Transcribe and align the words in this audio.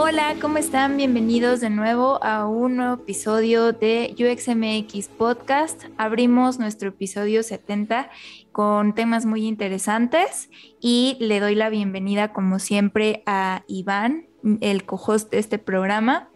Hola, 0.00 0.36
¿cómo 0.40 0.58
están? 0.58 0.96
Bienvenidos 0.96 1.60
de 1.60 1.70
nuevo 1.70 2.22
a 2.22 2.46
un 2.46 2.76
nuevo 2.76 3.02
episodio 3.02 3.72
de 3.72 4.14
UXMX 4.16 5.08
Podcast. 5.08 5.86
Abrimos 5.96 6.60
nuestro 6.60 6.90
episodio 6.90 7.42
70 7.42 8.08
con 8.52 8.94
temas 8.94 9.26
muy 9.26 9.44
interesantes 9.44 10.50
y 10.80 11.16
le 11.18 11.40
doy 11.40 11.56
la 11.56 11.68
bienvenida 11.68 12.32
como 12.32 12.60
siempre 12.60 13.24
a 13.26 13.64
Iván, 13.66 14.28
el 14.60 14.84
co-host 14.84 15.32
de 15.32 15.40
este 15.40 15.58
programa. 15.58 16.28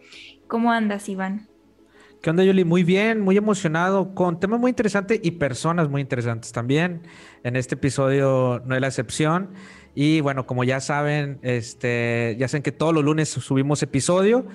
¿Cómo 0.47 0.73
andas, 0.73 1.07
Iván? 1.07 1.47
¿Qué 2.21 2.29
onda, 2.29 2.43
Yuli? 2.43 2.63
Muy 2.63 2.83
bien, 2.83 3.19
muy 3.19 3.35
emocionado, 3.35 4.13
con 4.13 4.39
temas 4.39 4.59
muy 4.59 4.69
interesantes 4.69 5.19
y 5.23 5.31
personas 5.31 5.89
muy 5.89 5.99
interesantes 5.99 6.51
también. 6.51 7.01
En 7.43 7.57
este 7.57 7.75
episodio 7.75 8.61
no 8.65 8.75
es 8.75 8.81
la 8.81 8.87
excepción. 8.87 9.49
Y 9.95 10.21
bueno, 10.21 10.45
como 10.47 10.63
ya 10.63 10.79
saben, 10.79 11.39
este, 11.41 12.35
ya 12.39 12.47
saben 12.47 12.63
que 12.63 12.71
todos 12.71 12.93
los 12.93 13.03
lunes 13.03 13.29
subimos 13.29 13.83
episodio 13.83 14.45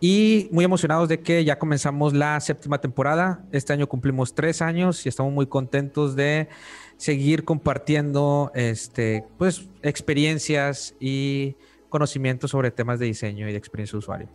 y 0.00 0.48
muy 0.52 0.64
emocionados 0.64 1.08
de 1.08 1.20
que 1.20 1.44
ya 1.44 1.58
comenzamos 1.58 2.14
la 2.14 2.40
séptima 2.40 2.80
temporada. 2.80 3.44
Este 3.52 3.72
año 3.72 3.88
cumplimos 3.88 4.34
tres 4.34 4.62
años 4.62 5.04
y 5.04 5.08
estamos 5.08 5.32
muy 5.32 5.46
contentos 5.46 6.16
de 6.16 6.48
seguir 6.96 7.44
compartiendo 7.44 8.50
este, 8.54 9.24
pues, 9.36 9.68
experiencias 9.82 10.94
y 11.00 11.56
conocimientos 11.88 12.50
sobre 12.50 12.70
temas 12.70 12.98
de 12.98 13.06
diseño 13.06 13.48
y 13.48 13.52
de 13.52 13.58
experiencia 13.58 13.92
de 13.92 13.98
usuario. 13.98 14.28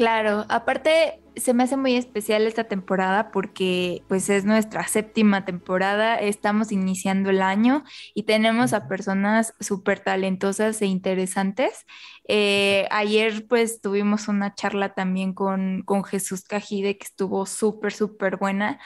Claro, 0.00 0.46
aparte 0.48 1.20
se 1.36 1.52
me 1.52 1.64
hace 1.64 1.76
muy 1.76 1.94
especial 1.94 2.46
esta 2.46 2.64
temporada 2.64 3.30
porque 3.30 4.02
pues 4.08 4.30
es 4.30 4.46
nuestra 4.46 4.88
séptima 4.88 5.44
temporada, 5.44 6.16
estamos 6.16 6.72
iniciando 6.72 7.28
el 7.28 7.42
año 7.42 7.84
y 8.14 8.22
tenemos 8.22 8.72
a 8.72 8.88
personas 8.88 9.52
súper 9.60 10.00
talentosas 10.00 10.80
e 10.80 10.86
interesantes. 10.86 11.84
Eh, 12.26 12.88
ayer 12.90 13.46
pues 13.46 13.82
tuvimos 13.82 14.28
una 14.28 14.54
charla 14.54 14.94
también 14.94 15.34
con, 15.34 15.82
con 15.82 16.02
Jesús 16.02 16.44
Cajide 16.44 16.96
que 16.96 17.04
estuvo 17.04 17.44
súper, 17.44 17.92
súper 17.92 18.38
buena 18.38 18.80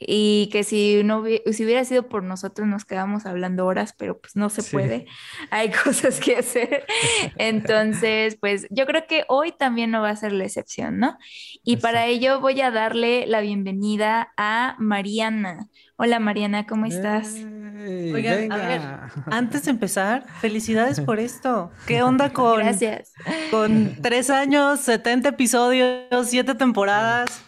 y 0.00 0.48
que 0.52 0.64
si 0.64 1.02
no 1.04 1.24
si 1.24 1.64
hubiera 1.64 1.84
sido 1.84 2.08
por 2.08 2.22
nosotros 2.22 2.68
nos 2.68 2.84
quedamos 2.84 3.26
hablando 3.26 3.66
horas, 3.66 3.94
pero 3.96 4.18
pues 4.18 4.36
no 4.36 4.48
se 4.50 4.62
puede, 4.62 5.06
hay 5.50 5.70
cosas 5.84 6.20
que 6.20 6.36
hacer. 6.36 6.84
Entonces, 7.36 8.36
pues 8.40 8.66
yo 8.70 8.86
creo 8.86 9.06
que 9.06 9.24
hoy 9.28 9.52
también 9.52 9.90
no 9.90 10.00
va 10.00 10.10
a 10.10 10.16
ser 10.16 10.32
la 10.32 10.44
excepción, 10.44 10.98
¿no? 10.98 11.18
Y 11.64 11.78
para 11.78 12.06
ello 12.06 12.40
voy 12.40 12.60
a 12.60 12.70
darle 12.70 13.26
la 13.26 13.40
bienvenida 13.40 14.32
a 14.36 14.76
Mariana. 14.78 15.68
Hola 15.96 16.20
Mariana, 16.20 16.64
¿cómo 16.66 16.86
estás? 16.86 17.34
Oigan, 17.34 18.52
a 18.52 18.56
ver, 18.56 18.80
antes 19.26 19.64
de 19.64 19.70
empezar, 19.70 20.24
felicidades 20.40 21.00
por 21.00 21.18
esto. 21.18 21.72
¿Qué 21.86 22.02
onda 22.02 22.32
con, 22.32 22.58
Gracias. 22.58 23.12
con 23.50 23.96
tres 24.00 24.30
años, 24.30 24.80
70 24.80 25.30
episodios, 25.30 26.28
siete 26.28 26.54
temporadas? 26.54 27.42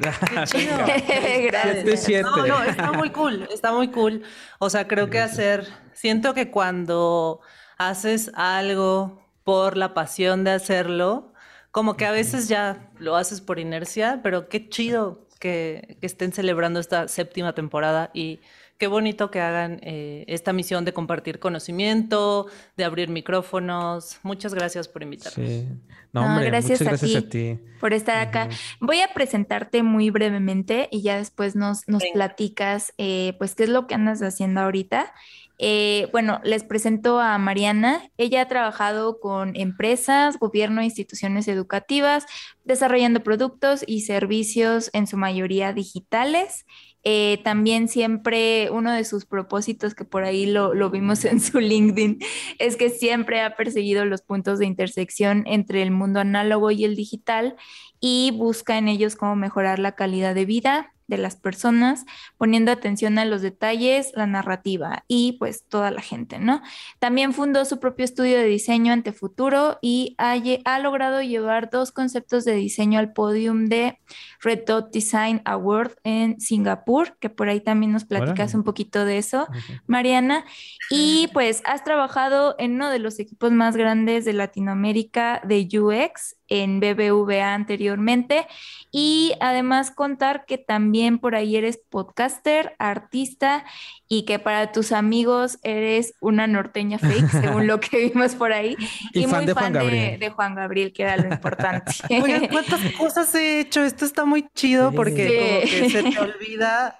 Qué 0.00 0.44
chido. 0.44 0.76
Gracias. 1.46 2.22
No, 2.22 2.46
no, 2.46 2.62
está 2.62 2.92
muy 2.92 3.10
cool, 3.10 3.48
está 3.52 3.72
muy 3.72 3.88
cool. 3.88 4.22
O 4.58 4.70
sea, 4.70 4.86
creo 4.88 5.10
que 5.10 5.20
hacer, 5.20 5.66
siento 5.92 6.34
que 6.34 6.50
cuando 6.50 7.40
haces 7.78 8.30
algo 8.34 9.22
por 9.44 9.76
la 9.76 9.94
pasión 9.94 10.44
de 10.44 10.52
hacerlo, 10.52 11.32
como 11.70 11.96
que 11.96 12.06
a 12.06 12.12
veces 12.12 12.48
ya 12.48 12.90
lo 12.98 13.16
haces 13.16 13.40
por 13.40 13.58
inercia, 13.58 14.20
pero 14.22 14.48
qué 14.48 14.68
chido 14.68 15.26
que, 15.40 15.98
que 16.00 16.06
estén 16.06 16.32
celebrando 16.32 16.80
esta 16.80 17.08
séptima 17.08 17.52
temporada 17.54 18.10
y 18.14 18.40
qué 18.78 18.86
bonito 18.86 19.30
que 19.30 19.40
hagan 19.40 19.80
eh, 19.82 20.24
esta 20.28 20.52
misión 20.52 20.84
de 20.84 20.92
compartir 20.92 21.38
conocimiento, 21.38 22.46
de 22.76 22.84
abrir 22.84 23.08
micrófonos. 23.08 24.18
Muchas 24.22 24.54
gracias 24.54 24.88
por 24.88 25.02
invitarnos. 25.02 25.48
Sí. 25.48 25.68
No, 26.12 26.24
hombre, 26.24 26.46
gracias, 26.46 26.80
muchas 26.80 27.00
gracias 27.00 27.24
a, 27.24 27.28
ti 27.28 27.58
por 27.80 27.92
estar 27.92 28.18
acá. 28.18 28.48
Voy 28.80 29.00
a 29.00 29.12
presentarte 29.12 29.82
muy 29.82 30.10
brevemente 30.10 30.88
y 30.92 31.02
ya 31.02 31.16
después 31.16 31.56
nos, 31.56 31.88
nos 31.88 32.04
platicas 32.12 32.94
eh, 32.98 33.34
pues 33.38 33.56
qué 33.56 33.64
es 33.64 33.68
lo 33.68 33.86
que 33.86 33.94
andas 33.94 34.22
haciendo 34.22 34.60
ahorita. 34.60 35.12
Eh, 35.58 36.08
bueno, 36.12 36.40
les 36.44 36.64
presento 36.64 37.20
a 37.20 37.38
Mariana. 37.38 38.02
Ella 38.16 38.42
ha 38.42 38.48
trabajado 38.48 39.20
con 39.20 39.54
empresas, 39.56 40.38
gobierno 40.38 40.80
e 40.80 40.84
instituciones 40.84 41.48
educativas, 41.48 42.26
desarrollando 42.64 43.22
productos 43.22 43.84
y 43.86 44.02
servicios 44.02 44.90
en 44.92 45.06
su 45.06 45.16
mayoría 45.16 45.72
digitales. 45.72 46.64
Eh, 47.04 47.40
también 47.44 47.88
siempre 47.88 48.70
uno 48.70 48.90
de 48.90 49.04
sus 49.04 49.26
propósitos, 49.26 49.94
que 49.94 50.04
por 50.04 50.24
ahí 50.24 50.46
lo, 50.46 50.72
lo, 50.72 50.88
vimos 50.90 51.24
en 51.26 51.40
su 51.40 51.60
LinkedIn, 51.60 52.18
es 52.58 52.76
que 52.76 52.88
siempre 52.88 53.42
ha 53.42 53.56
perseguido 53.56 54.06
los 54.06 54.22
puntos 54.22 54.58
de 54.58 54.66
intersección 54.66 55.44
entre 55.46 55.82
el 55.82 55.90
mundo 55.90 56.20
análogo 56.20 56.70
y 56.70 56.84
el 56.84 56.96
digital 56.96 57.56
y 58.00 58.32
busca 58.32 58.78
en 58.78 58.88
ellos 58.88 59.16
cómo 59.16 59.36
mejorar 59.36 59.78
la 59.78 59.92
calidad 59.92 60.34
de 60.34 60.46
vida, 60.46 60.93
de 61.06 61.18
las 61.18 61.36
personas, 61.36 62.04
poniendo 62.38 62.72
atención 62.72 63.18
a 63.18 63.24
los 63.24 63.42
detalles, 63.42 64.12
la 64.14 64.26
narrativa 64.26 65.04
y 65.08 65.32
pues 65.38 65.64
toda 65.68 65.90
la 65.90 66.00
gente, 66.00 66.38
¿no? 66.38 66.62
También 66.98 67.32
fundó 67.32 67.64
su 67.64 67.78
propio 67.80 68.04
estudio 68.04 68.38
de 68.38 68.44
diseño 68.44 68.92
ante 68.92 69.12
futuro 69.12 69.78
y 69.82 70.14
ha, 70.18 70.36
ha 70.64 70.78
logrado 70.78 71.22
llevar 71.22 71.70
dos 71.70 71.92
conceptos 71.92 72.44
de 72.44 72.54
diseño 72.54 72.98
al 72.98 73.12
podium 73.12 73.66
de 73.66 73.98
Red 74.40 74.64
Dot 74.66 74.92
Design 74.92 75.42
Award 75.44 75.96
en 76.04 76.40
Singapur, 76.40 77.16
que 77.18 77.30
por 77.30 77.48
ahí 77.48 77.60
también 77.60 77.92
nos 77.92 78.04
platicas 78.04 78.54
un 78.54 78.62
poquito 78.64 79.04
de 79.04 79.18
eso, 79.18 79.46
Mariana. 79.86 80.44
Y 80.90 81.28
pues 81.32 81.62
has 81.64 81.84
trabajado 81.84 82.54
en 82.58 82.74
uno 82.74 82.90
de 82.90 82.98
los 82.98 83.18
equipos 83.18 83.52
más 83.52 83.76
grandes 83.76 84.24
de 84.24 84.32
Latinoamérica 84.32 85.40
de 85.44 85.68
UX 85.78 86.36
en 86.48 86.80
BBVA 86.80 87.54
anteriormente 87.54 88.46
y 88.90 89.34
además 89.40 89.90
contar 89.90 90.44
que 90.46 90.58
también 90.58 91.18
por 91.18 91.34
ahí 91.34 91.56
eres 91.56 91.80
podcaster, 91.88 92.74
artista 92.78 93.64
y 94.08 94.24
que 94.24 94.38
para 94.38 94.70
tus 94.72 94.92
amigos 94.92 95.58
eres 95.62 96.14
una 96.20 96.46
norteña 96.46 96.98
fake, 96.98 97.30
según 97.30 97.66
lo 97.66 97.80
que 97.80 98.10
vimos 98.12 98.34
por 98.34 98.52
ahí. 98.52 98.76
Y, 99.12 99.26
fan 99.26 99.38
muy 99.38 99.46
de 99.46 99.54
fan 99.54 99.72
Juan 99.72 99.90
de, 99.90 100.18
de, 100.18 100.30
Juan 100.30 100.54
Gabriel, 100.54 100.92
que 100.92 101.02
era 101.02 101.16
lo 101.16 101.32
importante. 101.32 101.92
Oigan, 102.10 102.48
¿cuántas 102.48 102.80
cosas 102.92 103.34
he 103.34 103.60
hecho? 103.60 103.82
Esto 103.82 104.04
está 104.04 104.24
muy 104.24 104.46
chido 104.54 104.92
porque 104.92 105.64
como 105.66 105.70
que 105.70 105.90
se 105.90 106.02
te 106.02 106.18
olvida 106.18 106.96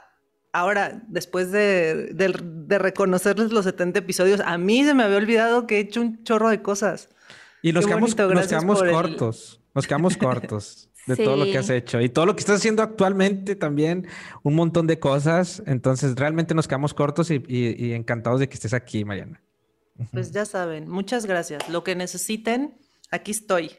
ahora, 0.53 1.03
después 1.09 1.50
de, 1.50 2.10
de, 2.12 2.33
de, 2.43 2.78
reconocerles 2.78 3.53
los 3.53 3.65
70 3.65 3.99
episodios, 3.99 4.41
a 4.41 4.56
mí 4.56 4.84
se 4.84 4.94
me 4.94 5.03
había 5.03 5.16
olvidado 5.16 5.66
que 5.66 5.77
he 5.77 5.81
hecho 5.81 6.00
un 6.00 6.22
chorro 6.22 6.49
de 6.49 6.62
cosas. 6.62 7.09
Y 7.64 7.72
nos 7.72 7.86
quedamos, 7.86 8.14
nos 8.14 8.47
quedamos 8.47 8.82
cortos. 8.82 9.54
El... 9.54 9.70
Nos 9.75 9.86
quedamos 9.86 10.16
cortos 10.19 10.91
de 11.06 11.16
sí. 11.16 11.25
todo 11.25 11.36
lo 11.38 11.47
que 11.47 11.56
has 11.56 11.70
hecho. 11.70 11.98
Y 12.02 12.10
todo 12.10 12.26
lo 12.26 12.36
que 12.36 12.41
estás 12.41 12.58
haciendo 12.58 12.82
actualmente 12.82 13.56
también, 13.56 14.06
un 14.42 14.54
montón 14.54 14.86
de 14.86 14.98
cosas. 14.98 15.62
Entonces, 15.66 16.14
realmente 16.14 16.54
nos 16.54 16.69
quedamos 16.69 16.92
cortos 16.92 17.30
y, 17.30 17.42
y, 17.48 17.86
y 17.86 17.94
encantados 17.94 18.38
de 18.38 18.50
que 18.50 18.54
estés 18.54 18.74
aquí, 18.74 19.06
Mariana. 19.06 19.41
Pues 20.12 20.30
ya 20.30 20.44
saben, 20.44 20.91
muchas 20.91 21.24
gracias. 21.24 21.66
Lo 21.70 21.82
que 21.84 21.97
necesiten, 21.97 22.76
aquí 23.10 23.30
estoy. 23.30 23.70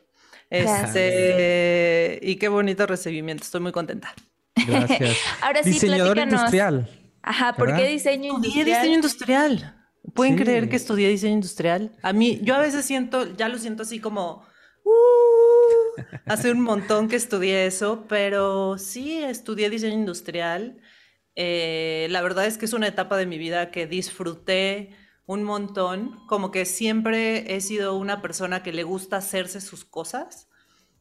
Este, 0.49 2.19
y 2.23 2.37
qué 2.37 2.47
bonito 2.47 2.87
recibimiento, 2.87 3.43
estoy 3.43 3.61
muy 3.61 3.71
contenta. 3.71 4.15
Gracias. 4.67 5.15
Ahora 5.41 5.61
sí, 5.61 5.69
Diseñador 5.69 6.17
industrial. 6.17 6.89
Ajá, 7.21 7.53
¿por 7.53 7.67
¿verdad? 7.67 7.83
qué 7.83 7.89
diseño 7.89 8.33
Estudié 8.33 8.49
industrial? 8.49 8.81
diseño 8.81 8.95
industrial. 8.95 9.84
¿Pueden 10.13 10.37
Sí. 10.37 10.43
creer 10.43 10.69
que 10.69 10.75
estudié 10.75 11.09
diseño 11.09 11.33
industrial? 11.33 11.91
A 12.01 12.13
mí, 12.13 12.39
yo 12.43 12.55
a 12.55 12.59
veces 12.59 12.85
siento, 12.85 13.35
ya 13.35 13.49
lo 13.49 13.57
siento 13.57 13.83
así 13.83 13.99
como, 13.99 14.45
uh, 14.83 16.01
hace 16.25 16.51
un 16.51 16.61
montón 16.61 17.07
que 17.07 17.15
estudié 17.15 17.65
eso, 17.65 18.05
pero 18.07 18.77
sí, 18.77 19.17
estudié 19.23 19.69
diseño 19.69 19.95
industrial. 19.95 20.77
Eh, 21.35 22.07
la 22.11 22.21
verdad 22.21 22.45
es 22.45 22.57
que 22.57 22.65
es 22.65 22.73
una 22.73 22.87
etapa 22.87 23.17
de 23.17 23.25
mi 23.25 23.37
vida 23.37 23.71
que 23.71 23.87
disfruté 23.87 24.91
un 25.25 25.43
montón, 25.43 26.19
como 26.27 26.51
que 26.51 26.65
siempre 26.65 27.55
he 27.55 27.61
sido 27.61 27.97
una 27.97 28.21
persona 28.21 28.61
que 28.63 28.71
le 28.71 28.83
gusta 28.83 29.17
hacerse 29.17 29.59
sus 29.59 29.83
cosas. 29.83 30.47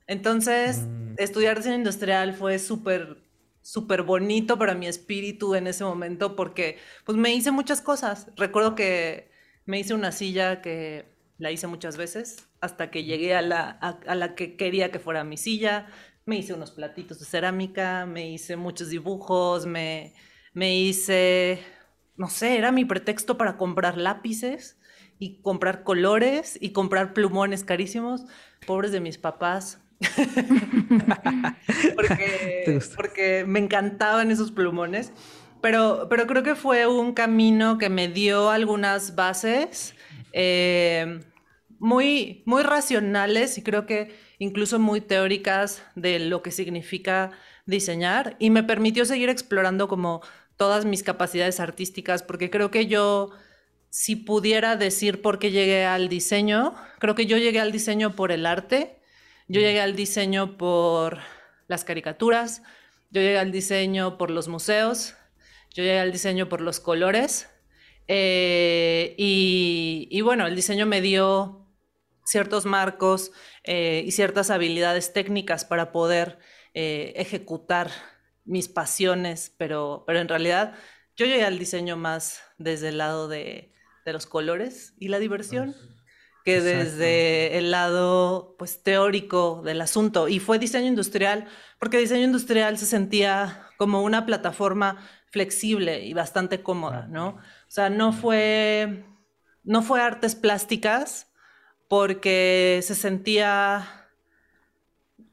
Entonces, 0.07 0.79
Mm. 0.79 1.15
estudiar 1.19 1.59
diseño 1.59 1.77
industrial 1.77 2.35
fue 2.35 2.59
súper, 2.59 3.23
súper 3.65 4.03
bonito 4.03 4.59
para 4.59 4.75
mi 4.75 4.87
espíritu 4.87 5.55
en 5.55 5.67
ese 5.67 5.85
momento 5.85 6.37
porque 6.37 6.77
pues 7.05 7.17
me 7.17 7.35
hice 7.35 7.51
muchas 7.51 7.81
cosas. 7.81 8.29
Recuerdo 8.37 8.75
que 8.75 9.31
me 9.65 9.81
hice 9.81 9.95
una 9.95 10.13
silla 10.13 10.61
que 10.61 11.07
la 11.39 11.51
hice 11.51 11.67
muchas 11.67 11.97
veces 11.97 12.47
hasta 12.61 12.91
que 12.91 13.05
llegué 13.05 13.35
a 13.35 13.41
la, 13.41 13.71
a, 13.71 14.15
la 14.15 14.35
que 14.35 14.57
quería 14.57 14.93
que 14.93 14.99
fuera 14.99 15.25
mi 15.25 15.39
silla. 15.39 15.87
Me 16.27 16.37
hice 16.37 16.53
unos 16.53 16.73
platitos 16.73 17.19
de 17.19 17.25
cerámica, 17.25 18.05
me 18.05 18.31
hice 18.31 18.57
muchos 18.57 18.91
dibujos, 18.91 19.65
me, 19.65 20.13
me 20.53 20.77
hice, 20.77 21.59
no 22.17 22.29
sé, 22.29 22.59
era 22.59 22.71
mi 22.71 22.85
pretexto 22.85 23.39
para 23.39 23.57
comprar 23.57 23.97
lápices 23.97 24.79
y 25.19 25.41
comprar 25.41 25.85
colores 25.85 26.59
y 26.61 26.73
comprar 26.73 27.15
plumones 27.15 27.65
carísimos. 27.65 28.27
Pobres 28.67 28.93
de 28.93 29.01
mis 29.01 29.17
papás. 29.17 29.84
¿Te 31.67 31.93
porque, 31.95 32.81
porque 32.97 33.45
me 33.47 33.59
encantaban 33.59 34.31
esos 34.31 34.53
plumones. 34.53 35.13
Pero, 35.61 36.09
pero 36.11 36.27
creo 36.27 36.43
que 36.43 36.55
fue 36.55 36.87
un 36.87 37.15
camino 37.15 37.79
que 37.79 37.89
me 37.89 38.09
dio 38.09 38.51
algunas 38.51 39.15
bases 39.15 39.95
eh, 40.33 41.21
muy, 41.79 42.43
muy 42.45 42.63
racionales 42.63 43.57
y 43.57 43.63
creo 43.63 43.87
que 43.87 44.15
incluso 44.39 44.79
muy 44.79 45.01
teóricas 45.01 45.83
de 45.95 46.19
lo 46.19 46.43
que 46.43 46.51
significa 46.51 47.31
diseñar 47.67 48.37
y 48.39 48.51
me 48.51 48.63
permitió 48.63 49.07
seguir 49.07 49.31
explorando 49.31 49.89
como 49.89 50.21
todas 50.57 50.85
mis 50.85 51.03
capacidades 51.03 51.61
artísticas 51.61 52.23
porque 52.23 52.51
creo 52.51 52.71
que 52.71 52.87
yo 52.87 53.31
si 53.95 54.17
pudiera 54.17 54.75
decir 54.75 55.23
por 55.23 55.39
qué 55.39 55.53
llegué 55.53 55.85
al 55.85 56.09
diseño, 56.09 56.75
creo 56.99 57.15
que 57.15 57.27
yo 57.27 57.37
llegué 57.37 57.61
al 57.61 57.71
diseño 57.71 58.17
por 58.17 58.33
el 58.33 58.45
arte, 58.45 58.99
yo 59.49 59.61
llegué 59.61 59.81
al 59.81 59.97
diseño 59.97 60.57
por 60.57 61.19
las 61.69 61.85
caricaturas, 61.85 62.63
yo 63.11 63.21
llegué 63.21 63.39
al 63.39 63.53
diseño 63.53 64.19
por 64.19 64.31
los 64.31 64.49
museos, 64.49 65.15
yo 65.75 65.83
llegué 65.83 66.01
al 66.01 66.13
diseño 66.13 66.49
por 66.49 66.61
los 66.61 66.81
colores 66.81 67.49
eh, 68.09 69.15
y, 69.17 70.21
bueno, 70.23 70.47
el 70.47 70.57
diseño 70.57 70.87
me 70.87 71.01
dio 71.01 71.67
ciertos 72.25 72.65
marcos 72.65 73.33
eh, 73.65 74.03
y 74.07 74.13
ciertas 74.13 74.51
habilidades 74.51 75.13
técnicas 75.13 75.65
para 75.65 75.93
poder 75.93 76.39
eh, 76.75 77.13
ejecutar 77.17 77.91
mis 78.45 78.69
pasiones, 78.69 79.55
pero, 79.59 80.05
pero 80.07 80.21
en 80.21 80.29
realidad 80.29 80.75
yo 81.17 81.27
llegué 81.27 81.45
al 81.45 81.59
diseño 81.59 81.97
más 81.97 82.43
desde 82.59 82.89
el 82.89 82.99
lado 82.99 83.29
de, 83.29 83.73
de 84.05 84.13
los 84.13 84.27
colores 84.27 84.95
y 84.99 85.09
la 85.09 85.19
diversión 85.19 85.75
que 86.45 86.61
desde 86.61 87.57
el 87.57 87.71
lado 87.71 88.55
pues 88.59 88.83
teórico 88.83 89.63
del 89.65 89.81
asunto 89.81 90.29
y 90.29 90.41
fue 90.41 90.59
diseño 90.59 90.87
industrial 90.87 91.47
porque 91.79 91.99
diseño 91.99 92.25
industrial 92.25 92.77
se 92.77 92.85
sentía 92.85 93.67
como 93.79 94.03
una 94.03 94.27
plataforma 94.27 94.99
flexible 95.31 96.05
y 96.05 96.13
bastante 96.13 96.63
cómoda, 96.63 97.07
¿no? 97.09 97.29
O 97.29 97.71
sea, 97.71 97.89
no 97.89 98.13
fue 98.13 99.05
no 99.65 99.83
fue 99.83 100.03
artes 100.03 100.35
plásticas 100.35 101.33
porque 101.89 102.81
se 102.83 102.95
sentía 102.95 104.11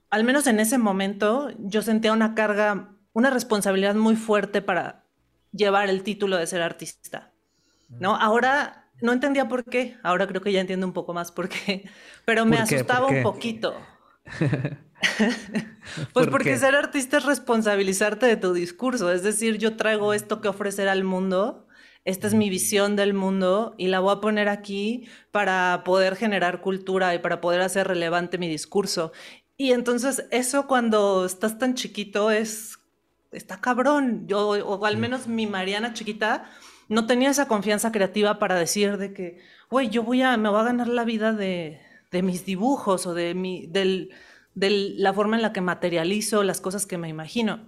al 0.09 0.23
menos 0.23 0.47
en 0.47 0.61
ese 0.61 0.77
momento 0.77 1.49
yo 1.59 1.81
sentía 1.81 2.13
una 2.13 2.35
carga, 2.35 2.95
una 3.11 3.29
responsabilidad 3.29 3.95
muy 3.95 4.15
fuerte 4.15 4.61
para 4.61 5.05
llevar 5.51 5.89
el 5.89 6.03
título 6.03 6.37
de 6.37 6.47
ser 6.47 6.61
artista. 6.61 7.33
¿no? 7.99 8.15
Ahora 8.15 8.80
no 9.01 9.13
entendía 9.13 9.47
por 9.47 9.65
qué, 9.65 9.97
ahora 10.03 10.27
creo 10.27 10.41
que 10.41 10.51
ya 10.51 10.61
entiendo 10.61 10.85
un 10.85 10.93
poco 10.93 11.13
más 11.13 11.31
por 11.31 11.49
qué, 11.49 11.89
pero 12.25 12.45
me 12.45 12.57
asustaba 12.57 13.07
un 13.07 13.23
poquito. 13.23 13.75
pues 16.13 16.27
porque 16.27 16.57
ser 16.57 16.75
artista 16.75 17.17
es 17.17 17.25
responsabilizarte 17.25 18.25
de 18.25 18.37
tu 18.37 18.53
discurso, 18.53 19.11
es 19.11 19.23
decir, 19.23 19.57
yo 19.57 19.75
traigo 19.75 20.13
esto 20.13 20.41
que 20.41 20.47
ofrecer 20.47 20.87
al 20.87 21.03
mundo, 21.03 21.67
esta 22.05 22.27
es 22.27 22.33
mi 22.33 22.49
visión 22.49 22.95
del 22.95 23.13
mundo 23.13 23.75
y 23.77 23.87
la 23.87 23.99
voy 23.99 24.15
a 24.15 24.21
poner 24.21 24.49
aquí 24.49 25.07
para 25.31 25.83
poder 25.83 26.15
generar 26.15 26.61
cultura 26.61 27.13
y 27.13 27.19
para 27.19 27.41
poder 27.41 27.61
hacer 27.61 27.87
relevante 27.87 28.39
mi 28.39 28.47
discurso. 28.47 29.11
Y 29.55 29.73
entonces 29.73 30.25
eso 30.31 30.65
cuando 30.65 31.25
estás 31.25 31.59
tan 31.59 31.75
chiquito 31.75 32.31
es, 32.31 32.79
está 33.31 33.61
cabrón, 33.61 34.27
yo, 34.27 34.49
o 34.49 34.85
al 34.85 34.97
menos 34.97 35.27
mi 35.27 35.45
Mariana 35.45 35.93
chiquita, 35.93 36.49
no 36.91 37.07
tenía 37.07 37.29
esa 37.29 37.47
confianza 37.47 37.93
creativa 37.93 38.37
para 38.37 38.55
decir 38.55 38.97
de 38.97 39.13
que, 39.13 39.39
güey, 39.69 39.89
yo 39.89 40.03
voy 40.03 40.21
a, 40.23 40.35
me 40.35 40.49
voy 40.49 40.59
a 40.59 40.65
ganar 40.65 40.89
la 40.89 41.05
vida 41.05 41.31
de, 41.31 41.79
mis 42.21 42.45
dibujos 42.45 43.07
o 43.07 43.13
de, 43.13 43.33
mi, 43.33 43.65
de 43.67 44.09
la 44.53 45.13
forma 45.13 45.37
en 45.37 45.41
la 45.41 45.53
que 45.53 45.61
materializo 45.61 46.43
las 46.43 46.59
cosas 46.59 46.85
que 46.85 46.97
me 46.97 47.07
imagino. 47.07 47.65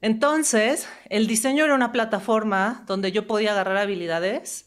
Entonces, 0.00 0.88
el 1.10 1.26
diseño 1.26 1.64
era 1.64 1.74
una 1.74 1.90
plataforma 1.90 2.84
donde 2.86 3.10
yo 3.10 3.26
podía 3.26 3.50
agarrar 3.50 3.78
habilidades 3.78 4.66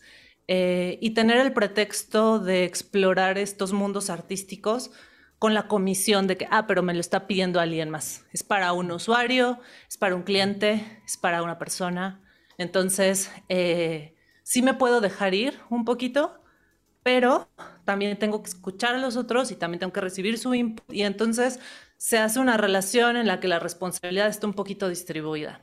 eh, 0.50 0.97
y 1.01 1.12
tener 1.12 1.38
el 1.38 1.53
pretexto 1.53 2.39
de 2.39 2.65
explorar 2.65 3.38
estos 3.38 3.71
mundos 3.71 4.09
artísticos 4.09 4.92
con 5.39 5.53
la 5.53 5.69
comisión 5.69 6.27
de 6.27 6.36
que, 6.36 6.47
ah, 6.51 6.68
pero 6.68 6.83
me 6.83 6.94
lo 6.94 7.00
está 7.00 7.27
pidiendo 7.27 7.62
alguien 7.62 7.89
más. 7.89 8.25
Es 8.33 8.44
para 8.44 8.74
un 8.74 8.92
usuario, 8.92 9.57
es 9.88 9.97
para 9.97 10.15
un 10.15 10.24
cliente, 10.24 11.01
es 11.06 11.15
para 11.15 11.44
una 11.44 11.57
persona. 11.57 12.25
Entonces, 12.57 13.31
eh, 13.50 14.16
sí 14.44 14.62
me 14.62 14.74
puedo 14.74 15.02
dejar 15.02 15.34
ir 15.34 15.60
un 15.69 15.86
poquito, 15.86 16.42
pero 17.04 17.50
también 17.84 18.18
tengo 18.18 18.42
que 18.42 18.50
escuchar 18.50 18.96
a 18.96 18.98
los 18.98 19.18
otros 19.18 19.52
y 19.52 19.56
también 19.56 19.80
tengo 19.80 19.94
que 19.94 20.02
recibir 20.02 20.38
su 20.38 20.54
input. 20.54 20.92
Y 20.92 21.04
entonces 21.04 21.60
se 21.98 22.18
hace 22.18 22.40
una 22.40 22.57
relación 22.57 23.18
en 23.18 23.28
la 23.28 23.40
que 23.40 23.48
la 23.48 23.60
responsabilidad 23.60 24.28
está 24.28 24.48
un 24.48 24.54
poquito 24.54 24.90
distribuida. 24.90 25.62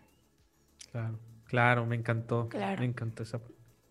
Claro, 0.91 1.19
claro, 1.47 1.87
me 1.87 1.97
encantó. 1.97 2.49
Me 2.53 2.85
encantó 2.85 3.23
esa. 3.23 3.41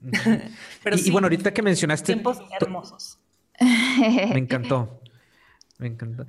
pero 0.84 0.98
y, 0.98 1.12
bueno, 1.12 1.26
ahorita 1.26 1.54
que 1.54 1.62
mencionaste. 1.62 2.06
Tiempos 2.06 2.40
hermosos. 2.60 3.20
Me 3.60 4.40
encantó. 4.40 5.02
Me 5.78 5.88
encantó. 5.88 6.26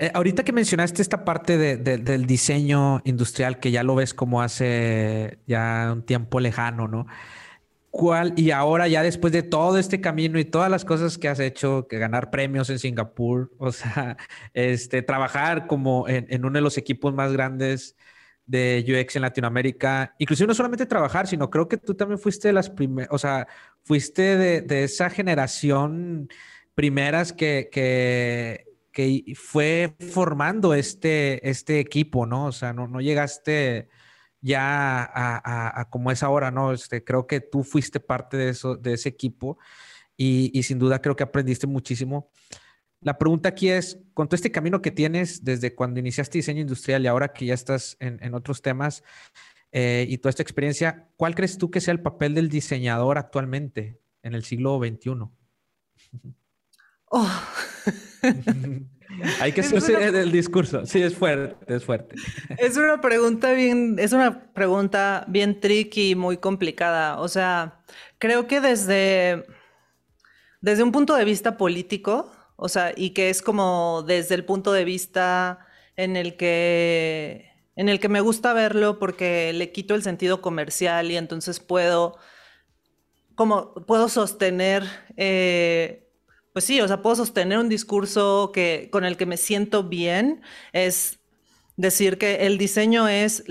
Eh, 0.00 0.10
ahorita 0.14 0.44
que 0.44 0.52
mencionaste 0.52 1.02
esta 1.02 1.26
parte 1.26 1.58
del 1.58 2.24
diseño 2.24 3.02
industrial, 3.04 3.60
que 3.60 3.70
ya 3.70 3.82
lo 3.82 3.94
ves 3.94 4.14
como 4.14 4.40
hace 4.40 5.38
ya 5.46 5.90
un 5.92 6.02
tiempo 6.02 6.40
lejano, 6.40 6.88
¿no? 6.88 7.06
¿Cuál, 7.90 8.32
y 8.36 8.50
ahora 8.52 8.88
ya 8.88 9.02
después 9.02 9.30
de 9.30 9.42
todo 9.42 9.76
este 9.76 10.00
camino 10.00 10.38
y 10.38 10.46
todas 10.46 10.70
las 10.70 10.86
cosas 10.86 11.18
que 11.18 11.28
has 11.28 11.38
hecho, 11.38 11.86
que 11.86 11.98
ganar 11.98 12.30
premios 12.30 12.70
en 12.70 12.78
Singapur, 12.78 13.52
o 13.58 13.72
sea, 13.72 14.16
este, 14.54 15.02
trabajar 15.02 15.66
como 15.66 16.08
en, 16.08 16.44
uno 16.46 16.54
de 16.54 16.62
los 16.62 16.78
equipos 16.78 17.12
más 17.12 17.32
grandes 17.34 17.94
de 18.46 18.82
UX 18.88 19.16
en 19.16 19.22
Latinoamérica, 19.22 20.14
inclusive 20.18 20.46
no 20.46 20.54
solamente 20.54 20.86
trabajar, 20.86 21.26
sino 21.26 21.50
creo 21.50 21.68
que 21.68 21.76
tú 21.76 21.94
también 21.94 22.18
fuiste 22.18 22.48
de 22.48 22.54
las 22.54 22.70
primeras, 22.70 23.12
o 23.12 23.18
sea, 23.18 23.46
fuiste 23.84 24.38
de, 24.38 24.84
esa 24.84 25.10
generación 25.10 26.30
primeras 26.74 27.34
que, 27.34 27.68
que 27.70 28.69
que 29.00 29.34
fue 29.34 29.94
formando 30.12 30.74
este, 30.74 31.48
este 31.48 31.80
equipo, 31.80 32.26
¿no? 32.26 32.46
O 32.46 32.52
sea, 32.52 32.72
no, 32.72 33.00
llegaste 33.00 33.88
ya 34.40 35.10
a, 35.12 35.88
como 35.90 36.10
es 36.10 36.22
ahora, 36.22 36.50
¿no? 36.50 36.72
Este, 36.72 37.02
creo 37.04 37.26
que 37.26 37.40
tú 37.40 37.62
fuiste 37.62 38.00
parte 38.00 38.36
de, 38.36 38.50
eso, 38.50 38.76
de 38.76 38.94
ese 38.94 39.08
equipo 39.08 39.58
y, 40.16 40.62
sin 40.62 40.78
duda 40.78 41.00
creo 41.00 41.16
que 41.16 41.22
aprendiste 41.22 41.66
muchísimo. 41.66 42.30
La 43.00 43.16
pregunta 43.16 43.48
aquí 43.48 43.70
es, 43.70 43.98
con 44.12 44.28
todo 44.28 44.36
este 44.36 44.52
camino 44.52 44.82
que 44.82 44.90
tienes 44.90 45.44
desde 45.44 45.74
cuando 45.74 46.00
iniciaste 46.00 46.38
diseño 46.38 46.60
industrial 46.60 47.02
y 47.02 47.06
ahora 47.06 47.32
que 47.32 47.46
ya 47.46 47.54
estás 47.54 47.96
en, 48.00 48.34
otros 48.34 48.60
temas 48.60 49.02
eh, 49.72 50.04
y 50.08 50.18
toda 50.18 50.30
esta 50.30 50.42
experiencia, 50.42 51.08
¿cuál 51.16 51.34
crees 51.34 51.56
tú 51.56 51.70
que 51.70 51.80
sea 51.80 51.92
el 51.92 52.02
papel 52.02 52.34
del 52.34 52.50
diseñador 52.50 53.16
actualmente 53.16 53.98
en 54.22 54.34
el 54.34 54.44
siglo 54.44 54.78
XXI? 54.78 55.12
Oh. 57.10 57.28
Hay 59.40 59.52
que 59.52 59.60
hacerse 59.60 60.12
del 60.12 60.30
discurso. 60.32 60.86
Sí, 60.86 61.02
es 61.02 61.14
fuerte, 61.14 61.74
es 61.74 61.84
fuerte. 61.84 62.14
Es 62.58 62.76
una 62.76 63.00
pregunta 63.00 63.52
bien, 63.52 63.96
es 63.98 64.12
una 64.12 64.52
pregunta 64.52 65.24
bien 65.28 65.60
tricky, 65.60 66.14
muy 66.14 66.38
complicada. 66.38 67.20
O 67.20 67.28
sea, 67.28 67.82
creo 68.18 68.46
que 68.46 68.60
desde, 68.60 69.44
desde 70.60 70.82
un 70.84 70.92
punto 70.92 71.16
de 71.16 71.24
vista 71.24 71.56
político, 71.56 72.30
o 72.56 72.68
sea, 72.68 72.92
y 72.96 73.10
que 73.10 73.30
es 73.30 73.42
como 73.42 74.04
desde 74.06 74.36
el 74.36 74.44
punto 74.44 74.72
de 74.72 74.84
vista 74.84 75.66
en 75.96 76.16
el 76.16 76.36
que, 76.36 77.50
en 77.74 77.88
el 77.88 77.98
que 77.98 78.08
me 78.08 78.20
gusta 78.20 78.52
verlo 78.52 78.98
porque 79.00 79.52
le 79.52 79.72
quito 79.72 79.96
el 79.96 80.04
sentido 80.04 80.40
comercial 80.40 81.10
y 81.10 81.16
entonces 81.16 81.58
puedo, 81.58 82.16
como, 83.34 83.74
puedo 83.74 84.08
sostener 84.08 84.84
eh, 85.16 86.09
pues 86.60 86.66
sí, 86.66 86.82
o 86.82 86.88
sea, 86.88 87.00
puedo 87.00 87.16
sostener 87.16 87.56
un 87.56 87.70
discurso 87.70 88.50
que, 88.52 88.90
con 88.92 89.06
el 89.06 89.16
que 89.16 89.24
me 89.24 89.38
siento 89.38 89.84
bien, 89.84 90.42
es 90.74 91.18
decir 91.78 92.18
que 92.18 92.46
el 92.46 92.58
diseño 92.58 93.08
es, 93.08 93.44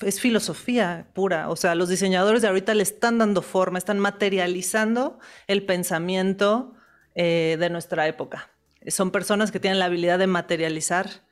es 0.00 0.18
filosofía 0.18 1.10
pura, 1.12 1.50
o 1.50 1.56
sea, 1.56 1.74
los 1.74 1.90
diseñadores 1.90 2.40
de 2.40 2.48
ahorita 2.48 2.72
le 2.72 2.84
están 2.84 3.18
dando 3.18 3.42
forma, 3.42 3.76
están 3.76 3.98
materializando 3.98 5.18
el 5.46 5.66
pensamiento 5.66 6.72
eh, 7.14 7.58
de 7.60 7.68
nuestra 7.68 8.08
época. 8.08 8.50
Son 8.86 9.10
personas 9.10 9.52
que 9.52 9.60
tienen 9.60 9.78
la 9.78 9.84
habilidad 9.84 10.18
de 10.18 10.26
materializar 10.26 11.28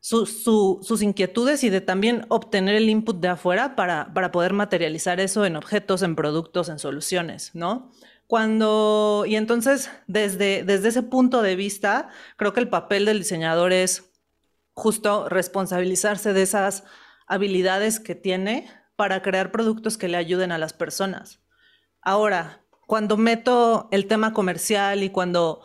sus 0.00 1.00
inquietudes 1.00 1.64
y 1.64 1.70
de 1.70 1.80
también 1.80 2.26
obtener 2.28 2.74
el 2.74 2.90
input 2.90 3.18
de 3.18 3.28
afuera 3.28 3.76
para, 3.76 4.12
para 4.12 4.30
poder 4.30 4.52
materializar 4.52 5.20
eso 5.20 5.46
en 5.46 5.56
objetos, 5.56 6.02
en 6.02 6.16
productos, 6.16 6.68
en 6.68 6.78
soluciones, 6.78 7.52
¿no? 7.54 7.90
Cuando, 8.26 9.24
y 9.26 9.36
entonces, 9.36 9.90
desde, 10.06 10.64
desde 10.64 10.88
ese 10.88 11.02
punto 11.02 11.42
de 11.42 11.56
vista, 11.56 12.08
creo 12.36 12.52
que 12.52 12.60
el 12.60 12.68
papel 12.68 13.04
del 13.04 13.18
diseñador 13.18 13.72
es 13.72 14.10
justo 14.72 15.28
responsabilizarse 15.28 16.32
de 16.32 16.42
esas 16.42 16.84
habilidades 17.26 18.00
que 18.00 18.14
tiene 18.14 18.68
para 18.96 19.22
crear 19.22 19.52
productos 19.52 19.98
que 19.98 20.08
le 20.08 20.16
ayuden 20.16 20.52
a 20.52 20.58
las 20.58 20.72
personas. 20.72 21.40
Ahora, 22.00 22.64
cuando 22.86 23.16
meto 23.16 23.88
el 23.92 24.06
tema 24.06 24.32
comercial 24.32 25.02
y 25.02 25.10
cuando, 25.10 25.62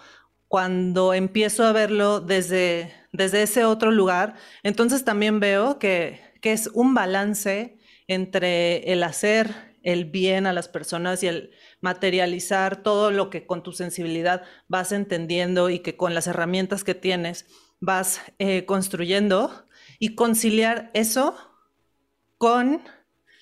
cuando 0.47 1.13
empiezo 1.13 1.65
a 1.65 1.71
verlo 1.71 2.21
desde, 2.21 2.93
desde 3.11 3.43
ese 3.43 3.65
otro 3.65 3.91
lugar, 3.91 4.35
entonces 4.63 5.03
también 5.03 5.39
veo 5.39 5.79
que, 5.79 6.21
que 6.41 6.53
es 6.53 6.67
un 6.73 6.93
balance 6.93 7.77
entre 8.07 8.91
el 8.91 9.03
hacer 9.03 9.68
el 9.83 10.05
bien 10.05 10.45
a 10.45 10.53
las 10.53 10.67
personas 10.67 11.23
y 11.23 11.27
el 11.27 11.51
materializar 11.81 12.83
todo 12.83 13.11
lo 13.11 13.29
que 13.29 13.45
con 13.45 13.63
tu 13.63 13.71
sensibilidad 13.71 14.43
vas 14.67 14.91
entendiendo 14.91 15.69
y 15.69 15.79
que 15.79 15.97
con 15.97 16.13
las 16.13 16.27
herramientas 16.27 16.83
que 16.83 16.95
tienes 16.95 17.45
vas 17.79 18.21
eh, 18.39 18.65
construyendo 18.65 19.67
y 19.99 20.15
conciliar 20.15 20.91
eso 20.93 21.35
con 22.37 22.81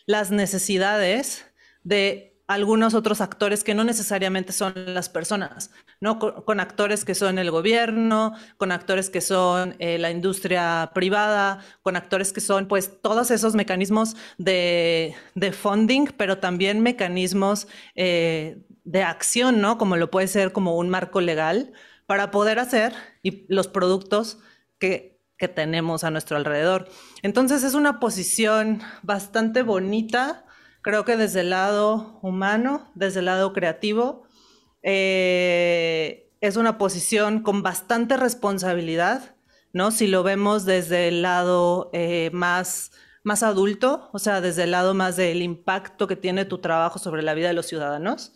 las 0.05 0.31
necesidades 0.31 1.45
de 1.83 2.36
algunos 2.47 2.93
otros 2.93 3.19
actores 3.19 3.63
que 3.65 3.75
no 3.75 3.83
necesariamente 3.83 4.53
son 4.53 4.73
las 4.75 5.09
personas, 5.09 5.71
¿no? 5.99 6.17
Con, 6.17 6.59
actores 6.61 7.03
que 7.03 7.13
son 7.13 7.39
el 7.39 7.51
gobierno, 7.51 8.33
con 8.55 8.71
actores 8.71 9.09
que 9.09 9.19
son 9.19 9.75
eh, 9.79 9.97
la 9.97 10.11
industria 10.11 10.91
privada, 10.95 11.59
con 11.81 11.97
actores 11.97 12.31
que 12.31 12.39
son 12.39 12.69
pues 12.69 13.01
todos 13.01 13.31
esos 13.31 13.53
mecanismos 13.53 14.15
de, 14.37 15.13
funding, 15.51 16.07
pero 16.15 16.37
también 16.37 16.81
mecanismos 16.81 17.67
eh, 17.95 18.63
de 18.85 19.03
acción, 19.03 19.59
¿no? 19.59 19.77
Como 19.77 19.97
lo 19.97 20.09
puede 20.09 20.29
ser 20.29 20.53
como 20.53 20.77
un 20.77 20.87
marco 20.87 21.19
legal 21.19 21.73
para 22.05 22.31
poder 22.31 22.59
hacer 22.59 22.93
y 23.23 23.45
los 23.53 23.67
productos 23.67 24.39
que, 24.79 25.19
que 25.37 25.49
tenemos 25.49 26.05
a 26.05 26.11
nuestro 26.11 26.37
alrededor. 26.37 26.87
Entonces 27.23 27.63
es 27.63 27.73
una 27.73 27.99
posición 27.99 28.81
bastante 29.03 29.63
bonita 29.63 30.46
Creo 30.87 31.03
que 31.03 31.17
desde 31.17 31.41
el 31.41 31.49
lado 31.49 32.17
humano, 32.21 32.89
desde 32.95 33.19
el 33.19 33.25
lado 33.25 33.51
creativo, 33.51 34.23
eh, 34.83 36.31
es 36.39 36.55
una 36.55 36.77
posición 36.77 37.43
con 37.43 37.61
bastante 37.61 38.15
responsabilidad, 38.15 39.35
¿no? 39.73 39.91
Si 39.91 40.07
lo 40.07 40.23
vemos 40.23 40.63
desde 40.63 41.09
el 41.09 41.23
lado 41.23 41.89
eh, 41.91 42.29
más, 42.31 42.91
más 43.25 43.43
adulto, 43.43 44.09
o 44.13 44.19
sea, 44.19 44.39
desde 44.39 44.63
el 44.63 44.71
lado 44.71 44.93
más 44.93 45.17
del 45.17 45.41
impacto 45.41 46.07
que 46.07 46.15
tiene 46.15 46.45
tu 46.45 46.59
trabajo 46.59 46.99
sobre 46.99 47.21
la 47.21 47.33
vida 47.33 47.49
de 47.49 47.53
los 47.53 47.65
ciudadanos. 47.65 48.33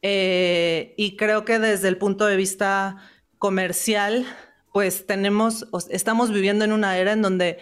Eh, 0.00 0.94
y 0.96 1.16
creo 1.16 1.44
que 1.44 1.58
desde 1.58 1.88
el 1.88 1.98
punto 1.98 2.26
de 2.26 2.36
vista 2.36 2.98
comercial, 3.38 4.24
pues 4.72 5.04
tenemos, 5.04 5.66
estamos 5.90 6.30
viviendo 6.30 6.64
en 6.64 6.70
una 6.70 6.96
era 6.96 7.10
en 7.10 7.22
donde 7.22 7.58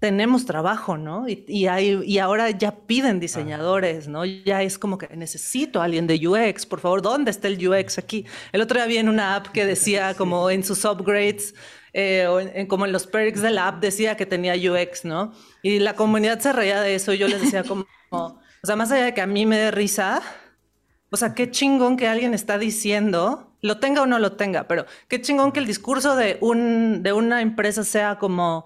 tenemos 0.00 0.46
trabajo, 0.46 0.96
¿no? 0.96 1.26
Y, 1.28 1.66
hay, 1.66 2.00
y 2.04 2.18
ahora 2.18 2.50
ya 2.50 2.74
piden 2.86 3.20
diseñadores, 3.20 4.08
¿no? 4.08 4.24
Ya 4.24 4.62
es 4.62 4.78
como 4.78 4.96
que 4.96 5.14
necesito 5.14 5.80
a 5.80 5.84
alguien 5.84 6.06
de 6.06 6.26
UX, 6.26 6.64
por 6.64 6.80
favor, 6.80 7.02
¿dónde 7.02 7.30
está 7.30 7.48
el 7.48 7.68
UX 7.68 7.98
aquí? 7.98 8.24
El 8.52 8.62
otro 8.62 8.78
día 8.78 8.86
vi 8.86 8.96
en 8.96 9.10
una 9.10 9.36
app 9.36 9.48
que 9.48 9.66
decía 9.74 10.14
como 10.14 10.50
en 10.50 10.64
sus 10.64 10.86
upgrades, 10.86 11.54
eh, 11.92 12.26
o 12.28 12.40
en, 12.40 12.66
como 12.66 12.86
en 12.86 12.92
los 12.92 13.06
perks 13.06 13.42
de 13.42 13.50
la 13.50 13.68
app 13.68 13.80
decía 13.82 14.16
que 14.16 14.24
tenía 14.24 14.54
UX, 14.54 15.04
¿no? 15.04 15.32
Y 15.62 15.80
la 15.80 15.94
comunidad 15.94 16.40
se 16.40 16.52
reía 16.54 16.80
de 16.80 16.94
eso 16.94 17.12
y 17.12 17.18
yo 17.18 17.28
les 17.28 17.42
decía 17.42 17.62
como, 17.62 17.84
o 18.10 18.40
sea, 18.64 18.76
más 18.76 18.90
allá 18.90 19.04
de 19.04 19.14
que 19.14 19.20
a 19.20 19.26
mí 19.26 19.44
me 19.44 19.58
dé 19.58 19.70
risa, 19.70 20.22
o 21.10 21.16
sea, 21.18 21.34
qué 21.34 21.50
chingón 21.50 21.98
que 21.98 22.08
alguien 22.08 22.32
está 22.32 22.56
diciendo, 22.56 23.54
lo 23.60 23.78
tenga 23.78 24.00
o 24.00 24.06
no 24.06 24.18
lo 24.18 24.32
tenga, 24.32 24.66
pero 24.66 24.86
qué 25.08 25.20
chingón 25.20 25.52
que 25.52 25.60
el 25.60 25.66
discurso 25.66 26.16
de, 26.16 26.38
un, 26.40 27.02
de 27.02 27.12
una 27.12 27.42
empresa 27.42 27.84
sea 27.84 28.18
como 28.18 28.64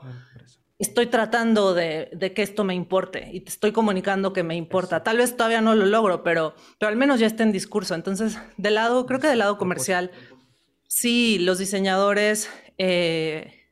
estoy 0.78 1.06
tratando 1.06 1.74
de, 1.74 2.32
que 2.34 2.42
esto 2.42 2.64
me 2.64 2.74
importe 2.74 3.30
y 3.32 3.40
te 3.40 3.50
estoy 3.50 3.72
comunicando 3.72 4.32
que 4.32 4.42
me 4.42 4.56
importa. 4.56 5.02
Tal 5.02 5.18
vez 5.18 5.36
todavía 5.36 5.60
no 5.60 5.74
lo 5.74 5.86
logro, 5.86 6.22
pero, 6.22 6.54
pero 6.78 6.88
al 6.88 6.96
menos 6.96 7.20
ya 7.20 7.26
está 7.26 7.42
en 7.42 7.52
discurso. 7.52 7.94
Entonces, 7.94 8.38
del 8.56 8.74
lado, 8.74 9.06
creo 9.06 9.20
que 9.20 9.28
del 9.28 9.38
lado 9.38 9.58
comercial, 9.58 10.10
sí, 10.88 11.38
los 11.38 11.58
diseñadores, 11.58 12.50
eh, 12.78 13.68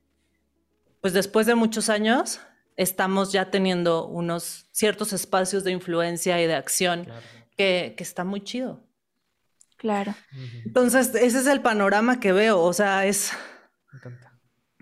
pues 1.01 1.13
después 1.13 1.47
de 1.47 1.55
muchos 1.55 1.89
años, 1.89 2.41
estamos 2.77 3.33
ya 3.33 3.51
teniendo 3.51 4.07
unos 4.07 4.67
ciertos 4.73 5.13
espacios 5.13 5.65
de 5.65 5.73
influencia 5.73 6.41
y 6.41 6.47
de 6.47 6.55
acción 6.55 7.09
que, 7.57 7.95
que 7.97 8.03
está 8.03 8.25
muy 8.25 8.43
chido. 8.43 8.81
Claro. 9.77 10.15
Entonces, 10.65 11.13
ese 11.17 11.41
es 11.41 11.47
el 11.49 11.61
panorama 11.61 12.21
que 12.21 12.31
veo. 12.33 12.61
O 12.61 12.73
sea, 12.73 13.05
es... 13.05 13.33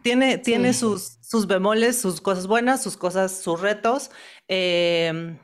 Tiene, 0.03 0.39
tiene 0.39 0.73
sus, 0.75 1.19
sus 1.31 1.47
bemoles, 1.47 1.97
sus 1.97 2.21
cosas 2.21 2.49
buenas, 2.49 2.83
sus 2.83 2.97
cosas, 2.97 3.41
sus 3.41 3.61
retos. 3.61 4.11
Em, 4.49 5.39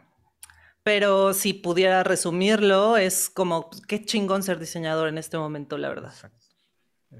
pero 0.82 1.32
si 1.32 1.52
pudiera 1.52 2.02
resumirlo, 2.02 2.96
es 2.96 3.30
como 3.30 3.70
qué 3.86 4.04
chingón 4.04 4.42
ser 4.42 4.58
diseñador 4.58 5.06
en 5.06 5.16
este 5.16 5.38
momento, 5.38 5.78
la 5.78 5.88
verdad. 5.88 6.12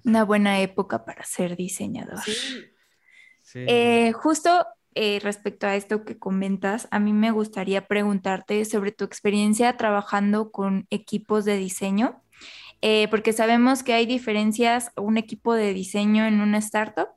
Una 0.04 0.24
buena 0.24 0.60
época 0.60 1.04
para 1.04 1.24
ser 1.24 1.56
diseñador. 1.56 2.18
Eh, 3.54 4.10
justo 4.12 4.66
eh, 4.96 5.20
respecto 5.22 5.68
a 5.68 5.76
esto 5.76 6.04
que 6.04 6.18
comentas, 6.18 6.88
a 6.90 6.98
mí 6.98 7.12
me 7.12 7.30
gustaría 7.30 7.86
preguntarte 7.86 8.64
sobre 8.64 8.90
tu 8.90 9.04
experiencia 9.04 9.76
trabajando 9.76 10.50
con 10.50 10.88
equipos 10.90 11.44
de 11.44 11.56
diseño, 11.56 12.20
eh, 12.82 13.06
porque 13.10 13.32
sabemos 13.32 13.84
que 13.84 13.92
hay 13.92 14.06
diferencias, 14.06 14.90
un 14.96 15.18
equipo 15.18 15.54
de 15.54 15.72
diseño 15.72 16.26
en 16.26 16.40
una 16.40 16.58
startup 16.58 17.10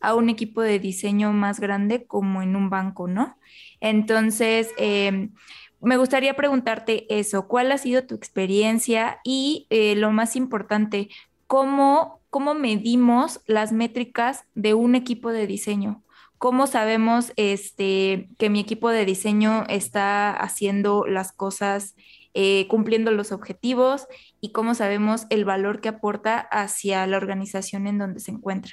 a 0.00 0.14
un 0.14 0.28
equipo 0.28 0.62
de 0.62 0.78
diseño 0.78 1.32
más 1.32 1.60
grande 1.60 2.06
como 2.06 2.42
en 2.42 2.56
un 2.56 2.70
banco, 2.70 3.08
¿no? 3.08 3.38
Entonces, 3.80 4.70
em, 4.78 5.32
me 5.80 5.96
gustaría 5.98 6.34
preguntarte 6.34 7.06
eso, 7.14 7.46
¿cuál 7.46 7.70
ha 7.70 7.78
sido 7.78 8.04
tu 8.06 8.14
experiencia 8.14 9.20
y 9.22 9.66
eh, 9.70 9.94
lo 9.96 10.12
más 10.12 10.34
importante, 10.34 11.10
¿cómo, 11.46 12.22
cómo 12.30 12.54
medimos 12.54 13.40
las 13.46 13.72
métricas 13.72 14.44
de 14.54 14.74
un 14.74 14.94
equipo 14.94 15.30
de 15.30 15.46
diseño? 15.46 16.02
¿Cómo 16.38 16.66
sabemos 16.66 17.32
este, 17.36 18.28
que 18.38 18.50
mi 18.50 18.60
equipo 18.60 18.90
de 18.90 19.04
diseño 19.04 19.64
está 19.68 20.30
haciendo 20.30 21.06
las 21.06 21.32
cosas, 21.32 21.94
eh, 22.34 22.66
cumpliendo 22.68 23.12
los 23.12 23.30
objetivos 23.30 24.08
y 24.40 24.52
cómo 24.52 24.74
sabemos 24.74 25.26
el 25.30 25.44
valor 25.44 25.80
que 25.80 25.88
aporta 25.88 26.38
hacia 26.38 27.06
la 27.06 27.16
organización 27.16 27.86
en 27.86 27.98
donde 27.98 28.20
se 28.20 28.32
encuentra? 28.32 28.72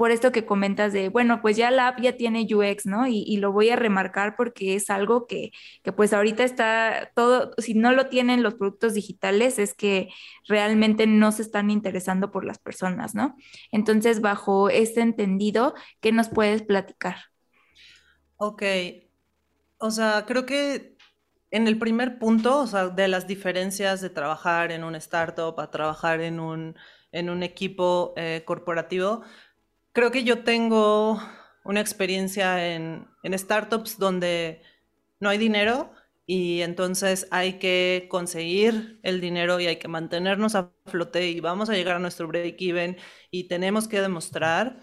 Por 0.00 0.12
esto 0.12 0.32
que 0.32 0.46
comentas 0.46 0.94
de, 0.94 1.10
bueno, 1.10 1.42
pues 1.42 1.58
ya 1.58 1.70
la 1.70 1.88
app 1.88 2.00
ya 2.00 2.16
tiene 2.16 2.46
UX, 2.50 2.86
¿no? 2.86 3.06
Y, 3.06 3.36
lo 3.36 3.52
voy 3.52 3.68
a 3.68 3.76
remarcar 3.76 4.34
porque 4.34 4.74
es 4.74 4.88
algo 4.88 5.26
que, 5.26 5.50
que, 5.82 5.92
pues 5.92 6.14
ahorita 6.14 6.42
está 6.42 7.12
todo, 7.14 7.52
si 7.58 7.74
no 7.74 7.92
lo 7.92 8.06
tienen 8.06 8.42
los 8.42 8.54
productos 8.54 8.94
digitales, 8.94 9.58
es 9.58 9.74
que 9.74 10.08
realmente 10.48 11.06
no 11.06 11.32
se 11.32 11.42
están 11.42 11.68
interesando 11.68 12.30
por 12.30 12.46
las 12.46 12.58
personas, 12.58 13.14
¿no? 13.14 13.36
Entonces, 13.72 14.22
bajo 14.22 14.70
este 14.70 15.02
entendido, 15.02 15.74
¿qué 16.00 16.12
nos 16.12 16.30
puedes 16.30 16.62
platicar? 16.62 17.16
Ok, 18.38 18.62
o 19.76 19.90
sea, 19.90 20.24
creo 20.26 20.46
que 20.46 20.96
en 21.50 21.68
el 21.68 21.78
primer 21.78 22.18
punto, 22.18 22.60
o 22.60 22.66
sea, 22.66 22.88
de 22.88 23.06
las 23.06 23.26
diferencias 23.26 24.00
de 24.00 24.08
trabajar 24.08 24.72
en 24.72 24.82
un 24.82 24.94
startup 24.94 25.60
a 25.60 25.70
trabajar 25.70 26.22
en 26.22 26.40
un, 26.40 26.74
en 27.12 27.28
un 27.28 27.42
equipo 27.42 28.14
eh, 28.16 28.44
corporativo, 28.46 29.24
Creo 29.92 30.12
que 30.12 30.22
yo 30.22 30.44
tengo 30.44 31.20
una 31.64 31.80
experiencia 31.80 32.74
en, 32.74 33.08
startups 33.24 33.98
donde 33.98 34.62
no 35.18 35.28
hay 35.28 35.38
dinero 35.38 35.92
y 36.26 36.62
entonces 36.62 37.26
hay 37.32 37.58
que 37.58 38.06
conseguir 38.08 39.00
el 39.02 39.20
dinero 39.20 39.58
y 39.58 39.66
hay 39.66 39.76
que 39.76 39.88
mantenernos 39.88 40.54
a 40.54 40.70
flote 40.86 41.28
y 41.28 41.40
vamos 41.40 41.70
a 41.70 41.74
llegar 41.74 41.96
a 41.96 41.98
nuestro 41.98 42.28
break-even 42.28 42.98
y 43.32 43.48
tenemos 43.48 43.88
que 43.88 44.00
demostrar. 44.00 44.78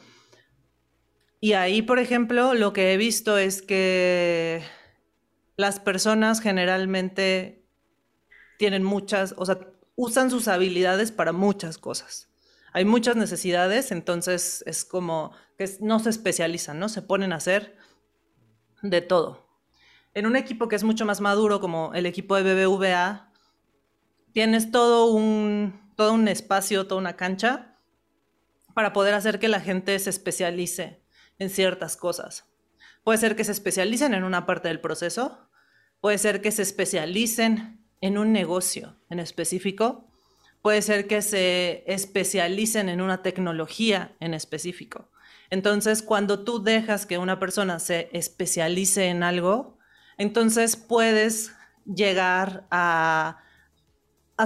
Y 1.39 1.53
ahí, 1.53 1.81
por 1.81 1.99
ejemplo, 1.99 2.53
lo 2.53 2.73
que 2.73 2.91
he 2.91 2.97
visto 2.97 3.37
es 3.37 3.61
que 3.61 4.61
las 5.55 5.79
personas 5.79 6.41
generalmente 6.41 7.63
tienen 8.57 8.83
muchas, 8.83 9.35
o 9.37 9.45
sea, 9.45 9.59
usan 9.95 10.29
sus 10.31 10.49
habilidades 10.49 11.13
para 11.13 11.31
muchas 11.31 11.77
cosas 11.77 12.26
hay 12.77 12.85
muchas 12.85 13.15
necesidades, 13.15 13.91
entonces 13.91 14.63
es 14.67 14.85
como 14.85 15.31
que 15.57 15.67
no 15.81 15.97
se 15.97 16.11
especializan, 16.11 16.77
¿no? 16.77 16.89
Se 16.89 17.01
ponen 17.01 17.33
a 17.33 17.37
hacer 17.37 17.75
de 18.83 19.01
todo. 19.01 19.49
En 20.13 20.27
un 20.27 20.35
equipo 20.35 20.67
que 20.67 20.75
es 20.75 20.83
mucho 20.83 21.03
más 21.03 21.19
maduro, 21.19 21.59
como 21.59 21.95
el 21.95 22.05
equipo 22.05 22.35
de 22.35 22.43
BBVA, 22.43 23.33
tienes 24.31 24.69
todo 24.69 25.07
un, 25.07 25.91
todo 25.95 26.13
un 26.13 26.27
espacio, 26.27 26.85
toda 26.85 27.01
una 27.01 27.15
cancha 27.15 27.79
para 28.75 28.93
poder 28.93 29.15
hacer 29.15 29.39
que 29.39 29.47
la 29.47 29.59
gente 29.59 29.97
se 29.97 30.11
especialice 30.11 31.03
en 31.39 31.49
ciertas 31.49 31.97
cosas. 31.97 32.45
Puede 33.03 33.17
ser 33.17 33.35
que 33.35 33.43
se 33.43 33.53
especialicen 33.53 34.13
en 34.13 34.23
una 34.23 34.45
parte 34.45 34.67
del 34.67 34.81
proceso, 34.81 35.49
puede 35.99 36.19
ser 36.19 36.43
que 36.43 36.51
se 36.51 36.61
especialicen 36.61 37.83
en 38.01 38.19
un 38.19 38.31
negocio 38.33 38.99
en 39.09 39.17
específico, 39.17 40.11
puede 40.67 40.81
ser 40.81 41.07
que 41.07 41.21
se 41.21 41.85
especialicen 41.87 42.89
en 42.89 42.99
una 42.99 43.21
tecnología 43.21 44.17
en 44.19 44.33
específico. 44.33 45.09
Entonces, 45.49 46.03
cuando 46.03 46.43
tú 46.43 46.61
dejas 46.61 47.05
que 47.05 47.17
una 47.17 47.39
persona 47.39 47.79
se 47.79 48.09
especialice 48.11 49.05
en 49.05 49.23
algo, 49.23 49.77
entonces 50.17 50.75
puedes 50.75 51.53
llegar 51.85 52.67
a, 52.69 53.37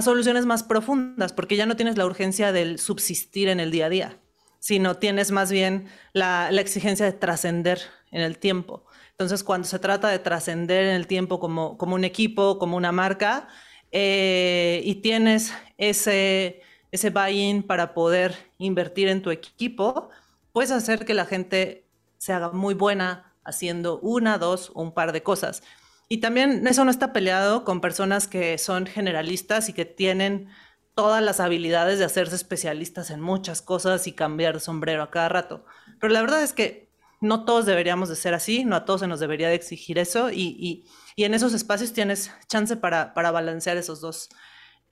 soluciones 0.00 0.46
más 0.46 0.62
profundas, 0.62 1.32
porque 1.32 1.56
ya 1.56 1.66
no 1.66 1.74
tienes 1.74 1.98
la 1.98 2.06
urgencia 2.06 2.52
del 2.52 2.78
subsistir 2.78 3.48
en 3.48 3.58
el 3.58 3.72
día 3.72 3.86
a 3.86 3.88
día. 3.88 4.20
sino 4.60 4.98
tienes 4.98 5.32
más 5.32 5.50
bien 5.50 5.88
la, 6.12 6.50
exigencia 6.50 7.04
de 7.04 7.14
trascender 7.14 7.80
en 8.12 8.20
el 8.20 8.38
tiempo. 8.38 8.86
Entonces, 9.10 9.42
cuando 9.42 9.66
se 9.66 9.80
trata 9.80 10.06
de 10.06 10.20
trascender 10.20 10.84
en 10.84 10.94
el 10.94 11.08
tiempo 11.08 11.40
como, 11.40 11.76
como 11.76 11.96
un 11.96 12.04
equipo, 12.04 12.60
como 12.60 12.76
una 12.76 12.92
marca, 12.92 13.48
eh, 13.92 14.80
y 14.84 14.96
tienes 14.96 15.52
ese, 15.76 16.62
ese 16.90 17.10
buy-in 17.10 17.62
para 17.62 17.94
poder 17.94 18.34
invertir 18.58 19.08
en 19.08 19.22
tu 19.22 19.30
equipo, 19.30 20.08
puedes 20.52 20.70
hacer 20.70 21.04
que 21.04 21.14
la 21.14 21.26
gente 21.26 21.86
se 22.18 22.32
haga 22.32 22.50
muy 22.50 22.74
buena 22.74 23.34
haciendo 23.44 23.98
una, 24.00 24.38
dos 24.38 24.70
un 24.74 24.92
par 24.92 25.12
de 25.12 25.22
cosas. 25.22 25.62
Y 26.08 26.18
también 26.18 26.66
eso 26.66 26.84
no 26.84 26.90
está 26.90 27.12
peleado 27.12 27.64
con 27.64 27.80
personas 27.80 28.28
que 28.28 28.58
son 28.58 28.86
generalistas 28.86 29.68
y 29.68 29.72
que 29.72 29.84
tienen 29.84 30.48
todas 30.94 31.22
las 31.22 31.40
habilidades 31.40 31.98
de 31.98 32.04
hacerse 32.04 32.36
especialistas 32.36 33.10
en 33.10 33.20
muchas 33.20 33.62
cosas 33.62 34.06
y 34.06 34.12
cambiar 34.12 34.54
de 34.54 34.60
sombrero 34.60 35.02
a 35.02 35.10
cada 35.10 35.28
rato. 35.28 35.64
Pero 36.00 36.12
la 36.12 36.20
verdad 36.20 36.42
es 36.42 36.52
que 36.52 36.91
no 37.22 37.44
todos 37.44 37.64
deberíamos 37.64 38.08
de 38.08 38.16
ser 38.16 38.34
así, 38.34 38.64
no 38.64 38.76
a 38.76 38.84
todos 38.84 39.00
se 39.00 39.06
nos 39.06 39.20
debería 39.20 39.48
de 39.48 39.54
exigir 39.54 39.98
eso 39.98 40.30
y, 40.30 40.84
en 41.16 41.34
esos 41.34 41.54
espacios 41.54 41.92
tienes 41.92 42.32
chance 42.48 42.76
para, 42.76 43.12
balancear 43.14 43.76
esos 43.76 44.00
dos. 44.00 44.28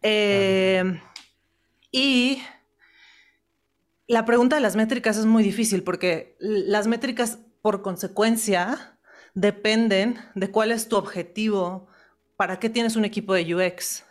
Eh, 0.01 1.01
y 1.91 2.41
la 4.07 4.25
pregunta 4.25 4.57
de 4.57 4.63
las 4.63 4.77
métricas 4.77 5.17
es 5.17 5.27
muy 5.27 5.43
difícil 5.43 5.83
porque 5.83 6.37
las 6.39 6.87
métricas 6.87 7.41
por 7.63 7.83
consecuencia 7.83 8.99
dependen 9.35 10.19
de 10.35 10.51
cuál 10.51 10.71
es 10.71 10.89
tu 10.89 10.97
objetivo, 10.97 11.89
para 12.37 12.59
qué 12.61 12.71
tienes 12.71 12.97
un 12.97 13.05
equipo 13.05 13.35
de 13.35 13.55
UX. 13.55 14.05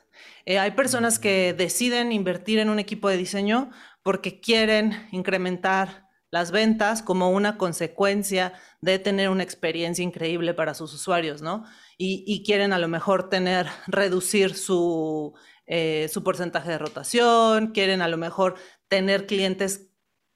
Eh, 0.45 0.59
hay 0.59 0.71
personas 0.71 1.19
que 1.19 1.53
deciden 1.53 2.11
invertir 2.11 2.59
en 2.59 2.69
un 2.69 2.79
equipo 2.79 3.07
de 3.07 3.17
diseño 3.17 3.71
porque 4.03 4.41
quieren 4.41 5.07
incrementar 5.11 6.08
las 6.31 6.51
ventas 6.51 7.01
como 7.01 7.31
una 7.31 7.57
consecuencia 7.57 8.53
de 8.81 8.99
tener 8.99 9.29
una 9.29 9.43
experiencia 9.43 10.03
increíble 10.03 10.53
para 10.53 10.73
sus 10.73 10.93
usuarios, 10.93 11.41
¿no? 11.41 11.65
Y, 11.97 12.43
quieren 12.45 12.71
a 12.71 12.79
lo 12.79 12.87
mejor 12.87 13.29
tener, 13.29 13.67
reducir 13.87 14.55
su, 14.55 15.33
eh, 15.65 16.09
su 16.11 16.23
porcentaje 16.23 16.69
de 16.69 16.77
rotación, 16.77 17.71
quieren 17.71 18.01
a 18.01 18.07
lo 18.07 18.17
mejor 18.17 18.55
tener 18.87 19.25
clientes 19.25 19.89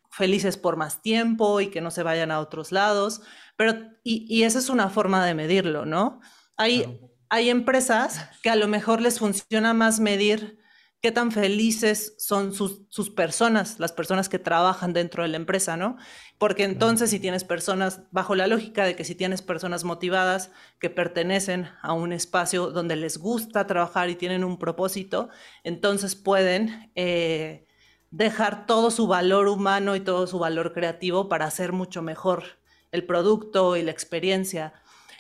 felices 0.10 0.58
por 0.58 0.78
más 0.78 1.02
tiempo 1.02 1.62
y 1.62 1.68
que 1.68 1.82
no 1.82 1.90
se 1.90 2.04
vayan 2.04 2.32
a 2.32 2.40
otros 2.40 2.72
lados. 2.72 3.22
Pero, 3.56 3.76
y, 4.04 4.44
esa 4.44 4.60
es 4.60 4.70
una 4.70 4.90
forma 4.90 5.26
de 5.26 5.36
medirlo, 5.36 5.86
¿no? 5.86 6.20
Hay, 6.58 7.00
hay 7.30 7.50
empresas 7.50 8.30
que 8.42 8.50
a 8.50 8.56
lo 8.56 8.68
mejor 8.68 9.02
les 9.02 9.20
funciona 9.20 9.74
más 9.74 10.00
medir 10.00 10.63
qué 11.04 11.12
tan 11.12 11.34
felices 11.34 12.16
son 12.18 12.54
sus, 12.54 12.84
sus, 12.88 13.10
personas, 13.10 13.78
las 13.78 13.92
personas 13.92 14.30
que 14.30 14.40
trabajan 14.40 14.94
dentro 14.94 15.22
de 15.24 15.28
la 15.28 15.36
empresa, 15.36 15.76
¿no? 15.76 15.98
Porque 16.38 16.64
entonces 16.64 17.10
si 17.10 17.20
tienes 17.20 17.44
personas, 17.44 18.04
bajo 18.12 18.36
la 18.36 18.48
lógica 18.48 18.86
de 18.86 18.96
que 18.96 19.04
si 19.04 19.14
tienes 19.14 19.42
personas 19.42 19.84
motivadas 19.84 20.50
que 20.80 20.90
pertenecen 20.90 21.68
a 21.82 21.92
un 21.92 22.14
espacio 22.14 22.72
donde 22.72 22.96
les 22.96 23.18
gusta 23.18 23.68
trabajar 23.68 24.10
y 24.10 24.16
tienen 24.16 24.46
un 24.46 24.58
propósito, 24.58 25.28
entonces 25.66 26.16
pueden 26.16 26.90
eh, 26.96 27.68
dejar 28.10 28.66
todo 28.66 28.90
su 28.90 29.06
valor 29.06 29.50
humano 29.50 29.98
y 29.98 30.00
todo 30.00 30.26
su 30.26 30.40
valor 30.40 30.72
creativo 30.72 31.28
para 31.28 31.48
hacer 31.48 31.74
mucho 31.74 32.02
mejor 32.02 32.46
el 32.94 33.06
producto 33.06 33.76
y 33.76 33.84
la 33.84 33.92
experiencia. 33.92 34.74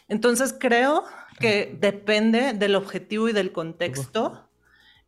Entonces 0.07 0.55
creo 0.57 1.03
que 1.41 1.77
depende 1.77 2.53
del 2.53 2.75
objetivo 2.75 3.27
y 3.27 3.33
del 3.33 3.51
contexto. 3.51 4.47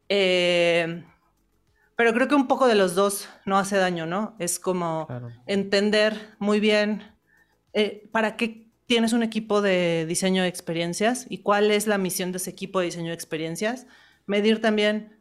Eh, 0.10 1.04
pero 1.96 2.14
creo 2.14 2.28
que 2.28 2.36
un 2.36 2.48
poco 2.48 2.68
de 2.68 2.76
los 2.76 2.94
dos 2.94 3.30
no 3.46 3.58
hace 3.58 3.78
daño, 3.78 4.06
¿no? 4.06 4.36
Es 4.38 4.60
como 4.60 5.08
entender 5.46 6.36
muy 6.40 6.60
bien 6.60 7.04
eh, 7.74 8.10
para 8.12 8.36
qué 8.36 8.68
tienes 8.86 9.14
un 9.14 9.24
equipo 9.24 9.62
de 9.62 10.06
diseño 10.06 10.44
de 10.44 10.50
experiencias 10.50 11.26
y 11.30 11.40
cuál 11.40 11.72
es 11.72 11.88
la 11.88 11.98
misión 11.98 12.32
de 12.32 12.38
ese 12.38 12.50
equipo 12.50 12.80
de 12.80 12.86
diseño 12.88 13.08
de 13.08 13.16
experiencias. 13.16 13.88
Medir 14.26 14.62
también 14.62 15.18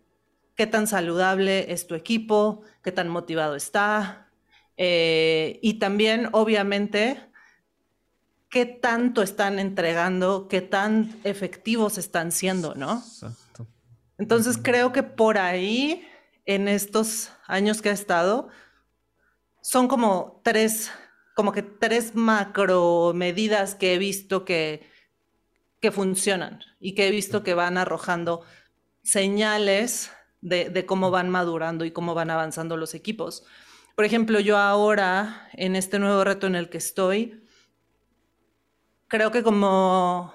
qué 0.57 0.66
tan 0.66 0.87
saludable 0.87 1.73
es 1.73 1.87
tu 1.87 1.94
equipo, 1.94 2.62
qué 2.83 2.90
tan 2.90 3.09
motivado 3.09 3.55
está. 3.55 4.29
Eh, 4.77 5.61
y 5.62 5.75
también, 5.75 6.29
obviamente, 6.33 7.20
qué 8.51 8.66
tanto 8.66 9.23
están 9.23 9.61
entregando, 9.61 10.49
qué 10.49 10.61
tan 10.61 11.14
efectivos 11.23 11.99
están 11.99 12.33
siendo, 12.33 12.75
¿no? 12.75 12.99
Exacto. 12.99 13.44
Entonces 14.25 14.57
creo 14.57 14.91
que 14.91 15.03
por 15.03 15.37
ahí, 15.37 16.09
en 16.47 16.67
estos 16.67 17.31
años 17.47 17.83
que 17.83 17.91
ha 17.91 17.93
estado, 17.93 18.49
son 19.61 19.87
como 19.87 20.41
tres, 20.43 20.91
como 21.37 21.53
que 21.53 21.61
tres 21.61 22.15
macro 22.15 23.13
medidas 23.15 23.75
que 23.75 23.93
he 23.93 23.99
visto 23.99 24.47
que, 24.47 24.89
que 25.79 25.93
funcionan 25.93 26.61
y 26.81 26.95
que 26.95 27.07
he 27.07 27.11
visto 27.11 27.43
que 27.43 27.53
van 27.53 27.77
arrojando 27.77 28.41
señales 29.03 30.11
de, 30.41 30.87
cómo 30.87 31.11
van 31.11 31.29
madurando 31.29 31.85
y 31.85 31.91
cómo 31.91 32.15
van 32.15 32.31
avanzando 32.31 32.79
los 32.79 32.95
equipos. 32.95 33.45
Por 33.95 34.07
ejemplo, 34.07 34.41
yo 34.41 34.57
ahora, 34.57 35.51
en 35.53 35.77
este 35.77 35.99
nuevo 35.99 36.25
reto 36.25 36.47
en 36.47 36.55
el 36.55 36.71
que 36.71 36.79
estoy, 36.79 37.47
creo 39.07 39.31
que 39.31 39.43
como, 39.43 40.33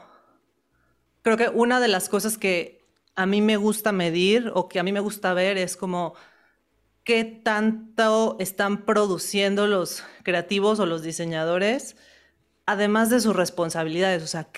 creo 1.23 1.37
que 1.37 1.49
una 1.49 1.79
de 1.79 1.87
las 1.87 2.07
cosas 2.07 2.37
que 2.37 2.78
a 3.19 3.25
mí 3.25 3.41
me 3.41 3.57
gusta 3.57 3.91
medir 3.91 4.51
o 4.53 4.69
que 4.69 4.79
a 4.79 4.83
mí 4.83 4.91
me 4.91 4.99
gusta 4.99 5.33
ver 5.33 5.57
es 5.57 5.75
como 5.77 6.13
qué 7.03 7.23
tanto 7.25 8.37
están 8.39 8.85
produciendo 8.85 9.67
los 9.67 10.03
creativos 10.23 10.79
o 10.79 10.85
los 10.85 11.01
diseñadores, 11.01 11.97
además 12.65 13.09
de 13.09 13.19
sus 13.19 13.35
responsabilidades, 13.35 14.23
o 14.23 14.27
sea, 14.27 14.49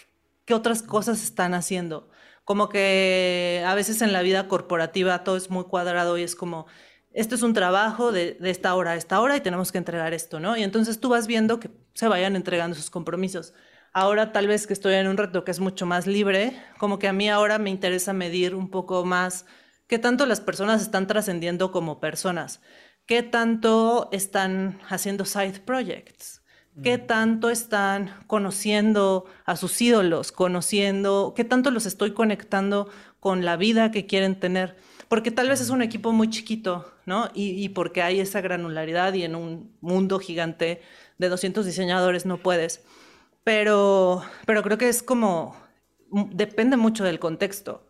qué 0.46 0.54
otras 0.54 0.84
cosas 0.84 1.24
están 1.24 1.54
haciendo 1.54 2.10
como 2.44 2.70
que 2.70 3.64
a 3.66 3.76
veces 3.76 4.02
en 4.02 4.14
la 4.14 4.22
vida 4.22 4.48
corporativa 4.48 5.24
todo 5.24 5.38
es 5.38 5.50
muy 5.50 5.66
cuadrado 5.66 6.18
y 6.18 6.24
es 6.24 6.36
como, 6.36 6.66
esto 7.14 7.36
es 7.36 7.44
un 7.44 7.54
trabajo 7.54 8.12
de, 8.12 8.38
esta 8.44 8.76
hora 8.76 8.92
a 8.92 8.96
esta 8.96 9.22
hora 9.22 9.38
y 9.38 9.42
tenemos 9.42 9.72
que 9.72 9.78
entregar 9.78 10.14
esto, 10.14 10.40
¿no? 10.40 10.58
Y 10.58 10.64
entonces 10.64 11.00
tú 11.00 11.10
vas 11.10 11.28
viendo 11.28 11.60
que 11.60 11.70
se 11.94 12.08
vayan 12.08 12.36
entregando 12.36 12.76
sus 12.76 12.90
compromisos. 12.90 13.54
Ahora 13.94 14.32
tal 14.32 14.48
vez 14.48 14.68
que 14.68 14.74
estoy 14.74 14.94
en 14.94 15.08
un 15.08 15.18
reto 15.18 15.44
que 15.44 15.52
es 15.52 15.60
mucho 15.60 15.86
más 15.86 16.08
libre, 16.08 16.56
como 16.78 16.98
que 16.98 17.10
a 17.10 17.14
mí 17.14 17.30
ahora 17.30 17.60
me 17.60 17.70
interesa 17.70 18.14
medir 18.14 18.56
un 18.56 18.70
poco 18.70 19.04
más 19.04 19.46
qué 19.88 20.00
tanto 20.00 20.26
las 20.26 20.40
personas 20.40 20.82
están 20.82 21.08
trascendiendo 21.08 21.72
como 21.74 22.00
personas, 22.00 22.62
qué 23.06 23.22
tanto 23.22 24.08
están 24.14 24.80
haciendo 24.88 25.26
side 25.26 25.60
projects, 25.66 26.42
qué 26.82 26.98
tanto 26.98 27.50
están 27.50 28.16
conociendo 28.28 29.26
a 29.44 29.58
sus 29.58 29.82
ídolos, 29.82 30.32
conociendo, 30.32 31.34
qué 31.36 31.44
tanto 31.44 31.70
los 31.70 31.86
estoy 31.86 32.14
conectando 32.14 32.90
con 33.20 33.44
la 33.44 33.58
vida 33.58 33.92
que 33.92 34.06
quieren 34.06 34.40
tener. 34.40 34.78
Porque 35.10 35.32
tal 35.32 35.50
vez 35.50 35.60
es 35.60 35.70
un 35.70 35.82
equipo 35.82 36.14
muy 36.14 36.30
chiquito, 36.30 36.90
¿no? 37.06 37.30
Y, 37.34 37.68
porque 37.70 38.02
hay 38.02 38.22
esa 38.22 38.40
granularidad 38.40 39.14
y 39.14 39.24
en 39.24 39.36
un 39.36 39.76
mundo 39.82 40.20
gigante 40.20 40.82
de 41.18 41.28
200 41.28 41.66
diseñadores 41.66 42.26
no 42.26 42.38
puedes. 42.38 42.82
Pero, 43.44 44.22
pero 44.46 44.64
creo 44.64 44.78
que 44.78 44.90
es 44.90 45.02
como, 45.02 45.56
depende 46.32 46.78
mucho 46.78 47.04
del 47.04 47.20
contexto 47.20 47.88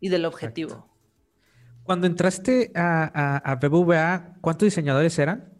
y 0.00 0.08
del 0.08 0.24
objetivo. 0.24 0.88
Cuando 1.82 2.06
entraste 2.06 2.72
a, 2.74 3.10
a, 3.14 3.52
a 3.52 3.56
BBVA, 3.56 4.36
¿cuántos 4.40 4.66
diseñadores 4.66 5.18
eran? 5.18 5.54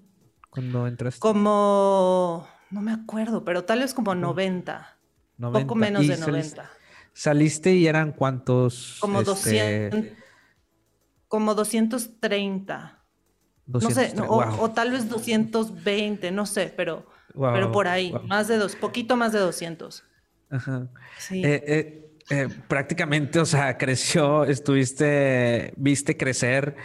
cuando 0.55 0.87
entraste? 0.87 1.19
Como, 1.21 2.47
no 2.71 2.81
me 2.81 2.93
acuerdo, 2.93 3.45
pero 3.45 3.65
tal 3.65 3.81
vez 3.81 3.93
como 3.93 4.15
90. 4.15 4.97
Poco 5.41 5.75
menos 5.75 6.07
de 6.07 6.17
90. 6.17 6.71
Saliste, 7.13 7.75
y 7.75 7.89
eran 7.89 8.13
cuántos? 8.13 8.99
Como 9.01 9.23
200. 9.25 9.99
Este, 9.99 10.17
como 11.27 11.55
230. 11.57 13.05
no 13.67 13.81
sé, 13.81 14.15
o, 14.29 14.71
tal 14.71 14.93
vez 14.93 15.09
220, 15.09 16.31
no 16.31 16.47
sé, 16.47 16.73
pero, 16.77 17.05
pero 17.39 17.73
por 17.73 17.89
ahí, 17.89 18.15
más 18.27 18.49
de 18.49 18.59
dos, 18.59 18.77
poquito 18.77 19.17
más 19.17 19.33
de 19.33 19.41
200. 19.41 20.05
Ajá. 20.51 20.89
Sí. 21.19 21.43
Eh, 21.45 21.65
eh, 21.67 22.05
eh, 22.31 22.49
prácticamente, 22.69 23.39
o 23.39 23.45
sea, 23.45 23.77
creció, 23.77 24.45
estuviste, 24.45 25.75
viste 25.77 26.17
crecer 26.17 26.77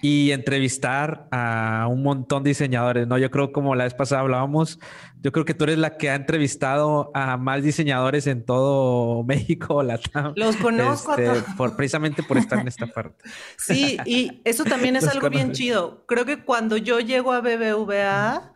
y 0.00 0.30
entrevistar 0.30 1.26
a 1.32 1.86
un 1.90 2.02
montón 2.02 2.44
de 2.44 2.50
diseñadores, 2.50 3.06
¿no? 3.06 3.18
Yo 3.18 3.30
creo 3.30 3.52
como 3.52 3.74
la 3.74 3.84
vez 3.84 3.94
pasada 3.94 4.20
hablábamos, 4.20 4.78
yo 5.20 5.32
creo 5.32 5.44
que 5.44 5.54
tú 5.54 5.64
eres 5.64 5.78
la 5.78 5.96
que 5.96 6.10
ha 6.10 6.14
entrevistado 6.14 7.10
a 7.14 7.36
más 7.36 7.62
diseñadores 7.62 8.26
en 8.28 8.44
todo 8.44 9.24
México, 9.24 9.82
Latam. 9.82 10.34
Los 10.36 10.56
conozco. 10.56 11.16
Este, 11.16 11.42
por, 11.56 11.76
precisamente 11.76 12.22
por 12.22 12.38
estar 12.38 12.60
en 12.60 12.68
esta 12.68 12.86
parte. 12.94 13.24
Sí, 13.56 13.98
y 14.04 14.40
eso 14.44 14.64
también 14.64 14.96
es 14.96 15.06
algo 15.08 15.30
bien 15.30 15.52
chido. 15.52 16.04
Creo 16.06 16.24
que 16.24 16.44
cuando 16.44 16.76
yo 16.76 17.00
llego 17.00 17.32
a 17.32 17.40
BBVA, 17.40 18.52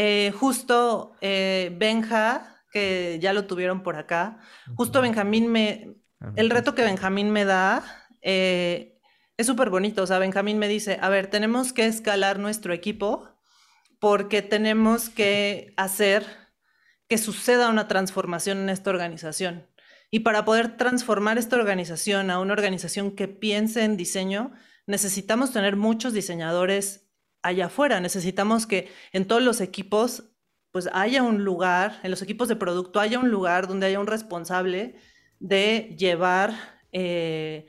eh, 0.00 0.30
justo 0.30 1.16
eh, 1.20 1.74
Benja, 1.76 2.62
que 2.70 3.18
ya 3.20 3.32
lo 3.32 3.46
tuvieron 3.46 3.82
por 3.82 3.96
acá, 3.96 4.38
justo 4.76 5.02
Benjamín 5.02 5.50
me, 5.50 5.96
el 6.36 6.50
reto 6.50 6.76
que 6.76 6.84
Benjamín 6.84 7.32
me 7.32 7.44
da, 7.44 7.82
eh, 8.22 9.00
es 9.36 9.48
súper 9.48 9.70
bonito. 9.70 10.04
O 10.04 10.06
sea, 10.06 10.20
Benjamín 10.20 10.60
me 10.60 10.68
dice, 10.68 11.00
a 11.02 11.08
ver, 11.08 11.26
tenemos 11.26 11.72
que 11.72 11.86
escalar 11.86 12.38
nuestro 12.38 12.72
equipo 12.72 13.28
porque 13.98 14.40
tenemos 14.40 15.08
que 15.08 15.74
hacer 15.76 16.24
que 17.08 17.18
suceda 17.18 17.68
una 17.68 17.88
transformación 17.88 18.58
en 18.58 18.68
esta 18.68 18.90
organización. 18.90 19.66
Y 20.12 20.20
para 20.20 20.44
poder 20.44 20.76
transformar 20.76 21.38
esta 21.38 21.56
organización 21.56 22.30
a 22.30 22.38
una 22.38 22.52
organización 22.52 23.16
que 23.16 23.26
piense 23.26 23.82
en 23.82 23.96
diseño, 23.96 24.52
necesitamos 24.86 25.52
tener 25.52 25.74
muchos 25.74 26.12
diseñadores 26.12 27.07
allá 27.48 27.66
afuera. 27.66 28.00
Necesitamos 28.00 28.66
que 28.66 28.90
en 29.12 29.26
todos 29.26 29.42
los 29.42 29.60
equipos 29.60 30.24
pues 30.70 30.88
haya 30.92 31.22
un 31.22 31.44
lugar, 31.44 31.98
en 32.02 32.10
los 32.10 32.22
equipos 32.22 32.48
de 32.48 32.56
producto 32.56 33.00
haya 33.00 33.18
un 33.18 33.30
lugar 33.30 33.66
donde 33.68 33.86
haya 33.86 34.00
un 34.00 34.06
responsable 34.06 34.96
de 35.40 35.94
llevar 35.98 36.54
eh, 36.92 37.66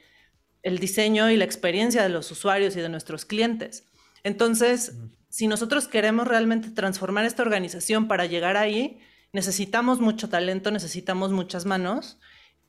el 0.63 0.79
diseño 0.79 1.29
y 1.31 1.37
la 1.37 1.45
experiencia 1.45 2.03
de 2.03 2.09
los 2.09 2.29
usuarios 2.31 2.75
y 2.75 2.81
de 2.81 2.89
nuestros 2.89 3.25
clientes. 3.25 3.85
Entonces, 4.23 4.97
si 5.29 5.47
nosotros 5.47 5.87
queremos 5.87 6.27
realmente 6.27 6.69
transformar 6.71 7.25
esta 7.25 7.43
organización 7.43 8.07
para 8.07 8.25
llegar 8.25 8.57
ahí, 8.57 8.99
necesitamos 9.31 10.01
mucho 10.01 10.27
talento, 10.27 10.71
necesitamos 10.71 11.31
muchas 11.31 11.65
manos 11.65 12.19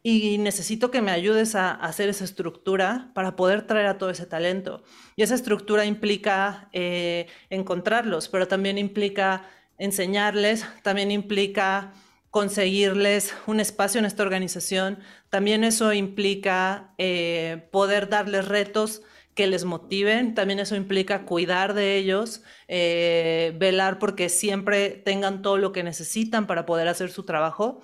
y 0.02 0.38
necesito 0.38 0.90
que 0.90 1.02
me 1.02 1.10
ayudes 1.10 1.54
a, 1.54 1.72
hacer 1.72 2.08
esa 2.08 2.24
estructura 2.24 3.10
para 3.14 3.36
poder 3.36 3.66
traer 3.66 3.86
a 3.86 3.98
todo 3.98 4.10
ese 4.10 4.26
talento. 4.26 4.82
Y 5.16 5.22
esa 5.22 5.34
estructura 5.34 5.84
implica 5.84 6.68
eh, 6.72 7.26
encontrarlos, 7.50 8.28
pero 8.28 8.48
también 8.48 8.78
implica 8.78 9.48
enseñarles, 9.78 10.64
también 10.82 11.10
implica 11.10 11.92
conseguirles 12.30 13.34
un 13.46 13.60
espacio 13.60 13.98
en 13.98 14.04
esta 14.04 14.22
organización, 14.22 15.00
también 15.30 15.64
eso 15.64 15.92
implica 15.92 16.94
eh, 16.96 17.68
poder 17.72 18.08
darles 18.08 18.46
retos 18.46 19.02
que 19.34 19.46
les 19.46 19.64
motiven, 19.64 20.34
también 20.34 20.60
eso 20.60 20.76
implica 20.76 21.24
cuidar 21.24 21.74
de 21.74 21.96
ellos, 21.96 22.42
eh, 22.68 23.54
velar 23.58 23.98
porque 23.98 24.28
siempre 24.28 24.90
tengan 24.90 25.42
todo 25.42 25.56
lo 25.56 25.72
que 25.72 25.82
necesitan 25.82 26.46
para 26.46 26.66
poder 26.66 26.88
hacer 26.88 27.10
su 27.10 27.24
trabajo. 27.24 27.80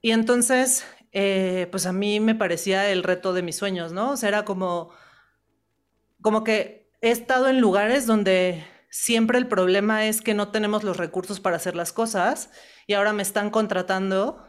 Y 0.00 0.12
entonces, 0.12 0.86
eh, 1.12 1.68
pues 1.70 1.86
a 1.86 1.92
mí 1.92 2.20
me 2.20 2.34
parecía 2.34 2.90
el 2.90 3.02
reto 3.02 3.32
de 3.32 3.42
mis 3.42 3.56
sueños, 3.56 3.92
¿no? 3.92 4.12
O 4.12 4.16
sea, 4.16 4.28
era 4.28 4.44
como, 4.44 4.90
como 6.20 6.44
que 6.44 6.90
he 7.00 7.10
estado 7.10 7.48
en 7.48 7.60
lugares 7.60 8.06
donde 8.06 8.64
siempre 8.90 9.38
el 9.38 9.48
problema 9.48 10.06
es 10.06 10.20
que 10.20 10.34
no 10.34 10.50
tenemos 10.50 10.84
los 10.84 10.96
recursos 10.96 11.40
para 11.40 11.56
hacer 11.56 11.76
las 11.76 11.92
cosas 11.92 12.50
y 12.86 12.94
ahora 12.94 13.12
me 13.12 13.22
están 13.22 13.50
contratando 13.50 14.44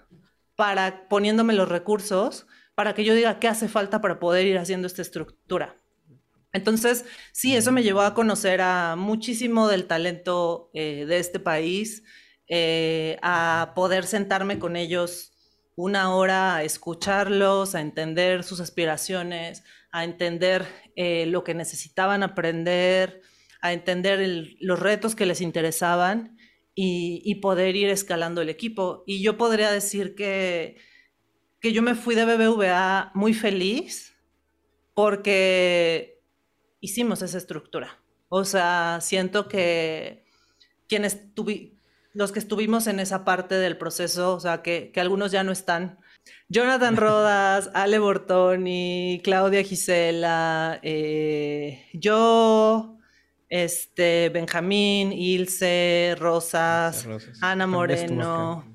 para 0.56 1.08
poniéndome 1.08 1.54
los 1.54 1.70
recursos 1.70 2.48
para 2.76 2.94
que 2.94 3.04
yo 3.04 3.14
diga 3.14 3.40
qué 3.40 3.48
hace 3.48 3.68
falta 3.68 4.02
para 4.02 4.20
poder 4.20 4.46
ir 4.46 4.58
haciendo 4.58 4.88
esta 4.88 5.02
estructura. 5.02 5.78
Entonces, 6.52 7.06
sí, 7.32 7.56
eso 7.56 7.72
me 7.72 7.84
llevó 7.84 8.02
a 8.02 8.14
conocer 8.14 8.62
a 8.62 8.96
muchísimo 8.96 9.68
del 9.68 9.86
talento 9.86 10.72
eh, 10.74 11.06
de 11.06 11.20
este 11.20 11.40
país, 11.40 12.04
eh, 12.48 13.18
a 13.22 13.74
poder 13.76 14.06
sentarme 14.08 14.58
con 14.58 14.76
ellos 14.76 15.34
una 15.80 16.14
hora 16.14 16.58
a 16.58 16.64
escucharlos, 16.64 17.74
a 17.74 17.80
entender 17.80 18.44
sus 18.44 18.60
aspiraciones, 18.60 19.64
a 19.92 20.04
entender 20.04 20.68
eh, 20.98 21.26
lo 21.26 21.46
que 21.46 21.54
necesitaban 21.54 22.22
aprender, 22.22 23.22
a 23.62 23.72
entender 23.72 24.58
los 24.60 24.78
retos 24.78 25.16
que 25.16 25.26
les 25.26 25.40
interesaban 25.40 26.38
y, 26.76 27.36
poder 27.36 27.78
ir 27.78 27.90
escalando 27.90 28.42
el 28.42 28.50
equipo. 28.50 29.06
Y 29.08 29.22
yo 29.22 29.38
podría 29.38 29.72
decir 29.72 30.16
que, 30.16 30.76
que 31.62 31.72
yo 31.72 31.82
me 31.82 31.96
fui 31.96 32.14
de 32.14 32.26
BBVA 32.26 33.12
muy 33.14 33.34
feliz 33.34 34.18
porque 34.94 36.22
hicimos 36.82 37.22
esa 37.22 37.38
estructura. 37.38 38.02
O 38.28 38.44
sea, 38.44 39.00
siento 39.02 39.48
que 39.48 40.26
quienes 40.90 41.34
los 42.14 42.32
que 42.32 42.40
estuvimos 42.40 42.88
en 42.88 43.00
esa 43.00 43.24
parte 43.24 43.56
del 43.56 43.78
proceso, 43.78 44.36
o 44.36 44.40
sea, 44.40 44.62
que, 44.62 44.92
que 44.92 45.00
algunos 45.00 45.32
ya 45.32 45.44
no 45.44 45.52
están. 45.52 46.00
Jonathan 46.50 46.98
Rodas, 46.98 47.70
Ale 47.74 48.00
Bortoni, 48.00 49.22
Claudia 49.24 49.64
Gisela, 49.64 50.80
eh, 50.82 51.86
yo, 51.94 52.98
este, 53.50 54.30
Benjamín, 54.30 55.12
Ilse, 55.12 56.16
Rosas, 56.20 57.08
Ana 57.42 57.68
Moreno, 57.68 58.66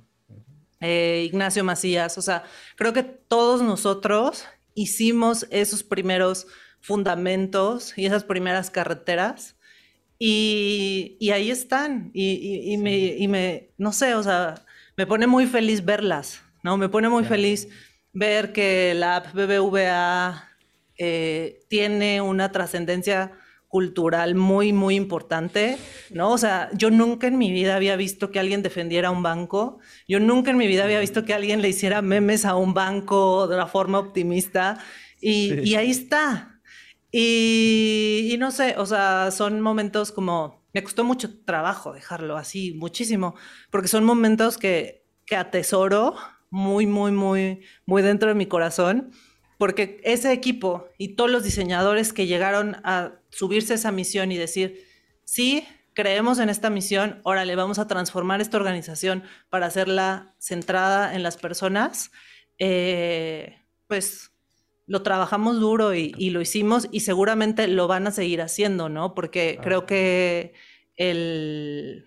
eh, 0.80 1.24
Ignacio 1.26 1.64
Macías. 1.64 2.18
O 2.18 2.22
sea, 2.22 2.44
creo 2.76 2.92
que 2.92 3.02
todos 3.02 3.62
nosotros 3.62 4.44
hicimos 4.74 5.46
esos 5.50 5.82
primeros 5.82 6.46
fundamentos 6.80 7.96
y 7.96 8.06
esas 8.06 8.24
primeras 8.24 8.70
carreteras. 8.70 9.56
Y, 10.26 11.30
ahí 11.30 11.50
están. 11.50 12.10
Y, 12.14 12.76
me, 12.78 13.68
no 13.76 13.92
sé, 13.92 14.14
o 14.14 14.22
sea, 14.22 14.64
me 14.96 15.06
pone 15.06 15.26
muy 15.26 15.46
feliz 15.46 15.84
verlas, 15.84 16.40
¿no? 16.62 16.78
Me 16.78 16.88
pone 16.88 17.10
muy 17.10 17.24
feliz 17.24 17.68
ver 18.14 18.52
que 18.52 18.94
la 18.94 19.16
app 19.16 19.34
BBVA 19.34 20.48
eh, 20.96 21.60
tiene 21.68 22.22
una 22.22 22.50
trascendencia 22.52 23.32
cultural 23.68 24.34
muy, 24.34 24.72
muy 24.72 24.94
importante, 24.94 25.76
¿no? 26.10 26.30
O 26.30 26.38
sea, 26.38 26.70
yo 26.72 26.90
nunca 26.90 27.26
en 27.26 27.36
mi 27.36 27.50
vida 27.50 27.76
había 27.76 27.96
visto 27.96 28.30
que 28.30 28.38
alguien 28.38 28.62
defendiera 28.62 29.08
a 29.08 29.10
un 29.10 29.22
banco, 29.22 29.78
yo 30.08 30.20
nunca 30.20 30.52
en 30.52 30.56
mi 30.56 30.68
vida 30.68 30.84
había 30.84 31.00
visto 31.00 31.24
que 31.24 31.34
alguien 31.34 31.60
le 31.60 31.68
hiciera 31.68 32.00
memes 32.00 32.46
a 32.46 32.54
un 32.54 32.72
banco 32.72 33.46
de 33.48 33.56
una 33.56 33.66
forma 33.66 33.98
optimista, 33.98 34.78
y, 35.20 35.74
ahí 35.74 35.90
está. 35.90 36.53
Y, 37.16 38.28
y, 38.32 38.38
no 38.38 38.50
sé, 38.50 38.74
o 38.76 38.86
sea, 38.86 39.30
son 39.30 39.60
momentos 39.60 40.10
como, 40.10 40.64
me 40.72 40.82
costó 40.82 41.04
mucho 41.04 41.44
trabajo 41.44 41.92
dejarlo 41.92 42.36
así, 42.36 42.74
muchísimo, 42.74 43.36
porque 43.70 43.86
son 43.86 44.04
momentos 44.04 44.58
que, 44.58 45.06
que 45.24 45.36
atesoro 45.36 46.16
muy, 46.50 46.86
muy, 46.86 47.12
muy, 47.12 47.60
muy 47.86 48.02
dentro 48.02 48.30
de 48.30 48.34
mi 48.34 48.46
corazón 48.46 49.12
porque 49.58 50.00
ese 50.04 50.32
equipo 50.32 50.88
y 50.98 51.14
todos 51.14 51.30
los 51.30 51.44
diseñadores 51.44 52.12
que 52.12 52.26
llegaron 52.26 52.76
a 52.84 53.12
subirse 53.30 53.74
a 53.74 53.76
esa 53.76 53.92
misión 53.92 54.32
y 54.32 54.36
decir, 54.36 54.84
sí, 55.24 55.66
creemos 55.94 56.40
en 56.40 56.48
esta 56.48 56.70
misión, 56.70 57.20
órale, 57.22 57.54
vamos 57.54 57.78
a 57.78 57.86
transformar 57.86 58.40
esta 58.40 58.56
organización 58.56 59.22
para 59.50 59.66
hacerla 59.66 60.34
centrada 60.38 61.14
en 61.14 61.22
las 61.22 61.36
personas, 61.36 62.10
eh, 62.58 63.56
pues 63.86 64.33
lo 64.86 65.02
trabajamos 65.02 65.60
duro 65.60 65.94
y, 65.94 66.30
lo 66.30 66.40
hicimos 66.40 66.88
y 66.90 67.00
seguramente 67.00 67.68
lo 67.68 67.88
van 67.88 68.06
a 68.06 68.10
seguir 68.10 68.42
haciendo, 68.42 68.88
¿no? 68.88 69.14
Porque 69.14 69.58
creo 69.62 69.86
que 69.86 70.54
el, 70.96 72.06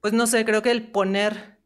pues 0.00 0.12
no 0.12 0.26
sé, 0.26 0.44
creo 0.44 0.62
que 0.62 0.70
el 0.70 0.90
poner 0.90 1.56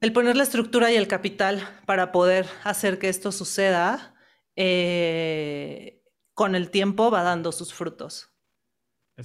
el 0.00 0.12
poner 0.12 0.36
la 0.36 0.42
estructura 0.42 0.90
y 0.90 0.96
el 0.96 1.06
capital 1.06 1.80
para 1.86 2.10
poder 2.10 2.46
hacer 2.64 2.98
que 2.98 3.08
esto 3.08 3.30
suceda, 3.30 4.16
eh, 4.56 6.02
con 6.34 6.56
el 6.56 6.70
tiempo 6.70 7.12
va 7.12 7.22
dando 7.22 7.52
sus 7.52 7.72
frutos. 7.72 8.31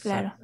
Claro. 0.02 0.36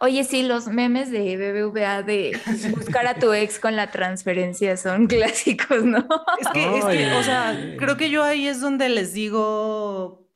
Oye, 0.00 0.24
sí, 0.24 0.42
los 0.42 0.68
memes 0.68 1.10
de 1.10 1.36
BBVA 1.36 2.02
de 2.02 2.40
buscar 2.70 3.06
a 3.06 3.18
tu 3.18 3.32
ex 3.32 3.58
con 3.58 3.76
la 3.76 3.90
transferencia 3.90 4.76
son 4.76 5.06
clásicos, 5.08 5.84
¿no? 5.84 6.06
Es 6.40 6.48
que, 6.48 6.78
es 6.78 6.84
que, 6.84 7.12
o 7.12 7.22
sea, 7.22 7.76
creo 7.78 7.96
que 7.96 8.10
yo 8.10 8.24
ahí 8.24 8.48
es 8.48 8.60
donde 8.60 8.88
les 8.88 9.12
digo, 9.12 10.28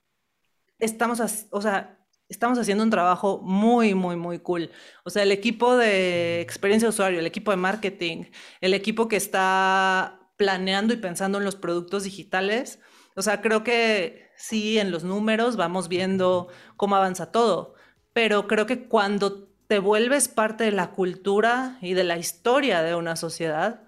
estamos, 0.79 1.21
o 1.51 1.63
sea, 1.63 1.99
estamos 2.29 2.59
haciendo 2.59 2.85
un 2.85 2.91
trabajo 2.91 3.41
muy, 3.43 3.95
muy, 3.95 4.17
muy 4.17 4.39
cool. 4.39 4.71
O 5.05 5.11
sea, 5.11 5.25
el 5.25 5.33
equipo 5.33 5.77
de 5.77 6.41
experiencia 6.41 6.87
de 6.87 6.91
usuario, 6.91 7.19
el 7.19 7.27
equipo 7.27 7.51
de 7.51 7.57
marketing, 7.57 8.27
el 8.61 8.75
equipo 8.75 9.09
que 9.09 9.17
está 9.17 10.21
planeando 10.37 10.95
y 10.95 10.97
pensando 10.97 11.39
en 11.39 11.45
los 11.45 11.57
productos 11.57 12.05
digitales. 12.05 12.79
O 13.17 13.23
sea, 13.23 13.41
creo 13.41 13.65
que 13.65 14.31
sí, 14.37 14.79
en 14.79 14.91
los 14.91 15.03
números 15.03 15.57
vamos 15.57 15.89
viendo 15.89 16.49
cómo 16.77 16.97
avanza 16.97 17.33
todo, 17.33 17.75
pero 18.13 18.47
creo 18.47 18.67
que 18.67 18.87
cuando 18.87 19.49
te 19.67 19.79
vuelves 19.79 20.29
parte 20.29 20.65
de 20.65 20.73
la 20.73 20.91
cultura 20.91 21.79
y 21.81 21.95
de 21.95 22.05
la 22.05 22.19
historia 22.19 22.83
de 22.83 22.95
una 22.95 23.17
sociedad, 23.17 23.83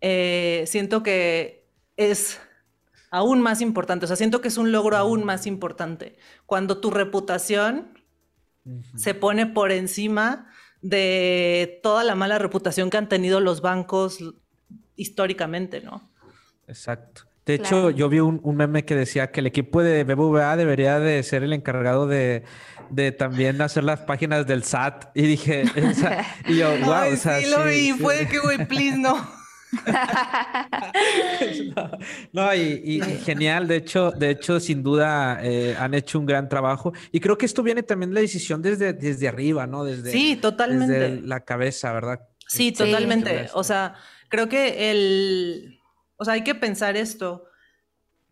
eh, 0.00 0.64
siento 0.66 1.02
que 1.02 1.66
es 1.96 2.40
aún 3.10 3.40
más 3.42 3.60
importante. 3.60 4.04
O 4.04 4.06
sea, 4.06 4.16
siento 4.16 4.40
que 4.40 4.48
es 4.48 4.56
un 4.56 4.72
logro 4.72 4.96
aún 4.96 5.24
más 5.24 5.46
importante. 5.46 6.16
Cuando 6.46 6.78
tu 6.78 6.90
reputación 6.90 7.98
se 8.94 9.14
pone 9.14 9.46
por 9.46 9.72
encima 9.72 10.48
de 10.80 11.80
toda 11.82 12.04
la 12.04 12.14
mala 12.14 12.38
reputación 12.38 12.88
que 12.88 12.96
han 12.96 13.08
tenido 13.08 13.40
los 13.40 13.62
bancos 13.62 14.18
históricamente, 14.96 15.80
¿no? 15.80 16.08
Exacto. 16.68 17.22
De 17.46 17.54
hecho, 17.54 17.90
yo 17.90 18.08
vi 18.08 18.20
un, 18.20 18.40
meme 18.54 18.84
que 18.84 18.94
decía 18.94 19.32
que 19.32 19.40
el 19.40 19.46
equipo 19.46 19.82
de 19.82 20.04
BBVA 20.04 20.56
debería 20.56 21.00
de 21.00 21.20
ser 21.24 21.42
el 21.42 21.52
encargado 21.52 22.06
de, 22.06 22.44
también 23.18 23.60
hacer 23.60 23.84
las 23.84 24.00
páginas 24.00 24.46
del 24.46 24.64
SAT. 24.64 25.10
Y 25.14 25.22
dije, 25.22 25.64
y 26.46 26.56
yo, 26.56 26.76
wow, 26.84 27.12
o 27.12 27.16
sea, 27.16 27.40
sí, 27.40 27.50
lo 27.50 27.64
vi. 27.64 27.92
Fue 27.92 28.26
que, 28.26 28.38
güey, 28.38 28.66
please, 28.66 28.96
no. 28.96 29.40
no, 32.32 32.54
y, 32.54 33.00
genial, 33.24 33.68
de 33.68 33.76
hecho, 33.76 34.10
de 34.10 34.30
hecho, 34.30 34.58
sin 34.58 34.82
duda 34.82 35.38
eh, 35.42 35.76
han 35.78 35.94
hecho 35.94 36.18
un 36.18 36.26
gran 36.26 36.48
trabajo. 36.48 36.92
Y 37.12 37.20
creo 37.20 37.38
que 37.38 37.46
esto 37.46 37.62
viene 37.62 37.82
también 37.82 38.12
la 38.12 38.20
decisión 38.20 38.62
desde, 38.62 38.92
desde 38.92 39.28
arriba, 39.28 39.66
¿no? 39.66 39.84
Desde, 39.84 40.10
sí, 40.10 40.36
totalmente. 40.36 40.92
Desde 40.92 41.26
la 41.26 41.44
cabeza, 41.44 41.92
¿verdad? 41.92 42.20
Sí, 42.46 42.72
totalmente. 42.72 43.48
O 43.54 43.62
sea, 43.62 43.94
creo 44.28 44.48
que 44.48 44.90
el, 44.90 45.78
o 46.16 46.24
sea, 46.24 46.34
hay 46.34 46.42
que 46.42 46.54
pensar 46.54 46.96
esto. 46.96 47.44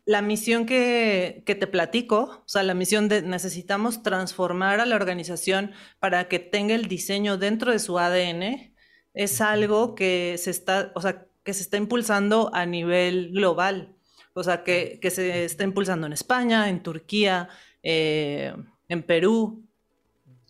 La 0.08 0.22
misión 0.22 0.64
que, 0.64 1.42
que, 1.44 1.54
te 1.54 1.66
platico, 1.66 2.42
o 2.42 2.48
sea, 2.48 2.62
la 2.62 2.72
misión 2.72 3.08
de 3.08 3.20
necesitamos 3.20 4.02
transformar 4.02 4.80
a 4.80 4.86
la 4.86 4.96
organización 4.96 5.72
para 5.98 6.28
que 6.28 6.38
tenga 6.38 6.74
el 6.74 6.88
diseño 6.88 7.36
dentro 7.36 7.72
de 7.72 7.78
su 7.78 7.98
ADN, 7.98 8.72
es 9.12 9.40
algo 9.42 9.94
que 9.94 10.36
se 10.38 10.50
está, 10.50 10.92
o 10.94 11.02
sea, 11.02 11.26
que 11.44 11.52
se 11.52 11.60
está 11.60 11.76
impulsando 11.76 12.50
a 12.54 12.64
nivel 12.64 13.32
global. 13.32 13.96
O 14.32 14.42
sea, 14.42 14.64
que, 14.64 14.98
que 14.98 15.10
se 15.10 15.44
está 15.44 15.64
impulsando 15.64 16.06
en 16.06 16.14
España, 16.14 16.70
en 16.70 16.82
Turquía, 16.82 17.50
eh, 17.82 18.54
en 18.88 19.02
Perú. 19.02 19.62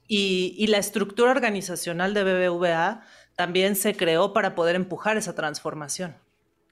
Y, 0.07 0.55
y, 0.57 0.69
la 0.69 0.79
estructura 0.79 1.33
organizacional 1.33 2.15
de 2.15 2.23
BBVA 2.23 3.03
también 3.35 3.75
se 3.75 3.97
creó 3.97 4.33
para 4.33 4.55
poder 4.55 4.77
empujar 4.77 5.17
esa 5.17 5.35
transformación. 5.35 6.15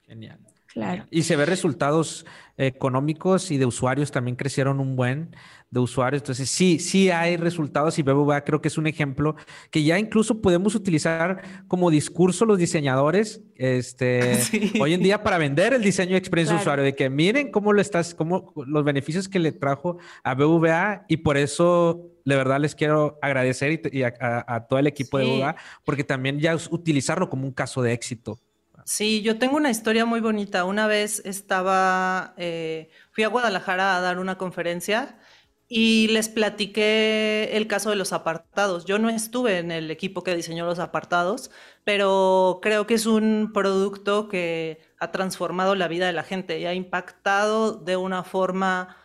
Genial. 0.05 0.39
Claro. 0.77 1.05
Y 1.09 1.23
se 1.23 1.35
ve 1.35 1.47
resultados 1.47 2.23
económicos 2.55 3.49
y 3.51 3.57
de 3.57 3.65
usuarios 3.65 4.11
también 4.11 4.35
crecieron 4.35 4.79
un 4.79 4.95
buen 4.95 5.35
de 5.71 5.79
usuarios. 5.79 6.21
Entonces, 6.21 6.49
sí, 6.49 6.77
sí 6.77 7.09
hay 7.09 7.35
resultados 7.35 7.97
y 7.97 8.03
BBVA 8.03 8.43
creo 8.43 8.61
que 8.61 8.67
es 8.67 8.77
un 8.77 8.85
ejemplo 8.85 9.35
que 9.71 9.83
ya 9.83 9.97
incluso 9.97 10.39
podemos 10.39 10.75
utilizar 10.75 11.65
como 11.67 11.89
discurso 11.89 12.45
los 12.45 12.59
diseñadores 12.59 13.41
este, 13.55 14.39
hoy 14.79 14.93
en 14.93 15.01
día 15.01 15.23
para 15.23 15.39
vender 15.39 15.73
el 15.73 15.81
diseño 15.81 16.11
de 16.11 16.17
experiencia 16.17 16.55
de 16.55 16.61
usuario, 16.61 16.83
de 16.83 16.95
que 16.95 17.09
miren 17.09 17.51
cómo 17.51 17.73
lo 17.73 17.81
estás, 17.81 18.13
cómo 18.13 18.53
los 18.67 18.83
beneficios 18.83 19.27
que 19.27 19.39
le 19.39 19.51
trajo 19.51 19.97
a 20.23 20.35
BBVA 20.35 21.05
y 21.07 21.17
por 21.17 21.37
eso 21.37 22.11
de 22.23 22.35
verdad 22.35 22.59
les 22.59 22.75
quiero 22.75 23.17
agradecer 23.21 23.81
y, 23.91 24.03
a, 24.03 24.65
todo 24.69 24.77
el 24.79 24.87
equipo 24.87 25.17
de 25.17 25.25
BBVA 25.25 25.55
porque 25.83 26.03
también 26.03 26.39
ya 26.39 26.55
utilizarlo 26.69 27.29
como 27.29 27.45
un 27.45 27.53
caso 27.53 27.81
de 27.81 27.93
éxito. 27.93 28.39
Sí, 28.87 29.21
yo 29.21 29.37
tengo 29.37 29.57
una 29.57 29.69
historia 29.69 30.05
muy 30.05 30.21
bonita. 30.21 30.63
Una 30.63 30.87
vez 30.87 31.21
estaba, 31.25 32.33
eh, 32.37 32.89
fui 33.11 33.25
a 33.25 33.27
Guadalajara 33.27 33.97
a 33.97 34.01
dar 34.01 34.17
una 34.17 34.37
conferencia 34.37 35.19
y 35.67 36.07
les 36.07 36.29
platiqué 36.29 37.49
el 37.57 37.67
caso 37.67 37.89
de 37.89 37.97
los 37.97 38.13
apartados. 38.13 38.85
Yo 38.85 38.97
no 38.97 39.09
estuve 39.09 39.57
en 39.59 39.71
el 39.71 39.91
equipo 39.91 40.23
que 40.23 40.33
diseñó 40.37 40.65
los 40.65 40.79
apartados, 40.79 41.51
pero 41.83 42.59
creo 42.61 42.87
que 42.87 42.93
es 42.93 43.05
un 43.05 43.51
producto 43.53 44.29
que 44.29 44.79
ha 44.99 45.11
transformado 45.11 45.75
la 45.75 45.89
vida 45.89 46.07
de 46.07 46.13
la 46.13 46.23
gente 46.23 46.57
y 46.57 46.65
ha 46.65 46.73
impactado 46.73 47.73
de 47.73 47.97
una 47.97 48.23
forma 48.23 48.95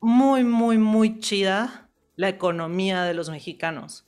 muy, 0.00 0.44
muy, 0.44 0.78
muy 0.78 1.20
chida 1.20 1.90
la 2.16 2.30
economía 2.30 3.02
de 3.04 3.12
los 3.12 3.28
mexicanos. 3.28 4.06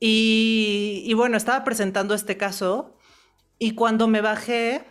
Y, 0.00 1.02
y 1.04 1.12
bueno, 1.12 1.36
estaba 1.36 1.64
presentando 1.64 2.14
este 2.14 2.38
caso 2.38 2.96
y 3.62 3.76
cuando 3.76 4.08
me 4.08 4.20
bajé, 4.20 4.82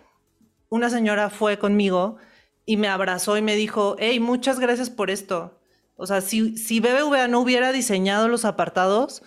una 0.70 0.90
señora 0.90 1.30
fue 1.30 1.60
conmigo 1.60 2.16
y 2.66 2.78
me 2.78 2.88
abrazó 2.88 3.36
y 3.36 3.42
me 3.42 3.58
dijo, 3.58 3.98
hey, 4.00 4.22
muchas 4.22 4.62
gracias 4.62 4.90
por 4.90 5.12
esto. 5.12 5.60
O 5.98 6.08
sea, 6.08 6.22
si, 6.22 6.56
si 6.56 6.80
BBVA 6.80 7.28
no 7.28 7.42
hubiera 7.42 7.74
diseñado 7.74 8.30
los 8.30 8.46
apartados, 8.46 9.24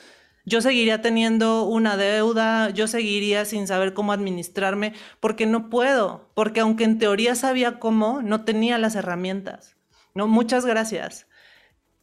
yo 0.47 0.63
seguiría 0.63 1.03
teniendo 1.03 1.65
una 1.65 1.99
deuda, 1.99 2.71
yo 2.71 2.89
seguiría 2.89 3.45
sin 3.45 3.67
saber 3.67 3.93
cómo 3.93 4.15
administrarme, 4.15 4.95
porque 5.21 5.45
no 5.45 5.69
puedo, 5.69 6.31
porque 6.33 6.61
aunque 6.61 6.85
en 6.85 6.99
teoría 6.99 7.35
sabía 7.35 7.79
cómo, 7.79 8.23
no 8.23 8.47
tenía 8.47 8.79
las 8.79 8.95
herramientas. 8.95 9.77
No, 10.15 10.27
muchas 10.27 10.65
gracias. 10.65 11.27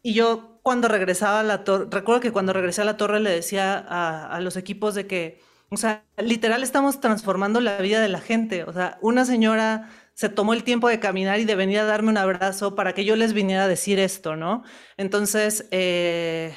Y 0.04 0.14
yo 0.14 0.60
cuando 0.62 0.88
regresaba 0.88 1.40
a 1.40 1.44
la 1.44 1.64
torre, 1.64 1.88
recuerdo 1.90 2.22
que 2.22 2.32
cuando 2.32 2.54
regresé 2.54 2.84
a 2.84 2.86
la 2.86 2.98
torre 2.98 3.20
le 3.20 3.32
decía 3.32 3.80
a, 3.80 4.28
a 4.28 4.40
los 4.42 4.58
equipos 4.58 4.94
de 4.94 5.08
que 5.08 5.42
o 5.74 5.78
sea, 5.78 6.04
literal 6.18 6.64
estamos 6.64 7.00
transformando 7.00 7.62
la 7.62 7.78
vida 7.78 8.02
de 8.02 8.10
la 8.10 8.20
gente. 8.20 8.66
O 8.66 8.74
sea, 8.74 8.98
una 9.02 9.24
señora 9.24 9.90
se 10.14 10.28
tomó 10.28 10.54
el 10.54 10.66
tiempo 10.66 10.90
de 10.90 11.00
caminar 11.00 11.40
y 11.40 11.46
de 11.46 11.56
venir 11.56 11.80
a 11.80 11.86
darme 11.86 12.10
un 12.10 12.18
abrazo 12.18 12.76
para 12.76 12.94
que 12.94 13.06
yo 13.06 13.16
les 13.16 13.32
viniera 13.32 13.64
a 13.64 13.68
decir 13.70 13.98
esto, 13.98 14.36
¿no? 14.36 14.64
Entonces, 14.98 15.70
eh, 15.72 16.54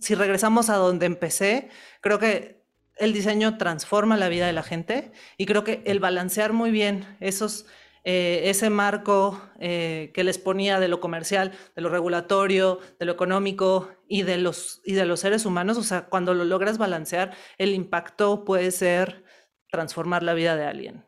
si 0.00 0.14
regresamos 0.14 0.70
a 0.70 0.76
donde 0.76 1.06
empecé, 1.06 1.68
creo 2.00 2.20
que 2.20 2.64
el 2.96 3.12
diseño 3.12 3.58
transforma 3.58 4.16
la 4.16 4.28
vida 4.28 4.46
de 4.46 4.52
la 4.52 4.62
gente 4.62 5.10
y 5.36 5.46
creo 5.46 5.64
que 5.64 5.82
el 5.84 5.98
balancear 5.98 6.52
muy 6.52 6.70
bien 6.70 7.16
esos 7.18 7.66
eh, 8.10 8.48
ese 8.48 8.70
marco 8.70 9.38
eh, 9.60 10.12
que 10.14 10.24
les 10.24 10.38
ponía 10.38 10.80
de 10.80 10.88
lo 10.88 10.98
comercial, 10.98 11.52
de 11.76 11.82
lo 11.82 11.90
regulatorio, 11.90 12.78
de 12.98 13.04
lo 13.04 13.12
económico 13.12 13.90
y 14.08 14.22
de, 14.22 14.38
los, 14.38 14.80
y 14.82 14.94
de 14.94 15.04
los 15.04 15.20
seres 15.20 15.44
humanos, 15.44 15.76
o 15.76 15.82
sea, 15.82 16.06
cuando 16.06 16.32
lo 16.32 16.46
logras 16.46 16.78
balancear, 16.78 17.36
el 17.58 17.74
impacto 17.74 18.46
puede 18.46 18.70
ser 18.70 19.24
transformar 19.70 20.22
la 20.22 20.32
vida 20.32 20.56
de 20.56 20.64
alguien. 20.64 21.04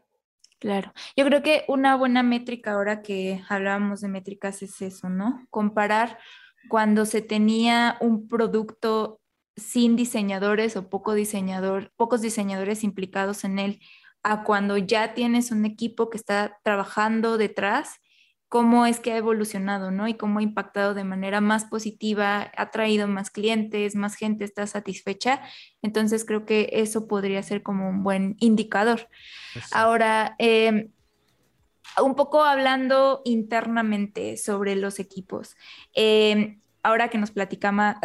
Claro, 0.59 0.93
yo 1.17 1.25
creo 1.25 1.43
que 1.43 1.65
una 1.69 1.97
buena 1.97 2.23
métrica 2.23 2.73
ahora 2.73 3.01
que 3.01 3.41
hablábamos 3.49 4.03
de 4.03 4.09
métricas 4.09 4.61
es 4.61 4.83
eso, 4.83 5.09
¿no? 5.09 5.47
Comparar 5.49 6.19
cuando 6.69 7.07
se 7.07 7.23
tenía 7.23 7.97
un 8.03 8.29
producto 8.29 9.23
sin 9.57 9.97
diseñadores 9.97 10.77
o 10.77 10.91
poco 10.91 11.15
diseñador, 11.15 11.95
pocos 11.97 12.21
diseñadores 12.21 12.85
implicados 12.85 13.45
en 13.45 13.59
él 13.59 13.81
a 14.23 14.45
cuando 14.45 14.77
ya 14.77 15.15
tienes 15.15 15.51
un 15.51 15.65
equipo 15.65 16.11
que 16.11 16.17
está 16.17 16.59
trabajando 16.63 17.39
detrás, 17.39 18.01
cómo 18.51 18.85
es 18.85 18.99
que 18.99 19.13
ha 19.13 19.17
evolucionado, 19.17 19.93
¿no? 19.93 20.09
Y 20.09 20.15
cómo 20.15 20.41
ha 20.41 20.43
impactado 20.43 20.93
de 20.93 21.05
manera 21.05 21.41
más 21.41 21.67
positiva, 21.67 22.51
ha 22.57 22.71
traído 22.73 23.07
más 23.07 23.31
clientes, 23.31 23.95
más 23.95 24.17
gente 24.17 24.45
está 24.45 24.67
satisfecha. 24.67 25.41
Entonces 25.83 26.25
creo 26.25 26.45
que 26.45 26.69
eso 26.73 27.07
podría 27.07 27.43
ser 27.45 27.63
como 27.63 27.89
un 27.89 28.03
buen 28.03 28.37
indicador. 28.41 29.09
Ahora, 29.71 30.35
em, 30.39 30.91
un 32.03 32.17
poco 32.17 32.43
hablando 32.43 33.23
internamente 33.25 34.37
sobre 34.37 34.75
los 34.75 34.99
equipos. 34.99 35.57
Eh, 35.95 36.59
ahora 36.83 37.09
que 37.09 37.19
nos, 37.19 37.33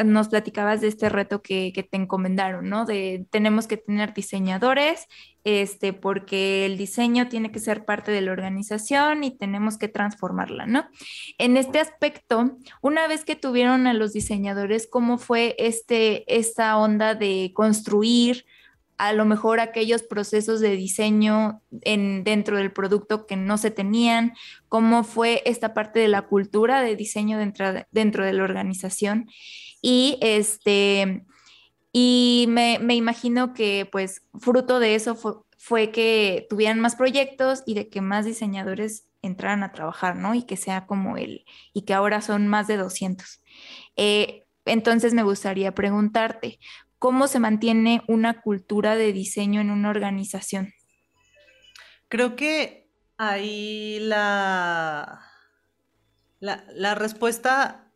nos 0.06 0.28
platicabas 0.30 0.82
de 0.82 0.88
este 0.88 1.10
reto 1.10 1.42
que, 1.42 1.72
te 1.90 1.98
encomendaron, 1.98 2.70
¿no? 2.70 2.86
De 2.86 3.26
tenemos 3.30 3.68
que 3.68 3.78
tener 3.78 4.14
diseñadores, 4.14 5.08
este, 5.44 5.94
porque 5.94 6.66
el 6.66 6.78
diseño 6.78 7.28
tiene 7.30 7.52
que 7.52 7.60
ser 7.60 7.86
parte 7.86 8.12
de 8.12 8.22
la 8.22 8.32
organización 8.32 9.24
y 9.24 9.38
tenemos 9.38 9.78
que 9.78 9.88
transformarla, 9.88 10.66
¿no? 10.66 10.88
En 11.38 11.58
este 11.58 11.80
aspecto, 11.80 12.58
una 12.82 13.08
vez 13.08 13.24
que 13.26 13.36
tuvieron 13.36 13.88
a 13.88 13.94
los 13.94 14.14
diseñadores, 14.14 14.88
¿cómo 14.88 15.18
fue 15.18 15.56
este, 15.60 16.24
esta 16.36 16.78
onda 16.78 17.16
de 17.16 17.52
construir? 17.54 18.46
A 18.98 19.14
lo 19.14 19.26
mejor 19.26 19.60
aquellos 19.60 20.04
procesos 20.04 20.60
de 20.60 20.76
diseño 20.76 21.62
en, 21.82 22.24
dentro 22.24 22.58
del 22.58 22.72
producto 22.72 23.26
que 23.26 23.36
no 23.36 23.58
se 23.58 23.72
tenían, 23.72 24.34
cómo 24.70 25.04
fue 25.04 25.42
esta 25.46 25.74
parte 25.74 26.00
de 26.00 26.08
la 26.08 26.24
cultura 26.24 26.82
de 26.82 26.96
diseño 26.96 27.38
dentro, 27.38 27.74
dentro 27.92 28.26
de 28.26 28.34
la 28.34 28.44
organización. 28.44 29.30
Y 29.82 30.18
este, 30.22 31.26
y 31.92 32.46
me, 32.50 32.78
imagino 32.94 33.54
que 33.54 33.88
pues 33.92 34.24
fruto 34.40 34.80
de 34.80 34.96
eso 34.96 35.16
fue, 35.16 35.34
fue, 35.58 35.92
que 35.92 36.46
tuvieran 36.50 36.80
más 36.80 36.96
proyectos 36.96 37.64
y 37.66 37.74
de 37.74 37.90
que 37.90 38.02
más 38.02 38.26
diseñadores 38.26 39.08
entraran 39.22 39.64
a 39.64 39.72
trabajar, 39.72 40.16
¿no? 40.16 40.36
Y 40.36 40.44
que 40.44 40.58
sea 40.58 40.86
como 40.86 41.18
él, 41.18 41.46
y 41.74 41.84
que 41.84 41.94
ahora 41.94 42.22
son 42.22 42.48
más 42.48 42.68
de 42.68 42.78
200. 42.78 43.42
Eh, 43.96 44.44
entonces 44.66 45.14
me 45.14 45.24
gustaría 45.24 45.74
preguntarte, 45.74 46.60
cómo 47.00 47.28
se 47.28 47.40
mantiene 47.40 48.04
una 48.08 48.42
cultura 48.42 48.96
de 48.96 49.14
diseño 49.14 49.62
en 49.62 49.70
una 49.70 49.90
organización? 49.90 50.74
Creo 52.08 52.36
que 52.36 52.90
ahí 53.18 54.00
la, 54.02 55.22
la, 56.40 56.96
respuesta 56.96 57.92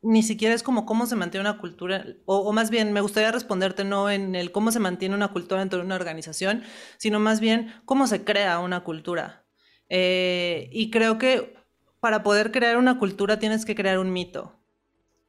ni 0.00 0.22
siquiera 0.22 0.54
es 0.54 0.62
como 0.62 0.86
cómo 0.86 1.06
se 1.06 1.16
mantiene 1.16 1.48
una 1.48 1.58
cultura, 1.58 2.04
o, 2.24 2.52
más 2.52 2.70
bien 2.70 2.92
me 2.92 3.00
gustaría 3.00 3.30
responderte 3.30 3.84
no 3.84 4.10
en 4.10 4.34
el 4.34 4.50
cómo 4.50 4.72
se 4.72 4.80
mantiene 4.80 5.14
una 5.14 5.28
cultura 5.28 5.60
dentro 5.60 5.78
de 5.78 5.84
una 5.84 5.94
organización, 5.94 6.64
sino 6.98 7.20
más 7.20 7.40
bien 7.40 7.72
cómo 7.84 8.06
se 8.06 8.24
crea 8.24 8.58
una 8.58 8.82
cultura. 8.84 9.44
Eh, 9.88 10.68
y 10.72 10.90
creo 10.90 11.18
que 11.18 11.54
para 12.00 12.22
poder 12.22 12.50
crear 12.50 12.78
una 12.78 12.98
cultura 12.98 13.38
tienes 13.38 13.64
que 13.64 13.74
crear 13.74 13.98
un 13.98 14.12
mito, 14.12 14.58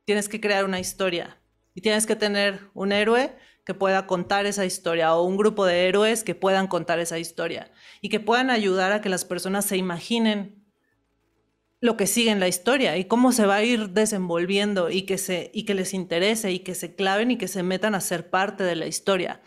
tienes 0.05 0.29
que 0.29 0.41
crear 0.41 0.65
una 0.65 0.79
historia. 0.79 1.42
Y 1.73 1.81
tienes 1.81 2.05
que 2.05 2.15
tener 2.15 2.69
un 2.73 2.91
héroe 2.91 3.35
que 3.65 3.73
pueda 3.73 4.07
contar 4.07 4.45
esa 4.45 4.65
historia 4.65 5.15
o 5.15 5.23
un 5.23 5.37
grupo 5.37 5.65
de 5.65 5.87
héroes 5.87 6.23
que 6.23 6.35
puedan 6.35 6.67
contar 6.67 6.99
esa 6.99 7.19
historia 7.19 7.71
y 8.01 8.09
que 8.09 8.19
puedan 8.19 8.49
ayudar 8.49 8.91
a 8.91 9.01
que 9.01 9.09
las 9.09 9.25
personas 9.25 9.65
se 9.65 9.77
imaginen 9.77 10.63
lo 11.79 11.97
que 11.97 12.07
sigue 12.07 12.31
en 12.31 12.39
la 12.39 12.47
historia 12.47 12.97
y 12.97 13.05
cómo 13.05 13.33
se 13.33 13.45
va 13.45 13.55
a 13.55 13.63
ir 13.63 13.89
desenvolviendo 13.89 14.89
y 14.89 15.01
que, 15.01 15.17
se, 15.17 15.51
y 15.53 15.65
que 15.65 15.73
les 15.73 15.93
interese 15.93 16.51
y 16.51 16.59
que 16.59 16.75
se 16.75 16.95
claven 16.95 17.31
y 17.31 17.37
que 17.37 17.49
se 17.49 17.61
metan 17.61 17.93
a 17.93 17.99
ser 17.99 18.29
parte 18.29 18.63
de 18.63 18.77
la 18.77 18.87
historia. 18.87 19.41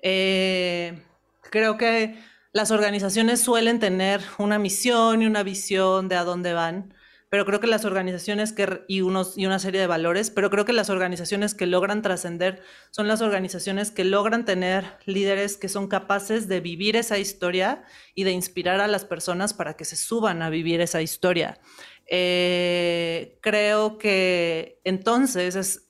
Eh, 0.00 1.02
creo 1.50 1.76
que 1.76 2.18
las 2.52 2.70
organizaciones 2.70 3.40
suelen 3.40 3.80
tener 3.80 4.22
una 4.38 4.58
misión 4.58 5.20
y 5.20 5.26
una 5.26 5.42
visión 5.42 6.08
de 6.08 6.16
a 6.16 6.24
dónde 6.24 6.54
van, 6.54 6.93
pero 7.34 7.46
creo 7.46 7.58
que 7.58 7.66
las 7.66 7.84
organizaciones 7.84 8.52
que, 8.52 8.84
y, 8.86 9.00
unos, 9.00 9.36
y 9.36 9.44
una 9.44 9.58
serie 9.58 9.80
de 9.80 9.88
valores, 9.88 10.30
pero 10.30 10.50
creo 10.50 10.64
que 10.64 10.72
las 10.72 10.88
organizaciones 10.88 11.52
que 11.52 11.66
logran 11.66 12.00
trascender 12.00 12.62
son 12.92 13.08
las 13.08 13.22
organizaciones 13.22 13.90
que 13.90 14.04
logran 14.04 14.44
tener 14.44 14.84
líderes 15.04 15.56
que 15.56 15.68
son 15.68 15.88
capaces 15.88 16.46
de 16.46 16.60
vivir 16.60 16.94
esa 16.94 17.18
historia 17.18 17.82
y 18.14 18.22
de 18.22 18.30
inspirar 18.30 18.80
a 18.80 18.86
las 18.86 19.04
personas 19.04 19.52
para 19.52 19.74
que 19.74 19.84
se 19.84 19.96
suban 19.96 20.42
a 20.42 20.48
vivir 20.48 20.80
esa 20.80 21.02
historia. 21.02 21.58
Eh, 22.06 23.40
creo 23.42 23.98
que 23.98 24.80
entonces 24.84 25.56
es 25.56 25.88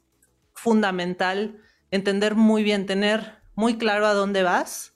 fundamental 0.55 1.59
entender 1.91 2.37
muy 2.37 2.63
bien, 2.63 2.87
tener 2.87 3.43
muy 3.55 3.77
claro 3.77 4.07
a 4.07 4.15
dónde 4.15 4.45
vas 4.45 4.95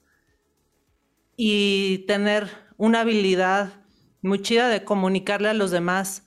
y 1.37 2.05
tener 2.07 2.49
una 2.75 3.01
habilidad 3.01 3.83
muy 4.23 4.41
chida 4.41 4.67
de 4.67 4.83
comunicarle 4.83 5.49
a 5.49 5.53
los 5.53 5.69
demás 5.69 6.25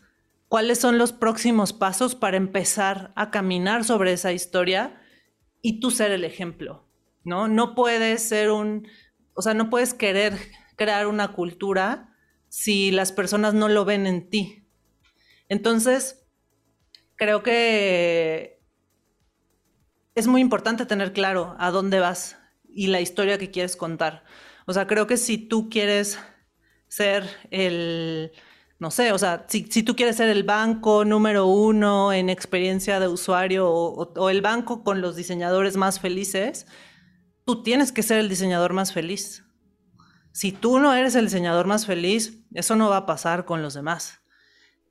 cuáles 0.52 0.78
son 0.78 0.98
los 0.98 1.14
próximos 1.14 1.72
pasos 1.72 2.14
para 2.14 2.36
empezar 2.36 3.10
a 3.16 3.30
caminar 3.30 3.84
sobre 3.84 4.12
esa 4.12 4.32
historia 4.32 5.00
y 5.62 5.80
tú 5.80 5.90
ser 5.90 6.10
el 6.10 6.24
ejemplo, 6.24 6.86
¿no? 7.24 7.48
No 7.48 7.74
puedes 7.74 8.22
ser 8.22 8.50
un, 8.50 8.86
o 9.32 9.40
sea, 9.40 9.54
no 9.54 9.70
puedes 9.70 9.94
querer 9.94 10.34
crear 10.76 11.06
una 11.06 11.32
cultura 11.32 12.14
si 12.50 12.90
las 12.90 13.12
personas 13.12 13.54
no 13.54 13.70
lo 13.70 13.86
ven 13.86 14.06
en 14.06 14.28
ti. 14.28 14.68
Entonces, 15.48 16.26
creo 17.16 17.42
que 17.42 18.60
es 20.14 20.26
muy 20.26 20.42
importante 20.42 20.84
tener 20.84 21.14
claro 21.14 21.56
a 21.60 21.70
dónde 21.70 21.98
vas 21.98 22.36
y 22.68 22.88
la 22.88 23.00
historia 23.00 23.38
que 23.38 23.50
quieres 23.50 23.74
contar. 23.74 24.22
O 24.66 24.74
sea, 24.74 24.86
creo 24.86 25.06
que 25.06 25.16
si 25.16 25.38
tú 25.38 25.70
quieres 25.70 26.18
ser 26.88 27.24
el 27.50 28.32
no 28.82 28.90
sé, 28.90 29.12
o 29.12 29.18
sea, 29.18 29.46
si, 29.48 29.62
tú 29.84 29.94
quieres 29.94 30.16
ser 30.16 30.28
el 30.28 30.42
banco 30.42 31.04
número 31.04 31.46
uno 31.46 32.12
en 32.12 32.28
experiencia 32.28 32.98
de 32.98 33.06
usuario 33.06 33.70
o, 33.70 34.28
el 34.28 34.42
banco 34.42 34.82
con 34.82 35.00
los 35.00 35.14
diseñadores 35.14 35.76
más 35.76 36.00
felices, 36.00 36.66
tú 37.44 37.62
tienes 37.62 37.92
que 37.92 38.02
ser 38.02 38.18
el 38.18 38.28
diseñador 38.28 38.72
más 38.72 38.92
feliz. 38.92 39.44
Si 40.32 40.50
tú 40.50 40.80
no 40.80 40.92
eres 40.94 41.14
el 41.14 41.26
diseñador 41.26 41.68
más 41.68 41.86
feliz, 41.86 42.40
eso 42.54 42.74
no 42.74 42.90
va 42.90 42.96
a 42.96 43.06
pasar 43.06 43.44
con 43.44 43.62
los 43.62 43.74
demás. 43.74 44.18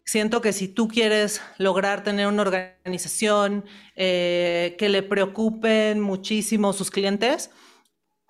Siento 0.05 0.39
que 0.39 0.53
si 0.53 0.69
tú 0.69 0.87
quieres 0.87 1.41
lograr 1.57 2.01
tener 2.01 2.27
una 2.27 2.43
organización 2.43 3.65
eh, 3.97 4.77
que 4.79 4.87
le 4.87 5.03
preocupen 5.03 5.99
muchísimo 5.99 6.71
sus 6.71 6.91
clientes, 6.91 7.49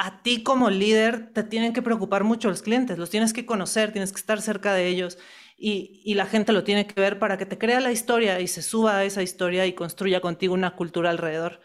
a 0.03 0.23
ti 0.23 0.41
como 0.41 0.71
líder 0.71 1.31
te 1.31 1.43
tienen 1.43 1.73
que 1.73 1.83
preocupar 1.83 2.23
mucho 2.23 2.49
los 2.49 2.63
clientes, 2.63 2.97
los 2.97 3.11
tienes 3.11 3.33
que 3.33 3.45
conocer, 3.45 3.91
tienes 3.91 4.11
que 4.11 4.19
estar 4.19 4.41
cerca 4.41 4.73
de 4.73 4.87
ellos 4.87 5.19
y, 5.55 6.15
la 6.15 6.25
gente 6.25 6.53
lo 6.53 6.63
tiene 6.63 6.87
que 6.87 6.99
ver 6.99 7.19
para 7.19 7.37
que 7.37 7.45
te 7.45 7.59
crea 7.59 7.79
la 7.79 7.91
historia 7.91 8.39
y 8.39 8.47
se 8.47 8.63
suba 8.63 8.97
a 8.97 9.03
esa 9.03 9.21
historia 9.21 9.67
y 9.67 9.73
construya 9.73 10.19
contigo 10.19 10.55
una 10.55 10.75
cultura 10.75 11.11
alrededor. 11.11 11.61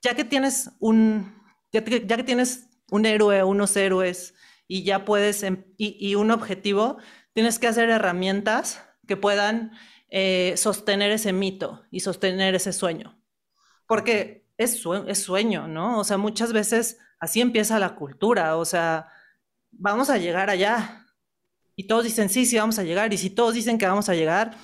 Ya 0.00 0.14
que 0.14 0.22
tienes 0.22 0.70
un, 0.78 1.42
ya, 1.72 1.82
que, 1.82 2.00
tienes 2.24 2.68
un 2.92 3.04
héroe, 3.04 3.42
unos 3.42 3.76
héroes 3.76 4.34
y 4.68 4.84
ya 4.84 5.04
puedes, 5.04 5.42
em, 5.42 5.64
y, 5.76 6.14
un 6.14 6.30
objetivo, 6.30 6.98
tienes 7.32 7.58
que 7.58 7.66
hacer 7.66 7.90
herramientas 7.90 8.80
que 9.08 9.16
puedan 9.16 9.72
eh, 10.08 10.54
sostener 10.56 11.10
ese 11.10 11.32
mito 11.32 11.82
y 11.90 11.98
sostener 11.98 12.54
ese 12.54 12.72
sueño. 12.72 13.20
Porque 13.88 14.46
es, 14.56 14.80
es 15.08 15.18
sueño, 15.20 15.66
¿no? 15.66 15.98
O 15.98 16.04
sea, 16.04 16.16
muchas 16.16 16.52
veces 16.52 16.98
así 17.22 17.40
empieza 17.40 17.78
la 17.78 17.94
cultura, 17.94 18.56
o 18.56 18.64
sea, 18.64 19.06
vamos 19.70 20.10
a 20.10 20.18
llegar 20.18 20.50
allá, 20.50 21.06
y 21.76 21.86
todos 21.86 22.02
dicen, 22.02 22.28
sí, 22.28 22.44
sí, 22.46 22.56
vamos 22.56 22.80
a 22.80 22.82
llegar, 22.82 23.12
y 23.12 23.16
si 23.16 23.30
todos 23.30 23.54
dicen 23.54 23.78
que 23.78 23.86
vamos 23.86 24.08
a 24.08 24.14
llegar, 24.16 24.56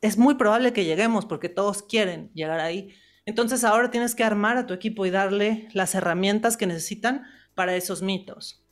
es 0.00 0.16
muy 0.16 0.36
probable 0.36 0.72
que 0.72 0.84
lleguemos 0.84 1.26
porque 1.26 1.48
todos 1.48 1.82
quieren 1.82 2.30
llegar 2.32 2.60
ahí. 2.60 2.94
Entonces 3.26 3.64
ahora 3.64 3.90
tienes 3.90 4.14
que 4.14 4.22
armar 4.22 4.56
a 4.56 4.66
tu 4.66 4.72
equipo 4.72 5.04
y 5.04 5.10
darle 5.10 5.68
las 5.72 5.96
herramientas 5.96 6.56
que 6.56 6.68
necesitan 6.68 7.24
para 7.56 7.74
esos 7.74 8.02
mitos. 8.02 8.64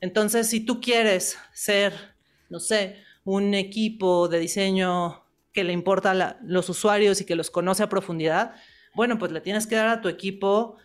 Entonces, 0.00 0.48
si 0.48 0.58
tú 0.58 0.80
quieres 0.80 1.38
ser, 1.52 1.92
no 2.48 2.58
sé, 2.58 2.96
un 3.22 3.54
equipo 3.54 4.26
de 4.26 4.40
diseño 4.40 5.24
que 5.52 5.62
le 5.62 5.72
importa 5.72 6.10
a 6.10 6.38
los 6.42 6.68
usuarios 6.68 7.20
y 7.20 7.24
que 7.24 7.36
los 7.36 7.52
conoce 7.52 7.84
a 7.84 7.88
profundidad, 7.88 8.56
bueno, 8.96 9.16
pues 9.16 9.30
le 9.30 9.40
tienes 9.40 9.68
que 9.68 9.76
dar 9.76 9.86
a 9.86 10.00
tu 10.00 10.08
equipo 10.08 10.76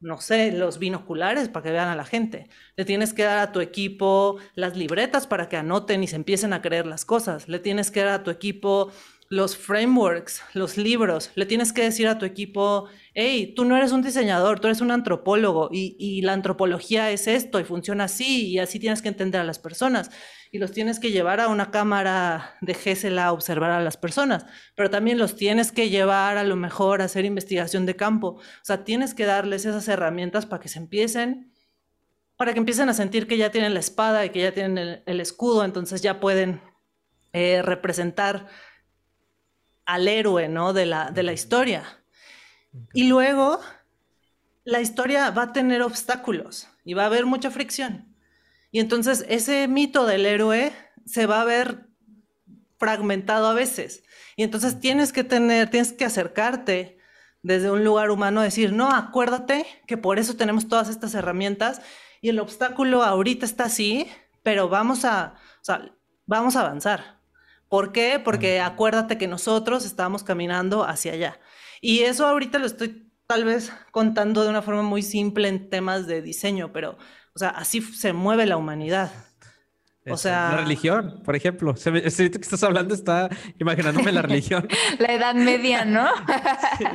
no 0.00 0.20
sé, 0.20 0.52
los 0.52 0.78
binoculares 0.78 1.48
para 1.48 1.64
que 1.64 1.72
vean 1.72 1.88
a 1.88 1.96
la 1.96 2.04
gente. 2.04 2.48
Le 2.76 2.84
tienes 2.84 3.12
que 3.12 3.22
dar 3.22 3.38
a 3.38 3.52
tu 3.52 3.60
equipo 3.60 4.38
las 4.54 4.76
libretas 4.76 5.26
para 5.26 5.48
que 5.48 5.56
anoten 5.56 6.02
y 6.02 6.06
se 6.06 6.16
empiecen 6.16 6.52
a 6.52 6.62
creer 6.62 6.86
las 6.86 7.04
cosas. 7.04 7.48
Le 7.48 7.58
tienes 7.58 7.90
que 7.90 8.00
dar 8.00 8.20
a 8.20 8.22
tu 8.22 8.30
equipo 8.30 8.90
los 9.28 9.56
frameworks, 9.56 10.42
los 10.54 10.76
libros. 10.76 11.30
Le 11.34 11.46
tienes 11.46 11.72
que 11.72 11.82
decir 11.82 12.08
a 12.08 12.18
tu 12.18 12.24
equipo, 12.26 12.88
hey, 13.14 13.52
tú 13.54 13.64
no 13.64 13.76
eres 13.76 13.92
un 13.92 14.02
diseñador, 14.02 14.58
tú 14.58 14.66
eres 14.66 14.80
un 14.80 14.90
antropólogo 14.90 15.68
y, 15.70 15.96
y 15.98 16.22
la 16.22 16.32
antropología 16.32 17.10
es 17.10 17.28
esto 17.28 17.60
y 17.60 17.64
funciona 17.64 18.04
así 18.04 18.48
y 18.48 18.58
así 18.58 18.80
tienes 18.80 19.02
que 19.02 19.08
entender 19.08 19.40
a 19.40 19.44
las 19.44 19.58
personas 19.58 20.10
y 20.52 20.58
los 20.58 20.72
tienes 20.72 20.98
que 20.98 21.12
llevar 21.12 21.40
a 21.40 21.48
una 21.48 21.70
cámara 21.70 22.56
de 22.60 22.74
GESEL 22.74 23.18
a 23.18 23.32
observar 23.32 23.70
a 23.70 23.80
las 23.80 23.96
personas, 23.96 24.46
pero 24.74 24.90
también 24.90 25.18
los 25.18 25.36
tienes 25.36 25.70
que 25.70 25.90
llevar 25.90 26.36
a 26.38 26.44
lo 26.44 26.56
mejor 26.56 27.00
a 27.00 27.04
hacer 27.04 27.24
investigación 27.24 27.86
de 27.86 27.94
campo. 27.94 28.28
O 28.28 28.64
sea, 28.64 28.84
tienes 28.84 29.14
que 29.14 29.26
darles 29.26 29.64
esas 29.64 29.86
herramientas 29.86 30.46
para 30.46 30.60
que 30.60 30.68
se 30.68 30.80
empiecen, 30.80 31.52
para 32.36 32.52
que 32.52 32.58
empiecen 32.58 32.88
a 32.88 32.94
sentir 32.94 33.28
que 33.28 33.36
ya 33.36 33.50
tienen 33.50 33.74
la 33.74 33.80
espada 33.80 34.24
y 34.24 34.30
que 34.30 34.40
ya 34.40 34.52
tienen 34.52 35.02
el, 35.06 35.20
escudo, 35.20 35.64
entonces 35.64 36.02
ya 36.02 36.18
pueden 36.18 36.60
eh, 37.32 37.62
representar 37.62 38.48
al 39.84 40.08
héroe, 40.08 40.48
¿no? 40.48 40.72
De 40.72 40.86
la, 40.86 41.10
de 41.12 41.22
la 41.22 41.32
historia. 41.32 41.84
Y 42.92 43.04
luego, 43.08 43.60
la 44.64 44.80
historia 44.80 45.30
va 45.30 45.42
a 45.44 45.52
tener 45.52 45.82
obstáculos 45.82 46.68
y 46.84 46.94
va 46.94 47.04
a 47.04 47.06
haber 47.06 47.26
mucha 47.26 47.50
fricción. 47.50 48.09
Y 48.70 48.80
entonces 48.80 49.24
ese 49.28 49.66
mito 49.68 50.06
del 50.06 50.26
héroe 50.26 50.72
se 51.06 51.26
va 51.26 51.40
a 51.40 51.44
ver 51.44 51.86
fragmentado 52.78 53.46
a 53.46 53.54
veces. 53.54 54.04
Y 54.36 54.42
entonces 54.42 54.80
tienes 54.80 55.12
que 55.12 55.24
tener, 55.24 55.68
tienes 55.70 55.92
que 55.92 56.04
acercarte 56.04 56.98
desde 57.42 57.70
un 57.70 57.84
lugar 57.84 58.10
humano 58.10 58.42
decir, 58.42 58.72
no, 58.72 58.90
acuérdate 58.90 59.66
que 59.86 59.96
por 59.96 60.18
eso 60.18 60.36
tenemos 60.36 60.68
todas 60.68 60.88
estas 60.88 61.14
herramientas 61.14 61.80
y 62.20 62.28
el 62.28 62.38
obstáculo 62.38 63.02
ahorita 63.02 63.46
está 63.46 63.64
así, 63.64 64.08
pero 64.42 64.68
vamos 64.68 65.04
a, 65.04 65.34
o 65.60 65.64
sea, 65.64 65.92
vamos 66.26 66.56
a 66.56 66.60
avanzar. 66.60 67.20
¿Por 67.68 67.92
qué? 67.92 68.20
Porque 68.22 68.60
acuérdate 68.60 69.16
que 69.16 69.28
nosotros 69.28 69.84
estamos 69.84 70.24
caminando 70.24 70.84
hacia 70.84 71.12
allá. 71.12 71.40
Y 71.80 72.00
eso 72.00 72.26
ahorita 72.26 72.58
lo 72.58 72.66
estoy 72.66 73.10
tal 73.26 73.44
vez 73.44 73.72
contando 73.92 74.42
de 74.42 74.50
una 74.50 74.60
forma 74.60 74.82
muy 74.82 75.02
simple 75.02 75.48
en 75.48 75.70
temas 75.70 76.06
de 76.06 76.20
diseño, 76.20 76.72
pero 76.72 76.98
o 77.34 77.38
sea, 77.38 77.50
así 77.50 77.80
se 77.80 78.12
mueve 78.12 78.46
la 78.46 78.56
humanidad. 78.56 79.12
O 80.08 80.16
sea, 80.16 80.52
la 80.52 80.56
religión, 80.62 81.22
por 81.24 81.36
ejemplo. 81.36 81.74
Este 81.74 82.30
que 82.30 82.38
estás 82.38 82.62
hablando 82.62 82.94
está 82.94 83.28
imaginándome 83.58 84.10
la 84.12 84.22
religión. 84.22 84.66
la 84.98 85.12
Edad 85.12 85.34
Media, 85.34 85.84
¿no? 85.84 86.08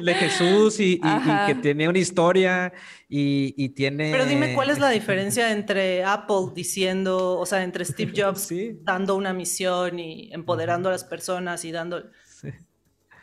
de 0.02 0.14
Jesús 0.16 0.80
y, 0.80 1.00
que 1.46 1.56
tiene 1.62 1.88
una 1.88 2.00
historia 2.00 2.74
y, 3.08 3.70
tiene. 3.70 4.12
Pero 4.12 4.26
dime 4.26 4.56
cuál 4.56 4.72
es 4.72 4.80
la 4.80 4.90
diferencia 4.90 5.52
entre 5.54 6.04
Apple 6.04 6.52
diciendo, 6.56 7.38
o 7.38 7.46
sea, 7.46 7.64
entre 7.64 7.86
Steve 7.86 8.12
Jobs 8.18 8.50
dando 8.82 9.16
una 9.16 9.34
misión 9.34 10.00
y 10.00 10.34
empoderando 10.34 10.90
a 10.90 10.92
las 10.92 11.04
personas 11.04 11.64
y 11.64 11.72
dando. 11.72 12.10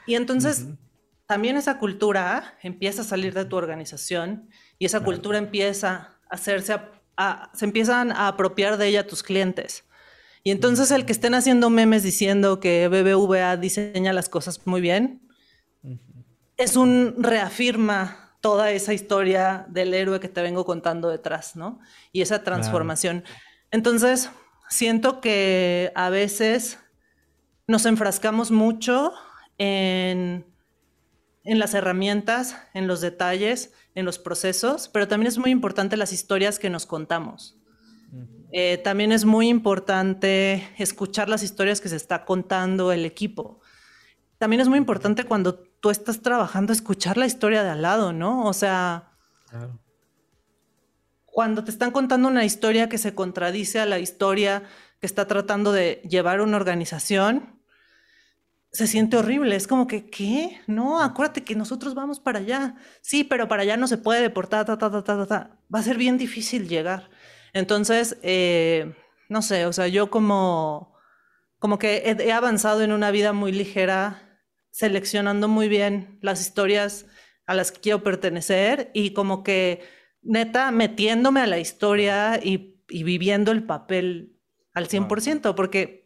Y 0.06 0.14
entonces 0.14 0.68
también 1.26 1.56
esa 1.56 1.78
cultura 1.78 2.56
empieza 2.62 3.02
a 3.02 3.04
salir 3.04 3.34
de 3.34 3.44
tu 3.44 3.56
organización 3.56 4.48
y 4.78 4.86
esa 4.86 5.00
cultura 5.00 5.38
empieza 5.38 6.18
a 6.30 6.34
hacerse 6.34 6.72
se 7.54 7.64
empiezan 7.64 8.12
a 8.12 8.28
apropiar 8.28 8.76
de 8.76 8.88
ella 8.88 9.06
tus 9.06 9.22
clientes. 9.22 9.84
Y 10.44 10.50
entonces 10.50 10.90
el 10.90 11.06
que 11.06 11.12
estén 11.12 11.34
haciendo 11.34 11.70
memes 11.70 12.02
diciendo 12.02 12.58
que 12.58 12.88
BBVA 12.88 13.56
diseña 13.56 14.12
las 14.12 14.28
cosas 14.28 14.66
muy 14.66 14.80
bien, 14.80 15.22
es 16.56 16.76
un 16.76 17.16
reafirma 17.18 18.36
toda 18.40 18.72
esa 18.72 18.92
historia 18.92 19.66
del 19.68 19.94
héroe 19.94 20.20
que 20.20 20.28
te 20.28 20.42
vengo 20.42 20.64
contando 20.64 21.08
detrás, 21.08 21.54
¿no? 21.54 21.78
Y 22.10 22.22
esa 22.22 22.42
transformación. 22.42 23.24
Entonces, 23.70 24.30
siento 24.68 25.20
que 25.20 25.92
a 25.94 26.10
veces 26.10 26.78
nos 27.68 27.86
enfrascamos 27.86 28.50
mucho 28.50 29.12
en, 29.58 30.44
en 31.44 31.58
las 31.58 31.74
herramientas, 31.74 32.56
en 32.74 32.86
los 32.86 33.00
detalles, 33.00 33.72
en 33.94 34.04
los 34.04 34.18
procesos, 34.18 34.88
pero 34.88 35.08
también 35.08 35.28
es 35.28 35.38
muy 35.38 35.50
importante 35.50 35.96
las 35.96 36.12
historias 36.12 36.58
que 36.58 36.70
nos 36.70 36.86
contamos. 36.86 37.58
Eh, 38.52 38.78
también 38.78 39.12
es 39.12 39.24
muy 39.24 39.48
importante 39.48 40.68
escuchar 40.76 41.28
las 41.28 41.42
historias 41.42 41.80
que 41.80 41.88
se 41.88 41.96
está 41.96 42.24
contando 42.24 42.92
el 42.92 43.06
equipo. 43.06 43.60
También 44.38 44.60
es 44.60 44.68
muy 44.68 44.78
importante 44.78 45.24
cuando 45.24 45.54
tú 45.54 45.90
estás 45.90 46.20
trabajando 46.20 46.72
escuchar 46.72 47.16
la 47.16 47.26
historia 47.26 47.62
de 47.64 47.70
al 47.70 47.82
lado, 47.82 48.12
¿no? 48.12 48.44
O 48.44 48.52
sea, 48.52 49.12
cuando 51.24 51.64
te 51.64 51.70
están 51.70 51.90
contando 51.90 52.28
una 52.28 52.44
historia 52.44 52.88
que 52.88 52.98
se 52.98 53.14
contradice 53.14 53.80
a 53.80 53.86
la 53.86 53.98
historia 53.98 54.64
que 55.00 55.06
está 55.06 55.26
tratando 55.26 55.72
de 55.72 56.02
llevar 56.08 56.42
una 56.42 56.56
organización, 56.56 57.61
se 58.72 58.86
siente 58.86 59.16
horrible. 59.16 59.54
Es 59.54 59.66
como 59.66 59.86
que, 59.86 60.06
¿qué? 60.06 60.60
No, 60.66 61.00
acuérdate 61.00 61.44
que 61.44 61.54
nosotros 61.54 61.94
vamos 61.94 62.20
para 62.20 62.38
allá. 62.38 62.76
Sí, 63.02 63.22
pero 63.22 63.48
para 63.48 63.62
allá 63.62 63.76
no 63.76 63.86
se 63.86 63.98
puede 63.98 64.22
deportar, 64.22 64.64
ta, 64.64 64.78
ta, 64.78 64.90
ta, 64.90 65.02
ta, 65.04 65.26
ta. 65.26 65.58
Va 65.72 65.80
a 65.80 65.82
ser 65.82 65.98
bien 65.98 66.18
difícil 66.18 66.68
llegar. 66.68 67.10
Entonces, 67.52 68.18
eh, 68.22 68.94
no 69.28 69.42
sé, 69.42 69.66
o 69.66 69.72
sea, 69.72 69.88
yo 69.88 70.10
como, 70.10 70.94
como 71.58 71.78
que 71.78 72.02
he, 72.18 72.32
avanzado 72.32 72.82
en 72.82 72.92
una 72.92 73.10
vida 73.10 73.32
muy 73.32 73.52
ligera, 73.52 74.40
seleccionando 74.70 75.48
muy 75.48 75.68
bien 75.68 76.18
las 76.22 76.40
historias 76.40 77.06
a 77.46 77.54
las 77.54 77.72
que 77.72 77.80
quiero 77.80 78.02
pertenecer 78.02 78.90
y 78.94 79.12
como 79.12 79.42
que 79.42 79.82
neta 80.22 80.70
metiéndome 80.70 81.40
a 81.40 81.46
la 81.46 81.58
historia 81.58 82.40
y, 82.42 82.82
y 82.88 83.02
viviendo 83.02 83.52
el 83.52 83.64
papel 83.64 84.38
al 84.72 84.88
100%, 84.88 85.54
porque, 85.54 86.01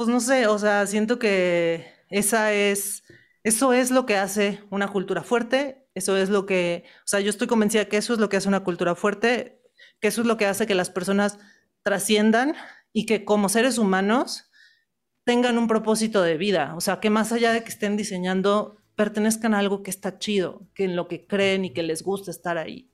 pues 0.00 0.08
no 0.08 0.20
sé, 0.20 0.46
o 0.46 0.58
sea, 0.58 0.86
siento 0.86 1.18
que 1.18 1.92
esa 2.08 2.54
es, 2.54 3.02
eso 3.42 3.74
es 3.74 3.90
lo 3.90 4.06
que 4.06 4.16
hace 4.16 4.64
una 4.70 4.88
cultura 4.88 5.22
fuerte, 5.22 5.86
eso 5.94 6.16
es 6.16 6.30
lo 6.30 6.46
que, 6.46 6.84
o 7.00 7.06
sea, 7.06 7.20
yo 7.20 7.28
estoy 7.28 7.46
convencida 7.46 7.84
que 7.84 7.98
eso 7.98 8.14
es 8.14 8.18
lo 8.18 8.30
que 8.30 8.38
hace 8.38 8.48
una 8.48 8.64
cultura 8.64 8.94
fuerte, 8.94 9.60
que 10.00 10.08
eso 10.08 10.22
es 10.22 10.26
lo 10.26 10.38
que 10.38 10.46
hace 10.46 10.66
que 10.66 10.74
las 10.74 10.88
personas 10.88 11.38
trasciendan 11.82 12.54
y 12.94 13.04
que 13.04 13.26
como 13.26 13.50
seres 13.50 13.76
humanos 13.76 14.50
tengan 15.24 15.58
un 15.58 15.68
propósito 15.68 16.22
de 16.22 16.38
vida, 16.38 16.72
o 16.76 16.80
sea, 16.80 16.98
que 16.98 17.10
más 17.10 17.30
allá 17.30 17.52
de 17.52 17.62
que 17.62 17.68
estén 17.68 17.98
diseñando, 17.98 18.78
pertenezcan 18.94 19.52
a 19.52 19.58
algo 19.58 19.82
que 19.82 19.90
está 19.90 20.18
chido, 20.18 20.66
que 20.72 20.84
en 20.84 20.96
lo 20.96 21.08
que 21.08 21.26
creen 21.26 21.66
y 21.66 21.74
que 21.74 21.82
les 21.82 22.02
gusta 22.02 22.30
estar 22.30 22.56
ahí. 22.56 22.90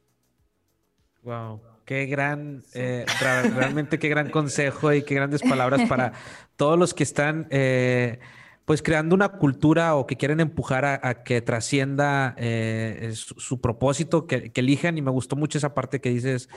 Wow, 1.22 1.60
qué 1.86 2.06
gran, 2.06 2.64
eh, 2.74 3.06
realmente 3.20 3.98
qué 3.98 4.08
gran 4.08 4.28
consejo 4.28 4.92
y 4.92 5.02
qué 5.02 5.14
grandes 5.14 5.40
palabras 5.40 5.88
para 5.88 6.12
todos 6.56 6.76
los 6.78 6.92
que 6.92 7.04
están 7.04 7.46
eh, 7.50 8.18
pues 8.64 8.82
creando 8.82 9.14
una 9.14 9.28
cultura 9.28 9.94
o 9.94 10.04
que 10.04 10.16
quieren 10.16 10.40
empujar 10.40 10.84
a, 10.84 11.22
que 11.22 11.40
trascienda 11.40 12.34
eh, 12.36 13.12
su, 13.14 13.60
propósito, 13.60 14.26
que, 14.26 14.50
que, 14.50 14.60
elijan. 14.60 14.98
Y 14.98 15.02
me 15.02 15.12
gustó 15.12 15.36
mucho 15.36 15.58
esa 15.58 15.74
parte 15.74 16.00
que 16.00 16.10
dices, 16.10 16.48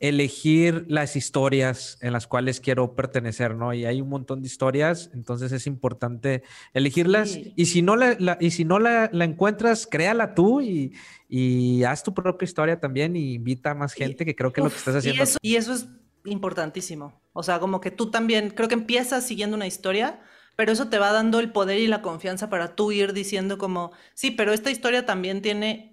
elegir 0.00 0.86
las 0.88 1.14
historias 1.14 1.98
en 2.00 2.14
las 2.14 2.26
cuales 2.26 2.58
quiero 2.58 2.96
pertenecer, 2.96 3.54
¿no? 3.54 3.74
Y 3.74 3.84
hay 3.84 4.00
un 4.00 4.08
montón 4.08 4.40
de 4.40 4.46
historias, 4.46 5.10
entonces 5.12 5.52
es 5.52 5.66
importante 5.66 6.42
elegirlas. 6.72 7.38
Y 7.54 7.66
si 7.66 7.82
no, 7.82 7.96
la, 7.96 8.38
y 8.40 8.50
si 8.50 8.64
no 8.64 8.78
la, 8.78 9.10
encuentras, 9.12 9.86
créala 9.86 10.34
tú 10.34 10.62
y, 10.62 11.84
haz 11.84 12.02
tu 12.02 12.14
propia 12.14 12.46
historia 12.46 12.80
también 12.80 13.14
y 13.14 13.34
invita 13.34 13.72
a 13.72 13.74
más 13.74 13.92
gente, 13.92 14.24
que 14.24 14.34
creo 14.34 14.52
que 14.52 14.62
es 14.62 14.64
lo 14.64 14.70
que 14.70 14.76
estás 14.76 14.96
haciendo. 14.96 15.22
Y 15.42 15.56
eso, 15.56 15.74
es 15.74 15.86
importantísimo. 16.24 17.20
O 17.34 17.42
sea, 17.42 17.60
como 17.60 17.80
que 17.80 17.90
tú 17.90 18.10
también, 18.10 18.50
creo 18.50 18.68
que 18.68 18.74
empiezas 18.74 19.26
siguiendo 19.26 19.54
una 19.54 19.66
historia, 19.66 20.20
pero 20.56 20.72
eso 20.72 20.88
te 20.88 20.98
va 20.98 21.12
dando 21.12 21.40
el 21.40 21.52
poder 21.52 21.78
y 21.78 21.88
la 21.88 22.00
confianza 22.00 22.48
para 22.48 22.74
tú 22.74 22.90
ir 22.90 23.12
diciendo 23.12 23.58
como, 23.58 23.92
sí, 24.14 24.30
pero 24.30 24.54
esta 24.54 24.70
historia 24.70 25.04
también 25.04 25.42
tiene 25.42 25.89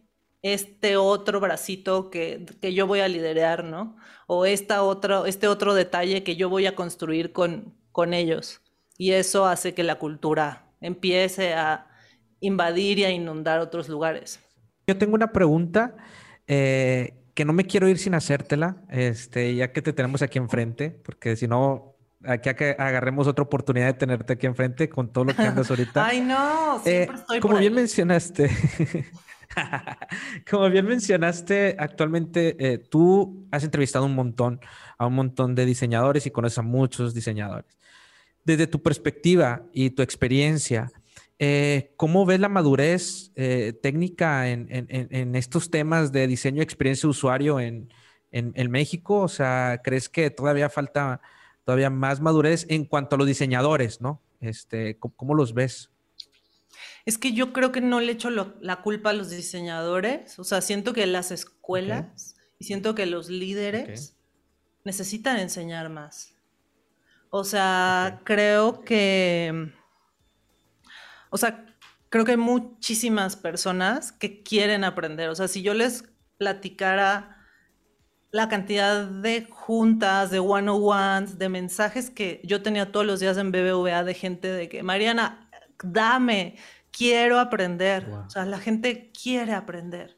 este 0.53 0.97
otro 0.97 1.39
bracito 1.39 2.09
que, 2.09 2.45
yo 2.61 2.87
voy 2.87 2.99
a 2.99 3.07
liderar, 3.07 3.63
¿no? 3.63 3.95
O 4.27 4.45
esta 4.45 4.83
otro, 4.83 5.25
este 5.25 5.47
otro 5.47 5.73
detalle 5.73 6.23
que 6.23 6.35
yo 6.35 6.49
voy 6.49 6.65
a 6.65 6.75
construir 6.75 7.31
con, 7.31 7.73
con 7.91 8.13
ellos. 8.13 8.61
Y 8.97 9.11
eso 9.11 9.45
hace 9.45 9.73
que 9.73 9.83
la 9.83 9.99
cultura 9.99 10.65
empiece 10.81 11.53
a 11.53 11.87
invadir 12.39 12.99
y 12.99 13.05
a 13.05 13.11
inundar 13.11 13.59
otros 13.59 13.89
lugares. 13.89 14.39
Yo 14.87 14.97
tengo 14.97 15.15
una 15.15 15.31
pregunta 15.31 15.95
eh, 16.47 17.13
que 17.33 17.45
no 17.45 17.53
me 17.53 17.65
quiero 17.65 17.87
ir 17.87 17.97
sin 17.97 18.15
hacértela, 18.15 18.77
este, 18.89 19.55
ya 19.55 19.71
que 19.71 19.81
te 19.81 19.93
tenemos 19.93 20.21
aquí 20.21 20.37
enfrente, 20.37 20.89
porque 20.89 21.35
si 21.35 21.47
no, 21.47 21.95
aquí 22.25 22.53
que 22.55 22.75
agarremos 22.79 23.27
otra 23.27 23.43
oportunidad 23.43 23.87
de 23.87 23.93
tenerte 23.93 24.33
aquí 24.33 24.47
enfrente 24.47 24.89
con 24.89 25.11
todo 25.11 25.25
lo 25.25 25.35
que 25.35 25.43
andas 25.43 25.69
ahorita. 25.69 26.05
Ay, 26.05 26.21
no, 26.21 26.79
siempre 26.83 27.15
eh, 27.15 27.19
estoy 27.19 27.39
Como 27.39 27.57
bien 27.57 27.73
mencionaste, 27.73 28.49
Como 30.49 30.69
bien 30.69 30.85
mencionaste, 30.85 31.75
actualmente 31.79 32.55
eh, 32.59 32.77
tú 32.77 33.47
has 33.51 33.63
entrevistado 33.63 34.05
un 34.05 34.15
montón 34.15 34.59
a 34.97 35.07
un 35.07 35.15
montón 35.15 35.55
de 35.55 35.65
diseñadores 35.65 36.25
y 36.25 36.31
conoces 36.31 36.59
a 36.59 36.63
muchos 36.63 37.13
diseñadores. 37.13 37.77
Desde 38.43 38.67
tu 38.67 38.81
perspectiva 38.81 39.63
y 39.73 39.89
tu 39.91 40.01
experiencia, 40.01 40.91
eh, 41.39 41.93
¿cómo 41.97 42.25
ves 42.25 42.39
la 42.39 42.49
madurez 42.49 43.31
eh, 43.35 43.73
técnica 43.81 44.49
en, 44.49 45.35
estos 45.35 45.69
temas 45.69 46.11
de 46.11 46.27
diseño 46.27 46.59
y 46.59 46.63
experiencia 46.63 47.07
de 47.07 47.11
usuario 47.11 47.59
en, 47.59 47.89
México? 48.69 49.21
O 49.21 49.27
sea, 49.27 49.81
¿crees 49.83 50.09
que 50.09 50.29
todavía 50.29 50.69
falta 50.69 51.21
todavía 51.63 51.89
más 51.89 52.21
madurez 52.21 52.65
en 52.69 52.85
cuanto 52.85 53.15
a 53.15 53.19
los 53.19 53.27
diseñadores, 53.27 53.99
no? 53.99 54.21
Este, 54.39 54.97
¿cómo 54.97 55.33
los 55.33 55.53
ves? 55.53 55.91
Es 57.07 57.17
que 57.17 57.31
yo 57.31 57.53
creo 57.53 57.71
que 57.71 57.79
no 57.79 58.01
le 58.01 58.11
echo 58.11 58.29
la 58.29 58.81
culpa 58.81 59.11
a 59.11 59.13
los 59.13 59.29
diseñadores. 59.29 60.37
O 60.39 60.43
sea, 60.43 60.59
siento 60.59 60.91
que 60.91 61.07
las 61.07 61.31
escuelas 61.31 62.35
y 62.59 62.65
siento 62.65 62.95
que 62.95 63.05
los 63.05 63.29
líderes 63.29 64.17
necesitan 64.83 65.39
enseñar 65.39 65.87
más. 65.87 66.35
O 67.29 67.45
sea, 67.45 68.19
creo 68.25 68.81
que. 68.81 69.71
O 71.29 71.37
sea, 71.37 71.65
creo 72.09 72.25
que 72.25 72.31
hay 72.31 72.37
muchísimas 72.37 73.37
personas 73.37 74.11
que 74.11 74.43
quieren 74.43 74.83
aprender. 74.83 75.29
O 75.29 75.35
sea, 75.35 75.47
si 75.47 75.61
yo 75.61 75.73
les 75.73 76.03
platicara 76.37 77.37
la 78.31 78.49
cantidad 78.49 79.05
de 79.05 79.47
juntas, 79.49 80.29
de 80.29 80.39
one-on-ones, 80.39 81.37
de 81.37 81.47
mensajes 81.47 82.09
que 82.09 82.41
yo 82.43 82.61
tenía 82.61 82.91
todos 82.91 83.05
los 83.05 83.21
días 83.21 83.37
en 83.37 83.53
BBVA 83.53 84.03
de 84.03 84.13
gente 84.13 84.51
de 84.51 84.67
que, 84.67 84.83
Mariana, 84.83 85.47
dame, 85.83 86.57
quiero 86.97 87.39
aprender. 87.39 88.09
O 88.09 88.29
sea, 88.29 88.45
la 88.45 88.59
gente 88.59 89.11
quiere 89.11 89.53
aprender. 89.53 90.17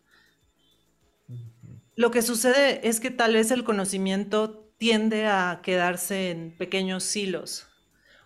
Lo 1.95 2.11
que 2.11 2.21
sucede 2.21 2.87
es 2.87 2.99
que 2.99 3.11
tal 3.11 3.33
vez 3.33 3.51
el 3.51 3.63
conocimiento 3.63 4.71
tiende 4.77 5.27
a 5.27 5.59
quedarse 5.61 6.31
en 6.31 6.55
pequeños 6.57 7.03
silos 7.03 7.69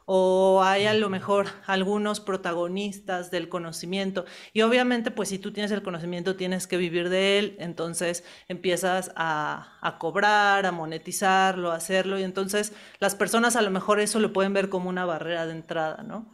o 0.06 0.62
hay 0.64 0.86
a 0.86 0.94
lo 0.94 1.10
mejor 1.10 1.48
algunos 1.66 2.20
protagonistas 2.20 3.32
del 3.32 3.50
conocimiento. 3.50 4.26
Y 4.52 4.62
obviamente, 4.62 5.12
pues 5.12 5.30
si 5.30 5.40
tú 5.40 5.54
tienes 5.54 5.72
el 5.72 5.82
conocimiento, 5.82 6.36
tienes 6.36 6.68
que 6.68 6.78
vivir 6.78 7.10
de 7.10 7.40
él, 7.40 7.56
entonces 7.60 8.24
empiezas 8.48 9.12
a, 9.16 9.78
a, 9.82 9.98
cobrar, 10.00 10.66
a 10.66 10.72
monetizarlo, 10.72 11.72
a 11.72 11.76
hacerlo, 11.76 12.20
y 12.20 12.24
entonces 12.24 12.74
las 13.00 13.16
personas 13.16 13.56
a 13.56 13.62
lo 13.62 13.72
mejor 13.72 14.00
eso 14.00 14.20
lo 14.20 14.34
pueden 14.34 14.54
ver 14.54 14.70
como 14.70 14.90
una 14.90 15.06
barrera 15.06 15.46
de 15.46 15.54
entrada, 15.54 16.04
¿no? 16.04 16.30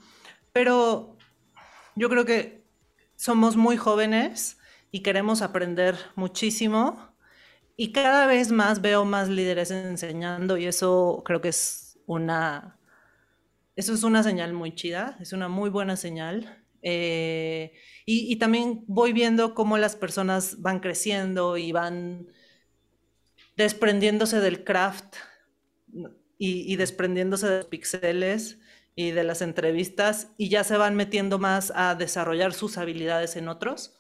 Pero 0.52 1.19
yo 1.96 2.10
creo 2.10 2.26
que 2.26 2.64
somos 3.16 3.56
muy 3.56 3.78
jóvenes 3.78 4.58
y 4.92 5.02
queremos 5.02 5.42
aprender 5.42 5.96
muchísimo 6.16 7.10
y 7.76 7.92
cada 7.92 8.28
vez 8.28 8.52
más 8.52 8.82
veo 8.82 9.06
más 9.06 9.30
líderes 9.30 9.72
enseñando 9.72 10.58
y 10.58 10.66
eso 10.66 11.22
creo 11.26 11.42
que 11.42 11.50
es 11.50 11.98
una, 12.06 12.78
eso 13.76 13.94
es 13.94 14.04
una 14.04 14.24
señal 14.24 14.54
muy 14.54 14.76
chida, 14.76 15.18
es 15.20 15.32
una 15.32 15.48
muy 15.48 15.70
buena 15.70 15.96
señal. 15.96 16.64
Eh, 16.82 17.74
y, 18.06 18.36
también 18.38 18.84
voy 18.88 19.14
viendo 19.14 19.54
cómo 19.54 19.78
las 19.78 19.96
personas 19.96 20.62
van 20.62 20.80
creciendo 20.80 21.58
y 21.58 21.72
van 21.72 22.28
desprendiéndose 23.56 24.40
del 24.40 24.64
craft 24.64 25.16
y, 26.38 26.74
y 26.74 26.76
desprendiéndose 26.78 27.48
de 27.48 27.58
los 27.58 27.66
pixeles 27.68 28.60
y 28.96 29.12
de 29.12 29.24
las 29.24 29.42
entrevistas 29.42 30.30
y 30.38 30.50
ya 30.50 30.64
se 30.64 30.78
van 30.78 30.96
metiendo 30.96 31.40
más 31.40 31.72
a 31.76 31.96
desarrollar 31.96 32.54
sus 32.54 32.78
habilidades 32.78 33.36
en 33.36 33.48
otros. 33.48 33.98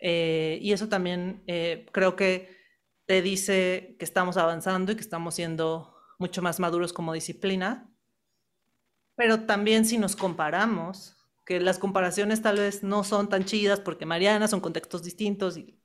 Eh, 0.00 0.58
y 0.62 0.72
eso 0.72 0.88
también 0.88 1.42
eh, 1.46 1.86
creo 1.92 2.16
que 2.16 2.56
te 3.06 3.22
dice 3.22 3.96
que 3.98 4.04
estamos 4.04 4.36
avanzando 4.36 4.92
y 4.92 4.96
que 4.96 5.00
estamos 5.02 5.34
siendo 5.34 5.94
mucho 6.18 6.42
más 6.42 6.60
maduros 6.60 6.92
como 6.92 7.12
disciplina. 7.12 7.90
Pero 9.16 9.46
también 9.46 9.84
si 9.84 9.98
nos 9.98 10.16
comparamos, 10.16 11.16
que 11.46 11.60
las 11.60 11.78
comparaciones 11.78 12.42
tal 12.42 12.56
vez 12.58 12.82
no 12.82 13.04
son 13.04 13.28
tan 13.28 13.44
chidas 13.44 13.80
porque 13.80 14.06
Mariana 14.06 14.48
son 14.48 14.60
contextos 14.60 15.02
distintos 15.02 15.56
y, 15.56 15.80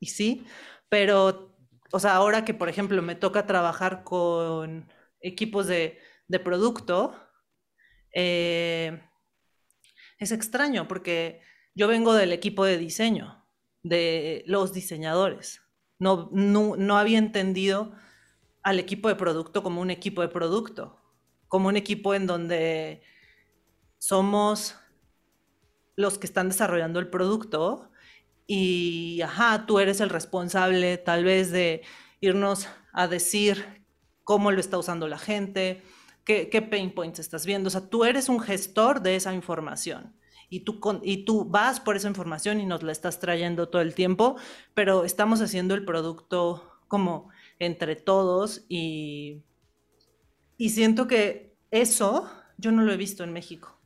y 0.00 0.06
sí, 0.08 0.46
pero, 0.90 1.56
o 1.92 2.00
sea, 2.00 2.16
ahora 2.16 2.44
que 2.44 2.54
por 2.54 2.68
ejemplo 2.70 3.02
me 3.02 3.16
toca 3.16 3.46
trabajar 3.46 4.04
con 4.04 4.92
equipos 5.20 5.68
de, 5.68 6.00
de 6.28 6.40
producto, 6.40 7.16
eh, 8.20 9.00
es 10.18 10.32
extraño 10.32 10.88
porque 10.88 11.40
yo 11.76 11.86
vengo 11.86 12.14
del 12.14 12.32
equipo 12.32 12.64
de 12.64 12.76
diseño, 12.76 13.44
de 13.84 14.42
los 14.48 14.72
diseñadores. 14.72 15.62
No, 16.00 16.28
no, 16.32 16.98
había 16.98 17.18
entendido 17.18 17.92
al 18.64 18.80
equipo 18.80 19.08
de 19.08 19.14
producto 19.14 19.62
como 19.62 19.80
un 19.80 19.92
equipo 19.92 20.20
de 20.22 20.28
producto, 20.28 21.00
como 21.46 21.68
un 21.68 21.76
equipo 21.76 22.12
en 22.12 22.26
donde 22.26 23.02
somos 23.98 24.74
los 25.94 26.18
que 26.18 26.26
están 26.26 26.48
desarrollando 26.48 26.98
el 26.98 27.08
producto 27.08 27.92
y, 28.48 29.20
ajá, 29.22 29.64
tú 29.64 29.78
eres 29.78 30.00
el 30.00 30.10
responsable 30.10 30.98
tal 30.98 31.22
vez 31.22 31.52
de 31.52 31.82
irnos 32.20 32.66
a 32.92 33.06
decir 33.06 33.84
cómo 34.24 34.50
lo 34.50 34.58
está 34.58 34.76
usando 34.76 35.06
la 35.06 35.18
gente, 35.18 35.84
qué, 36.28 36.50
qué 36.50 36.60
pain 36.60 36.90
points 36.90 37.18
estás 37.18 37.46
viendo. 37.46 37.68
O 37.68 37.70
sea, 37.70 37.88
tú 37.88 38.04
eres 38.04 38.28
un 38.28 38.38
gestor 38.38 39.00
de 39.00 39.16
esa 39.16 39.32
información 39.32 40.14
y 40.50 40.60
tú, 40.60 40.78
y 41.02 41.24
tú 41.24 41.46
vas 41.46 41.80
por 41.80 41.96
esa 41.96 42.08
información 42.08 42.60
y 42.60 42.66
nos 42.66 42.82
la 42.82 42.92
estás 42.92 43.18
trayendo 43.18 43.70
todo 43.70 43.80
el 43.80 43.94
tiempo, 43.94 44.36
pero 44.74 45.04
estamos 45.04 45.40
haciendo 45.40 45.74
el 45.74 45.86
producto 45.86 46.70
como 46.86 47.30
entre 47.58 47.96
todos 47.96 48.66
y, 48.68 49.42
y 50.58 50.68
siento 50.68 51.06
que 51.06 51.56
eso 51.70 52.30
yo 52.58 52.72
no 52.72 52.82
lo 52.82 52.92
he 52.92 52.98
visto 52.98 53.24
en 53.24 53.32
México. 53.32 53.78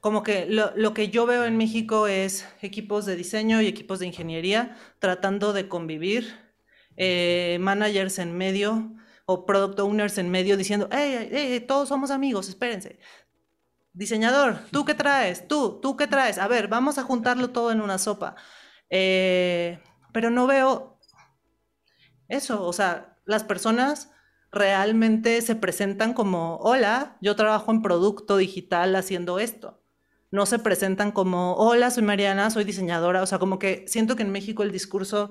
Como 0.00 0.22
que 0.22 0.44
lo, 0.44 0.92
que 0.92 1.08
yo 1.08 1.24
veo 1.24 1.46
en 1.46 1.56
México 1.56 2.06
es 2.06 2.46
equipos 2.60 3.06
de 3.06 3.16
diseño 3.16 3.62
y 3.62 3.66
equipos 3.66 3.98
de 3.98 4.06
ingeniería 4.06 4.76
tratando 4.98 5.54
de 5.54 5.68
convivir, 5.68 6.34
eh, 6.98 7.56
managers 7.60 8.18
en 8.18 8.36
medio 8.36 8.94
o 9.26 9.46
product 9.46 9.80
owners 9.80 10.18
en 10.18 10.30
medio 10.30 10.56
diciendo, 10.56 10.88
hey, 10.92 11.28
hey, 11.30 11.64
todos 11.66 11.88
somos 11.88 12.10
amigos, 12.10 12.48
espérense. 12.48 12.98
Diseñador, 13.92 14.58
¿tú 14.70 14.84
qué 14.84 14.94
traes? 14.94 15.46
Tú, 15.46 15.78
¿tú 15.80 15.96
qué 15.96 16.06
traes? 16.06 16.38
A 16.38 16.48
ver, 16.48 16.68
vamos 16.68 16.98
a 16.98 17.04
juntarlo 17.04 17.50
todo 17.50 17.70
en 17.70 17.80
una 17.80 17.98
sopa. 17.98 18.34
Eh, 18.90 19.78
pero 20.12 20.30
no 20.30 20.46
veo 20.46 20.98
eso, 22.28 22.66
o 22.66 22.72
sea, 22.72 23.18
las 23.24 23.44
personas 23.44 24.10
realmente 24.50 25.42
se 25.42 25.56
presentan 25.56 26.14
como, 26.14 26.56
hola, 26.56 27.16
yo 27.20 27.36
trabajo 27.36 27.72
en 27.72 27.82
producto 27.82 28.36
digital 28.36 28.94
haciendo 28.96 29.38
esto. 29.38 29.82
No 30.30 30.46
se 30.46 30.58
presentan 30.58 31.12
como, 31.12 31.54
hola, 31.54 31.90
soy 31.90 32.02
Mariana, 32.02 32.50
soy 32.50 32.64
diseñadora. 32.64 33.22
O 33.22 33.26
sea, 33.26 33.38
como 33.38 33.58
que 33.58 33.84
siento 33.86 34.16
que 34.16 34.22
en 34.22 34.32
México 34.32 34.62
el 34.62 34.72
discurso 34.72 35.30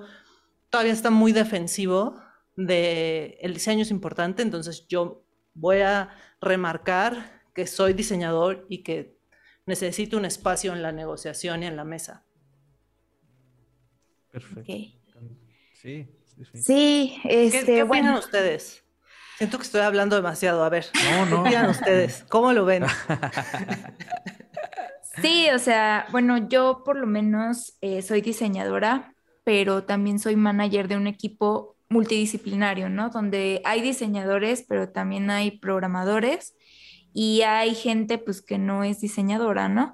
todavía 0.69 0.93
está 0.93 1.09
muy 1.09 1.33
defensivo 1.33 2.22
de 2.55 3.37
el 3.41 3.53
diseño 3.53 3.81
es 3.81 3.91
importante, 3.91 4.43
entonces 4.43 4.87
yo 4.87 5.23
voy 5.53 5.81
a 5.81 6.09
remarcar 6.41 7.41
que 7.53 7.67
soy 7.67 7.93
diseñador 7.93 8.65
y 8.69 8.83
que 8.83 9.17
necesito 9.65 10.17
un 10.17 10.25
espacio 10.25 10.73
en 10.73 10.81
la 10.81 10.91
negociación 10.91 11.63
y 11.63 11.67
en 11.67 11.75
la 11.75 11.83
mesa. 11.83 12.23
Perfecto. 14.31 14.63
Sí, 15.73 16.07
sí. 16.53 17.21
este, 17.25 17.65
¿Qué, 17.65 17.83
opinan 17.83 18.15
ustedes? 18.15 18.83
Siento 19.37 19.57
que 19.57 19.63
estoy 19.63 19.81
hablando 19.81 20.15
demasiado. 20.15 20.63
A 20.63 20.69
ver, 20.69 20.87
no, 20.93 21.25
no. 21.25 21.43
¿qué 21.43 21.49
opinan 21.49 21.69
ustedes? 21.69 22.25
¿Cómo 22.29 22.53
lo 22.53 22.65
ven? 22.65 22.83
sí, 25.21 25.49
o 25.53 25.59
sea, 25.59 26.07
bueno, 26.11 26.49
yo 26.49 26.83
por 26.83 26.97
lo 26.97 27.05
menos 27.05 27.77
eh, 27.81 28.01
soy 28.01 28.21
diseñadora, 28.21 29.13
pero 29.43 29.83
también 29.83 30.19
soy 30.19 30.35
manager 30.35 30.87
de 30.87 30.97
un 30.97 31.07
equipo 31.07 31.72
multidisciplinario, 31.93 32.89
¿no? 32.89 33.09
Donde 33.09 33.61
hay 33.63 33.81
diseñadores, 33.81 34.65
pero 34.67 34.89
también 34.89 35.29
hay 35.29 35.51
programadores 35.59 36.55
y 37.13 37.43
hay 37.43 37.75
gente 37.75 38.17
pues 38.17 38.41
que 38.41 38.57
no 38.57 38.83
es 38.83 38.99
diseñadora, 38.99 39.69
¿no? 39.69 39.93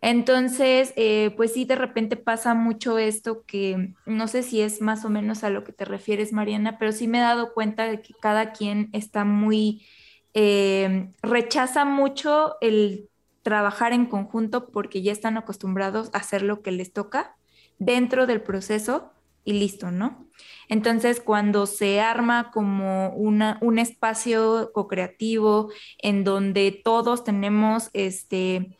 Entonces, 0.00 0.92
eh, 0.96 1.32
pues 1.36 1.54
sí, 1.54 1.64
de 1.64 1.76
repente 1.76 2.16
pasa 2.16 2.52
mucho 2.54 2.98
esto 2.98 3.44
que 3.46 3.94
no 4.04 4.28
sé 4.28 4.42
si 4.42 4.60
es 4.60 4.82
más 4.82 5.04
o 5.06 5.08
menos 5.08 5.44
a 5.44 5.50
lo 5.50 5.64
que 5.64 5.72
te 5.72 5.86
refieres, 5.86 6.32
Mariana, 6.32 6.78
pero 6.78 6.92
sí 6.92 7.08
me 7.08 7.18
he 7.18 7.22
dado 7.22 7.54
cuenta 7.54 7.86
de 7.86 8.02
que 8.02 8.12
cada 8.20 8.52
quien 8.52 8.90
está 8.92 9.24
muy, 9.24 9.86
eh, 10.34 11.08
rechaza 11.22 11.86
mucho 11.86 12.56
el 12.60 13.08
trabajar 13.42 13.94
en 13.94 14.04
conjunto 14.04 14.66
porque 14.70 15.00
ya 15.00 15.12
están 15.12 15.38
acostumbrados 15.38 16.10
a 16.12 16.18
hacer 16.18 16.42
lo 16.42 16.60
que 16.60 16.72
les 16.72 16.92
toca 16.92 17.36
dentro 17.78 18.26
del 18.26 18.42
proceso 18.42 19.13
y 19.44 19.54
listo, 19.54 19.90
¿no? 19.90 20.26
Entonces, 20.68 21.20
cuando 21.20 21.66
se 21.66 22.00
arma 22.00 22.50
como 22.50 23.10
una, 23.10 23.58
un 23.60 23.78
espacio 23.78 24.70
co-creativo 24.72 25.70
en 25.98 26.24
donde 26.24 26.72
todos 26.72 27.24
tenemos 27.24 27.90
este, 27.92 28.76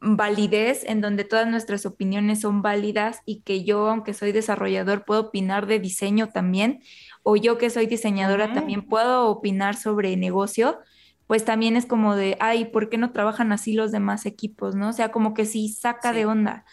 validez, 0.00 0.84
en 0.84 1.00
donde 1.00 1.24
todas 1.24 1.48
nuestras 1.48 1.86
opiniones 1.86 2.40
son 2.40 2.62
válidas 2.62 3.22
y 3.26 3.40
que 3.40 3.64
yo, 3.64 3.88
aunque 3.88 4.14
soy 4.14 4.32
desarrollador, 4.32 5.04
puedo 5.04 5.22
opinar 5.22 5.66
de 5.66 5.80
diseño 5.80 6.28
también, 6.28 6.82
o 7.22 7.36
yo 7.36 7.58
que 7.58 7.70
soy 7.70 7.86
diseñadora 7.86 8.52
también 8.52 8.82
puedo 8.82 9.26
opinar 9.28 9.74
sobre 9.74 10.16
negocio, 10.16 10.78
pues 11.26 11.44
también 11.44 11.76
es 11.76 11.86
como 11.86 12.14
de, 12.14 12.36
ay, 12.38 12.66
¿por 12.66 12.88
qué 12.88 12.98
no 12.98 13.10
trabajan 13.10 13.50
así 13.50 13.72
los 13.72 13.90
demás 13.90 14.26
equipos? 14.26 14.76
¿No? 14.76 14.90
O 14.90 14.92
sea, 14.92 15.10
como 15.10 15.34
que 15.34 15.44
sí 15.44 15.68
saca 15.68 16.12
de 16.12 16.24
onda. 16.24 16.64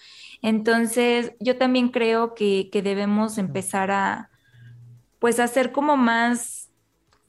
Entonces, 0.44 1.34
yo 1.39 1.58
también 1.58 1.89
creo 1.89 2.36
que, 2.36 2.70
debemos 2.84 3.38
empezar 3.38 3.91
a, 3.91 4.30
pues, 5.20 5.39
hacer 5.39 5.72
como 5.72 5.96
más 5.98 6.70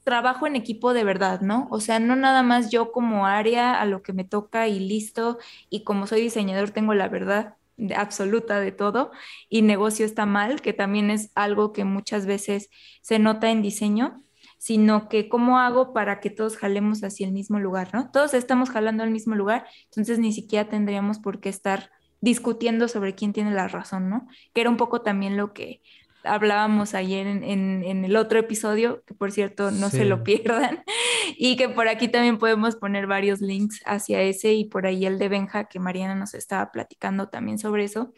trabajo 0.03 0.45
en 0.47 0.55
equipo 0.55 0.93
de 0.93 1.05
verdad, 1.05 1.39
¿no? 1.41 1.67
O 1.71 1.79
sea, 1.79 1.99
no 1.99 2.15
nada 2.17 2.43
más 2.43 2.69
yo 2.71 2.91
como 2.91 3.25
área 3.25 3.81
a 3.81 3.85
lo 3.85 4.03
que 4.03 4.13
me 4.13 4.25
toca 4.25 4.67
y 4.67 4.79
listo, 4.79 5.39
y 5.69 5.83
como 5.85 6.07
soy 6.07 6.21
diseñador 6.21 6.71
tengo 6.71 6.93
la 6.93 7.07
verdad 7.07 7.55
absoluta 7.95 8.59
de 8.59 8.71
todo 8.71 9.11
y 9.49 9.61
negocio 9.61 10.05
está 10.05 10.25
mal, 10.25 10.61
que 10.61 10.73
también 10.73 11.09
es 11.09 11.31
algo 11.35 11.73
que 11.73 11.85
muchas 11.85 12.25
veces 12.25 12.69
se 13.01 13.17
nota 13.17 13.49
en 13.49 13.61
diseño, 13.61 14.23
sino 14.57 15.07
que 15.09 15.29
cómo 15.29 15.59
hago 15.59 15.93
para 15.93 16.19
que 16.19 16.29
todos 16.29 16.57
jalemos 16.57 17.03
hacia 17.03 17.27
el 17.27 17.33
mismo 17.33 17.59
lugar, 17.59 17.93
¿no? 17.93 18.11
Todos 18.11 18.33
estamos 18.33 18.69
jalando 18.69 19.03
al 19.03 19.11
mismo 19.11 19.35
lugar, 19.35 19.65
entonces 19.85 20.19
ni 20.19 20.33
siquiera 20.33 20.69
tendríamos 20.69 21.19
por 21.19 21.39
qué 21.39 21.49
estar 21.49 21.91
discutiendo 22.25 22.87
sobre 22.87 23.13
quién 23.13 23.33
tiene 23.33 23.51
la 23.51 23.67
razón, 23.67 24.09
¿no? 24.09 24.27
Que 24.51 24.61
era 24.61 24.71
un 24.71 24.77
poco 24.77 25.01
también 25.01 25.37
lo 25.37 25.53
que 25.53 25.83
hablábamos 26.23 26.95
ayer 26.95 27.27
en, 27.27 28.03
el 28.03 28.15
otro 28.15 28.39
episodio, 28.39 29.03
que 29.05 29.13
por 29.13 29.31
cierto 29.31 29.69
no 29.69 29.91
se 29.91 30.05
lo 30.05 30.23
pierdan, 30.23 30.83
y 31.37 31.55
que 31.55 31.69
por 31.69 31.87
aquí 31.87 32.07
también 32.07 32.39
podemos 32.39 32.77
poner 32.77 33.05
varios 33.05 33.41
links 33.41 33.79
hacia 33.85 34.23
ese 34.23 34.53
y 34.53 34.65
por 34.65 34.87
ahí 34.87 35.05
el 35.05 35.19
de 35.19 35.29
Benja, 35.29 35.65
que 35.65 35.79
Mariana 35.79 36.15
nos 36.15 36.33
estaba 36.33 36.71
platicando 36.71 37.29
también 37.29 37.59
sobre 37.59 37.83
eso. 37.83 38.11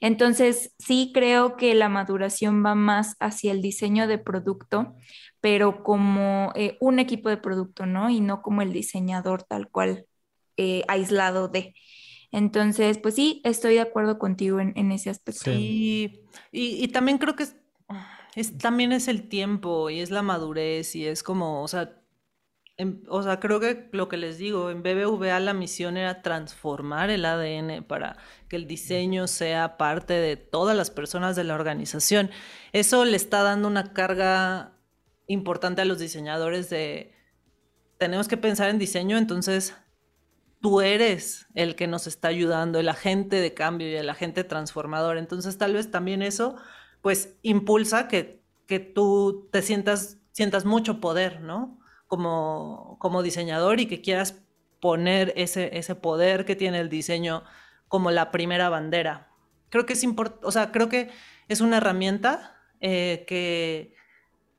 Entonces, 0.00 0.74
sí 0.78 1.10
creo 1.12 1.58
que 1.58 1.74
la 1.74 1.90
maduración 1.90 2.64
va 2.64 2.74
más 2.74 3.14
hacia 3.20 3.52
el 3.52 3.60
diseño 3.60 4.06
de 4.06 4.16
producto, 4.16 4.94
pero 5.42 5.82
como 5.82 6.50
eh, 6.54 6.78
un 6.80 6.98
equipo 6.98 7.28
de 7.28 7.36
producto, 7.36 7.84
¿no? 7.84 8.08
Y 8.08 8.22
no 8.22 8.40
como 8.40 8.62
el 8.62 8.72
diseñador 8.72 9.42
tal 9.42 9.68
cual 9.68 10.06
eh, 10.56 10.82
aislado 10.88 11.48
de. 11.48 11.74
Entonces, 12.32 12.98
pues 12.98 13.14
sí, 13.16 13.40
estoy 13.44 13.74
de 13.74 13.80
acuerdo 13.80 14.18
contigo 14.18 14.60
en, 14.60 14.92
ese 14.92 15.10
aspecto. 15.10 15.50
Sí, 15.50 16.22
y, 16.52 16.88
también 16.88 17.18
creo 17.18 17.34
que 17.34 17.46
es, 18.36 18.58
también 18.58 18.92
es 18.92 19.08
el 19.08 19.28
tiempo 19.28 19.90
y 19.90 20.00
es 20.00 20.10
la 20.10 20.22
madurez 20.22 20.94
y 20.94 21.06
es 21.06 21.22
como, 21.22 21.62
o 21.62 21.68
sea, 21.68 21.96
o 23.08 23.22
sea, 23.22 23.40
creo 23.40 23.60
que 23.60 23.88
lo 23.92 24.08
que 24.08 24.16
les 24.16 24.38
digo, 24.38 24.70
en 24.70 24.82
BBVA 24.82 25.38
la 25.40 25.52
misión 25.52 25.96
era 25.96 26.22
transformar 26.22 27.10
el 27.10 27.24
ADN 27.24 27.84
para 27.84 28.16
que 28.48 28.56
el 28.56 28.66
diseño 28.66 29.26
sea 29.26 29.76
parte 29.76 30.14
de 30.14 30.36
todas 30.36 30.76
las 30.76 30.90
personas 30.90 31.36
de 31.36 31.44
la 31.44 31.54
organización. 31.54 32.30
Eso 32.72 33.04
le 33.04 33.16
está 33.16 33.42
dando 33.42 33.68
una 33.68 33.92
carga 33.92 34.72
importante 35.26 35.82
a 35.82 35.84
los 35.84 35.98
diseñadores 35.98 36.70
de, 36.70 37.14
tenemos 37.98 38.28
que 38.28 38.36
pensar 38.36 38.70
en 38.70 38.78
diseño, 38.78 39.18
entonces 39.18 39.74
tú 40.60 40.80
eres 40.80 41.46
el 41.54 41.74
que 41.74 41.86
nos 41.86 42.06
está 42.06 42.28
ayudando, 42.28 42.78
el 42.78 42.88
agente 42.88 43.36
de 43.40 43.54
cambio 43.54 43.88
y 43.88 43.96
el 43.96 44.10
agente 44.10 44.44
transformador. 44.44 45.16
Entonces 45.16 45.58
tal 45.58 45.74
vez 45.74 45.90
también 45.90 46.22
eso 46.22 46.56
pues 47.00 47.36
impulsa 47.42 48.08
que, 48.08 48.42
que 48.66 48.78
tú 48.78 49.48
te 49.50 49.62
sientas, 49.62 50.18
sientas 50.32 50.64
mucho 50.64 51.00
poder, 51.00 51.40
¿no? 51.40 51.78
Como, 52.06 52.96
como 52.98 53.22
diseñador 53.22 53.80
y 53.80 53.86
que 53.86 54.02
quieras 54.02 54.42
poner 54.80 55.32
ese, 55.36 55.78
ese 55.78 55.94
poder 55.94 56.44
que 56.44 56.56
tiene 56.56 56.80
el 56.80 56.88
diseño 56.88 57.44
como 57.88 58.10
la 58.10 58.30
primera 58.30 58.68
bandera. 58.68 59.28
Creo 59.70 59.86
que 59.86 59.92
es 59.94 60.02
importante, 60.02 60.46
o 60.46 60.52
sea, 60.52 60.72
creo 60.72 60.88
que 60.88 61.10
es 61.48 61.60
una 61.60 61.78
herramienta 61.78 62.56
eh, 62.80 63.24
que, 63.26 63.94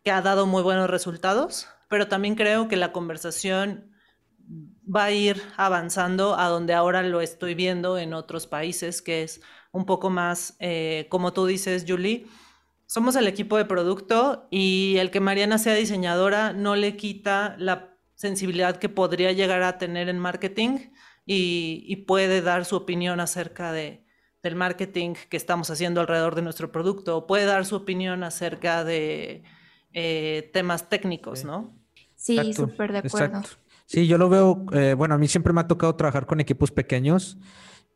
que 0.03 0.11
ha 0.11 0.21
dado 0.21 0.47
muy 0.47 0.63
buenos 0.63 0.89
resultados, 0.89 1.67
pero 1.89 2.07
también 2.07 2.35
creo 2.35 2.67
que 2.67 2.77
la 2.77 2.91
conversación 2.91 3.90
va 4.83 5.05
a 5.05 5.11
ir 5.11 5.41
avanzando 5.57 6.37
a 6.37 6.47
donde 6.47 6.73
ahora 6.73 7.03
lo 7.03 7.21
estoy 7.21 7.55
viendo 7.55 7.97
en 7.97 8.13
otros 8.13 8.47
países, 8.47 9.01
que 9.01 9.23
es 9.23 9.41
un 9.71 9.85
poco 9.85 10.09
más, 10.09 10.55
eh, 10.59 11.07
como 11.09 11.33
tú 11.33 11.45
dices, 11.45 11.85
Julie, 11.87 12.25
somos 12.87 13.15
el 13.15 13.27
equipo 13.27 13.57
de 13.57 13.65
producto 13.65 14.47
y 14.51 14.97
el 14.97 15.11
que 15.11 15.19
Mariana 15.19 15.57
sea 15.57 15.75
diseñadora 15.75 16.51
no 16.51 16.75
le 16.75 16.97
quita 16.97 17.55
la 17.57 17.95
sensibilidad 18.15 18.77
que 18.77 18.89
podría 18.89 19.31
llegar 19.31 19.63
a 19.63 19.77
tener 19.77 20.09
en 20.09 20.19
marketing 20.19 20.91
y, 21.25 21.95
puede 22.07 22.41
dar 22.41 22.65
su 22.65 22.75
opinión 22.75 23.21
acerca 23.21 23.71
de, 23.71 24.05
del 24.43 24.55
marketing 24.55 25.13
que 25.29 25.37
estamos 25.37 25.69
haciendo 25.69 26.01
alrededor 26.01 26.35
de 26.35 26.41
nuestro 26.41 26.71
producto, 26.71 27.15
o 27.15 27.27
puede 27.27 27.45
dar 27.45 27.65
su 27.65 27.77
opinión 27.77 28.23
acerca 28.23 28.83
de 28.83 29.43
eh, 29.93 30.49
temas 30.51 30.89
técnicos, 30.89 31.45
¿no? 31.45 31.73
Sí, 32.17 32.53
súper 32.53 32.91
de 32.91 32.97
acuerdo. 32.97 33.41
Sí, 33.91 34.07
yo 34.07 34.17
lo 34.17 34.29
veo, 34.29 34.65
eh, 34.71 34.93
bueno, 34.93 35.15
a 35.15 35.17
mí 35.17 35.27
siempre 35.27 35.51
me 35.51 35.59
ha 35.59 35.67
tocado 35.67 35.93
trabajar 35.97 36.25
con 36.25 36.39
equipos 36.39 36.71
pequeños 36.71 37.37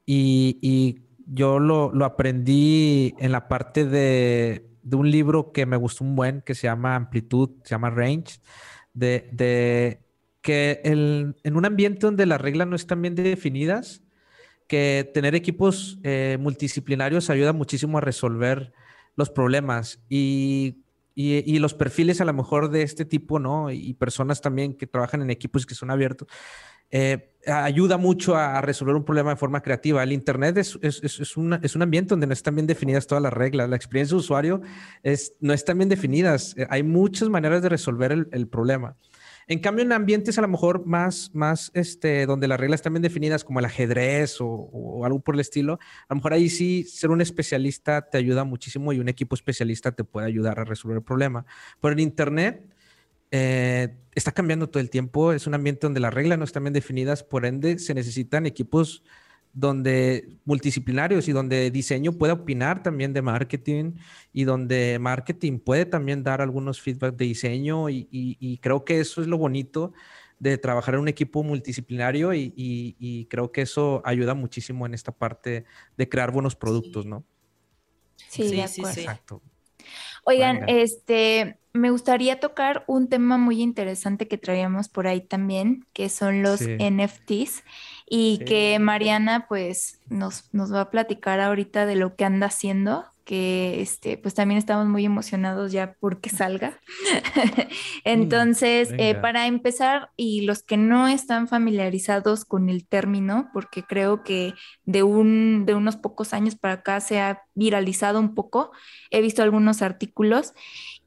y, 0.06 1.00
yo 1.26 1.58
lo, 1.58 1.90
aprendí 2.04 3.16
en 3.18 3.32
la 3.32 3.48
parte 3.48 3.86
de, 3.86 4.68
de 4.84 4.96
un 4.98 5.10
libro 5.10 5.54
que 5.54 5.66
me 5.66 5.78
gustó 5.78 6.04
un 6.04 6.18
buen, 6.18 6.42
que 6.42 6.54
se 6.54 6.68
llama 6.68 6.98
Amplitud, 6.98 7.52
se 7.64 7.70
llama 7.70 7.92
Range, 7.92 8.42
de, 8.94 9.30
de 9.32 10.02
que 10.42 10.82
en 10.84 11.56
un 11.56 11.66
ambiente 11.66 12.06
donde 12.06 12.26
las 12.26 12.42
reglas 12.42 12.68
no 12.68 12.76
están 12.76 13.02
bien 13.02 13.16
definidas, 13.16 14.04
que 14.68 15.10
tener 15.14 15.34
equipos 15.34 15.98
eh, 16.04 16.38
multidisciplinarios 16.42 17.30
ayuda 17.30 17.54
muchísimo 17.54 18.00
a 18.00 18.02
resolver 18.02 18.74
los 19.16 19.30
problemas. 19.30 20.02
Y, 20.10 20.84
y, 21.16 21.60
los 21.60 21.74
perfiles 21.74 22.20
a 22.20 22.26
lo 22.26 22.34
mejor 22.34 22.70
de 22.70 22.82
este 22.82 23.06
tipo, 23.06 23.40
¿no? 23.40 23.72
Y 23.72 23.94
personas 23.94 24.42
también 24.42 24.76
que 24.76 24.86
trabajan 24.86 25.22
en 25.22 25.30
equipos 25.30 25.66
que 25.66 25.74
son 25.74 25.90
abiertos, 25.90 26.28
eh, 26.92 27.34
ayuda 27.48 27.98
mucho 27.98 28.36
a, 28.36 28.60
resolver 28.62 28.96
un 28.96 29.06
problema 29.06 29.30
de 29.30 29.38
forma 29.38 29.62
creativa. 29.62 30.04
El 30.04 30.12
Internet 30.12 30.58
es, 30.58 30.78
es, 30.82 31.02
es, 31.04 31.20
es, 31.20 31.38
un 31.38 31.82
ambiente 31.82 32.10
donde 32.10 32.28
no 32.28 32.34
están 32.34 32.56
bien 32.56 32.68
definidas 32.68 33.08
todas 33.08 33.22
las 33.22 33.34
reglas. 33.34 33.70
La 33.70 33.76
experiencia 33.76 34.16
de 34.16 34.20
usuario 34.20 34.62
no 35.40 35.54
están 35.54 35.78
bien 35.78 35.90
definidas. 35.90 36.54
Eh, 36.58 36.68
hay 36.70 36.84
muchas 36.84 37.30
maneras 37.30 37.62
de 37.62 37.70
resolver 37.70 38.28
el 38.32 38.48
problema. 38.48 38.98
En 39.48 39.60
cambio, 39.60 39.86
en 39.86 39.92
ambientes 39.92 40.38
a 40.40 40.42
lo 40.42 40.48
mejor 40.48 40.86
más, 40.86 41.30
más 41.34 41.70
este, 41.76 42.26
donde 42.26 42.48
las 42.48 42.60
reglas 42.60 42.80
están 42.80 42.94
bien 42.94 43.04
definidas, 43.04 43.44
como 43.44 43.60
el 43.60 43.66
ajedrez 43.66 44.38
o, 44.40 45.06
algo 45.06 45.20
por 45.20 45.36
el 45.36 45.42
estilo, 45.42 45.74
a 46.08 46.14
lo 46.14 46.16
mejor 46.16 46.34
ahí 46.34 46.50
sí 46.50 46.84
ser 46.84 47.12
un 47.12 47.22
especialista 47.22 48.10
te 48.10 48.18
ayuda 48.18 48.44
muchísimo 48.44 48.92
y 48.92 49.00
un 49.00 49.08
equipo 49.08 49.36
especialista 49.36 49.92
te 49.92 50.04
puede 50.04 50.28
ayudar 50.28 50.60
a 50.60 50.64
resolver 50.64 50.98
el 50.98 51.04
problema. 51.04 51.46
Pero 51.80 51.94
en 51.94 52.00
Internet 52.00 52.74
eh, 53.30 53.96
está 54.16 54.32
cambiando 54.32 54.70
todo 54.70 54.82
el 54.82 54.90
tiempo, 54.90 55.32
es 55.32 55.46
un 55.46 55.54
ambiente 55.54 55.82
donde 55.86 56.00
las 56.00 56.14
reglas 56.14 56.40
no 56.40 56.46
están 56.46 56.64
bien 56.64 56.74
definidas, 56.74 57.24
por 57.24 57.46
ende 57.46 57.78
se 57.78 57.94
necesitan 57.94 58.48
equipos 58.48 59.04
donde 59.56 60.38
multidisciplinarios 60.44 61.30
y 61.30 61.32
donde 61.32 61.72
diseño 61.72 62.12
puede 62.12 62.34
opinar 62.34 62.84
también 62.84 63.14
de 63.14 63.22
marketing 63.22 63.94
y 64.34 64.44
donde 64.44 65.00
marketing 65.00 65.60
puede 65.60 65.86
también 65.86 66.24
dar 66.24 66.42
algunos 66.42 66.82
feedback 66.82 67.16
de 67.16 67.26
diseño 67.26 67.90
y, 67.90 68.60
creo 68.62 68.84
que 68.84 69.00
eso 69.00 69.22
es 69.22 69.28
lo 69.28 69.38
bonito 69.38 69.94
de 70.40 70.58
trabajar 70.58 70.96
en 70.96 71.00
un 71.00 71.08
equipo 71.08 71.42
multidisciplinario 71.42 72.34
y, 72.34 73.28
creo 73.30 73.54
que 73.54 73.62
eso 73.62 74.02
ayuda 74.04 74.34
muchísimo 74.34 74.86
en 74.86 74.94
esta 74.94 75.14
parte 75.14 75.64
de 75.98 76.10
crear 76.10 76.32
buenos 76.32 76.56
productos, 76.56 77.06
¿no? 77.06 77.24
Sí, 78.28 78.52
de 78.52 78.64
acuerdo. 78.64 79.00
Exacto. 79.00 79.42
Oigan, 80.26 80.68
este, 80.68 81.60
me 81.72 81.92
gustaría 81.92 82.40
tocar 82.40 82.84
un 82.88 83.08
tema 83.08 83.38
muy 83.38 83.62
interesante 83.62 84.28
que 84.28 84.38
traíamos 84.38 84.90
por 84.90 85.08
ahí 85.08 85.22
también, 85.22 85.86
que 85.94 86.10
son 86.10 86.42
los 86.42 86.62
NFTs 86.62 87.64
y 88.08 88.40
que 88.40 88.78
Mariana 88.80 89.48
pues 89.48 90.00
nos, 90.08 90.54
nos 90.54 90.74
va 90.74 90.82
a 90.82 90.90
platicar 90.92 91.40
ahorita 91.40 91.86
de 91.86 91.96
lo 91.96 92.16
que 92.16 92.26
anda 92.26 92.48
haciendo, 92.48 93.06
que 93.26 93.82
este, 93.82 94.20
pues 94.20 94.36
también 94.36 94.60
estamos 94.60 94.86
muy 94.86 95.04
emocionados 95.04 95.72
ya 95.72 95.96
porque 96.00 96.30
salga. 96.30 96.80
Entonces, 98.04 98.94
eh, 99.00 99.16
para 99.16 99.48
empezar, 99.48 100.12
y 100.16 100.42
los 100.42 100.62
que 100.62 100.78
no 100.78 101.08
están 101.08 101.48
familiarizados 101.48 102.46
con 102.46 102.70
el 102.70 102.88
término, 102.88 103.50
porque 103.52 103.82
creo 103.82 104.24
que 104.24 104.54
de, 104.86 105.02
un, 105.02 105.66
de 105.66 105.74
unos 105.74 105.98
pocos 105.98 106.34
años 106.34 106.56
para 106.56 106.76
acá 106.76 107.02
se 107.02 107.20
ha 107.20 107.42
viralizado 107.56 108.20
un 108.20 108.36
poco, 108.36 108.72
he 109.10 109.22
visto 109.22 109.42
algunos 109.42 109.82
artículos 109.82 110.54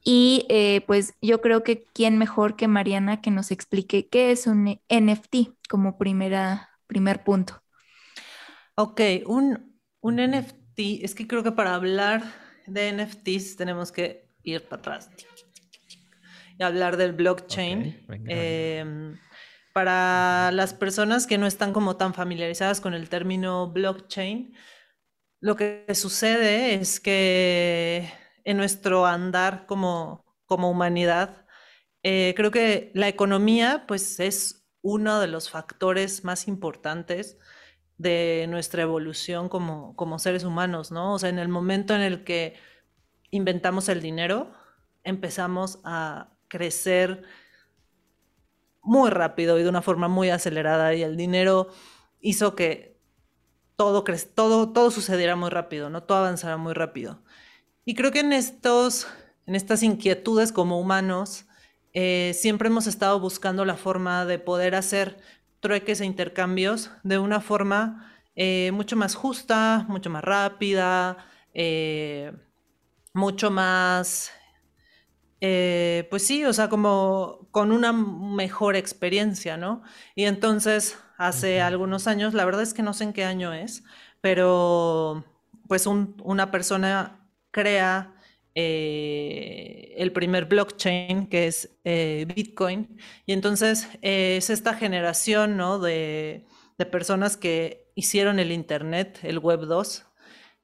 y 0.03 0.45
eh, 0.49 0.81
pues 0.87 1.13
yo 1.21 1.39
creo 1.39 1.63
que 1.63 1.85
quién 1.93 2.17
mejor 2.17 2.57
que 2.57 2.67
Mariana 2.67 3.21
que 3.21 3.31
nos 3.31 3.51
explique 3.51 4.07
qué 4.07 4.31
es 4.31 4.45
un 4.47 4.79
NFT 4.89 5.51
como 5.69 5.97
primera 5.97 6.69
primer 6.89 7.23
punto. 7.23 7.63
Ok, 8.75 8.99
un, 9.27 9.79
un 10.01 10.15
NFT, 10.15 11.03
es 11.03 11.13
que 11.13 11.27
creo 11.27 11.43
que 11.43 11.51
para 11.51 11.75
hablar 11.75 12.23
de 12.65 12.91
NFTs 12.91 13.55
tenemos 13.55 13.91
que 13.91 14.29
ir 14.43 14.63
para 14.63 14.79
atrás 14.81 15.09
y 16.57 16.63
hablar 16.63 16.97
del 16.97 17.13
blockchain. 17.13 18.05
Em, 18.27 19.17
para 19.73 20.51
las 20.51 20.73
personas 20.73 21.25
que 21.25 21.37
no 21.37 21.47
están 21.47 21.71
como 21.71 21.95
tan 21.95 22.13
familiarizadas 22.13 22.81
con 22.81 22.93
el 22.93 23.07
término 23.07 23.71
blockchain, 23.71 24.53
lo 25.39 25.55
que 25.55 25.85
sucede 25.93 26.73
es 26.73 26.99
que 26.99 28.11
en 28.43 28.57
nuestro 28.57 29.05
andar 29.05 29.65
como, 29.67 30.25
como 30.45 30.69
humanidad, 30.69 31.45
eh, 32.03 32.33
creo 32.35 32.51
que 32.51 32.91
la 32.93 33.07
economía 33.07 33.85
pues 33.87 34.19
es 34.19 34.58
uno 34.81 35.19
de 35.19 35.27
los 35.27 35.49
factores 35.49 36.23
más 36.23 36.47
importantes 36.47 37.37
de 37.97 38.45
nuestra 38.49 38.83
evolución 38.83 39.49
como, 39.49 39.95
como 39.95 40.19
seres 40.19 40.43
humanos, 40.43 40.91
¿no? 40.91 41.13
O 41.13 41.19
sea, 41.19 41.29
en 41.29 41.39
el 41.39 41.49
momento 41.49 41.93
en 41.93 42.01
el 42.01 42.23
que 42.23 42.55
inventamos 43.29 43.89
el 43.89 44.01
dinero, 44.01 44.53
empezamos 45.03 45.79
a 45.83 46.31
crecer 46.47 47.23
muy 48.81 49.09
rápido 49.09 49.59
y 49.59 49.63
de 49.63 49.69
una 49.69 49.81
forma 49.81 50.07
muy 50.07 50.29
acelerada 50.29 50.93
y 50.95 51.03
el 51.03 51.17
dinero 51.17 51.67
hizo 52.21 52.55
que 52.55 52.97
todo, 53.75 54.03
todo, 54.33 54.71
todo 54.71 54.91
sucediera 54.91 55.35
muy 55.35 55.49
rápido, 55.49 55.89
¿no? 55.89 56.03
Todo 56.03 56.19
avanzara 56.19 56.57
muy 56.57 56.73
rápido. 56.73 57.21
Y 57.85 57.95
creo 57.95 58.11
que 58.11 58.19
en, 58.19 58.33
estos, 58.33 59.07
en 59.45 59.55
estas 59.55 59.83
inquietudes 59.83 60.51
como 60.51 60.79
humanos, 60.79 61.47
eh, 61.93 62.33
siempre 62.35 62.67
hemos 62.67 62.87
estado 62.87 63.19
buscando 63.19 63.65
la 63.65 63.75
forma 63.75 64.25
de 64.25 64.39
poder 64.39 64.75
hacer 64.75 65.17
trueques 65.59 66.01
e 66.01 66.05
intercambios 66.05 66.91
de 67.03 67.19
una 67.19 67.41
forma 67.41 68.11
eh, 68.35 68.71
mucho 68.73 68.95
más 68.95 69.15
justa, 69.15 69.85
mucho 69.89 70.09
más 70.09 70.23
rápida, 70.23 71.17
eh, 71.53 72.31
mucho 73.13 73.51
más, 73.51 74.31
pues 75.39 76.25
sí, 76.25 76.45
o 76.45 76.53
sea, 76.53 76.69
como 76.69 77.47
con 77.51 77.71
una 77.71 77.91
mejor 77.91 78.75
experiencia, 78.75 79.57
¿no? 79.57 79.81
Y 80.15 80.25
entonces, 80.25 80.97
hace 81.17 81.61
algunos 81.61 82.07
años, 82.07 82.33
la 82.33 82.45
verdad 82.45 82.61
es 82.61 82.73
que 82.73 82.83
no 82.83 82.93
sé 82.93 83.05
en 83.05 83.13
qué 83.13 83.25
año 83.25 83.53
es, 83.53 83.83
pero 84.21 85.25
pues 85.67 85.85
una 85.87 86.51
persona 86.51 87.27
crea 87.51 88.13
eh, 88.61 89.93
el 89.95 90.11
primer 90.11 90.43
blockchain, 90.43 91.27
que 91.27 91.47
es 91.47 91.77
eh, 91.85 92.25
Bitcoin. 92.35 92.99
Y 93.25 93.31
entonces 93.31 93.87
eh, 94.01 94.35
es 94.35 94.49
esta 94.49 94.73
generación 94.73 95.55
¿no? 95.55 95.79
de, 95.79 96.45
personas 96.91 97.37
que 97.37 97.89
hicieron 97.95 98.37
el 98.37 98.51
Internet, 98.51 99.19
el 99.23 99.39
Web 99.39 99.61
2, 99.61 100.05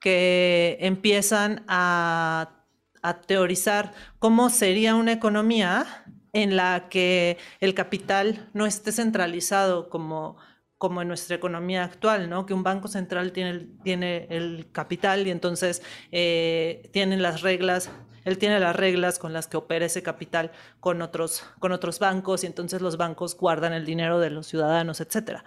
que 0.01 0.77
empiezan 0.81 1.63
a, 1.69 2.65
a 3.01 3.21
teorizar 3.21 3.93
cómo 4.19 4.49
sería 4.49 4.95
una 4.95 5.13
economía 5.13 5.85
en 6.33 6.57
la 6.57 6.89
que 6.89 7.37
el 7.61 7.73
capital 7.73 8.49
no 8.53 8.65
esté 8.65 8.91
centralizado 8.91 9.89
como 9.89 10.35
como 10.77 11.01
en 11.01 11.07
nuestra 11.07 11.35
economía 11.35 11.83
actual, 11.83 12.29
¿no? 12.29 12.45
Que 12.45 12.53
un 12.53 12.63
banco 12.63 12.87
central 12.87 13.31
tiene 13.31 14.27
el, 14.29 14.67
capital 14.71 15.25
y 15.25 15.31
entonces 15.31 15.81
eh, 16.11 16.89
tienen 16.91 17.21
las 17.21 17.41
reglas, 17.41 17.89
él 18.25 18.37
tiene 18.37 18.59
las 18.59 18.75
reglas 18.75 19.17
con 19.17 19.31
las 19.31 19.47
que 19.47 19.57
opera 19.57 19.85
ese 19.85 20.03
capital 20.03 20.51
con 20.79 21.01
otros, 21.01 21.45
con 21.59 21.71
otros 21.71 21.99
bancos 21.99 22.43
y 22.43 22.47
entonces 22.47 22.81
los 22.81 22.97
bancos 22.97 23.37
guardan 23.37 23.71
el 23.73 23.85
dinero 23.85 24.19
de 24.19 24.31
los 24.31 24.47
ciudadanos, 24.47 24.99
etcétera. 24.99 25.45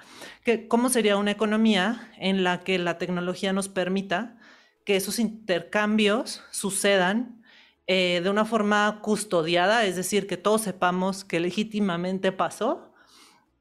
¿Cómo 0.68 0.88
sería 0.88 1.16
una 1.16 1.32
economía 1.32 2.10
en 2.18 2.44
la 2.44 2.60
que 2.60 2.78
la 2.78 2.96
tecnología 2.96 3.52
nos 3.52 3.68
permita 3.68 4.38
que 4.84 4.96
esos 4.96 5.18
intercambios 5.18 6.42
sucedan 6.50 7.42
eh, 7.90 8.20
de 8.22 8.30
una 8.30 8.44
forma 8.44 9.00
custodiada, 9.02 9.84
es 9.84 9.96
decir, 9.96 10.26
que 10.26 10.36
todos 10.36 10.60
sepamos 10.60 11.24
que 11.24 11.40
legítimamente 11.40 12.32
pasó 12.32 12.87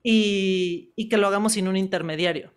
y, 0.04 1.10
que 1.10 1.18
lo 1.18 1.28
hagamos 1.28 1.54
sin 1.54 1.68
un 1.68 1.78
intermediario. 1.78 2.54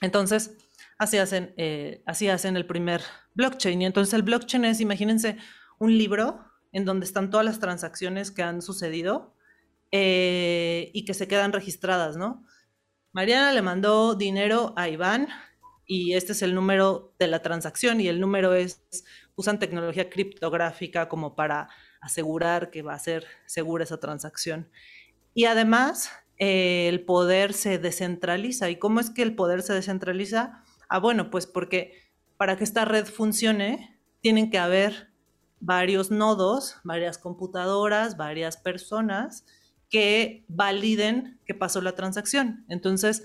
Entonces, 0.00 0.56
así 0.98 1.18
hacen, 1.18 1.54
eh, 1.56 2.02
así 2.06 2.28
hacen 2.28 2.56
el 2.56 2.66
primer 2.66 3.02
blockchain. 3.34 3.82
Y 3.82 3.86
entonces 3.86 4.14
el 4.14 4.22
blockchain 4.22 4.64
es, 4.64 4.80
imagínense, 4.80 5.36
un 5.78 5.96
libro 5.96 6.44
en 6.72 6.84
donde 6.84 7.06
están 7.06 7.30
todas 7.30 7.46
las 7.46 7.60
transacciones 7.60 8.30
que 8.30 8.42
han 8.42 8.62
sucedido 8.62 9.34
eh, 9.90 10.90
y 10.92 11.04
que 11.04 11.14
se 11.14 11.28
quedan 11.28 11.52
registradas, 11.52 12.16
¿no? 12.16 12.44
Mariana 13.12 13.52
le 13.52 13.62
mandó 13.62 14.14
dinero 14.14 14.74
a 14.76 14.88
Iván 14.88 15.28
y 15.86 16.12
este 16.12 16.32
es 16.32 16.42
el 16.42 16.54
número 16.54 17.14
de 17.18 17.26
la 17.26 17.40
transacción 17.40 18.00
y 18.00 18.08
el 18.08 18.20
número 18.20 18.54
es, 18.54 18.84
usan 19.34 19.58
tecnología 19.58 20.10
criptográfica 20.10 21.08
como 21.08 21.34
para 21.34 21.70
asegurar 22.00 22.70
que 22.70 22.82
va 22.82 22.94
a 22.94 22.98
ser 22.98 23.26
segura 23.46 23.84
esa 23.84 23.98
transacción. 23.98 24.70
Y 25.32 25.46
además 25.46 26.12
el 26.38 27.04
poder 27.04 27.52
se 27.52 27.78
descentraliza. 27.78 28.70
¿Y 28.70 28.76
cómo 28.76 29.00
es 29.00 29.10
que 29.10 29.22
el 29.22 29.34
poder 29.34 29.62
se 29.62 29.74
descentraliza? 29.74 30.64
Ah, 30.88 30.98
bueno, 30.98 31.30
pues 31.30 31.46
porque 31.46 31.92
para 32.36 32.56
que 32.56 32.64
esta 32.64 32.84
red 32.84 33.06
funcione, 33.06 34.00
tienen 34.20 34.50
que 34.50 34.58
haber 34.58 35.12
varios 35.60 36.10
nodos, 36.10 36.76
varias 36.84 37.18
computadoras, 37.18 38.16
varias 38.16 38.56
personas 38.56 39.44
que 39.90 40.44
validen 40.48 41.40
que 41.46 41.54
pasó 41.54 41.80
la 41.80 41.92
transacción. 41.92 42.64
Entonces, 42.68 43.24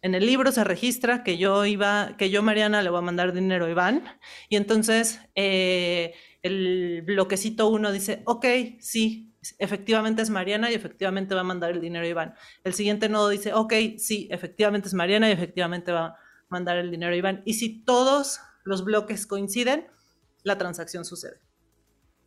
en 0.00 0.14
el 0.14 0.26
libro 0.26 0.52
se 0.52 0.64
registra 0.64 1.22
que 1.22 1.38
yo 1.38 1.64
iba, 1.64 2.16
que 2.16 2.30
yo, 2.30 2.42
Mariana, 2.42 2.82
le 2.82 2.90
voy 2.90 2.98
a 2.98 3.02
mandar 3.02 3.32
dinero 3.32 3.66
a 3.66 3.70
Iván, 3.70 4.04
y 4.48 4.56
entonces 4.56 5.20
eh, 5.34 6.14
el 6.42 7.02
bloquecito 7.02 7.68
1 7.68 7.92
dice, 7.92 8.22
ok, 8.26 8.46
sí, 8.80 9.33
efectivamente 9.58 10.22
es 10.22 10.30
Mariana 10.30 10.70
y 10.70 10.74
efectivamente 10.74 11.34
va 11.34 11.42
a 11.42 11.44
mandar 11.44 11.70
el 11.70 11.80
dinero 11.80 12.04
a 12.04 12.08
Iván. 12.08 12.34
El 12.62 12.74
siguiente 12.74 13.08
nodo 13.08 13.28
dice, 13.28 13.52
ok, 13.52 13.72
sí, 13.98 14.28
efectivamente 14.30 14.88
es 14.88 14.94
Mariana 14.94 15.28
y 15.28 15.32
efectivamente 15.32 15.92
va 15.92 16.06
a 16.06 16.16
mandar 16.48 16.78
el 16.78 16.90
dinero 16.90 17.12
a 17.12 17.16
Iván. 17.16 17.42
Y 17.44 17.54
si 17.54 17.84
todos 17.84 18.40
los 18.64 18.84
bloques 18.84 19.26
coinciden, 19.26 19.86
la 20.42 20.58
transacción 20.58 21.04
sucede. 21.04 21.40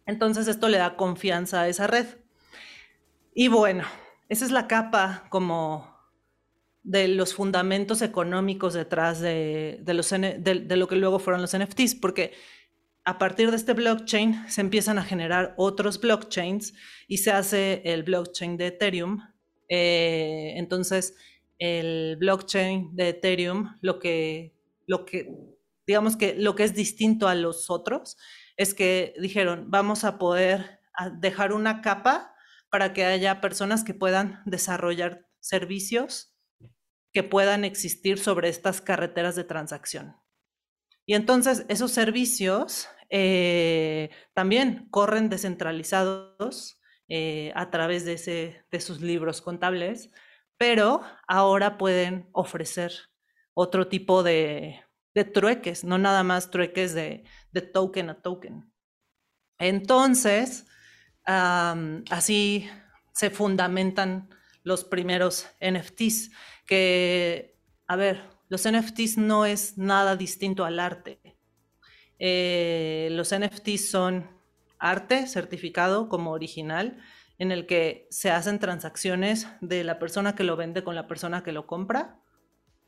Entonces 0.05 0.47
esto 0.47 0.69
le 0.69 0.77
da 0.77 0.95
confianza 0.95 1.61
a 1.61 1.67
esa 1.67 1.87
red. 1.87 2.07
Y 3.33 3.49
bueno, 3.49 3.83
esa 4.29 4.45
es 4.45 4.51
la 4.51 4.67
capa 4.67 5.25
como 5.29 5.95
de 6.83 7.09
los 7.09 7.33
fundamentos 7.33 8.01
económicos 8.01 8.73
detrás 8.73 9.19
de, 9.19 9.81
los, 9.85 10.09
de, 10.09 10.75
lo 10.77 10.87
que 10.87 10.95
luego 10.95 11.19
fueron 11.19 11.41
los 11.41 11.55
NFTs, 11.55 11.95
porque 11.95 12.33
a 13.07 13.17
partir 13.17 13.51
de 13.51 13.55
este 13.55 13.71
blockchain 13.71 14.49
se 14.49 14.59
empiezan 14.59 14.97
a 14.97 15.03
generar 15.03 15.53
otros 15.55 16.01
blockchains 16.01 16.73
y 17.07 17.19
se 17.19 17.31
hace 17.31 17.81
el 17.85 18.03
blockchain 18.03 18.57
de 18.57 18.67
Ethereum. 18.67 19.21
Eh, 19.69 20.55
entonces, 20.57 21.15
el 21.57 22.17
blockchain 22.19 22.93
de 22.97 23.09
Ethereum, 23.09 23.77
lo 23.79 23.99
que, 23.99 24.53
lo 24.87 25.05
que, 25.05 25.33
digamos 25.87 26.17
que 26.17 26.35
lo 26.35 26.55
que 26.55 26.65
es 26.65 26.73
distinto 26.73 27.29
a 27.29 27.35
los 27.35 27.69
otros, 27.69 28.17
es 28.57 28.73
que 28.73 29.13
dijeron, 29.21 29.71
vamos 29.71 30.03
a 30.03 30.17
poder 30.17 30.81
dejar 31.21 31.53
una 31.53 31.81
capa 31.81 32.35
para 32.69 32.91
que 32.91 33.05
haya 33.05 33.39
personas 33.39 33.85
que 33.85 33.93
puedan 33.93 34.41
desarrollar 34.45 35.25
servicios 35.39 36.33
que 37.13 37.23
puedan 37.23 37.63
existir 37.63 38.19
sobre 38.19 38.49
estas 38.49 38.81
carreteras 38.81 39.37
de 39.37 39.45
transacción. 39.45 40.17
Y 41.09 41.13
entonces 41.13 41.65
esos 41.69 41.91
servicios 41.91 42.89
eh, 43.09 44.09
también 44.33 44.87
corren 44.89 45.29
descentralizados 45.29 46.81
eh, 47.07 47.51
a 47.55 47.69
través 47.69 48.05
de, 48.05 48.13
ese, 48.13 48.65
de 48.69 48.81
sus 48.81 49.01
libros 49.01 49.41
contables, 49.41 50.11
pero 50.57 51.01
ahora 51.27 51.77
pueden 51.77 52.29
ofrecer 52.33 52.91
otro 53.53 53.87
tipo 53.87 54.23
de, 54.23 54.81
trueques, 55.33 55.83
no 55.83 55.97
nada 55.97 56.23
más 56.23 56.51
trueques 56.51 56.93
de, 56.93 57.23
token 57.73 58.09
a 58.11 58.21
token. 58.21 58.71
Entonces, 59.57 60.67
así 61.25 62.69
se 63.13 63.31
fundamentan 63.31 64.29
los 64.61 64.83
primeros 64.83 65.47
NFTs 65.59 66.29
que, 66.67 67.57
a 67.87 67.95
ver, 67.95 68.21
los 68.49 68.69
NFTs 68.69 69.17
no 69.17 69.45
es 69.45 69.77
nada 69.77 70.15
distinto 70.15 70.65
al 70.65 70.79
arte. 70.79 71.26
Eh, 72.19 73.09
los 73.11 73.33
NFTs 73.33 73.89
son 73.89 74.29
arte 74.79 75.27
certificado 75.27 76.09
como 76.09 76.31
original, 76.31 76.97
en 77.39 77.51
el 77.51 77.67
que 77.67 78.07
se 78.09 78.31
hacen 78.31 78.59
transacciones 78.59 79.47
de 79.61 79.83
la 79.83 79.99
persona 79.99 80.35
que 80.35 80.43
lo 80.43 80.55
vende 80.55 80.83
con 80.83 80.95
la 80.95 81.07
persona 81.07 81.43
que 81.43 81.51
lo 81.51 81.67
compra 81.67 82.19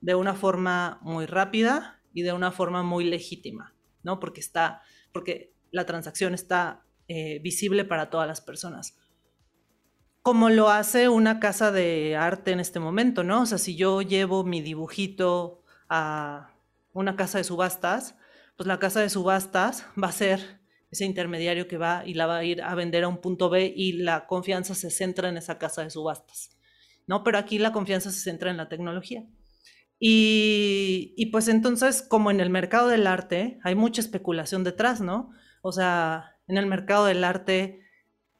de 0.01 0.15
una 0.15 0.33
forma 0.33 0.99
muy 1.01 1.25
rápida 1.25 2.01
y 2.13 2.23
de 2.23 2.33
una 2.33 2.51
forma 2.51 2.81
muy 2.81 3.03
legítima, 3.03 3.75
¿no? 4.01 4.19
Porque 4.19 4.39
está, 4.39 4.81
porque 5.11 5.53
la 5.71 5.85
transacción 5.85 6.33
está 6.33 6.85
eh, 7.07 7.39
visible 7.39 7.85
para 7.85 8.09
todas 8.09 8.27
las 8.27 8.41
personas 8.41 8.97
como 10.21 10.49
lo 10.49 10.69
hace 10.69 11.09
una 11.09 11.39
casa 11.39 11.71
de 11.71 12.15
arte 12.15 12.51
en 12.51 12.59
este 12.59 12.79
momento, 12.79 13.23
¿no? 13.23 13.41
O 13.41 13.45
sea, 13.47 13.57
si 13.57 13.75
yo 13.75 14.01
llevo 14.03 14.43
mi 14.43 14.61
dibujito 14.61 15.63
a 15.89 16.53
una 16.93 17.15
casa 17.15 17.37
de 17.37 17.43
subastas, 17.43 18.15
pues 18.59 18.67
la 18.67 18.77
casa 18.77 18.99
de 18.99 19.09
subastas 19.09 19.85
va 20.03 20.09
a 20.09 20.11
ser 20.11 20.59
ese 20.91 21.05
intermediario 21.05 21.69
que 21.69 21.77
va 21.77 22.03
y 22.05 22.13
la 22.13 22.25
va 22.25 22.39
a 22.39 22.43
ir 22.43 22.61
a 22.61 22.75
vender 22.75 23.05
a 23.05 23.07
un 23.07 23.21
punto 23.21 23.49
B 23.49 23.71
y 23.73 23.93
la 23.93 24.27
confianza 24.27 24.75
se 24.75 24.91
centra 24.91 25.29
en 25.29 25.37
esa 25.37 25.57
casa 25.57 25.81
de 25.81 25.89
subastas, 25.89 26.57
¿no? 27.07 27.23
Pero 27.23 27.37
aquí 27.37 27.57
la 27.57 27.71
confianza 27.71 28.11
se 28.11 28.19
centra 28.19 28.51
en 28.51 28.57
la 28.57 28.67
tecnología. 28.67 29.23
Y, 29.97 31.13
y 31.15 31.27
pues 31.27 31.47
entonces, 31.47 32.01
como 32.01 32.31
en 32.31 32.41
el 32.41 32.49
mercado 32.49 32.89
del 32.89 33.07
arte, 33.07 33.61
hay 33.63 33.75
mucha 33.75 34.01
especulación 34.01 34.65
detrás, 34.65 34.99
¿no? 34.99 35.31
O 35.61 35.71
sea, 35.71 36.35
en 36.45 36.57
el 36.57 36.65
mercado 36.65 37.05
del 37.05 37.23
arte... 37.23 37.79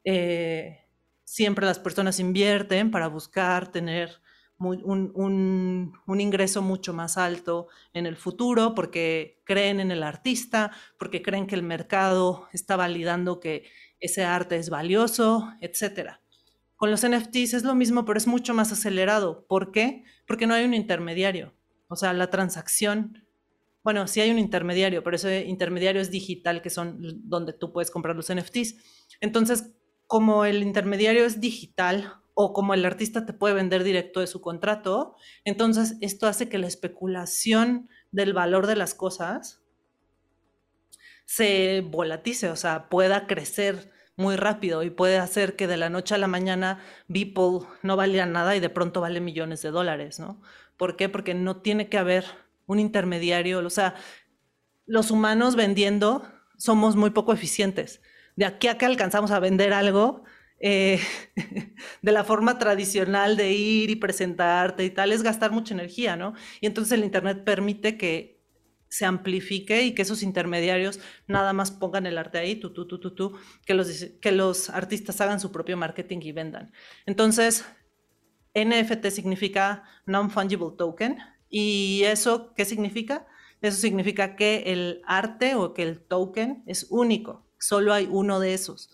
Eh, 0.04 0.80
siempre 1.24 1.66
las 1.66 1.80
personas 1.80 2.20
invierten 2.20 2.92
para 2.92 3.08
buscar 3.08 3.72
tener 3.72 4.20
un, 4.60 6.20
ingreso 6.20 6.62
mucho 6.62 6.94
más 6.94 7.18
alto 7.18 7.68
en 7.94 8.06
el 8.06 8.18
futuro 8.18 8.76
porque 8.76 9.42
creen 9.46 9.80
en 9.80 9.92
el 9.92 10.04
artista, 10.04 10.72
porque 10.98 11.22
creen 11.22 11.48
que 11.48 11.56
el 11.56 11.64
mercado 11.64 12.48
está 12.52 12.76
validando 12.76 13.40
que 13.40 13.64
ese 14.00 14.24
arte 14.24 14.58
es 14.58 14.70
valioso, 14.70 15.54
etc. 15.62 16.20
Con 16.76 16.92
los 16.92 17.08
NFTs 17.08 17.54
es 17.54 17.64
lo 17.64 17.76
mismo, 17.76 18.06
pero 18.06 18.18
es 18.18 18.28
mucho 18.28 18.54
más 18.54 18.72
acelerado. 18.72 19.46
¿Por 19.48 19.72
qué? 19.72 20.04
Porque 20.28 20.48
no 20.48 20.54
hay 20.54 20.66
un 20.66 20.74
intermediario. 20.74 21.54
O 21.88 21.96
sea, 21.96 22.14
la 22.14 22.30
transacción, 22.30 23.26
bueno, 23.84 24.08
sí 24.08 24.22
hay 24.22 24.30
un 24.30 24.40
intermediario, 24.40 25.04
pero 25.04 25.16
ese 25.16 25.46
intermediario 25.46 26.02
es 26.02 26.12
digital, 26.12 26.62
que 26.62 26.70
son 26.70 26.98
donde 27.24 27.54
tú 27.54 27.72
puedes 27.72 27.92
comprar 27.92 28.16
los 28.16 28.34
NFTs. 28.34 28.76
Entonces, 29.22 29.72
como 30.06 30.46
el 30.46 30.64
intermediario 30.64 31.26
es 31.26 31.40
digital 31.40 32.19
o 32.42 32.54
como 32.54 32.74
el 32.74 32.86
artista 32.86 33.26
te 33.26 33.34
puede 33.34 33.54
vender 33.54 33.84
directo 33.84 34.22
de 34.22 34.28
su 34.28 34.40
contrato, 34.40 35.18
entonces 35.44 35.98
esto 36.00 36.26
hace 36.26 36.48
que 36.48 36.58
la 36.58 36.68
especulación 36.68 37.90
del 38.14 38.32
valor 38.32 38.66
de 38.66 38.78
las 38.78 38.94
cosas 38.94 39.62
se 41.26 41.82
volatice, 41.82 42.50
o 42.50 42.56
sea, 42.56 42.88
pueda 42.88 43.28
crecer 43.28 43.92
muy 44.16 44.38
rápido 44.38 44.84
y 44.84 44.90
puede 44.90 45.18
hacer 45.18 45.58
que 45.58 45.68
de 45.68 45.76
la 45.76 45.90
noche 45.90 46.16
a 46.16 46.18
la 46.18 46.28
mañana 46.28 46.80
Beeple 47.10 47.68
no 47.84 47.98
valga 47.98 48.26
nada 48.26 48.56
y 48.56 48.62
de 48.62 48.70
pronto 48.70 49.02
vale 49.02 49.20
millones 49.20 49.62
de 49.62 49.72
dólares, 49.72 50.18
¿no? 50.18 50.42
¿Por 50.78 50.96
qué? 50.96 51.10
Porque 51.10 51.34
no 51.34 51.58
tiene 51.58 51.90
que 51.90 51.98
haber 51.98 52.24
un 52.68 52.80
intermediario, 52.80 53.60
o 53.60 53.70
sea, 53.70 53.96
los 54.86 55.12
humanos 55.12 55.58
vendiendo 55.58 56.24
somos 56.58 56.96
muy 56.96 57.10
poco 57.10 57.34
eficientes 57.34 58.02
de 58.38 58.46
aquí 58.46 58.70
a 58.70 58.78
que 58.78 58.86
alcanzamos 58.86 59.32
a 59.32 59.42
vender 59.42 59.74
algo, 59.74 60.24
eh, 60.60 61.00
de 62.02 62.12
la 62.12 62.24
forma 62.24 62.58
tradicional 62.58 63.38
de 63.38 63.52
ir 63.54 63.90
y 63.90 63.96
presentarte 63.96 64.86
y 64.86 64.90
tal, 64.90 65.12
es 65.12 65.24
gastar 65.24 65.52
mucha 65.52 65.74
energía, 65.74 66.16
¿no? 66.16 66.34
Y 66.62 66.68
entonces 66.68 66.94
el 66.94 67.04
Internet 67.04 67.44
permite 67.44 67.98
que 67.98 68.40
se 68.90 69.06
amplifique 69.06 69.84
y 69.84 69.94
que 69.94 70.02
esos 70.02 70.24
intermediarios 70.24 71.00
nada 71.28 71.54
más 71.54 71.70
pongan 71.72 72.08
el 72.08 72.18
arte 72.18 72.40
ahí, 72.40 72.56
tú, 72.56 72.74
tú, 72.74 72.88
tú, 72.88 73.00
tú, 73.00 73.14
tú, 73.14 73.38
que 73.66 73.76
los, 73.76 74.08
que 74.20 74.32
los 74.32 74.70
artistas 74.70 75.22
hagan 75.22 75.40
su 75.40 75.52
propio 75.52 75.78
marketing 75.78 76.20
y 76.24 76.32
vendan. 76.32 76.72
Entonces, 77.06 77.66
NFT 78.56 79.08
significa 79.12 79.84
Non-Fungible 80.08 80.72
Token. 80.76 81.20
¿Y 81.50 82.02
eso 82.06 82.54
qué 82.56 82.66
significa? 82.66 83.28
Eso 83.62 83.78
significa 83.78 84.36
que 84.36 84.64
el 84.68 85.02
arte 85.06 85.56
o 85.56 85.74
que 85.74 85.84
el 85.84 86.00
token 86.00 86.64
es 86.66 86.88
único 86.90 87.50
solo 87.60 87.94
hay 87.94 88.08
uno 88.10 88.40
de 88.40 88.54
esos. 88.54 88.90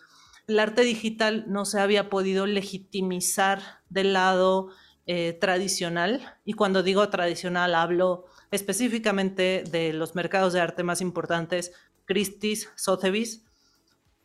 El 0.48 0.60
arte 0.60 0.84
digital 0.84 1.46
no 1.48 1.66
se 1.66 1.80
había 1.80 2.10
podido 2.10 2.46
legitimizar 2.46 3.62
del 3.90 4.14
lado 4.14 4.70
eh, 5.08 5.38
tradicional, 5.40 6.22
y 6.46 6.54
cuando 6.54 6.84
digo 6.84 7.08
tradicional 7.10 7.76
hablo 7.76 8.26
específicamente 8.52 9.64
de 9.70 9.94
los 9.94 10.16
mercados 10.16 10.54
de 10.54 10.62
arte 10.62 10.84
más 10.84 11.02
importantes, 11.02 11.74
Christie's, 12.06 12.70
Sotheby's, 12.76 13.44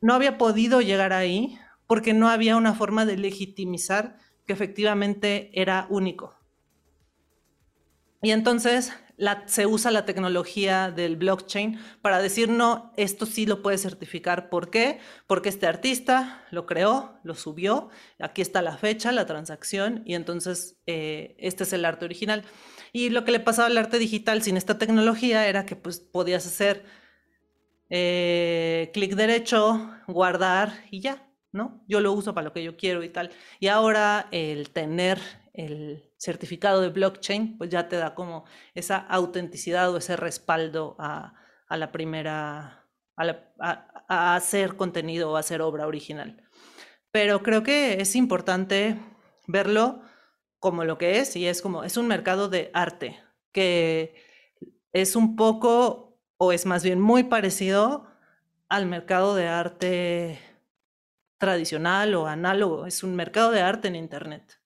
no 0.01 0.15
había 0.15 0.39
podido 0.39 0.81
llegar 0.81 1.13
ahí 1.13 1.59
porque 1.87 2.15
no 2.15 2.29
había 2.29 2.57
una 2.57 2.75
forma 2.75 3.05
de 3.05 3.17
legitimizar 3.17 4.17
que 4.47 4.53
efectivamente 4.53 5.51
era 5.55 5.87
único. 5.91 6.39
Y 8.23 8.31
entonces 8.31 8.93
se 9.47 9.67
usa 9.67 9.91
la 9.91 10.05
tecnología 10.05 10.91
del 10.91 11.17
blockchain 11.17 11.79
para 12.03 12.23
decir, 12.23 12.49
no, 12.49 12.93
esto 12.97 13.27
sí 13.27 13.47
lo 13.47 13.63
puede 13.63 13.79
certificar. 13.79 14.49
¿Por 14.49 14.71
qué? 14.71 14.99
Porque 15.27 15.49
este 15.49 15.67
artista 15.67 16.45
lo 16.51 16.67
creó, 16.67 17.19
lo 17.23 17.35
subió, 17.35 17.91
aquí 18.19 18.43
está 18.43 18.63
la 18.63 18.77
fecha, 18.77 19.13
la 19.13 19.27
transacción, 19.27 20.03
y 20.07 20.15
entonces 20.15 20.81
eh, 20.87 21.37
este 21.39 21.65
es 21.65 21.73
el 21.73 21.85
arte 21.85 22.05
original. 22.05 22.45
Y 22.93 23.11
lo 23.11 23.25
que 23.25 23.33
le 23.33 23.41
pasaba 23.41 23.69
al 23.69 23.79
arte 23.79 23.99
digital 23.99 24.43
sin 24.43 24.57
esta 24.57 24.79
tecnología 24.79 25.47
era 25.47 25.67
que 25.67 25.77
pues, 25.77 26.01
podías 26.01 26.47
hacer 26.47 26.85
eh, 27.91 28.91
clic 28.95 29.15
derecho, 29.15 29.91
guardar 30.07 30.73
y 30.91 31.01
ya, 31.01 31.29
¿no? 31.53 31.85
Yo 31.89 32.01
lo 32.01 32.13
uso 32.13 32.35
para 32.35 32.47
lo 32.47 32.53
que 32.53 32.63
yo 32.63 32.77
quiero 32.77 33.03
y 33.03 33.09
tal. 33.09 33.31
Y 33.59 33.67
ahora 33.67 34.29
el 34.31 34.71
tener 34.71 35.19
el 35.53 36.13
certificado 36.17 36.81
de 36.81 36.89
blockchain, 36.91 37.59
pues 37.59 37.71
ya 37.71 37.89
te 37.89 37.97
da 37.97 38.15
como 38.15 38.45
esa 38.75 38.99
autenticidad 38.99 39.93
o 39.93 39.99
ese 39.99 40.17
respaldo 40.17 40.97
a, 40.99 41.35
la 41.71 41.93
primera, 41.93 42.87
a, 43.17 44.35
hacer 44.35 44.77
contenido 44.77 45.31
o 45.31 45.37
hacer 45.37 45.63
obra 45.63 45.87
original. 45.87 46.43
Pero 47.11 47.43
creo 47.43 47.63
que 47.63 48.01
es 48.01 48.17
importante 48.17 48.99
verlo 49.47 50.03
como 50.59 50.85
lo 50.85 50.99
que 50.99 51.19
es 51.19 51.37
y 51.37 51.47
es 51.47 51.63
como, 51.63 51.85
es 51.85 51.97
un 51.97 52.07
mercado 52.07 52.49
de 52.49 52.71
arte 52.75 53.19
que 53.53 54.15
es 54.93 55.17
un 55.17 55.37
poco 55.37 56.21
o 56.37 56.53
es 56.53 56.67
más 56.67 56.85
bien 56.85 57.01
muy 57.01 57.25
parecido 57.25 58.07
al 58.69 58.87
mercado 58.87 59.35
de 59.35 59.49
arte 59.49 60.39
tradicional 61.39 62.15
o 62.15 62.27
análogo, 62.27 62.87
es 62.87 63.03
un 63.03 63.17
mercado 63.17 63.51
de 63.51 63.63
arte 63.63 63.89
en 63.89 63.97
Internet. 63.97 64.61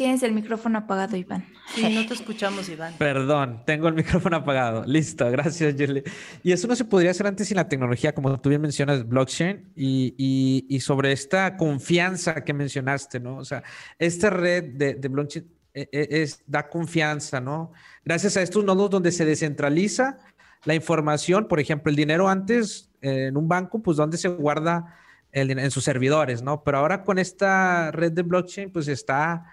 Tienes 0.00 0.22
el 0.22 0.32
micrófono 0.32 0.78
apagado, 0.78 1.14
Iván. 1.14 1.44
Sí, 1.74 1.86
no 1.94 2.06
te 2.06 2.14
escuchamos, 2.14 2.66
Iván. 2.70 2.94
Perdón, 2.96 3.62
tengo 3.66 3.86
el 3.86 3.92
micrófono 3.92 4.38
apagado. 4.38 4.82
Listo, 4.86 5.30
gracias, 5.30 5.74
Julie. 5.78 6.02
Y 6.42 6.52
eso 6.52 6.66
no 6.66 6.74
se 6.74 6.86
podría 6.86 7.10
hacer 7.10 7.26
antes 7.26 7.48
sin 7.48 7.58
la 7.58 7.68
tecnología, 7.68 8.14
como 8.14 8.40
tú 8.40 8.48
bien 8.48 8.62
mencionas, 8.62 9.06
blockchain, 9.06 9.74
y, 9.76 10.78
sobre 10.80 11.12
esta 11.12 11.58
confianza 11.58 12.42
que 12.42 12.54
mencionaste, 12.54 13.20
¿no? 13.20 13.36
O 13.36 13.44
sea, 13.44 13.62
esta 13.98 14.30
red 14.30 14.72
de, 14.72 14.94
blockchain 15.06 15.44
eh, 15.74 15.86
eh, 15.92 16.08
es, 16.10 16.44
da 16.46 16.66
confianza, 16.66 17.38
¿no? 17.38 17.72
Gracias 18.02 18.38
a 18.38 18.40
estos 18.40 18.64
nodos 18.64 18.88
donde 18.88 19.12
se 19.12 19.26
descentraliza 19.26 20.16
la 20.64 20.74
información, 20.74 21.46
por 21.46 21.60
ejemplo, 21.60 21.90
el 21.90 21.96
dinero 21.96 22.26
antes 22.26 22.90
en 23.02 23.36
un 23.36 23.48
banco, 23.48 23.82
pues 23.82 23.98
donde 23.98 24.16
se 24.16 24.28
guarda 24.28 24.96
el, 25.30 25.50
en 25.50 25.70
sus 25.70 25.84
servidores, 25.84 26.40
¿no? 26.40 26.64
Pero 26.64 26.78
ahora 26.78 27.04
con 27.04 27.18
esta 27.18 27.90
red 27.90 28.12
de 28.12 28.22
blockchain, 28.22 28.72
pues 28.72 28.88
está 28.88 29.44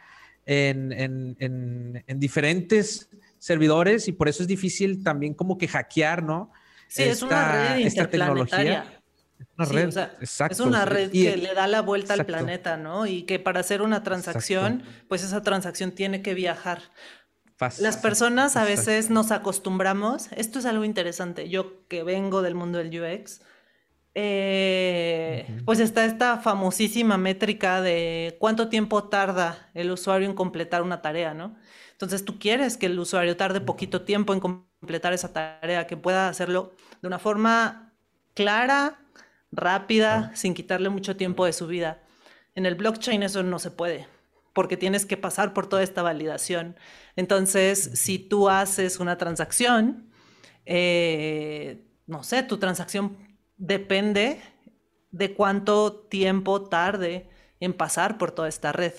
en, 0.47 2.03
diferentes 2.15 3.09
servidores 3.37 4.07
y 4.07 4.13
por 4.13 4.27
eso 4.29 4.41
es 4.41 4.47
difícil 4.47 5.03
también 5.03 5.33
como 5.33 5.57
que 5.57 5.67
hackear, 5.67 6.23
¿no? 6.23 6.51
Sí, 6.87 7.03
es 7.03 7.21
una 7.21 7.51
red 7.51 7.85
esta 7.85 8.09
tecnología. 8.09 8.93
Una 9.57 9.65
red, 9.65 9.89
Es 10.21 10.59
una 10.59 10.85
red 10.85 11.11
que 11.11 11.37
le 11.37 11.53
da 11.53 11.67
la 11.67 11.81
vuelta 11.81 12.13
al 12.13 12.25
planeta, 12.25 12.77
¿no? 12.77 13.05
Y 13.05 13.23
que 13.23 13.39
para 13.39 13.59
hacer 13.59 13.81
una 13.81 14.03
transacción, 14.03 14.83
pues 15.07 15.23
esa 15.23 15.41
transacción 15.41 15.91
tiene 15.91 16.21
que 16.21 16.33
viajar. 16.33 16.81
Las 17.79 17.97
personas 17.97 18.55
a 18.55 18.63
veces 18.63 19.09
nos 19.09 19.31
acostumbramos, 19.31 20.29
esto 20.35 20.59
es 20.59 20.65
algo 20.65 20.83
interesante, 20.83 21.49
yo 21.49 21.87
que 21.87 22.03
vengo 22.03 22.43
del 22.43 22.53
mundo 22.53 22.77
del 22.77 22.89
UX, 22.89 23.41
eh, 24.19 25.45
pues 25.63 25.79
está 25.79 26.03
esta 26.03 26.39
famosísima 26.39 27.19
métrica 27.19 27.83
de 27.83 28.35
cuánto 28.39 28.67
tiempo 28.67 29.03
tarda 29.03 29.69
el 29.75 29.91
usuario 29.91 30.27
en 30.27 30.33
completar 30.33 30.81
una 30.81 31.03
tarea, 31.03 31.35
¿no? 31.35 31.55
Entonces 31.91 32.25
tú 32.25 32.39
quieres 32.39 32.77
que 32.77 32.87
el 32.87 32.97
usuario 32.97 33.37
tarde 33.37 33.61
poquito 33.61 34.01
tiempo 34.01 34.33
en 34.33 34.39
completar 34.39 35.13
esa 35.13 35.33
tarea, 35.33 35.85
que 35.85 35.97
pueda 35.97 36.29
hacerlo 36.29 36.73
de 36.99 37.07
una 37.07 37.19
forma 37.19 37.93
clara, 38.33 38.99
rápida, 39.51 40.31
sin 40.33 40.55
quitarle 40.55 40.89
mucho 40.89 41.15
tiempo 41.15 41.45
de 41.45 41.53
su 41.53 41.67
vida. 41.67 42.01
En 42.55 42.65
el 42.65 42.73
blockchain 42.73 43.21
eso 43.21 43.43
no 43.43 43.59
se 43.59 43.69
puede, 43.69 44.07
porque 44.53 44.77
tienes 44.77 45.05
que 45.05 45.17
pasar 45.17 45.53
por 45.53 45.67
toda 45.67 45.83
esta 45.83 46.01
validación. 46.01 46.75
Entonces, 47.15 47.91
si 47.93 48.17
tú 48.17 48.49
haces 48.49 48.99
una 48.99 49.19
transacción, 49.19 50.09
eh, 50.65 51.85
no 52.07 52.23
sé, 52.23 52.41
tu 52.41 52.57
transacción 52.57 53.26
depende 53.57 54.41
de 55.11 55.33
cuánto 55.33 55.93
tiempo 55.93 56.63
tarde 56.63 57.29
en 57.59 57.73
pasar 57.73 58.17
por 58.17 58.31
toda 58.31 58.47
esta 58.47 58.71
red. 58.71 58.93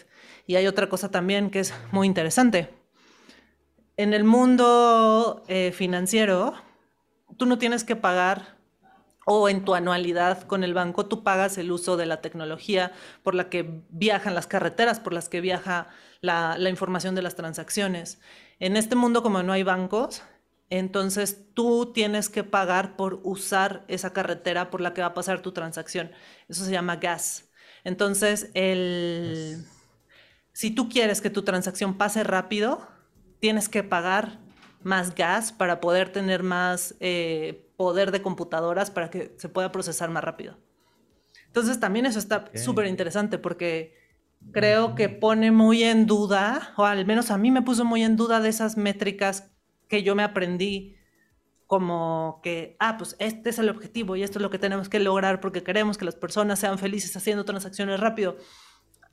Y 0.47 0.57
hay 0.57 0.67
otra 0.67 0.89
cosa 0.89 1.11
también 1.11 1.51
que 1.51 1.61
es 1.61 1.75
muy 1.93 2.07
interesante. 2.07 2.75
En 3.97 4.15
el 4.15 4.25
mundo 4.25 5.43
eh, 5.49 5.73
financiero, 5.73 6.55
tú 7.37 7.47
no 7.47 7.59
tienes 7.59 7.85
que 7.85 7.97
pagar 7.97 8.57
o 9.27 9.49
en 9.49 9.65
tu 9.65 9.75
anualidad 9.75 10.43
con 10.45 10.65
el 10.65 10.73
banco, 10.73 11.07
tú 11.07 11.23
pagas 11.23 11.59
el 11.59 11.71
uso 11.71 11.99
de 11.99 12.07
la 12.07 12.23
tecnología 12.23 12.93
por 13.23 13.35
la 13.35 13.51
que 13.51 13.83
viajan 13.91 14.35
las 14.35 14.47
carreteras, 14.47 15.01
por 15.01 15.13
las 15.13 15.29
que 15.29 15.43
viaja 15.43 15.89
la, 16.23 16.57
la 16.57 16.71
información 16.71 17.15
de 17.15 17.21
las 17.21 17.35
transacciones. 17.35 18.21
En 18.59 18.77
este 18.77 18.97
mundo, 18.97 19.23
como 19.23 19.43
no 19.43 19.53
hay 19.53 19.65
bancos, 19.65 20.23
entonces 20.71 21.47
tú 21.55 21.93
tienes 21.93 22.29
que 22.29 22.45
pagar 22.45 22.97
por 22.97 23.21
usar 23.23 23.85
esa 23.89 24.12
carretera 24.12 24.71
por 24.71 24.81
la 24.81 24.93
que 24.93 25.01
va 25.01 25.09
a 25.09 25.14
pasar 25.14 25.41
tu 25.41 25.53
transacción. 25.53 26.11
Eso 26.49 26.64
se 26.64 26.73
llama 26.73 26.97
gas. 26.97 27.49
Entonces, 27.85 28.51
el, 28.55 29.64
si 30.53 30.71
tú 30.71 30.89
quieres 30.89 31.21
que 31.21 31.31
tu 31.31 31.43
transacción 31.43 31.97
pase 31.97 32.23
rápido, 32.23 32.87
tienes 33.41 33.69
que 33.69 33.83
pagar 33.83 34.39
más 34.83 35.14
gas 35.14 35.53
para 35.53 35.81
poder 35.81 36.12
tener 36.12 36.43
más 36.43 36.95
eh, 37.01 37.73
poder 37.77 38.11
de 38.11 38.23
computadoras 38.23 38.91
para 38.91 39.11
que 39.11 39.35
se 39.39 39.49
pueda 39.49 39.73
procesar 39.73 40.11
más 40.11 40.23
rápido. 40.23 40.59
Entonces 41.47 41.81
también 41.81 42.07
eso 42.07 42.19
está 42.19 42.51
súper 42.55 42.87
interesante 42.87 43.39
porque 43.39 43.97
creo 44.53 44.95
que 44.95 45.09
pone 45.09 45.51
muy 45.51 45.83
en 45.83 46.07
duda, 46.07 46.75
o 46.77 46.85
al 46.85 47.07
menos 47.07 47.31
a 47.31 47.39
mí 47.39 47.51
me 47.51 47.62
puso 47.62 47.85
muy 47.85 48.03
en 48.03 48.16
duda 48.16 48.41
de 48.41 48.49
esas 48.51 48.77
métricas 48.77 49.51
que 49.89 50.03
yo 50.03 50.14
me 50.14 50.22
aprendí 50.22 50.97
como 51.66 52.41
que, 52.43 52.76
ah, 52.80 52.97
pues 52.97 53.14
este 53.18 53.51
es 53.51 53.59
el 53.59 53.68
objetivo 53.68 54.16
y 54.16 54.22
esto 54.22 54.39
es 54.39 54.43
lo 54.43 54.51
que 54.51 54.59
tenemos 54.59 54.89
que 54.89 55.01
lograr 55.01 55.41
porque 55.41 55.62
queremos 55.62 55.99
que 55.99 56.07
las 56.07 56.16
personas 56.16 56.59
sean 56.59 56.78
felices 56.78 57.14
haciendo 57.14 57.45
transacciones 57.45 58.01
rápido. 58.01 58.39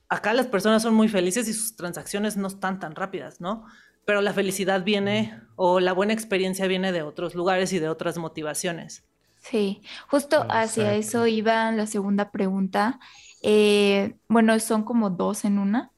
Acá 0.07 0.33
las 0.33 0.47
personas 0.47 0.81
son 0.81 0.93
muy 0.93 1.09
felices 1.09 1.47
y 1.49 1.53
sus 1.53 1.75
transacciones 1.75 2.37
no 2.37 2.47
están 2.47 2.79
tan 2.79 2.95
rápidas, 2.95 3.41
¿no? 3.41 3.65
Pero 4.05 4.21
la 4.21 4.31
felicidad 4.31 4.85
viene 4.85 5.37
o 5.57 5.81
la 5.81 5.91
buena 5.91 6.13
experiencia 6.13 6.67
viene 6.67 6.93
de 6.93 7.01
otros 7.01 7.35
lugares 7.35 7.73
y 7.73 7.79
de 7.79 7.89
otras 7.89 8.17
motivaciones. 8.17 9.03
Sí, 9.39 9.81
justo 10.07 10.45
hacia 10.49 10.95
eso 10.95 11.27
iba 11.27 11.71
la 11.73 11.87
segunda 11.87 12.31
pregunta. 12.31 12.99
Eh, 13.41 14.15
bueno, 14.29 14.57
son 14.59 14.83
como 14.83 15.09
dos 15.09 15.43
en 15.43 15.59
una 15.59 15.91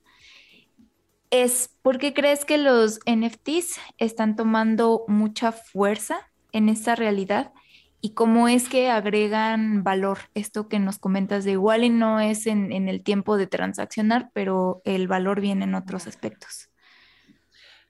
es 1.29 1.69
¿por 1.81 1.97
qué 1.97 2.13
crees 2.13 2.45
que 2.45 2.57
los 2.57 2.99
NFTs 3.05 3.79
están 3.97 4.35
tomando 4.35 5.03
mucha 5.07 5.51
fuerza 5.51 6.29
en 6.51 6.69
esta 6.69 6.95
realidad 6.95 7.53
y 7.99 8.13
cómo 8.13 8.47
es 8.47 8.69
que 8.69 8.89
agregan 8.89 9.83
valor. 9.83 10.19
Esto 10.33 10.69
que 10.69 10.79
nos 10.79 10.99
comentas 10.99 11.43
de 11.43 11.51
igual 11.51 11.83
y 11.83 11.89
no 11.89 12.19
es 12.19 12.47
en, 12.47 12.71
el 12.71 13.03
tiempo 13.03 13.37
de 13.37 13.47
transaccionar, 13.47 14.29
pero 14.33 14.81
el 14.85 15.07
valor 15.07 15.41
viene 15.41 15.65
en 15.65 15.75
otros 15.75 16.07
aspectos. 16.07 16.69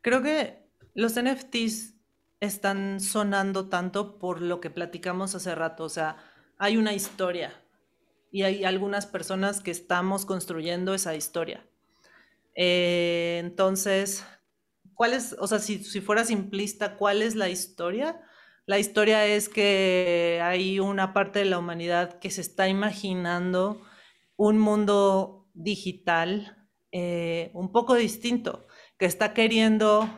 Creo 0.01 0.21
que 0.21 0.65
los 0.93 1.21
NFTs 1.21 1.95
están 2.39 2.99
sonando 2.99 3.67
tanto 3.67 4.17
por 4.17 4.41
lo 4.41 4.61
que 4.61 4.69
platicamos 4.69 5.35
hace 5.35 5.53
rato. 5.55 5.83
O 5.83 5.89
sea, 5.89 6.17
hay 6.57 6.77
una 6.77 6.93
historia 6.93 7.53
y 8.31 8.43
hay 8.43 8.63
algunas 8.63 9.05
personas 9.05 9.61
que 9.61 9.71
estamos 9.71 10.25
construyendo 10.25 10.93
esa 10.93 11.15
historia. 11.15 11.66
Eh, 12.57 13.37
entonces, 13.39 14.25
¿cuál 14.95 15.13
es, 15.13 15.35
o 15.39 15.47
sea, 15.47 15.59
si, 15.59 15.83
si 15.83 16.01
fuera 16.01 16.25
simplista, 16.25 16.97
¿cuál 16.97 17.21
es 17.21 17.35
la 17.35 17.49
historia? 17.49 18.19
La 18.65 18.79
historia 18.79 19.25
es 19.27 19.47
que 19.47 20.41
hay 20.43 20.79
una 20.79 21.13
parte 21.13 21.39
de 21.39 21.45
la 21.45 21.59
humanidad 21.59 22.19
que 22.19 22.31
se 22.31 22.41
está 22.41 22.67
imaginando 22.67 23.81
un 24.35 24.57
mundo 24.57 25.49
digital 25.53 26.67
eh, 26.91 27.51
un 27.53 27.71
poco 27.71 27.95
distinto, 27.95 28.67
que 28.97 29.05
está 29.05 29.33
queriendo 29.33 30.09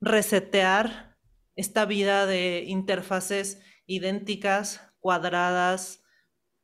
resetear 0.00 1.16
esta 1.54 1.84
vida 1.84 2.26
de 2.26 2.64
interfaces 2.66 3.62
idénticas, 3.86 4.92
cuadradas, 4.98 6.02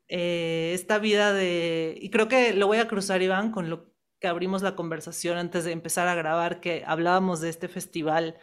eh, 0.09 0.73
esta 0.75 0.99
vida 0.99 1.33
de... 1.33 1.97
Y 2.01 2.11
creo 2.11 2.29
que 2.29 2.55
lo 2.55 2.67
voy 2.67 2.79
a 2.79 2.89
cruzar, 2.89 3.23
Iván, 3.23 3.53
con 3.53 3.71
lo 3.71 3.95
que 4.21 4.29
abrimos 4.29 4.62
la 4.62 4.75
conversación 4.75 5.39
antes 5.39 5.64
de 5.64 5.73
empezar 5.73 6.09
a 6.09 6.14
grabar, 6.14 6.61
que 6.61 6.83
hablábamos 6.87 7.41
de 7.41 7.51
este 7.51 7.69
festival 7.69 8.37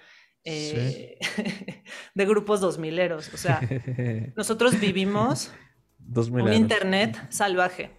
eh, 0.45 1.17
de 2.15 2.25
grupos 2.25 2.61
dos 2.61 2.77
mileros. 2.77 3.33
O 3.33 3.37
sea, 3.37 3.59
nosotros 4.35 4.79
vivimos 4.79 5.51
un 6.15 6.53
Internet 6.53 7.17
salvaje. 7.29 7.91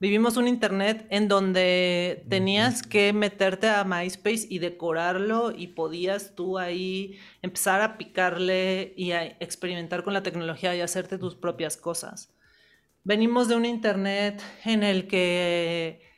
Vivimos 0.00 0.38
un 0.38 0.48
Internet 0.48 1.06
en 1.10 1.28
donde 1.28 2.24
tenías 2.30 2.82
que 2.82 3.12
meterte 3.12 3.68
a 3.68 3.84
MySpace 3.84 4.46
y 4.48 4.58
decorarlo 4.58 5.52
y 5.54 5.68
podías 5.68 6.34
tú 6.34 6.58
ahí 6.58 7.18
empezar 7.42 7.82
a 7.82 7.98
picarle 7.98 8.94
y 8.96 9.12
a 9.12 9.24
experimentar 9.26 10.02
con 10.02 10.14
la 10.14 10.22
tecnología 10.22 10.74
y 10.74 10.80
hacerte 10.80 11.18
tus 11.18 11.34
propias 11.34 11.76
cosas. 11.76 12.34
Venimos 13.04 13.48
de 13.48 13.56
un 13.56 13.66
Internet 13.66 14.42
en 14.64 14.82
el 14.82 15.06
que 15.06 16.09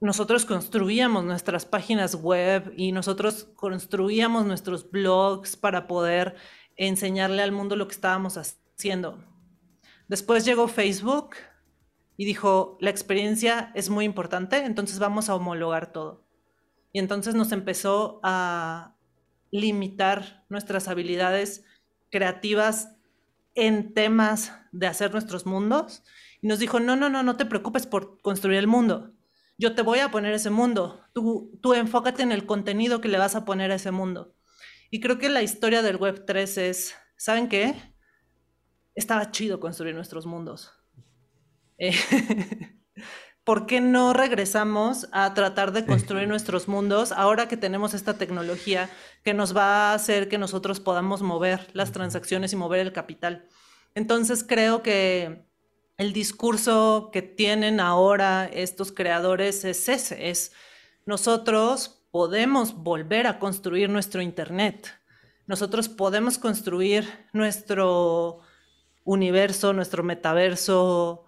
nosotros 0.00 0.44
construíamos 0.44 1.24
nuestras 1.24 1.64
páginas 1.64 2.14
web 2.14 2.72
y 2.76 2.92
nosotros 2.92 3.48
construíamos 3.56 4.44
nuestros 4.44 4.90
blogs 4.90 5.56
para 5.56 5.86
poder 5.86 6.36
enseñarle 6.76 7.42
al 7.42 7.52
mundo 7.52 7.76
lo 7.76 7.88
que 7.88 7.94
estábamos 7.94 8.36
haciendo. 8.36 9.24
Después 10.08 10.44
llegó 10.44 10.68
Facebook 10.68 11.30
y 12.18 12.26
dijo, 12.26 12.76
la 12.80 12.90
experiencia 12.90 13.72
es 13.74 13.88
muy 13.88 14.04
importante, 14.04 14.58
entonces 14.58 14.98
vamos 14.98 15.28
a 15.28 15.34
homologar 15.34 15.92
todo. 15.92 16.26
Y 16.92 16.98
entonces 16.98 17.34
nos 17.34 17.52
empezó 17.52 18.20
a 18.22 18.96
limitar 19.50 20.44
nuestras 20.48 20.88
habilidades 20.88 21.64
creativas 22.10 22.96
en 23.54 23.94
temas 23.94 24.52
de 24.72 24.86
hacer 24.86 25.12
nuestros 25.12 25.46
mundos. 25.46 26.04
Y 26.42 26.48
nos 26.48 26.58
dijo, 26.58 26.80
no, 26.80 26.96
no, 26.96 27.08
no, 27.08 27.22
no 27.22 27.36
te 27.36 27.46
preocupes 27.46 27.86
por 27.86 28.20
construir 28.20 28.58
el 28.58 28.66
mundo 28.66 29.15
yo 29.58 29.74
te 29.74 29.82
voy 29.82 30.00
a 30.00 30.10
poner 30.10 30.34
ese 30.34 30.50
mundo. 30.50 31.02
Tú, 31.12 31.58
tú 31.62 31.74
enfócate 31.74 32.22
en 32.22 32.32
el 32.32 32.46
contenido 32.46 33.00
que 33.00 33.08
le 33.08 33.18
vas 33.18 33.34
a 33.34 33.44
poner 33.44 33.70
a 33.70 33.76
ese 33.76 33.90
mundo. 33.90 34.34
Y 34.90 35.00
creo 35.00 35.18
que 35.18 35.28
la 35.28 35.42
historia 35.42 35.82
del 35.82 35.96
Web 35.96 36.24
3 36.26 36.58
es, 36.58 36.94
¿saben 37.16 37.48
qué? 37.48 37.74
estaba 38.96 39.30
chido 39.30 39.60
construir 39.60 39.94
nuestros 39.94 40.26
mundos. 40.26 40.72
Eh, 41.78 41.94
¿Por 43.44 43.66
qué 43.66 43.80
no 43.80 44.12
regresamos 44.12 45.08
a 45.12 45.32
tratar 45.34 45.70
de 45.70 45.86
construir 45.86 46.26
nuestros 46.26 46.66
mundos 46.66 47.12
ahora 47.12 47.46
que 47.46 47.56
tenemos 47.56 47.94
esta 47.94 48.14
tecnología 48.14 48.90
que 49.22 49.34
nos 49.34 49.56
va 49.56 49.92
a 49.92 49.94
hacer 49.94 50.28
que 50.28 50.38
nosotros 50.38 50.80
podamos 50.80 51.22
mover 51.22 51.68
las 51.72 51.92
transacciones 51.92 52.52
y 52.52 52.56
mover 52.56 52.80
el 52.80 52.92
capital? 52.92 53.46
Entonces 53.94 54.42
creo 54.42 54.82
que 54.82 55.46
el 55.98 56.12
discurso 56.12 57.10
que 57.12 57.22
tienen 57.22 57.80
ahora 57.80 58.46
estos 58.52 58.92
creadores 58.92 59.64
es 59.64 59.88
ese, 59.88 60.28
es 60.30 60.52
nosotros 61.06 62.02
podemos 62.10 62.74
volver 62.74 63.26
a 63.26 63.38
construir 63.38 63.88
nuestro 63.88 64.20
Internet, 64.20 64.92
nosotros 65.46 65.88
podemos 65.88 66.38
construir 66.38 67.08
nuestro 67.32 68.40
universo, 69.04 69.72
nuestro 69.72 70.02
metaverso 70.02 71.26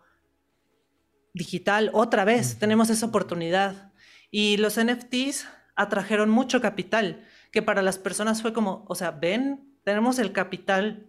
digital 1.33 1.91
otra 1.95 2.25
vez, 2.25 2.59
tenemos 2.59 2.91
esa 2.91 3.07
oportunidad. 3.07 3.93
Y 4.31 4.59
los 4.59 4.79
NFTs 4.79 5.47
atrajeron 5.77 6.29
mucho 6.29 6.61
capital, 6.61 7.25
que 7.53 7.63
para 7.63 7.81
las 7.81 7.99
personas 7.99 8.43
fue 8.43 8.53
como, 8.53 8.85
o 8.89 8.95
sea, 8.95 9.13
ven, 9.13 9.79
tenemos 9.85 10.19
el 10.19 10.33
capital 10.33 11.07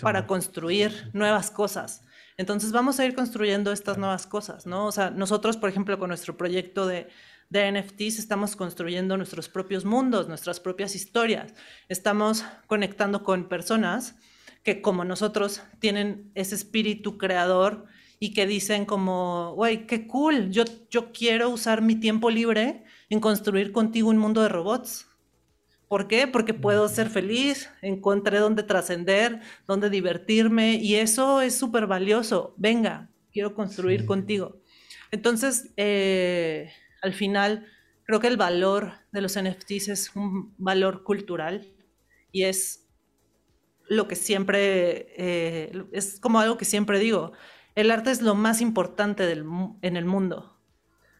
para 0.00 0.26
construir 0.26 1.10
nuevas 1.12 1.50
cosas. 1.50 2.02
Entonces 2.36 2.72
vamos 2.72 2.98
a 2.98 3.04
ir 3.04 3.14
construyendo 3.14 3.72
estas 3.72 3.98
nuevas 3.98 4.26
cosas, 4.26 4.66
¿no? 4.66 4.86
O 4.86 4.92
sea, 4.92 5.10
nosotros, 5.10 5.56
por 5.56 5.68
ejemplo, 5.68 5.98
con 5.98 6.08
nuestro 6.08 6.36
proyecto 6.36 6.86
de, 6.86 7.08
de 7.48 7.70
NFTs 7.70 8.18
estamos 8.18 8.56
construyendo 8.56 9.16
nuestros 9.16 9.48
propios 9.48 9.84
mundos, 9.84 10.28
nuestras 10.28 10.58
propias 10.58 10.94
historias. 10.96 11.54
Estamos 11.88 12.44
conectando 12.66 13.22
con 13.22 13.48
personas 13.48 14.16
que 14.64 14.82
como 14.82 15.04
nosotros 15.04 15.62
tienen 15.78 16.32
ese 16.34 16.54
espíritu 16.54 17.18
creador 17.18 17.84
y 18.18 18.32
que 18.32 18.46
dicen 18.46 18.86
como, 18.86 19.52
güey, 19.54 19.86
qué 19.86 20.06
cool, 20.06 20.50
yo, 20.50 20.64
yo 20.90 21.12
quiero 21.12 21.50
usar 21.50 21.82
mi 21.82 21.96
tiempo 21.96 22.30
libre 22.30 22.84
en 23.10 23.20
construir 23.20 23.70
contigo 23.70 24.08
un 24.08 24.18
mundo 24.18 24.42
de 24.42 24.48
robots. 24.48 25.06
¿Por 25.88 26.08
qué? 26.08 26.26
Porque 26.26 26.54
puedo 26.54 26.88
ser 26.88 27.10
feliz, 27.10 27.70
encontré 27.82 28.38
dónde 28.38 28.62
trascender, 28.62 29.40
dónde 29.66 29.90
divertirme 29.90 30.74
y 30.74 30.96
eso 30.96 31.40
es 31.40 31.56
súper 31.56 31.86
valioso. 31.86 32.54
Venga, 32.56 33.10
quiero 33.32 33.54
construir 33.54 34.06
contigo. 34.06 34.60
Entonces, 35.10 35.72
eh, 35.76 36.72
al 37.02 37.12
final, 37.12 37.66
creo 38.04 38.20
que 38.20 38.28
el 38.28 38.36
valor 38.36 38.92
de 39.12 39.20
los 39.20 39.36
NFTs 39.36 39.88
es 39.88 40.16
un 40.16 40.54
valor 40.58 41.04
cultural 41.04 41.72
y 42.32 42.44
es 42.44 42.88
lo 43.88 44.08
que 44.08 44.16
siempre, 44.16 45.06
eh, 45.16 45.84
es 45.92 46.18
como 46.18 46.40
algo 46.40 46.56
que 46.56 46.64
siempre 46.64 46.98
digo, 46.98 47.32
el 47.74 47.90
arte 47.90 48.10
es 48.10 48.22
lo 48.22 48.34
más 48.34 48.60
importante 48.60 49.30
en 49.30 49.96
el 49.96 50.04
mundo. 50.04 50.58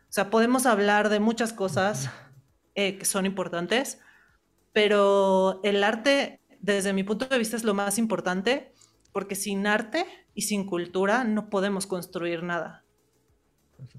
O 0.09 0.13
sea, 0.15 0.31
podemos 0.31 0.67
hablar 0.67 1.09
de 1.09 1.21
muchas 1.21 1.53
cosas 1.53 2.09
eh, 2.77 2.99
que 2.99 3.05
son 3.05 3.27
importantes, 3.27 4.01
pero 4.75 5.61
el 5.63 5.85
arte, 5.85 6.41
desde 6.61 6.93
mi 6.93 7.05
punto 7.05 7.27
de 7.27 7.39
vista, 7.39 7.57
es 7.57 7.65
lo 7.65 7.73
más 7.73 7.97
importante 7.97 8.75
porque 9.13 9.37
sin 9.37 9.69
arte 9.69 10.05
y 10.35 10.43
sin 10.43 10.67
cultura 10.67 11.23
no 11.23 11.49
podemos 11.49 11.87
construir 11.87 12.43
nada. 12.43 12.85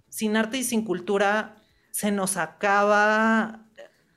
Sin 0.10 0.36
arte 0.36 0.58
y 0.58 0.64
sin 0.66 0.84
cultura 0.84 1.56
se 1.92 2.12
nos 2.12 2.36
acaba 2.36 3.70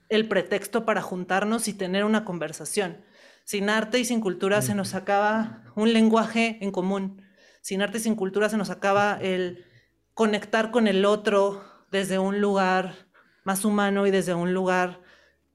el 0.08 0.26
pretexto 0.26 0.84
para 0.84 1.00
juntarnos 1.00 1.68
y 1.68 1.74
tener 1.74 2.04
una 2.04 2.24
conversación. 2.24 3.04
Sin 3.44 3.70
arte 3.70 4.00
y 4.00 4.04
sin 4.04 4.20
cultura 4.20 4.60
se 4.60 4.74
nos 4.74 4.96
acaba 4.96 5.62
un 5.76 5.92
lenguaje 5.92 6.58
en 6.60 6.72
común. 6.72 7.22
Sin 7.62 7.82
arte 7.82 7.98
y 7.98 8.00
sin 8.00 8.16
cultura 8.16 8.48
se 8.48 8.56
nos 8.56 8.70
acaba 8.70 9.16
el 9.22 9.64
conectar 10.12 10.72
con 10.72 10.88
el 10.88 11.04
otro 11.04 11.62
desde 11.92 12.18
un 12.18 12.40
lugar 12.40 13.08
más 13.44 13.64
humano 13.64 14.08
y 14.08 14.10
desde 14.10 14.34
un 14.34 14.52
lugar 14.52 15.02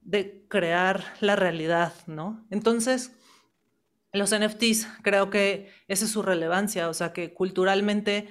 de 0.05 0.45
crear 0.49 1.03
la 1.19 1.35
realidad, 1.35 1.93
¿no? 2.07 2.45
Entonces, 2.49 3.11
los 4.11 4.31
NFTs 4.31 4.87
creo 5.01 5.29
que 5.29 5.71
esa 5.87 6.05
es 6.05 6.11
su 6.11 6.21
relevancia, 6.21 6.89
o 6.89 6.93
sea 6.93 7.13
que 7.13 7.33
culturalmente 7.33 8.29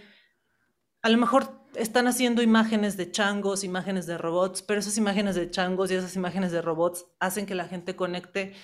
a 1.03 1.09
lo 1.09 1.19
mejor 1.19 1.61
están 1.75 2.07
haciendo 2.07 2.43
imágenes 2.43 2.97
de 2.97 3.11
changos, 3.11 3.65
imágenes 3.65 4.07
de 4.07 4.19
robots, 4.19 4.63
pero 4.63 4.79
esas 4.79 4.97
imágenes 4.97 5.35
de 5.35 5.51
changos 5.51 5.91
y 5.91 5.95
esas 5.95 6.15
imágenes 6.15 6.53
de 6.53 6.63
robots 6.63 7.07
hacen 7.19 7.47
que 7.47 7.55
la 7.55 7.67
gente 7.67 7.97
conecte 7.97 8.55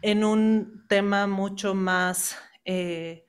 en 0.00 0.24
un 0.24 0.84
tema 0.88 1.26
mucho 1.26 1.74
más 1.74 2.36
eh, 2.64 3.28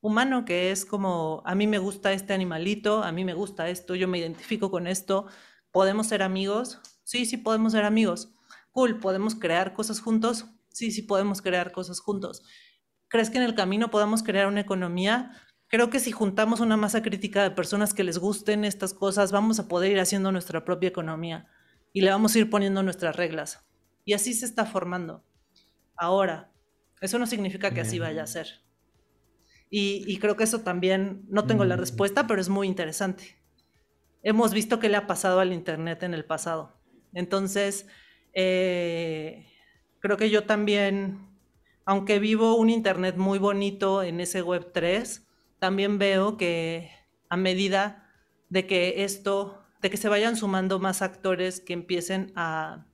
humano, 0.00 0.44
que 0.44 0.70
es 0.70 0.84
como, 0.84 1.42
a 1.44 1.54
mí 1.54 1.66
me 1.66 1.78
gusta 1.78 2.12
este 2.12 2.32
animalito, 2.32 3.02
a 3.02 3.12
mí 3.12 3.24
me 3.24 3.34
gusta 3.34 3.68
esto, 3.68 3.94
yo 3.94 4.08
me 4.08 4.18
identifico 4.18 4.70
con 4.70 4.86
esto, 4.86 5.26
¿podemos 5.70 6.06
ser 6.08 6.22
amigos? 6.22 6.80
Sí, 7.04 7.26
sí 7.26 7.36
podemos 7.36 7.72
ser 7.72 7.84
amigos. 7.84 8.34
Cool, 8.78 9.00
¿podemos 9.00 9.34
crear 9.34 9.74
cosas 9.74 9.98
juntos? 9.98 10.46
Sí, 10.68 10.92
sí 10.92 11.02
podemos 11.02 11.42
crear 11.42 11.72
cosas 11.72 11.98
juntos. 11.98 12.44
¿Crees 13.08 13.28
que 13.28 13.38
en 13.38 13.42
el 13.42 13.56
camino 13.56 13.90
podamos 13.90 14.22
crear 14.22 14.46
una 14.46 14.60
economía? 14.60 15.32
Creo 15.66 15.90
que 15.90 15.98
si 15.98 16.12
juntamos 16.12 16.60
una 16.60 16.76
masa 16.76 17.02
crítica 17.02 17.42
de 17.42 17.50
personas 17.50 17.92
que 17.92 18.04
les 18.04 18.18
gusten 18.18 18.64
estas 18.64 18.94
cosas, 18.94 19.32
vamos 19.32 19.58
a 19.58 19.66
poder 19.66 19.90
ir 19.90 19.98
haciendo 19.98 20.30
nuestra 20.30 20.64
propia 20.64 20.90
economía 20.90 21.48
y 21.92 22.02
le 22.02 22.10
vamos 22.10 22.36
a 22.36 22.38
ir 22.38 22.50
poniendo 22.50 22.84
nuestras 22.84 23.16
reglas. 23.16 23.66
Y 24.04 24.12
así 24.12 24.32
se 24.32 24.44
está 24.44 24.64
formando. 24.64 25.24
Ahora, 25.96 26.52
eso 27.00 27.18
no 27.18 27.26
significa 27.26 27.72
que 27.72 27.80
así 27.80 27.98
vaya 27.98 28.22
a 28.22 28.28
ser. 28.28 28.62
Y, 29.70 30.18
creo 30.18 30.36
que 30.36 30.44
eso 30.44 30.60
también, 30.60 31.26
no 31.28 31.46
tengo 31.46 31.64
la 31.64 31.74
mm. 31.74 31.80
respuesta, 31.80 32.28
pero 32.28 32.40
es 32.40 32.48
muy 32.48 32.68
interesante. 32.68 33.42
Hemos 34.22 34.54
visto 34.54 34.78
qué 34.78 34.88
le 34.88 34.98
ha 34.98 35.08
pasado 35.08 35.40
al 35.40 35.52
Internet 35.52 36.04
en 36.04 36.14
el 36.14 36.24
pasado. 36.24 36.80
Entonces, 37.12 37.88
eh, 38.40 39.46
creo 39.98 40.16
que 40.16 40.30
yo 40.30 40.44
también, 40.44 41.26
aunque 41.84 42.20
vivo 42.20 42.54
un 42.54 42.70
Internet 42.70 43.16
muy 43.16 43.40
bonito 43.40 44.04
en 44.04 44.20
ese 44.20 44.42
Web 44.42 44.70
3, 44.72 45.26
también 45.58 45.98
veo 45.98 46.36
que 46.36 46.88
a 47.28 47.36
medida 47.36 48.08
de 48.48 48.64
que 48.68 49.02
esto, 49.02 49.64
de 49.82 49.90
que 49.90 49.96
se 49.96 50.08
vayan 50.08 50.36
sumando 50.36 50.78
más 50.78 51.02
actores 51.02 51.58
que 51.58 51.72
empiecen 51.72 52.32
a 52.36 52.86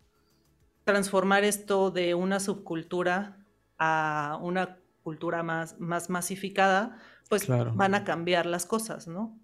transformar 0.85 1.45
esto 1.45 1.91
de 1.91 2.15
una 2.15 2.41
subcultura 2.41 3.45
a 3.79 4.39
una 4.41 4.79
cultura 5.03 5.43
más, 5.43 5.79
más 5.79 6.09
masificada, 6.09 6.97
pues 7.29 7.47
van 7.49 7.95
a 7.95 8.05
cambiar 8.05 8.47
las 8.47 8.65
cosas, 8.65 9.09
¿no? 9.09 9.39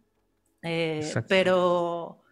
Eh, 0.62 1.12
pero, 1.28 2.22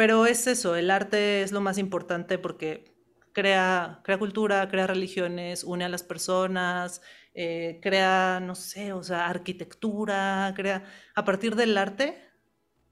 pero 0.00 0.24
es 0.24 0.46
eso, 0.46 0.76
el 0.76 0.90
arte 0.90 1.42
es 1.42 1.52
lo 1.52 1.60
más 1.60 1.76
importante 1.76 2.38
porque 2.38 2.96
crea, 3.34 4.00
crea 4.02 4.18
cultura, 4.18 4.66
crea 4.70 4.86
religiones, 4.86 5.62
une 5.62 5.84
a 5.84 5.90
las 5.90 6.02
personas, 6.02 7.02
eh, 7.34 7.80
crea, 7.82 8.40
no 8.40 8.54
sé, 8.54 8.94
o 8.94 9.02
sea, 9.02 9.28
arquitectura, 9.28 10.54
crea, 10.56 10.84
a 11.14 11.24
partir 11.26 11.54
del 11.54 11.76
arte 11.76 12.16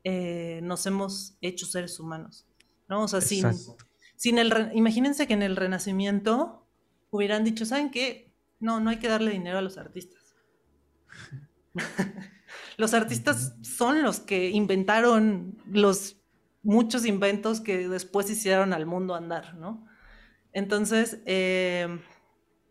eh, 0.05 0.61
nos 0.63 0.85
hemos 0.85 1.39
hecho 1.41 1.65
seres 1.65 1.99
humanos, 1.99 2.47
¿no? 2.91 3.05
O 3.05 3.09
sea, 3.09 3.23
sin, 3.23 3.47
sin 4.15 4.37
el, 4.37 4.71
imagínense 4.75 5.27
que 5.27 5.33
en 5.33 5.41
el 5.41 5.57
Renacimiento 5.57 6.69
hubieran 7.09 7.43
dicho, 7.43 7.65
¿saben 7.65 7.91
qué? 7.91 8.35
No, 8.61 8.81
no 8.81 8.91
hay 8.91 8.99
que 8.99 9.09
darle 9.09 9.31
dinero 9.31 9.57
a 9.57 9.63
los 9.63 9.79
artistas. 9.79 10.37
los 12.77 12.93
artistas 12.93 13.55
son 13.63 14.03
los 14.03 14.21
que 14.21 14.51
inventaron 14.51 15.57
los 15.73 16.18
muchos 16.63 17.07
inventos 17.07 17.61
que 17.61 17.89
después 17.89 18.31
hicieron 18.31 18.73
al 18.73 18.87
mundo 18.87 19.15
andar, 19.15 19.55
¿no? 19.55 19.87
Entonces, 20.53 21.21
eh, 21.27 22.01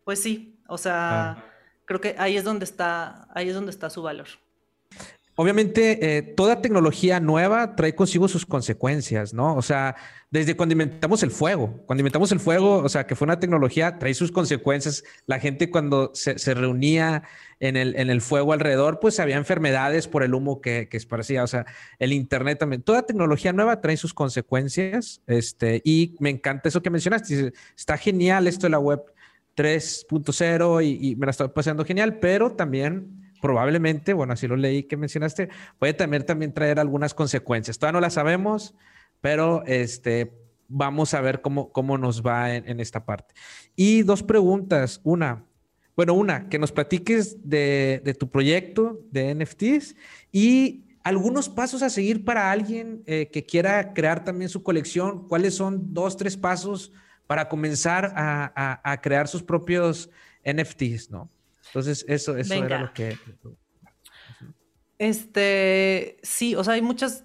pues 0.04 0.22
sí, 0.22 0.60
o 0.68 0.78
sea, 0.78 1.44
creo 1.84 2.00
que 2.00 2.14
ahí 2.18 2.36
es 2.36 2.44
donde 2.44 2.64
está, 2.64 3.28
ahí 3.34 3.48
es 3.48 3.54
donde 3.54 3.70
está 3.70 3.90
su 3.90 4.02
valor. 4.02 4.28
Obviamente, 5.40 6.16
eh, 6.16 6.22
toda 6.22 6.60
tecnología 6.60 7.20
nueva 7.20 7.76
trae 7.76 7.94
consigo 7.94 8.26
sus 8.26 8.44
consecuencias, 8.44 9.32
¿no? 9.32 9.54
O 9.54 9.62
sea, 9.62 9.94
desde 10.32 10.56
cuando 10.56 10.72
inventamos 10.72 11.22
el 11.22 11.30
fuego, 11.30 11.80
cuando 11.86 12.00
inventamos 12.00 12.32
el 12.32 12.40
fuego, 12.40 12.78
o 12.78 12.88
sea, 12.88 13.06
que 13.06 13.14
fue 13.14 13.26
una 13.26 13.38
tecnología, 13.38 14.00
trae 14.00 14.14
sus 14.14 14.32
consecuencias. 14.32 15.04
La 15.26 15.38
gente 15.38 15.70
cuando 15.70 16.10
se, 16.12 16.34
reunía 16.54 17.22
en 17.60 17.76
el, 17.76 17.94
en 17.94 18.10
el, 18.10 18.20
fuego 18.20 18.52
alrededor, 18.52 18.98
pues 18.98 19.20
había 19.20 19.36
enfermedades 19.36 20.08
por 20.08 20.24
el 20.24 20.34
humo 20.34 20.60
que, 20.60 20.88
que 20.88 20.96
esparcía. 20.96 21.44
O 21.44 21.46
sea, 21.46 21.66
el 22.00 22.12
Internet 22.12 22.58
también. 22.58 22.82
Toda 22.82 23.06
tecnología 23.06 23.52
nueva 23.52 23.80
trae 23.80 23.96
sus 23.96 24.14
consecuencias. 24.14 25.22
Este, 25.28 25.82
y 25.84 26.16
me 26.18 26.30
encanta 26.30 26.68
eso 26.68 26.82
que 26.82 26.90
mencionaste. 26.90 27.52
Está 27.76 27.96
genial 27.96 28.48
esto 28.48 28.66
de 28.66 28.70
la 28.70 28.80
web 28.80 29.02
3.0 29.56 30.84
y, 30.84 31.10
y 31.10 31.14
me 31.14 31.26
la 31.26 31.30
estoy 31.30 31.46
pasando 31.50 31.84
genial, 31.84 32.18
pero 32.18 32.50
también 32.56 33.27
probablemente, 33.40 34.12
bueno, 34.12 34.32
así 34.32 34.46
lo 34.46 34.56
leí 34.56 34.84
que 34.84 34.96
mencionaste, 34.96 35.48
puede 35.78 35.94
también, 35.94 36.24
también 36.24 36.52
traer 36.52 36.78
algunas 36.78 37.14
consecuencias. 37.14 37.78
Todavía 37.78 37.98
no 37.98 38.00
las 38.00 38.14
sabemos, 38.14 38.74
pero 39.20 39.62
este, 39.66 40.32
vamos 40.68 41.14
a 41.14 41.20
ver 41.20 41.40
cómo, 41.40 41.72
cómo 41.72 41.98
nos 41.98 42.22
va 42.24 42.54
en, 42.54 42.80
esta 42.80 43.04
parte. 43.04 43.34
Y 43.74 44.02
dos 44.02 44.22
preguntas. 44.22 45.00
Una, 45.02 45.44
bueno, 45.96 46.14
una, 46.14 46.48
que 46.48 46.58
nos 46.58 46.70
platiques 46.70 47.48
de, 47.48 48.16
tu 48.18 48.30
proyecto 48.30 49.00
de 49.10 49.34
NFTs 49.34 49.96
y 50.30 50.84
algunos 51.02 51.48
pasos 51.48 51.82
a 51.82 51.90
seguir 51.90 52.24
para 52.24 52.50
alguien 52.50 53.02
eh, 53.06 53.30
que 53.32 53.44
quiera 53.44 53.94
crear 53.94 54.24
también 54.24 54.50
su 54.50 54.62
colección. 54.62 55.26
¿Cuáles 55.26 55.54
son 55.54 55.94
dos, 55.94 56.16
tres 56.16 56.36
pasos 56.36 56.92
para 57.26 57.48
comenzar 57.48 58.12
a, 58.14 59.00
crear 59.02 59.28
sus 59.28 59.42
propios 59.42 60.10
NFTs, 60.44 61.10
no? 61.10 61.30
Entonces, 61.68 62.04
eso, 62.08 62.36
eso 62.36 62.54
era 62.54 62.80
lo 62.80 62.92
que... 62.92 63.16
Este, 64.98 66.18
sí, 66.22 66.56
o 66.56 66.64
sea, 66.64 66.74
hay 66.74 66.82
muchas, 66.82 67.24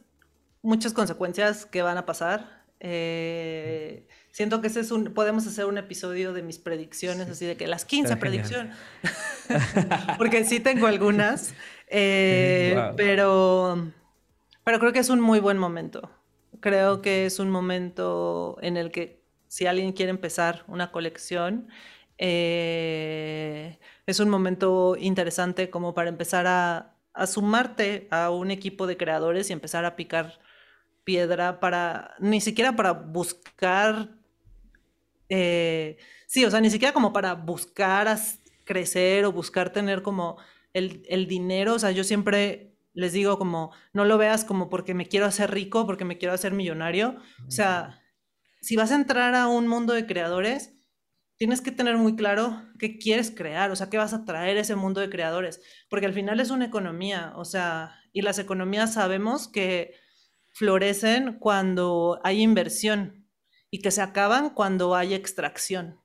muchas 0.62 0.94
consecuencias 0.94 1.66
que 1.66 1.82
van 1.82 1.98
a 1.98 2.06
pasar. 2.06 2.64
Eh, 2.80 4.08
siento 4.32 4.62
que 4.62 4.68
ese 4.68 4.82
es 4.82 4.92
un, 4.92 5.06
podemos 5.14 5.48
hacer 5.48 5.66
un 5.66 5.78
episodio 5.78 6.34
de 6.34 6.44
mis 6.44 6.60
predicciones, 6.60 7.30
así 7.30 7.46
de 7.46 7.56
que 7.56 7.66
las 7.66 7.86
15 7.86 8.18
predicciones, 8.18 8.76
porque 10.18 10.44
sí 10.44 10.60
tengo 10.60 10.88
algunas, 10.88 11.54
eh, 11.88 12.76
pero, 12.98 13.92
pero 14.64 14.80
creo 14.80 14.92
que 14.92 15.00
es 15.00 15.10
un 15.10 15.22
muy 15.22 15.40
buen 15.40 15.58
momento. 15.58 16.12
Creo 16.60 17.02
que 17.02 17.26
es 17.26 17.40
un 17.40 17.50
momento 17.50 18.58
en 18.62 18.78
el 18.78 18.92
que 18.92 19.24
si 19.48 19.66
alguien 19.66 19.94
quiere 19.94 20.10
empezar 20.10 20.64
una 20.68 20.92
colección, 20.92 21.68
eh, 22.26 23.80
es 24.06 24.22
un 24.22 24.30
momento 24.30 24.96
interesante 24.98 25.70
como 25.70 25.94
para 25.94 26.08
empezar 26.08 26.48
a, 26.48 26.96
a 27.14 27.28
sumarte 27.28 28.08
a 28.12 28.30
un 28.30 28.50
equipo 28.50 28.88
de 28.88 28.96
creadores 28.96 29.50
y 29.50 29.54
empezar 29.54 29.84
a 29.84 29.98
picar 29.98 30.40
piedra 31.04 31.60
para, 31.60 32.16
ni 32.20 32.40
siquiera 32.40 32.78
para 32.78 32.94
buscar, 32.94 34.08
eh, 35.28 35.98
sí, 36.26 36.46
o 36.46 36.50
sea, 36.50 36.62
ni 36.62 36.70
siquiera 36.70 36.94
como 36.94 37.12
para 37.12 37.34
buscar 37.34 38.18
crecer 38.64 39.26
o 39.26 39.34
buscar 39.34 39.72
tener 39.72 40.02
como 40.02 40.38
el, 40.72 41.06
el, 41.10 41.28
dinero, 41.28 41.74
o 41.74 41.80
sea, 41.80 41.92
yo 41.92 42.06
siempre 42.06 42.74
les 42.94 43.12
digo 43.12 43.38
como, 43.38 43.72
no 43.92 44.06
lo 44.06 44.18
veas 44.18 44.46
como 44.46 44.70
porque 44.70 44.94
me 44.94 45.08
quiero 45.08 45.26
hacer 45.26 45.52
rico, 45.52 45.86
porque 45.86 46.06
me 46.06 46.18
quiero 46.18 46.34
hacer 46.34 46.54
millonario, 46.54 47.18
o 47.46 47.52
sea, 47.52 48.02
si 48.62 48.78
vas 48.78 48.92
a 48.92 48.96
entrar 48.96 49.36
a 49.36 49.50
un 49.50 49.68
mundo 49.68 49.92
de 49.92 50.06
creadores, 50.06 50.74
tienes 51.38 51.62
que 51.62 51.72
tener 51.72 51.98
muy 51.98 52.16
claro 52.16 52.64
qué 52.80 52.98
quieres 52.98 53.32
crear, 53.32 53.72
o 53.72 53.76
sea, 53.76 53.90
qué 53.90 53.98
vas 53.98 54.14
a 54.14 54.26
traer 54.26 54.58
a 54.58 54.62
ese 54.62 54.76
mundo 54.76 55.02
de 55.02 55.10
creadores, 55.10 55.62
porque 55.90 56.06
al 56.06 56.14
final 56.14 56.40
es 56.40 56.50
una 56.50 56.66
economía, 56.66 57.34
o 57.36 57.46
sea, 57.46 57.96
y 58.12 58.22
las 58.22 58.40
economías 58.40 58.94
sabemos 58.94 59.48
que 59.48 59.96
florecen 60.52 61.40
cuando 61.40 62.20
hay 62.24 62.42
inversión 62.42 63.28
y 63.72 63.82
que 63.82 63.92
se 63.92 64.02
acaban 64.02 64.52
cuando 64.52 64.96
hay 64.96 65.14
extracción. 65.14 66.00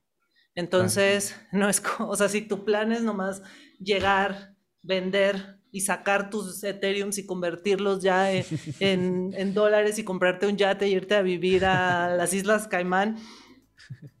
Entonces, 0.55 1.39
no 1.51 1.69
es, 1.69 1.81
o 1.99 2.15
sea, 2.15 2.27
si 2.27 2.41
tu 2.41 2.65
plan 2.65 2.91
es 2.91 3.03
nomás 3.03 3.43
llegar, 3.79 4.55
vender 4.81 5.59
y 5.71 5.81
sacar 5.81 6.29
tus 6.29 6.63
Ethereums 6.63 7.17
y 7.19 7.25
convertirlos 7.25 8.01
ya 8.01 8.31
en, 8.79 9.31
en, 9.33 9.53
dólares 9.53 9.99
y 9.99 10.03
comprarte 10.03 10.47
un 10.47 10.57
yate 10.57 10.85
e 10.85 10.89
irte 10.89 11.15
a 11.15 11.21
vivir 11.21 11.65
a 11.65 12.15
las 12.15 12.33
Islas 12.33 12.67
Caimán, 12.67 13.17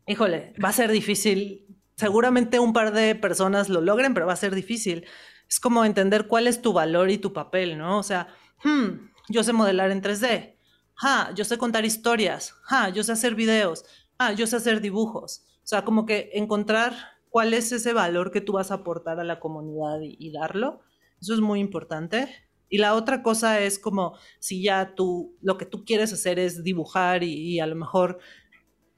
híjole, 0.09 0.53
va 0.63 0.69
a 0.69 0.73
ser 0.73 0.91
difícil. 0.91 1.65
Seguramente 1.95 2.59
un 2.59 2.73
par 2.73 2.91
de 2.91 3.15
personas 3.15 3.69
lo 3.69 3.79
logren, 3.81 4.13
pero 4.13 4.25
va 4.25 4.33
a 4.33 4.37
ser 4.37 4.55
difícil. 4.55 5.05
Es 5.47 5.59
como 5.59 5.85
entender 5.85 6.27
cuál 6.27 6.47
es 6.47 6.61
tu 6.61 6.73
valor 6.73 7.09
y 7.09 7.17
tu 7.17 7.31
papel, 7.31 7.77
¿no? 7.77 7.99
O 7.99 8.03
sea, 8.03 8.27
hmm, 8.63 9.09
yo 9.29 9.43
sé 9.43 9.53
modelar 9.53 9.91
en 9.91 10.01
3D. 10.01 10.55
Ja, 10.95 11.31
yo 11.35 11.45
sé 11.45 11.57
contar 11.57 11.85
historias. 11.85 12.55
Ja, 12.63 12.89
yo 12.89 13.03
sé 13.03 13.13
hacer 13.13 13.35
videos. 13.35 13.85
Ah, 14.17 14.33
yo 14.33 14.47
sé 14.47 14.57
hacer 14.57 14.81
dibujos. 14.81 15.45
O 15.63 15.67
sea, 15.69 15.85
como 15.85 16.05
que 16.05 16.31
encontrar 16.33 16.93
cuál 17.29 17.53
es 17.53 17.71
ese 17.71 17.93
valor 17.93 18.31
que 18.31 18.41
tú 18.41 18.53
vas 18.53 18.71
a 18.71 18.75
aportar 18.75 19.19
a 19.19 19.23
la 19.23 19.39
comunidad 19.39 19.99
y, 20.01 20.31
darlo. 20.31 20.81
Eso 21.21 21.33
es 21.33 21.39
muy 21.39 21.59
importante. 21.59 22.27
Y 22.69 22.79
la 22.79 22.95
otra 22.95 23.23
cosa 23.23 23.59
es 23.59 23.79
como 23.79 24.17
si 24.39 24.63
ya 24.63 24.95
tú, 24.95 25.37
lo 25.41 25.57
que 25.57 25.65
tú 25.65 25.85
quieres 25.85 26.11
hacer 26.11 26.39
es 26.39 26.63
dibujar 26.63 27.23
y, 27.23 27.59
a 27.59 27.67
lo 27.67 27.75
mejor 27.75 28.19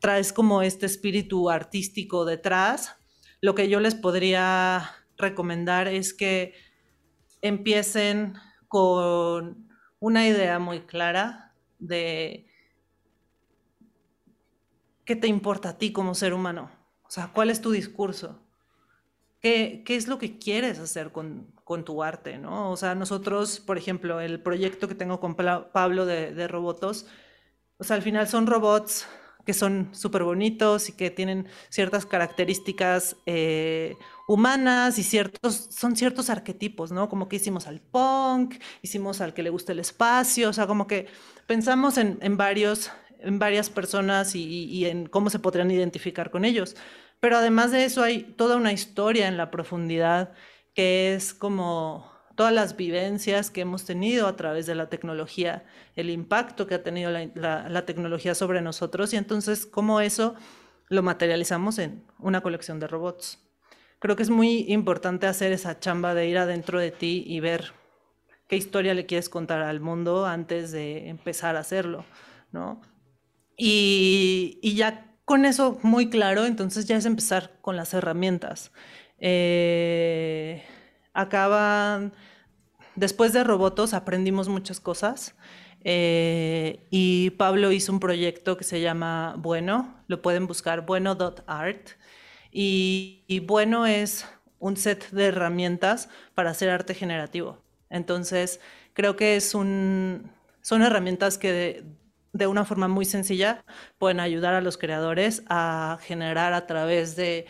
traes 0.01 0.33
como 0.33 0.63
este 0.63 0.87
espíritu 0.87 1.49
artístico 1.49 2.25
detrás, 2.25 2.97
lo 3.39 3.55
que 3.55 3.69
yo 3.69 3.79
les 3.79 3.95
podría 3.95 4.91
recomendar 5.15 5.87
es 5.87 6.13
que 6.13 6.53
empiecen 7.41 8.33
con 8.67 9.69
una 9.99 10.27
idea 10.27 10.59
muy 10.59 10.81
clara 10.81 11.53
de 11.79 12.47
qué 15.05 15.15
te 15.15 15.27
importa 15.27 15.69
a 15.69 15.77
ti 15.77 15.91
como 15.93 16.15
ser 16.15 16.33
humano. 16.33 16.71
O 17.03 17.11
sea, 17.11 17.31
¿cuál 17.31 17.49
es 17.49 17.61
tu 17.61 17.71
discurso? 17.71 18.39
¿Qué, 19.39 19.83
qué 19.85 19.95
es 19.95 20.07
lo 20.07 20.17
que 20.17 20.39
quieres 20.39 20.79
hacer 20.79 21.11
con, 21.11 21.53
con, 21.63 21.83
tu 21.83 22.01
arte? 22.03 22.37
¿no? 22.39 22.71
O 22.71 22.77
sea, 22.77 22.95
nosotros, 22.95 23.59
por 23.59 23.77
ejemplo, 23.77 24.19
el 24.19 24.41
proyecto 24.41 24.87
que 24.87 24.95
tengo 24.95 25.19
con 25.19 25.35
Pablo 25.35 26.05
de, 26.05 26.33
de 26.33 26.47
Robotos, 26.47 27.05
o 27.77 27.83
sea, 27.83 27.95
al 27.95 28.01
final 28.01 28.27
son 28.27 28.47
robots 28.47 29.07
que 29.45 29.53
son 29.53 29.89
súper 29.93 30.23
bonitos 30.23 30.89
y 30.89 30.93
que 30.93 31.09
tienen 31.09 31.47
ciertas 31.69 32.05
características 32.05 33.15
eh, 33.25 33.95
humanas 34.27 34.97
y 34.97 35.03
ciertos, 35.03 35.69
son 35.71 35.95
ciertos 35.95 36.29
arquetipos, 36.29 36.91
¿no? 36.91 37.09
Como 37.09 37.27
que 37.27 37.37
hicimos 37.37 37.67
al 37.67 37.81
punk, 37.81 38.55
hicimos 38.81 39.21
al 39.21 39.33
que 39.33 39.43
le 39.43 39.49
gusta 39.49 39.71
el 39.71 39.79
espacio, 39.79 40.49
o 40.49 40.53
sea, 40.53 40.67
como 40.67 40.87
que 40.87 41.07
pensamos 41.47 41.97
en, 41.97 42.37
varios, 42.37 42.91
en 43.19 43.39
varias 43.39 43.69
personas 43.69 44.35
y, 44.35 44.65
y, 44.65 44.85
en 44.85 45.07
cómo 45.07 45.29
se 45.29 45.39
podrían 45.39 45.71
identificar 45.71 46.31
con 46.31 46.45
ellos. 46.45 46.75
Pero 47.19 47.37
además 47.37 47.71
de 47.71 47.85
eso 47.85 48.03
hay 48.03 48.23
toda 48.23 48.57
una 48.57 48.73
historia 48.73 49.27
en 49.27 49.37
la 49.37 49.51
profundidad 49.51 50.33
que 50.73 51.13
es 51.13 51.33
como 51.33 52.10
todas 52.41 52.55
las 52.55 52.75
vivencias 52.75 53.51
que 53.51 53.61
hemos 53.61 53.85
tenido 53.85 54.25
a 54.25 54.35
través 54.35 54.65
de 54.65 54.73
la 54.73 54.89
tecnología, 54.89 55.63
el 55.95 56.09
impacto 56.09 56.65
que 56.65 56.73
ha 56.73 56.81
tenido 56.81 57.11
la, 57.11 57.85
tecnología 57.85 58.33
sobre 58.33 58.63
nosotros 58.63 59.13
y 59.13 59.17
entonces 59.17 59.67
cómo 59.67 60.01
eso 60.01 60.33
lo 60.89 61.03
materializamos 61.03 61.77
en 61.77 62.03
una 62.17 62.41
colección 62.41 62.79
de 62.79 62.87
robots. 62.87 63.37
Creo 63.99 64.15
que 64.15 64.23
es 64.23 64.31
muy 64.31 64.65
importante 64.69 65.27
hacer 65.27 65.51
esa 65.51 65.79
chamba 65.79 66.15
de 66.15 66.29
ir 66.29 66.39
adentro 66.39 66.79
de 66.79 66.89
ti 66.89 67.23
y 67.27 67.41
ver 67.41 67.73
qué 68.47 68.55
historia 68.55 68.95
le 68.95 69.05
quieres 69.05 69.29
contar 69.29 69.61
al 69.61 69.79
mundo 69.79 70.25
antes 70.25 70.71
de 70.71 71.09
empezar 71.09 71.55
a 71.57 71.59
hacerlo, 71.59 72.05
¿no? 72.51 72.81
Y, 73.55 74.73
ya 74.75 75.15
con 75.25 75.45
eso 75.45 75.77
muy 75.83 76.09
claro, 76.09 76.47
entonces 76.47 76.87
ya 76.87 76.97
es 76.97 77.05
empezar 77.05 77.59
con 77.61 77.75
las 77.75 77.93
herramientas. 77.93 78.71
Eh, 79.19 80.63
acaban 81.13 82.13
después 82.95 83.33
de 83.33 83.43
Robotos 83.43 83.93
aprendimos 83.93 84.49
muchas 84.49 84.79
cosas 84.79 85.35
eh, 85.83 86.85
y 86.89 87.31
Pablo 87.31 87.71
hizo 87.71 87.91
un 87.91 87.99
proyecto 87.99 88.57
que 88.57 88.63
se 88.63 88.81
llama 88.81 89.35
Bueno, 89.37 89.95
lo 90.07 90.21
pueden 90.21 90.47
buscar, 90.47 90.85
bueno.art. 90.85 91.89
Y, 92.51 93.23
y 93.27 93.39
Bueno 93.39 93.85
es 93.85 94.25
un 94.59 94.77
set 94.77 95.09
de 95.11 95.27
herramientas 95.27 96.09
para 96.35 96.51
hacer 96.51 96.69
arte 96.69 96.93
generativo. 96.93 97.57
Entonces, 97.89 98.59
creo 98.93 99.15
que 99.15 99.35
es 99.35 99.55
un, 99.55 100.31
son 100.61 100.83
herramientas 100.83 101.37
que 101.37 101.83
de, 102.33 102.47
una 102.47 102.63
forma 102.63 102.87
muy 102.87 103.05
sencilla 103.05 103.65
pueden 103.97 104.19
ayudar 104.19 104.53
a 104.53 104.61
los 104.61 104.77
creadores 104.77 105.43
a 105.49 105.97
generar 106.01 106.53
a 106.53 106.65
través 106.67 107.15
de 107.15 107.45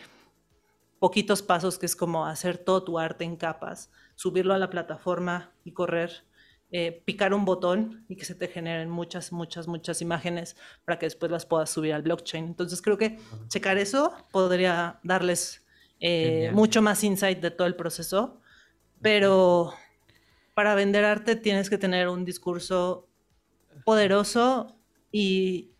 poquitos 1.02 1.42
pasos, 1.42 1.80
que 1.80 1.86
es 1.86 1.96
como 1.96 2.26
hacer 2.26 2.58
todo 2.58 2.84
tu 2.84 2.96
arte 2.96 3.24
en 3.24 3.34
capas, 3.34 3.90
subirlo 4.14 4.54
a 4.54 4.58
la 4.58 4.70
plataforma 4.70 5.52
y 5.64 5.72
correr, 5.72 6.28
eh, 6.70 7.02
picar 7.04 7.34
un 7.34 7.44
botón 7.44 8.06
y 8.08 8.14
que 8.14 8.24
se 8.24 8.36
te 8.36 8.46
generen 8.46 8.88
muchas, 8.88 9.32
muchas, 9.32 9.66
muchas 9.66 10.00
imágenes 10.00 10.56
para 10.84 11.00
que 11.00 11.06
después 11.06 11.32
las 11.32 11.44
puedas 11.44 11.70
subir 11.70 11.92
al 11.92 12.02
blockchain. 12.02 12.44
Entonces 12.44 12.80
creo 12.80 12.98
que 12.98 13.18
checar 13.48 13.78
eso 13.78 14.14
podría 14.30 15.00
darles 15.02 15.66
eh, 15.98 16.52
mucho 16.54 16.82
más 16.82 17.02
insight 17.02 17.40
de 17.40 17.50
todo 17.50 17.66
el 17.66 17.74
proceso, 17.74 18.40
pero 19.00 19.74
para 20.54 20.76
vender 20.76 21.04
arte 21.04 21.34
tienes 21.34 21.68
que 21.68 21.78
tener 21.78 22.08
un 22.08 22.24
discurso 22.24 23.08
poderoso 23.84 24.78
y, 25.10 25.72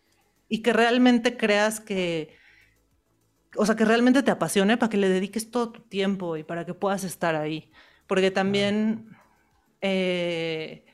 y 0.49 0.61
que 0.61 0.73
realmente 0.73 1.37
creas 1.37 1.79
que 1.79 2.42
o 3.57 3.65
sea, 3.65 3.75
que 3.75 3.85
realmente 3.85 4.23
te 4.23 4.31
apasione 4.31 4.77
para 4.77 4.89
que 4.89 4.97
le 4.97 5.09
dediques 5.09 5.51
todo 5.51 5.71
tu 5.71 5.81
tiempo 5.81 6.37
y 6.37 6.43
para 6.43 6.65
que 6.65 6.73
puedas 6.73 7.03
estar 7.03 7.35
ahí. 7.35 7.71
Porque 8.07 8.31
también, 8.31 9.09
eh, 9.81 10.85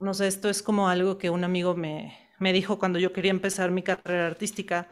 no 0.00 0.14
sé, 0.14 0.26
esto 0.28 0.48
es 0.48 0.62
como 0.62 0.88
algo 0.88 1.18
que 1.18 1.30
un 1.30 1.44
amigo 1.44 1.74
me, 1.74 2.16
me 2.38 2.52
dijo 2.52 2.78
cuando 2.78 2.98
yo 2.98 3.12
quería 3.12 3.30
empezar 3.30 3.70
mi 3.70 3.82
carrera 3.82 4.26
artística. 4.26 4.88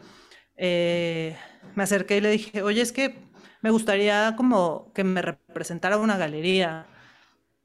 Eh, 0.57 1.37
me 1.75 1.83
acerqué 1.85 2.19
y 2.19 2.21
le 2.21 2.31
dije, 2.31 2.63
oye, 2.63 2.83
es 2.83 2.93
que 2.93 3.19
me 3.63 3.71
gustaría 3.71 4.35
como 4.37 4.93
que 4.95 5.05
me 5.05 5.23
representara 5.23 5.99
una 5.99 6.17
galería. 6.17 6.87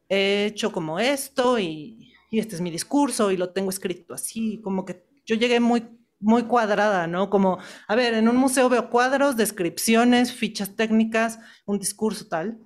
He 0.09 0.45
hecho 0.47 0.71
como 0.71 0.99
esto 0.99 1.59
y, 1.59 2.13
y 2.31 2.39
este 2.39 2.55
es 2.55 2.61
mi 2.61 2.71
discurso 2.71 3.31
y 3.31 3.37
lo 3.37 3.51
tengo 3.51 3.69
escrito 3.69 4.13
así, 4.13 4.61
como 4.63 4.85
que 4.85 5.05
yo 5.25 5.35
llegué 5.35 5.59
muy 5.59 5.87
muy 6.21 6.43
cuadrada, 6.43 7.07
¿no? 7.07 7.29
Como, 7.29 7.59
a 7.87 7.95
ver, 7.95 8.13
en 8.13 8.29
un 8.29 8.37
museo 8.37 8.69
veo 8.69 8.89
cuadros, 8.89 9.35
descripciones, 9.35 10.33
fichas 10.33 10.75
técnicas, 10.75 11.39
un 11.65 11.79
discurso 11.79 12.27
tal. 12.27 12.59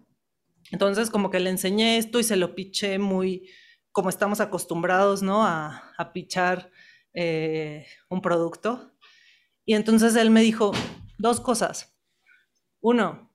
Entonces, 0.72 1.10
como 1.10 1.30
que 1.30 1.40
le 1.40 1.50
enseñé 1.50 1.98
esto 1.98 2.20
y 2.20 2.24
se 2.24 2.36
lo 2.36 2.54
piché 2.54 3.00
muy, 3.00 3.50
como 3.92 4.10
estamos 4.10 4.42
acostumbrados, 4.42 5.24
¿no? 5.24 5.46
A, 5.46 5.94
pichar 6.14 6.72
eh, 7.14 7.88
un 8.10 8.22
producto. 8.22 8.92
Y 9.66 9.74
entonces 9.74 10.16
él 10.16 10.30
me 10.30 10.42
dijo 10.42 10.72
dos 11.18 11.40
cosas. 11.40 11.98
Uno, 12.82 13.34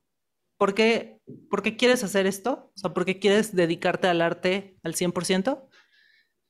¿por 0.59 0.74
qué, 0.74 1.20
¿por 1.48 1.62
qué 1.62 1.76
quieres 1.76 2.05
hacer 2.05 2.26
esto? 2.26 2.70
O 2.74 2.78
sea, 2.78 2.92
¿por 2.92 3.05
qué 3.05 3.18
quieres 3.18 3.55
dedicarte 3.55 4.06
al 4.06 4.20
arte 4.20 4.78
al 4.82 4.94
100%? 4.94 5.66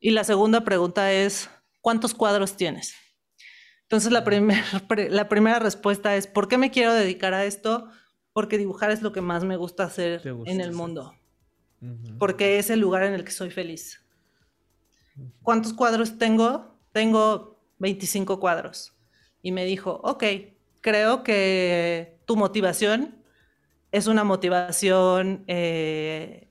Y 0.01 0.11
la 0.11 0.25
segunda 0.25 0.65
pregunta 0.65 1.13
es, 1.13 1.49
¿cuántos 1.81 2.15
cuadros 2.15 2.57
tienes? 2.57 2.95
Entonces 3.91 4.13
la, 4.13 4.25
la 5.11 5.29
primera 5.29 5.59
respuesta 5.59 6.15
es, 6.15 6.29
¿por 6.29 6.47
qué 6.47 6.59
me 6.59 6.71
quiero 6.71 6.95
dedicar 6.95 7.35
a 7.35 7.45
esto? 7.45 7.89
Porque 8.33 8.57
dibujar 8.57 8.93
es 8.93 9.03
lo 9.03 9.11
que 9.11 9.21
más 9.21 9.43
me 9.43 9.57
gusta 9.57 9.83
hacer 9.83 10.23
en 10.25 10.61
el 10.61 10.71
mundo. 10.73 11.17
Porque 12.21 12.61
es 12.61 12.71
el 12.71 12.79
lugar 12.79 13.03
en 13.03 13.15
el 13.15 13.25
que 13.25 13.33
soy 13.33 13.51
feliz. 13.51 14.01
¿Cuántos 15.43 15.73
cuadros 15.73 16.19
tengo? 16.19 16.79
Tengo 16.93 17.61
25 17.79 18.39
cuadros. 18.39 18.95
Y 19.43 19.51
me 19.51 19.65
dijo, 19.65 20.01
ok, 20.05 20.25
creo 20.81 21.25
que 21.25 22.21
tu 22.27 22.37
motivación 22.37 23.25
es 23.91 24.07
una 24.07 24.23
motivación 24.23 25.43
eh, 25.49 26.50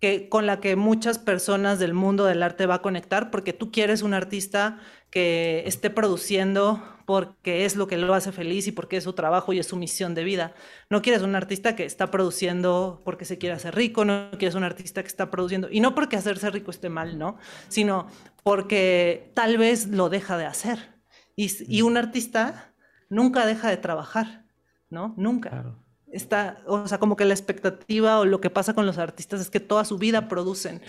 que, 0.00 0.28
con 0.28 0.46
la 0.46 0.60
que 0.60 0.76
muchas 0.76 1.18
personas 1.18 1.78
del 1.78 1.94
mundo 1.94 2.24
del 2.24 2.42
arte 2.42 2.66
va 2.66 2.76
a 2.76 2.82
conectar, 2.82 3.30
porque 3.30 3.52
tú 3.52 3.70
quieres 3.70 4.02
un 4.02 4.14
artista 4.14 4.78
que 5.10 5.62
esté 5.66 5.90
produciendo 5.90 6.82
porque 7.06 7.64
es 7.64 7.76
lo 7.76 7.86
que 7.86 7.96
lo 7.96 8.12
hace 8.14 8.32
feliz 8.32 8.66
y 8.66 8.72
porque 8.72 8.96
es 8.96 9.04
su 9.04 9.12
trabajo 9.12 9.52
y 9.52 9.60
es 9.60 9.66
su 9.66 9.76
misión 9.76 10.14
de 10.14 10.24
vida. 10.24 10.54
No 10.90 11.02
quieres 11.02 11.22
un 11.22 11.36
artista 11.36 11.76
que 11.76 11.84
está 11.84 12.10
produciendo 12.10 13.00
porque 13.04 13.24
se 13.24 13.38
quiere 13.38 13.54
hacer 13.54 13.74
rico, 13.76 14.04
no 14.04 14.30
quieres 14.38 14.56
un 14.56 14.64
artista 14.64 15.02
que 15.02 15.08
está 15.08 15.30
produciendo, 15.30 15.68
y 15.70 15.80
no 15.80 15.94
porque 15.94 16.16
hacerse 16.16 16.50
rico 16.50 16.70
esté 16.70 16.88
mal, 16.88 17.18
¿no? 17.18 17.38
Sino 17.68 18.08
porque 18.42 19.30
tal 19.34 19.56
vez 19.56 19.86
lo 19.86 20.08
deja 20.08 20.36
de 20.36 20.46
hacer. 20.46 20.96
Y, 21.36 21.50
y 21.68 21.82
un 21.82 21.96
artista 21.96 22.74
nunca 23.08 23.46
deja 23.46 23.70
de 23.70 23.76
trabajar, 23.76 24.44
¿no? 24.90 25.14
Nunca. 25.16 25.50
Claro 25.50 25.85
está, 26.16 26.62
o 26.66 26.86
sea, 26.88 26.98
como 26.98 27.16
que 27.16 27.24
la 27.24 27.34
expectativa 27.34 28.18
o 28.18 28.24
lo 28.24 28.40
que 28.40 28.50
pasa 28.50 28.74
con 28.74 28.86
los 28.86 28.98
artistas 28.98 29.40
es 29.40 29.50
que 29.50 29.60
toda 29.60 29.84
su 29.84 29.98
vida 29.98 30.28
producen. 30.28 30.82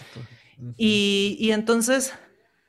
Y, 0.76 1.38
y, 1.40 1.52
entonces 1.52 2.14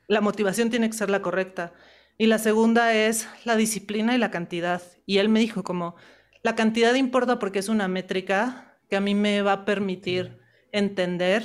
la 0.07 0.21
motivación 0.21 0.69
tiene 0.69 0.89
que 0.89 0.97
ser 0.97 1.09
la 1.09 1.21
correcta. 1.21 1.73
Y 2.17 2.27
la 2.27 2.37
segunda 2.37 2.93
es 2.93 3.27
la 3.45 3.55
disciplina 3.55 4.13
y 4.13 4.17
la 4.17 4.29
cantidad. 4.31 4.81
Y 5.05 5.17
él 5.17 5.29
me 5.29 5.39
dijo 5.39 5.63
como, 5.63 5.95
la 6.43 6.55
cantidad 6.55 6.93
importa 6.93 7.39
porque 7.39 7.59
es 7.59 7.69
una 7.69 7.87
métrica 7.87 8.77
que 8.89 8.95
a 8.95 9.01
mí 9.01 9.15
me 9.15 9.41
va 9.41 9.53
a 9.53 9.65
permitir 9.65 10.39
entender 10.71 11.43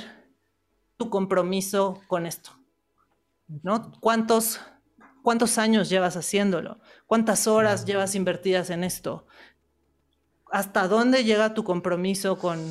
tu 0.97 1.09
compromiso 1.09 2.01
con 2.07 2.25
esto. 2.25 2.51
¿No? 3.47 3.91
¿Cuántos, 3.99 4.59
cuántos 5.21 5.57
años 5.57 5.89
llevas 5.89 6.17
haciéndolo? 6.17 6.79
¿Cuántas 7.05 7.47
horas 7.47 7.85
llevas 7.85 8.15
invertidas 8.15 8.69
en 8.69 8.83
esto? 8.83 9.27
Hasta 10.55 10.87
dónde 10.87 11.25
llega 11.25 11.53
tu 11.53 11.65
compromiso 11.65 12.37
con, 12.37 12.63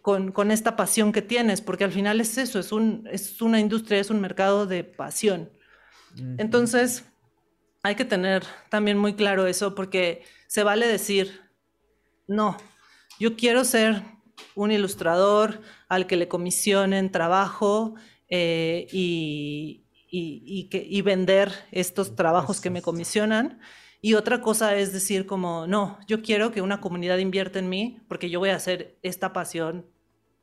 con, 0.00 0.50
esta 0.50 0.74
pasión 0.74 1.12
que 1.12 1.20
tienes, 1.20 1.60
porque 1.60 1.84
al 1.84 1.92
final 1.92 2.18
es 2.18 2.38
eso, 2.38 2.58
es, 2.58 2.72
un, 2.72 3.06
es 3.12 3.42
una 3.42 3.60
industria, 3.60 4.00
es 4.00 4.08
un 4.08 4.22
mercado 4.22 4.66
de 4.66 4.84
pasión. 4.84 5.50
Entonces, 6.38 7.04
hay 7.82 7.94
que 7.94 8.06
tener 8.06 8.44
también 8.70 8.96
muy 8.96 9.16
claro 9.16 9.46
eso, 9.46 9.74
porque 9.74 10.24
se 10.46 10.62
vale 10.62 10.86
decir, 10.86 11.42
no, 12.26 12.56
yo 13.18 13.36
quiero 13.36 13.64
ser 13.64 14.02
un 14.54 14.72
ilustrador 14.72 15.60
al 15.90 16.06
que 16.06 16.16
le 16.16 16.26
comisionen 16.26 17.12
trabajo 17.12 17.96
eh, 18.30 18.86
y, 18.92 19.84
y, 20.08 21.02
vender 21.02 21.52
estos 21.70 22.16
trabajos 22.16 22.62
que 22.62 22.70
me 22.70 22.80
comisionan. 22.80 23.60
Y 24.02 24.14
otra 24.14 24.40
cosa 24.40 24.74
es 24.76 24.92
decir 24.92 25.26
como, 25.26 25.66
no, 25.66 25.98
yo 26.06 26.22
quiero 26.22 26.52
que 26.52 26.62
una 26.62 26.80
comunidad 26.80 27.18
invierta 27.18 27.58
en 27.58 27.68
mí 27.68 28.00
porque 28.08 28.30
yo 28.30 28.38
voy 28.38 28.50
a 28.50 28.56
hacer 28.56 28.96
esta 29.02 29.32
pasión 29.32 29.86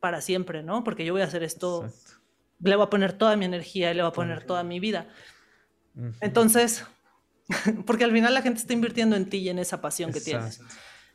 para 0.00 0.20
siempre, 0.20 0.62
¿no? 0.62 0.84
Porque 0.84 1.04
yo 1.04 1.12
voy 1.12 1.22
a 1.22 1.26
hacer 1.26 1.42
esto, 1.42 1.90
le 2.60 2.76
voy 2.76 2.86
a 2.86 2.90
poner 2.90 3.14
toda 3.14 3.36
mi 3.36 3.44
energía 3.44 3.90
y 3.90 3.94
le 3.94 4.02
voy 4.02 4.10
a 4.10 4.14
poner 4.14 4.44
toda 4.44 4.62
mi 4.62 4.78
vida. 4.78 5.08
Entonces, 6.20 6.86
porque 7.86 8.04
al 8.04 8.12
final 8.12 8.32
la 8.32 8.42
gente 8.42 8.60
está 8.60 8.72
invirtiendo 8.72 9.16
en 9.16 9.28
ti 9.28 9.38
y 9.38 9.48
en 9.48 9.58
esa 9.58 9.80
pasión 9.80 10.12
que 10.12 10.20
tienes. 10.20 10.60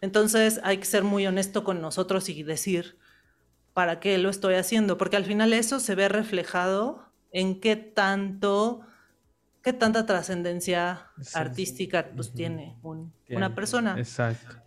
Entonces 0.02 0.60
hay 0.64 0.78
que 0.80 0.86
ser 0.86 1.04
muy 1.04 1.26
honesto 1.26 1.64
con 1.64 1.82
nosotros 1.82 2.28
y 2.28 2.44
decir, 2.44 2.98
¿para 3.74 4.02
qué 4.02 4.18
lo 4.18 4.30
estoy 4.30 4.56
haciendo? 4.56 4.98
Porque 4.98 5.16
al 5.16 5.24
final 5.24 5.54
eso 5.54 5.80
se 5.80 5.96
ve 5.96 6.10
reflejado 6.10 7.10
en 7.32 7.62
qué 7.62 7.78
tanto 7.78 8.82
qué 9.64 9.74
tanta 9.74 10.06
trascendencia 10.06 11.08
artística 11.34 12.12
pues, 12.16 12.34
tiene 12.34 12.78
una 13.30 13.56
persona. 13.56 13.96
Exacto. 13.98 14.58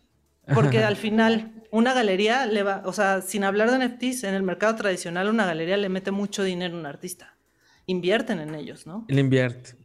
Porque 0.55 0.83
al 0.83 0.97
final, 1.07 1.53
una 1.71 1.93
galería 1.93 2.47
le 2.47 2.63
va, 2.63 2.83
o 2.87 2.93
sea, 2.93 3.21
sin 3.21 3.45
hablar 3.45 3.71
de 3.71 3.87
NFTs, 3.87 4.25
en 4.25 4.35
el 4.35 4.43
mercado 4.43 4.75
tradicional, 4.75 5.29
una 5.29 5.47
galería 5.47 5.77
le 5.77 5.89
mete 5.89 6.11
mucho 6.11 6.43
dinero 6.43 6.77
a 6.77 6.81
un 6.81 6.87
artista. 6.87 7.37
Invierten 7.85 8.41
en 8.41 8.55
ellos, 8.55 8.87
¿no? 8.87 9.05
Le 9.09 9.21
invierte. 9.21 9.77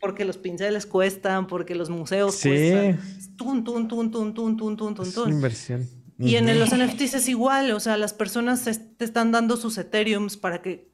Porque 0.00 0.24
los 0.24 0.38
pinceles 0.38 0.86
cuestan, 0.86 1.46
porque 1.46 1.74
los 1.74 1.90
museos 1.90 2.34
sí. 2.36 2.48
cuestan. 2.48 3.00
Tun, 3.36 3.64
tun, 3.64 3.88
tun, 3.88 4.10
tun, 4.10 4.34
tun, 4.34 4.56
tun, 4.56 4.76
tun, 4.76 4.94
tun, 4.94 5.30
Inversión. 5.30 5.88
Y 6.18 6.36
en 6.36 6.58
los 6.58 6.68
NFTs 6.76 7.14
es 7.14 7.28
igual, 7.28 7.70
o 7.70 7.80
sea, 7.80 7.96
las 7.96 8.12
personas 8.12 8.64
te 8.64 9.04
están 9.04 9.32
dando 9.32 9.56
sus 9.56 9.78
Ethereums 9.78 10.36
para 10.36 10.60
que, 10.60 10.92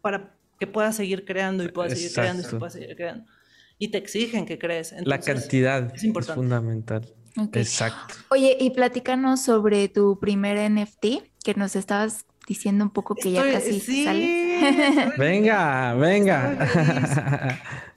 para 0.00 0.36
que 0.60 0.66
puedas 0.66 0.94
seguir 0.94 1.24
creando 1.24 1.64
y 1.64 1.68
puedas 1.68 1.94
seguir 1.94 2.12
creando 2.12 2.46
y 2.46 2.58
puedas 2.58 2.74
seguir 2.74 2.94
creando. 2.94 3.24
Y 3.78 3.88
te 3.88 3.96
exigen 3.96 4.44
que 4.44 4.58
crees. 4.58 4.94
la 5.04 5.18
cantidad 5.18 5.90
es, 5.94 6.06
fundamental. 6.34 7.10
Exacto. 7.54 8.14
Oye, 8.28 8.58
y 8.60 8.70
platícanos 8.70 9.40
sobre 9.40 9.88
tu 9.88 10.18
primer 10.20 10.70
NFT, 10.70 11.06
que 11.42 11.54
nos 11.56 11.76
estabas 11.76 12.26
diciendo 12.46 12.84
un 12.84 12.90
poco 12.90 13.14
que 13.14 13.32
ya 13.32 13.50
casi 13.50 13.80
sale. 13.80 15.14
venga, 15.18 15.94
venga. 15.94 16.68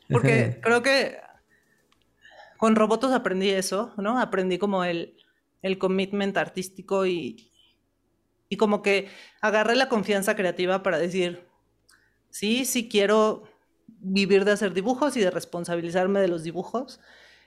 Porque 0.09 0.57
creo 0.63 0.81
que 0.81 1.17
con 2.57 2.77
Robotos 2.77 3.11
aprendí 3.11 3.49
eso, 3.49 3.93
¿no? 3.97 4.21
Aprendí 4.21 4.57
como 4.57 4.85
el, 4.85 5.17
el 5.61 5.77
commitment 5.77 6.37
artístico 6.37 7.05
y, 7.05 7.51
y 8.47 8.55
como 8.55 8.81
que 8.81 9.09
agarré 9.41 9.75
la 9.75 9.89
confianza 9.89 10.37
creativa 10.37 10.81
para 10.81 10.97
decir, 10.97 11.43
sí, 12.33 12.65
sí 12.65 12.89
quiero 12.89 13.43
vivir 13.87 14.43
de 14.43 14.51
hacer 14.51 14.73
dibujos 14.73 15.15
y 15.15 15.21
de 15.21 15.29
responsabilizarme 15.29 16.19
de 16.19 16.27
los 16.27 16.43
dibujos. 16.43 16.99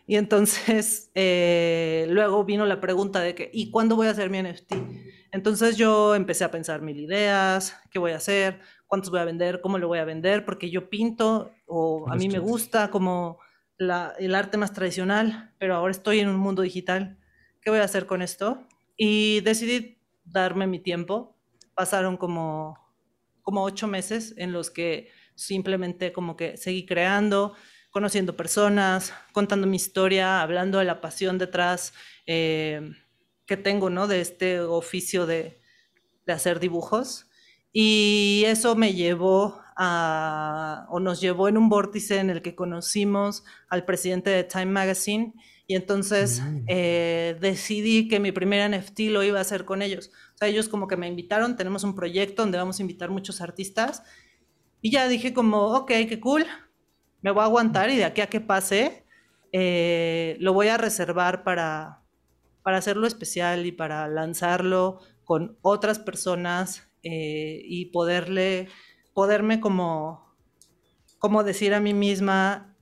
Y 0.07 0.15
entonces 0.15 1.11
eh, 1.15 2.07
luego 2.09 2.45
vino 2.45 2.65
la 2.67 2.81
pregunta 2.81 3.21
de 3.21 3.35
que, 3.35 3.51
¿y 3.53 3.71
cuándo 3.71 3.97
voy 3.97 4.07
a 4.07 4.11
hacer 4.11 4.31
mi 4.31 4.41
NFT? 4.41 4.75
Entonces 5.33 5.77
yo 5.77 6.15
empecé 6.15 6.45
a 6.45 6.53
pensar 6.53 6.83
mil 6.83 7.01
ideas, 7.01 7.77
qué 7.91 7.99
voy 7.99 8.13
a 8.13 8.17
hacer, 8.17 8.61
cuántos 8.87 9.11
voy 9.11 9.19
a 9.19 9.25
vender, 9.25 9.61
cómo 9.61 9.77
lo 9.77 9.89
voy 9.89 9.99
a 9.99 10.05
vender, 10.05 10.45
porque 10.45 10.71
yo 10.71 10.89
pinto 10.89 11.51
o 11.67 12.09
a 12.09 12.15
mí 12.15 12.29
me 12.29 12.39
gusta 12.39 12.91
como 12.91 13.39
el 13.79 14.35
arte 14.35 14.57
más 14.57 14.73
tradicional, 14.73 15.53
pero 15.59 15.75
ahora 15.75 15.91
estoy 15.91 16.21
en 16.21 16.29
un 16.29 16.37
mundo 16.37 16.63
digital. 16.63 17.19
¿Qué 17.61 17.71
voy 17.71 17.81
a 17.81 17.85
hacer 17.85 18.07
con 18.07 18.23
esto? 18.23 18.63
Y 18.97 19.41
decidí 19.41 19.99
darme 20.25 20.69
mi 20.69 20.79
tiempo. 20.79 21.37
Pasaron 21.75 22.17
como 22.17 22.86
como 23.47 23.63
ocho 23.63 23.87
meses 23.87 24.35
en 24.39 24.51
los 24.51 24.71
que 24.71 25.09
simplemente 25.37 26.13
como 26.13 26.37
que 26.37 26.57
seguí 26.57 26.85
creando, 26.85 27.55
conociendo 27.93 28.37
personas, 28.37 29.15
contando 29.31 29.69
mi 29.69 29.77
historia, 29.77 30.43
hablando 30.43 30.81
de 30.81 30.85
la 30.85 31.01
pasión 31.01 31.39
detrás 31.39 31.95
eh, 32.27 32.91
que 33.47 33.57
tengo, 33.57 33.89
¿no? 33.89 34.09
De 34.09 34.21
este 34.21 34.59
oficio 34.59 35.27
de, 35.27 35.61
de 36.27 36.33
hacer 36.33 36.59
dibujos. 36.59 37.29
Y 37.73 38.43
eso 38.47 38.75
me 38.75 38.95
llevó 38.95 39.61
a, 39.77 40.89
o 40.91 40.99
nos 40.99 41.21
llevó 41.21 41.47
en 41.47 41.57
un 41.57 41.69
vórtice 41.69 42.19
en 42.19 42.31
el 42.31 42.43
que 42.43 42.57
conocimos 42.57 43.45
al 43.69 43.85
presidente 43.85 44.31
de 44.31 44.43
Time 44.43 44.67
Magazine 44.67 45.35
y 45.67 45.75
entonces 45.75 46.41
mm. 46.41 46.65
eh, 46.69 47.37
decidí 47.41 48.09
que 48.09 48.21
mi 48.21 48.33
primer 48.33 48.71
NFT 48.71 49.01
lo 49.11 49.23
iba 49.25 49.39
a 49.39 49.43
hacer 49.43 49.65
con 49.65 49.83
ellos. 49.83 50.11
O 50.35 50.39
sea, 50.39 50.49
ellos 50.49 50.69
como 50.69 50.87
que 50.87 50.97
me 50.97 51.09
invitaron, 51.09 51.57
tenemos 51.57 51.83
un 51.83 51.95
proyecto 51.95 52.43
donde 52.43 52.59
vamos 52.59 52.79
a 52.79 52.83
invitar 52.83 53.11
muchos 53.11 53.41
artistas. 53.41 54.03
Y 54.81 54.91
ya 54.93 55.09
dije 55.09 55.35
como, 55.35 55.75
ok, 55.75 55.89
qué 56.09 56.21
cool, 56.21 56.47
me 57.23 57.33
voy 57.33 57.43
a 57.43 57.47
aguantar 57.47 57.91
y 57.91 57.97
de 57.97 58.05
aquí 58.05 58.21
a 58.21 58.29
que 58.29 58.41
pase, 58.41 59.05
eh, 59.51 60.37
lo 60.39 60.53
voy 60.53 60.69
a 60.69 60.77
reservar 60.77 61.43
para, 61.43 62.03
para 62.63 62.79
hacerlo 62.79 63.07
especial 63.07 63.67
y 63.67 63.73
para 63.73 64.07
lanzarlo 64.07 65.01
con 65.25 65.59
otras 65.63 65.99
personas 65.99 66.89
eh, 67.03 67.61
y 67.65 67.87
poderle, 67.87 68.69
poderme 69.15 69.61
como, 69.61 70.37
como 71.19 71.43
decir 71.43 71.75
a 71.75 71.81
mí 71.81 71.95
misma, 71.95 72.76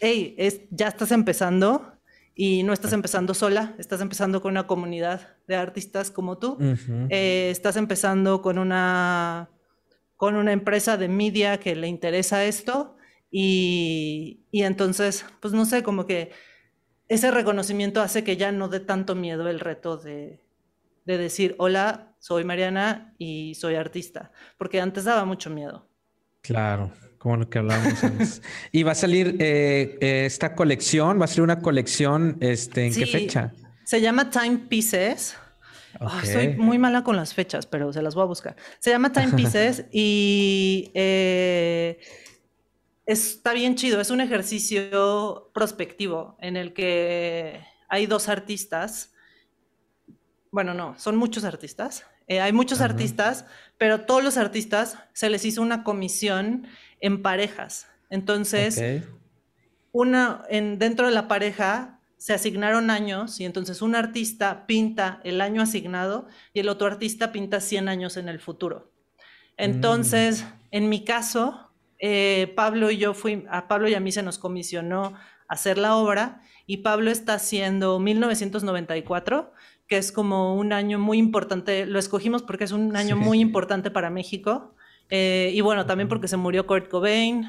hey, 0.00 0.34
es, 0.38 0.62
ya 0.70 0.88
estás 0.88 1.12
empezando 1.12 1.92
y 2.34 2.62
no 2.62 2.72
estás 2.72 2.92
empezando 2.92 3.34
sola, 3.34 3.74
estás 3.78 4.00
empezando 4.00 4.40
con 4.40 4.52
una 4.52 4.66
comunidad 4.66 5.36
de 5.48 5.56
artistas 5.56 6.10
como 6.10 6.38
tú, 6.38 6.56
eh, 7.10 7.48
estás 7.50 7.76
empezando 7.76 8.42
con 8.42 8.58
una, 8.58 9.50
con 10.16 10.36
una 10.36 10.52
empresa 10.52 10.96
de 10.96 11.08
media 11.08 11.58
que 11.58 11.74
le 11.74 11.88
interesa 11.88 12.44
esto 12.44 12.96
y, 13.30 14.44
y 14.52 14.62
entonces, 14.62 15.24
pues 15.40 15.52
no 15.52 15.64
sé, 15.64 15.82
como 15.82 16.06
que 16.06 16.30
ese 17.08 17.30
reconocimiento 17.30 18.00
hace 18.00 18.22
que 18.22 18.36
ya 18.36 18.52
no 18.52 18.68
dé 18.68 18.80
tanto 18.80 19.14
miedo 19.14 19.48
el 19.48 19.58
reto 19.58 19.96
de, 19.96 20.40
de 21.06 21.18
decir, 21.18 21.56
hola, 21.58 22.12
soy 22.18 22.44
Mariana 22.44 23.14
y 23.18 23.54
soy 23.54 23.74
artista, 23.74 24.30
porque 24.58 24.80
antes 24.80 25.04
daba 25.04 25.24
mucho 25.24 25.50
miedo. 25.50 25.88
Claro, 26.42 26.92
como 27.18 27.36
lo 27.36 27.50
que 27.50 27.58
hablábamos 27.58 28.02
antes. 28.02 28.42
y 28.72 28.82
va 28.82 28.92
a 28.92 28.94
salir 28.94 29.36
eh, 29.40 29.98
eh, 30.00 30.24
esta 30.26 30.54
colección, 30.54 31.20
va 31.20 31.24
a 31.24 31.28
ser 31.28 31.42
una 31.42 31.60
colección, 31.60 32.36
este, 32.40 32.86
¿en 32.86 32.94
qué 32.94 33.06
fecha? 33.06 33.52
Se 33.84 34.00
llama 34.00 34.30
Time 34.30 34.58
Pieces. 34.68 35.36
soy 36.24 36.56
muy 36.56 36.78
mala 36.78 37.02
con 37.02 37.16
las 37.16 37.34
fechas, 37.34 37.66
pero 37.66 37.92
se 37.92 38.02
las 38.02 38.14
voy 38.14 38.22
a 38.22 38.26
buscar. 38.26 38.56
Se 38.78 38.90
llama 38.90 39.12
Time 39.12 39.32
Pieces 39.32 39.86
y 39.92 40.90
eh, 40.94 41.98
está 43.06 43.52
bien 43.52 43.74
chido. 43.74 44.00
Es 44.00 44.10
un 44.10 44.20
ejercicio 44.20 45.50
prospectivo 45.52 46.36
en 46.40 46.56
el 46.56 46.72
que 46.72 47.60
hay 47.88 48.06
dos 48.06 48.28
artistas. 48.28 49.12
Bueno, 50.50 50.74
no, 50.74 50.98
son 50.98 51.16
muchos 51.16 51.44
artistas. 51.44 52.04
Eh, 52.28 52.40
hay 52.42 52.52
muchos 52.52 52.82
artistas, 52.82 53.46
pero 53.78 54.02
todos 54.02 54.22
los 54.22 54.36
artistas 54.36 54.98
se 55.14 55.30
les 55.30 55.46
hizo 55.46 55.62
una 55.62 55.82
comisión 55.82 56.66
en 57.00 57.22
parejas. 57.22 57.86
Entonces, 58.10 58.82
una, 59.92 60.42
en, 60.48 60.78
dentro 60.78 61.06
de 61.06 61.12
la 61.12 61.28
pareja 61.28 62.00
se 62.16 62.34
asignaron 62.34 62.90
años 62.90 63.38
y 63.40 63.44
entonces 63.44 63.80
un 63.80 63.94
artista 63.94 64.66
pinta 64.66 65.20
el 65.24 65.40
año 65.40 65.62
asignado 65.62 66.26
y 66.52 66.60
el 66.60 66.68
otro 66.68 66.88
artista 66.88 67.30
pinta 67.32 67.60
100 67.60 67.88
años 67.88 68.16
en 68.16 68.28
el 68.28 68.40
futuro. 68.40 68.92
Entonces, 69.56 70.42
mm. 70.42 70.46
en 70.72 70.88
mi 70.88 71.04
caso, 71.04 71.72
eh, 72.00 72.52
Pablo 72.56 72.90
y 72.90 72.98
yo 72.98 73.14
fui, 73.14 73.44
a 73.50 73.68
Pablo 73.68 73.88
y 73.88 73.94
a 73.94 74.00
mí 74.00 74.12
se 74.12 74.22
nos 74.22 74.38
comisionó 74.38 75.14
hacer 75.48 75.78
la 75.78 75.96
obra 75.96 76.42
y 76.66 76.78
Pablo 76.78 77.10
está 77.10 77.34
haciendo 77.34 77.98
1994, 77.98 79.52
que 79.86 79.96
es 79.96 80.12
como 80.12 80.54
un 80.54 80.72
año 80.72 80.98
muy 80.98 81.18
importante, 81.18 81.86
lo 81.86 81.98
escogimos 81.98 82.42
porque 82.42 82.64
es 82.64 82.72
un 82.72 82.94
año 82.94 83.16
muy 83.16 83.40
importante 83.40 83.90
para 83.90 84.10
México. 84.10 84.74
Eh, 85.10 85.52
y 85.54 85.60
bueno, 85.62 85.86
también 85.86 86.08
porque 86.08 86.28
se 86.28 86.36
murió 86.36 86.66
Kurt 86.66 86.88
Cobain. 86.88 87.48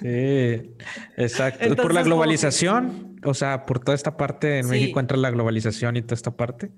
Sí, 0.00 0.74
exacto. 1.16 1.76
por 1.76 1.94
la 1.94 2.02
globalización, 2.02 3.20
o 3.24 3.34
sea, 3.34 3.66
por 3.66 3.78
toda 3.78 3.94
esta 3.94 4.16
parte 4.16 4.58
en 4.58 4.68
México 4.68 4.98
entra 4.98 5.16
la 5.16 5.30
globalización 5.30 5.96
y 5.96 6.02
toda 6.02 6.14
esta 6.14 6.36
parte. 6.36 6.72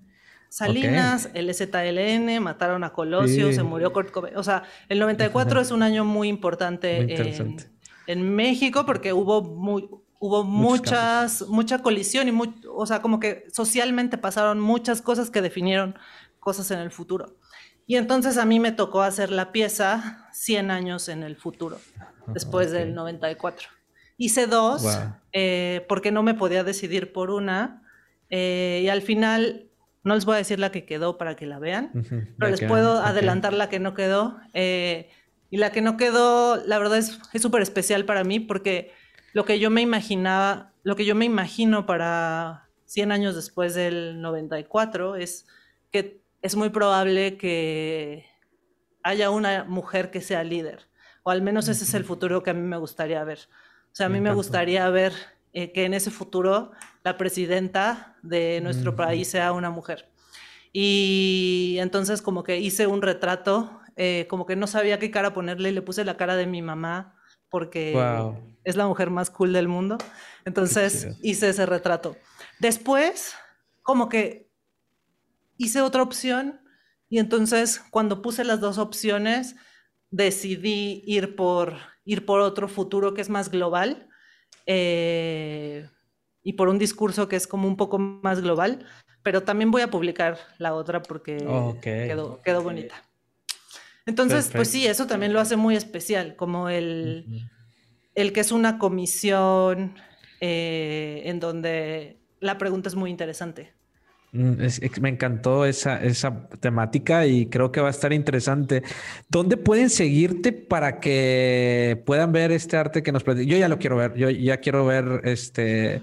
Salinas, 0.51 1.31
el 1.33 1.55
ZLN, 1.55 2.43
mataron 2.43 2.83
a 2.83 2.93
Colosio, 2.93 3.53
se 3.53 3.63
murió 3.63 3.93
Kurt 3.93 4.11
Cobain. 4.11 4.37
O 4.37 4.43
sea, 4.43 4.65
el 4.89 4.99
94 4.99 5.61
es 5.61 5.71
un 5.71 5.83
año 5.83 6.05
muy 6.05 6.29
importante 6.29 7.07
en, 8.07 8.35
México 8.35 8.85
porque 8.85 9.13
hubo 9.13 9.43
muy, 9.43 9.89
hubo 10.19 10.43
muchas, 10.43 11.47
mucha 11.49 11.79
colisión 11.79 12.29
y 12.29 12.37
o 12.69 12.85
sea, 12.85 13.01
como 13.01 13.21
que 13.21 13.47
socialmente 13.53 14.19
pasaron 14.19 14.59
muchas 14.59 15.01
cosas 15.01 15.31
que 15.31 15.41
definieron 15.41 15.95
cosas 16.41 16.71
en 16.73 16.81
el 16.81 16.91
futuro. 16.91 17.37
Y 17.91 17.97
entonces 17.97 18.39
a 18.39 18.45
mí 18.45 18.61
me 18.61 18.71
tocó 18.71 19.03
hacer 19.03 19.33
la 19.33 19.51
pieza 19.51 20.29
100 20.31 20.71
años 20.71 21.09
en 21.09 21.25
el 21.25 21.35
futuro, 21.35 21.81
después 22.29 22.71
del 22.71 22.95
94. 22.95 23.69
Hice 24.17 24.47
dos, 24.47 24.87
eh, 25.33 25.85
porque 25.89 26.13
no 26.13 26.23
me 26.23 26.35
podía 26.35 26.63
decidir 26.63 27.13
por 27.13 27.33
una, 27.33 27.83
eh, 28.29 28.83
y 28.85 28.89
al 28.89 29.03
final 29.03 29.71
no 30.05 30.15
les 30.15 30.25
voy 30.25 30.37
a 30.37 30.39
decir 30.39 30.61
la 30.61 30.71
que 30.71 30.85
quedó 30.87 31.19
para 31.19 31.35
que 31.35 31.47
la 31.47 31.59
vean, 31.59 31.91
pero 32.39 32.53
les 32.53 32.63
puedo 32.63 33.01
adelantar 33.01 33.53
la 33.55 33.69
que 33.69 33.81
no 33.81 33.93
quedó. 33.93 34.39
Eh, 34.55 35.11
y 35.51 35.57
la 35.57 35.73
que 35.73 35.83
no 35.83 35.97
quedó, 35.97 36.65
la 36.65 36.79
verdad 36.79 36.99
es 36.99 37.19
súper 37.43 37.61
especial 37.61 38.05
para 38.05 38.23
mí 38.23 38.39
porque 38.39 38.93
lo 39.33 39.45
que 39.45 39.59
yo 39.59 39.69
me 39.69 39.81
imaginaba, 39.81 40.75
lo 40.85 40.95
que 40.95 41.05
yo 41.05 41.17
me 41.17 41.25
imagino 41.25 41.87
para 41.87 42.69
100 42.85 43.11
años 43.11 43.35
después 43.35 43.75
del 43.75 44.23
94 44.23 45.17
es 45.17 45.49
que 45.91 46.21
es 46.43 46.57
muy 46.57 46.71
probable 46.71 47.37
que 47.37 48.27
haya 49.03 49.31
una 49.31 49.65
mujer 49.65 50.11
que 50.11 50.21
sea 50.21 50.45
líder, 50.45 50.89
o 51.23 51.31
al 51.31 51.43
menos 51.43 51.69
ese 51.69 51.85
es 51.85 51.95
el 51.95 52.05
futuro 52.05 52.43
que 52.43 52.51
a 52.51 52.55
mí 52.55 52.67
me 52.67 52.77
gustaría 52.77 53.23
ver. 53.25 53.49
O 53.93 53.95
sea, 53.95 54.07
a 54.07 54.09
mí 54.09 54.21
me 54.21 54.33
gustaría 54.33 54.89
ver 54.89 55.13
eh, 55.53 55.73
que 55.73 55.85
en 55.85 55.95
ese 55.95 56.11
futuro 56.11 56.71
la 57.03 57.17
presidenta 57.19 58.17
de 58.23 58.61
nuestro 58.63 58.95
país 58.95 59.29
sea 59.29 59.53
una 59.53 59.71
mujer. 59.71 60.09
Y 60.73 61.77
entonces 61.81 62.23
como 62.23 62.45
que 62.45 62.59
hice 62.59 62.87
un 62.87 63.03
retrato, 63.03 63.81
eh, 63.97 64.27
como 64.29 64.47
que 64.47 64.55
no 64.55 64.69
sabía 64.69 65.01
qué 65.01 65.11
cara 65.11 65.33
ponerle 65.33 65.71
y 65.71 65.73
le 65.73 65.83
puse 65.83 66.05
la 66.05 66.17
cara 66.17 66.37
de 66.37 66.47
mi 66.47 66.63
mamá 66.63 67.17
porque 67.49 67.99
es 68.63 68.77
la 68.77 68.87
mujer 68.87 69.11
más 69.11 69.29
cool 69.31 69.53
del 69.53 69.67
mundo. 69.67 69.99
Entonces 70.45 71.09
hice 71.23 71.49
ese 71.49 71.67
retrato. 71.67 72.17
Después, 72.61 73.35
como 73.83 74.09
que 74.09 74.50
hice 75.61 75.83
otra 75.83 76.03
opción 76.03 76.61
y 77.11 77.19
entonces 77.19 77.83
cuando 77.91 78.23
puse 78.23 78.45
las 78.45 78.61
dos 78.61 78.79
opciones, 78.79 79.57
decidí 80.11 81.03
ir 81.07 81.37
por, 81.37 81.77
ir 82.05 82.25
por 82.25 82.41
otro 82.41 82.67
futuro 82.67 83.13
que 83.13 83.21
es 83.21 83.29
más 83.29 83.51
global 83.51 84.09
eh, 84.65 85.87
y 86.43 86.55
por 86.55 86.69
un 86.69 86.79
discurso 86.79 87.29
que 87.29 87.37
es 87.37 87.47
como 87.47 87.69
un 87.69 87.77
poco 87.77 87.99
más 87.99 88.41
global, 88.41 88.87
pero 89.23 89.43
también 89.43 89.71
voy 89.71 89.83
a 89.83 89.91
publicar 89.91 90.39
la 90.57 90.75
otra 90.75 91.03
porque 91.03 91.37
quedó, 91.83 92.41
quedó 92.43 92.63
bonita. 92.63 92.95
Entonces, 94.07 94.51
pues 94.55 94.69
sí, 94.69 94.87
eso 94.87 95.07
también 95.07 95.35
lo 95.35 95.41
hace 95.41 95.57
muy 95.57 95.77
especial, 95.77 96.37
como 96.37 96.71
el, 96.71 97.51
el 98.15 98.33
que 98.33 98.41
es 98.41 98.51
una 98.51 98.79
comisión 98.79 99.95
eh, 100.41 101.23
en 101.27 101.39
donde 101.39 102.19
la 102.41 102.57
pregunta 102.57 102.89
es 102.89 102.95
muy 102.95 103.11
interesante. 103.11 103.75
Mm, 104.33 104.63
me 105.01 105.09
encantó 105.09 105.67
esa, 105.67 106.03
esa 106.03 106.49
temática 106.61 107.27
y 107.27 107.47
creo 107.47 107.73
que 107.73 107.81
va 107.81 107.89
a 107.89 107.91
estar 107.91 108.13
interesante. 108.13 108.83
¿Dónde 109.29 109.57
pueden 109.57 109.91
seguirte 109.91 110.53
para 110.53 111.01
que 111.01 112.01
puedan 112.07 112.31
ver 112.33 112.53
este 112.53 112.77
arte 112.77 113.03
que 113.03 113.11
nos 113.13 113.25
Yo 113.25 113.35
ya 113.57 113.69
lo 113.69 113.79
quiero 113.79 113.97
ver, 113.97 114.15
yo 114.15 114.31
ya 114.31 114.59
quiero 114.59 114.87
ver 114.87 115.23
este 115.25 116.03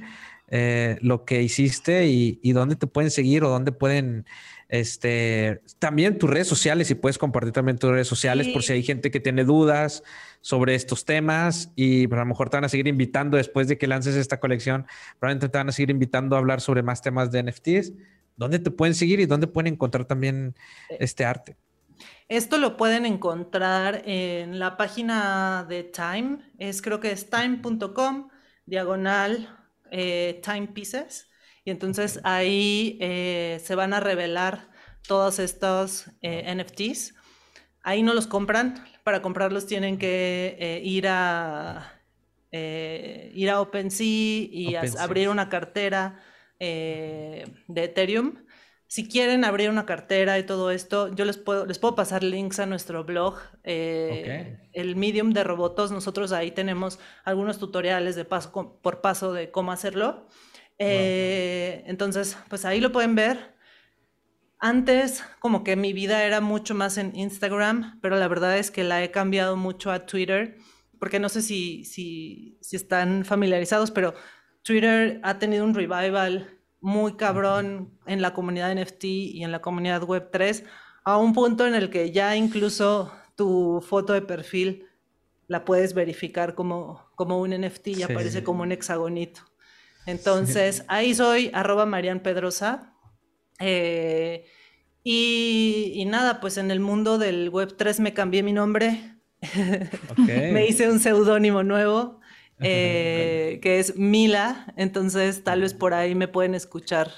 eh, 0.50 0.98
lo 1.02 1.26
que 1.26 1.42
hiciste 1.42 2.08
y, 2.08 2.40
y, 2.42 2.52
dónde 2.54 2.76
te 2.76 2.88
pueden 2.88 3.12
seguir 3.12 3.44
o 3.44 3.50
dónde 3.50 3.72
pueden 3.72 4.26
este 4.70 5.62
también 5.80 6.18
tus 6.18 6.30
redes 6.30 6.48
sociales 6.48 6.92
y 6.92 6.96
puedes 6.96 7.18
compartir 7.18 7.54
también 7.54 7.78
tus 7.78 7.90
redes 7.92 8.08
sociales 8.08 8.50
por 8.50 8.64
si 8.64 8.74
hay 8.74 8.84
gente 8.84 9.12
que 9.12 9.22
tiene 9.22 9.46
dudas 9.46 10.04
sobre 10.42 10.76
estos 10.76 11.06
temas 11.06 11.72
y 11.76 12.06
a 12.14 12.18
lo 12.18 12.26
mejor 12.26 12.50
te 12.50 12.58
van 12.58 12.66
a 12.66 12.70
seguir 12.70 12.88
invitando 12.88 13.38
después 13.38 13.68
de 13.68 13.78
que 13.78 13.88
lances 13.88 14.16
esta 14.16 14.40
colección, 14.40 14.86
probablemente 15.20 15.50
te 15.50 15.58
van 15.58 15.70
a 15.70 15.72
seguir 15.72 15.90
invitando 15.90 16.36
a 16.36 16.40
hablar 16.40 16.62
sobre 16.62 16.84
más 16.84 17.02
temas 17.02 17.32
de 17.32 17.44
NFTs. 17.44 17.94
¿Dónde 18.38 18.60
te 18.60 18.70
pueden 18.70 18.94
seguir 18.94 19.20
y 19.20 19.26
dónde 19.26 19.48
pueden 19.48 19.74
encontrar 19.74 20.06
también 20.06 20.56
eh, 20.90 20.98
este 21.00 21.26
arte? 21.26 21.58
Esto 22.30 22.60
lo 22.60 22.78
pueden 22.78 23.06
encontrar 23.06 24.04
en 24.06 24.60
la 24.60 24.78
página 24.78 25.66
de 25.68 25.84
Time, 25.84 26.40
es 26.60 26.84
creo 26.84 27.00
que 27.00 27.12
es 27.12 27.30
time.com, 27.30 28.30
diagonal 28.66 29.58
eh, 29.90 30.40
Time 30.44 30.68
Pieces, 30.68 31.30
y 31.66 31.72
entonces 31.72 32.20
ahí 32.24 32.98
eh, 33.02 33.60
se 33.64 33.74
van 33.74 33.94
a 33.94 34.00
revelar 34.00 34.70
todos 35.08 35.40
estos 35.40 36.12
NFTs. 36.22 37.16
Ahí 37.82 38.04
no 38.04 38.14
los 38.14 38.28
compran, 38.28 38.86
para 39.04 39.22
comprarlos 39.22 39.66
tienen 39.66 39.98
que 39.98 40.82
ir 40.84 41.08
a 41.08 41.94
ir 42.52 43.50
a 43.50 43.62
OpenSea 43.62 44.06
y 44.06 44.76
abrir 44.76 45.30
una 45.30 45.50
cartera 45.50 46.20
eh, 46.60 47.46
de 47.68 47.84
Ethereum. 47.84 48.46
Si 48.88 49.08
quieren 49.08 49.44
abrir 49.44 49.70
una 49.70 49.86
cartera 49.86 50.40
y 50.40 50.46
todo 50.46 50.72
esto, 50.72 51.14
yo 51.14 51.26
les 51.26 51.38
puedo, 51.38 51.66
les 51.66 51.78
puedo 51.78 51.96
pasar 51.96 52.24
links 52.24 52.60
a 52.60 52.66
nuestro 52.66 53.04
blog, 53.04 53.36
eh, 53.66 54.60
el 54.72 54.96
Medium 54.96 55.34
de 55.34 55.44
Robotos. 55.44 55.92
Nosotros 55.92 56.32
ahí 56.32 56.52
tenemos 56.52 56.98
algunos 57.26 57.60
tutoriales 57.60 58.16
de 58.16 58.24
paso 58.24 58.80
por 58.82 59.02
paso 59.02 59.34
de 59.34 59.52
cómo 59.52 59.74
hacerlo. 59.74 60.28
Eh, 60.80 61.84
entonces, 61.86 62.38
pues 62.50 62.64
ahí 62.64 62.80
lo 62.80 62.92
pueden 62.94 63.16
ver. 63.16 63.56
Antes, 64.60 65.24
como 65.40 65.64
que 65.64 65.76
mi 65.76 65.94
vida 65.94 66.24
era 66.24 66.42
mucho 66.42 66.74
más 66.74 66.98
en 66.98 67.16
Instagram, 67.16 68.00
pero 68.02 68.18
la 68.18 68.28
verdad 68.28 68.58
es 68.58 68.72
que 68.72 68.84
la 68.84 69.04
he 69.04 69.12
cambiado 69.12 69.56
mucho 69.56 69.92
a 69.92 70.06
Twitter, 70.06 70.58
porque 71.00 71.20
no 71.20 71.30
sé 71.30 71.42
si, 71.42 71.84
si, 71.86 72.58
si 72.62 72.76
están 72.76 73.24
familiarizados, 73.24 73.92
pero 73.92 74.16
Twitter 74.68 75.22
ha 75.24 75.40
tenido 75.40 75.64
un 75.64 75.74
revival 75.74 76.60
muy 76.82 77.14
cabrón 77.14 77.98
en 78.06 78.22
la 78.22 78.34
comunidad 78.34 78.76
NFT 78.76 79.06
y 79.06 79.44
en 79.46 79.54
la 79.54 79.62
comunidad 79.62 80.02
Web3, 80.02 80.66
a 81.06 81.18
un 81.18 81.32
punto 81.34 81.66
en 81.66 81.74
el 81.74 81.90
que 81.90 82.12
ya 82.12 82.36
incluso 82.36 83.14
tu 83.38 83.82
foto 83.88 84.12
de 84.12 84.22
perfil 84.22 84.86
la 85.48 85.64
puedes 85.64 85.94
verificar 85.94 86.54
como, 86.54 87.10
como 87.16 87.40
un 87.40 87.52
NFT 87.52 87.88
y 87.88 88.04
aparece 88.04 88.44
como 88.44 88.64
un 88.64 88.74
hexagonito. 88.74 89.40
Entonces, 90.06 90.84
ahí 90.90 91.16
soy, 91.16 91.50
arroba 91.54 91.86
Marian 91.86 92.20
Pedrosa. 92.20 92.94
Eh, 93.60 94.48
y, 95.02 96.04
nada, 96.08 96.42
pues 96.42 96.58
en 96.58 96.72
el 96.72 96.82
mundo 96.82 97.18
del 97.18 97.54
Web3 97.54 98.02
me 98.02 98.14
cambié 98.14 98.44
mi 98.44 98.52
nombre. 98.52 99.16
me 100.18 100.68
hice 100.68 100.90
un 100.90 101.00
seudónimo 101.00 101.64
nuevo, 101.64 102.20
eh, 102.62 103.60
que 103.62 103.80
es 103.80 103.98
Mila. 103.98 104.74
Entonces, 104.78 105.44
tal 105.44 105.62
vez 105.62 105.74
por 105.74 105.94
ahí 105.94 106.16
me 106.16 106.28
pueden 106.28 106.56
escuchar 106.56 107.12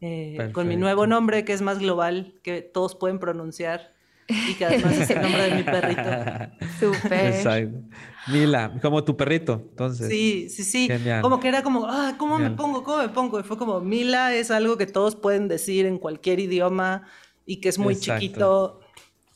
eh, 0.00 0.50
con 0.52 0.68
mi 0.68 0.76
nuevo 0.76 1.06
nombre, 1.06 1.44
que 1.44 1.52
es 1.52 1.62
más 1.62 1.78
global, 1.78 2.34
que 2.42 2.62
todos 2.62 2.94
pueden 2.94 3.18
pronunciar 3.18 3.94
y 4.28 4.54
que 4.54 4.64
además 4.64 4.98
es 4.98 5.10
el 5.10 5.22
nombre 5.22 5.42
de 5.44 5.54
mi 5.54 5.62
perrito. 5.62 6.02
Súper. 6.80 7.34
Exacto. 7.34 7.78
Mila, 8.28 8.72
como 8.82 9.04
tu 9.04 9.16
perrito, 9.16 9.64
entonces. 9.70 10.08
Sí, 10.08 10.48
sí, 10.50 10.64
sí. 10.64 10.88
Como 11.22 11.38
que 11.38 11.48
era 11.48 11.62
como, 11.62 11.86
ah, 11.86 12.16
¿cómo 12.18 12.38
me 12.38 12.50
pongo? 12.50 12.82
¿Cómo 12.82 12.98
me 12.98 13.08
pongo? 13.08 13.40
Y 13.40 13.44
fue 13.44 13.56
como, 13.56 13.80
Mila 13.80 14.34
es 14.34 14.50
algo 14.50 14.76
que 14.76 14.86
todos 14.86 15.14
pueden 15.16 15.48
decir 15.48 15.86
en 15.86 15.98
cualquier 15.98 16.40
idioma 16.40 17.06
y 17.44 17.60
que 17.60 17.68
es 17.68 17.78
muy 17.78 17.96
chiquito. 17.96 18.80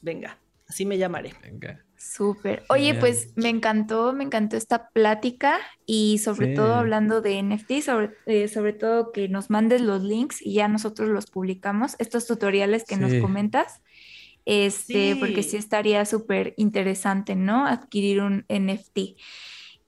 Venga, 0.03 0.39
así 0.69 0.85
me 0.85 0.99
llamaré. 0.99 1.35
Venga. 1.43 1.85
Súper. 2.01 2.64
Oye, 2.70 2.94
pues 2.94 3.32
me 3.36 3.51
encantó, 3.51 4.14
me 4.14 4.24
encantó 4.24 4.56
esta 4.56 4.89
plática 4.89 5.59
y 5.85 6.16
sobre 6.18 6.55
todo 6.55 6.74
hablando 6.74 7.20
de 7.20 7.43
NFT, 7.43 7.82
sobre, 7.82 8.10
eh, 8.24 8.48
sobre 8.48 8.72
todo 8.72 9.12
que 9.12 9.28
nos 9.28 9.51
mandes 9.51 9.82
los 9.82 10.02
links 10.02 10.40
y 10.40 10.55
ya 10.55 10.66
nosotros 10.66 11.10
los 11.10 11.27
publicamos, 11.27 11.97
estos 11.98 12.27
tutoriales 12.27 12.85
que 12.85 12.97
nos 12.97 13.12
comentas 13.20 13.82
este, 14.44 15.16
porque 15.16 15.43
sí 15.43 15.56
estaría 15.56 16.05
súper 16.05 16.55
interesante, 16.56 17.36
¿no? 17.36 17.66
Adquirir 17.66 18.20
un 18.20 18.44
NFT. 18.48 19.16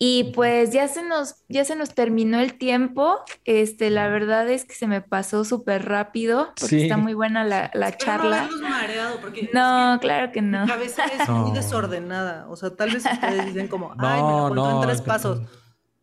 Y 0.04 0.32
pues 0.34 0.72
ya 0.72 0.88
se 0.88 1.04
nos, 1.04 1.36
ya 1.48 1.64
se 1.64 1.76
nos 1.76 1.94
terminó 1.94 2.40
el 2.40 2.54
tiempo. 2.54 3.20
Este, 3.44 3.88
la 3.88 4.08
verdad 4.08 4.50
es 4.50 4.64
que 4.64 4.74
se 4.74 4.88
me 4.88 5.00
pasó 5.00 5.44
súper 5.44 5.88
rápido 5.88 6.52
porque 6.58 6.82
está 6.82 6.96
muy 6.96 7.14
buena 7.14 7.44
la, 7.44 7.70
la 7.72 7.96
charla. 7.96 8.48
No, 8.50 8.68
mareado 8.68 9.20
porque 9.20 9.48
no 9.54 9.98
claro 10.00 10.32
que 10.32 10.42
no. 10.42 10.62
Mi 10.62 10.66
cabeza 10.66 11.04
es 11.04 11.28
muy 11.28 11.52
desordenada. 11.52 12.48
O 12.48 12.56
sea, 12.56 12.74
tal 12.74 12.90
vez 12.90 13.04
ustedes 13.04 13.46
dicen 13.46 13.68
como, 13.68 13.94
ay, 13.96 14.20
me 14.20 14.56
lo 14.56 14.82
en 14.82 14.88
tres 14.88 15.02
pasos. 15.02 15.42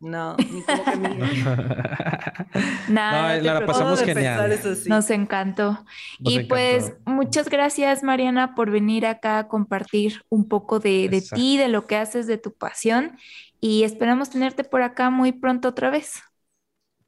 No, 0.00 0.34
ni 0.38 0.62
como 0.62 0.84
que 0.84 0.96
me... 0.96 1.08
Nada, 2.88 3.36
no, 3.36 3.42
la, 3.42 3.66
pasamos 3.66 4.00
genial. 4.02 4.58
Nos 4.86 5.10
encantó. 5.10 5.84
y 6.18 6.44
pues 6.44 6.94
muchas 7.04 7.50
gracias, 7.50 8.02
Mariana, 8.02 8.54
por 8.54 8.70
venir 8.70 9.04
acá 9.04 9.38
a 9.38 9.48
compartir 9.48 10.22
un 10.30 10.48
poco 10.48 10.80
de, 10.80 11.10
de 11.10 11.20
ti, 11.20 11.58
de 11.58 11.68
lo 11.68 11.86
que 11.86 11.96
haces, 11.96 12.26
de 12.26 12.38
tu 12.38 12.54
pasión. 12.54 13.18
Y 13.60 13.82
esperamos 13.84 14.30
tenerte 14.30 14.64
por 14.64 14.80
acá 14.80 15.10
muy 15.10 15.32
pronto 15.32 15.68
otra 15.68 15.90
vez. 15.90 16.22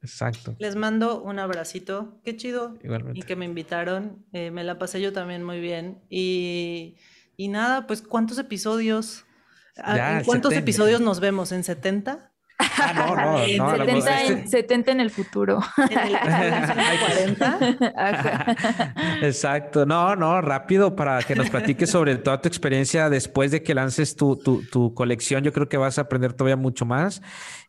Exacto. 0.03 0.55
Les 0.59 0.75
mando 0.75 1.23
un 1.23 1.39
abracito. 1.39 2.19
Qué 2.23 2.35
chido. 2.35 2.77
Igualmente. 2.83 3.19
Y 3.19 3.23
que 3.23 3.35
me 3.35 3.45
invitaron. 3.45 4.23
Eh, 4.33 4.51
me 4.51 4.63
la 4.63 4.77
pasé 4.77 5.01
yo 5.01 5.13
también 5.13 5.43
muy 5.43 5.59
bien. 5.59 6.03
Y, 6.09 6.97
y 7.37 7.47
nada, 7.47 7.87
pues 7.87 8.03
¿cuántos 8.03 8.37
episodios? 8.37 9.25
Ah, 9.77 10.19
¿En 10.19 10.25
cuántos 10.25 10.53
episodios 10.53 11.01
nos 11.01 11.19
vemos? 11.19 11.51
¿En 11.51 11.63
70? 11.63 12.32
Ah, 12.59 12.93
no, 12.95 13.15
no, 13.15 13.37
no 13.57 13.77
70, 13.77 14.21
en, 14.23 14.47
70 14.47 14.91
en 14.91 14.99
el 14.99 15.09
futuro. 15.09 15.59
En 15.89 15.99
el 15.99 16.17
40. 17.39 18.55
Exacto. 19.21 19.85
No, 19.85 20.15
no, 20.15 20.41
rápido 20.41 20.95
para 20.95 21.21
que 21.23 21.35
nos 21.35 21.49
platiques 21.49 21.89
sobre 21.89 22.15
toda 22.17 22.41
tu 22.41 22.47
experiencia 22.47 23.09
después 23.09 23.51
de 23.51 23.63
que 23.63 23.73
lances 23.73 24.15
tu, 24.15 24.35
tu, 24.37 24.63
tu 24.63 24.93
colección. 24.93 25.43
Yo 25.43 25.51
creo 25.51 25.67
que 25.69 25.77
vas 25.77 25.97
a 25.97 26.01
aprender 26.01 26.33
todavía 26.33 26.57
mucho 26.57 26.85
más. 26.85 27.21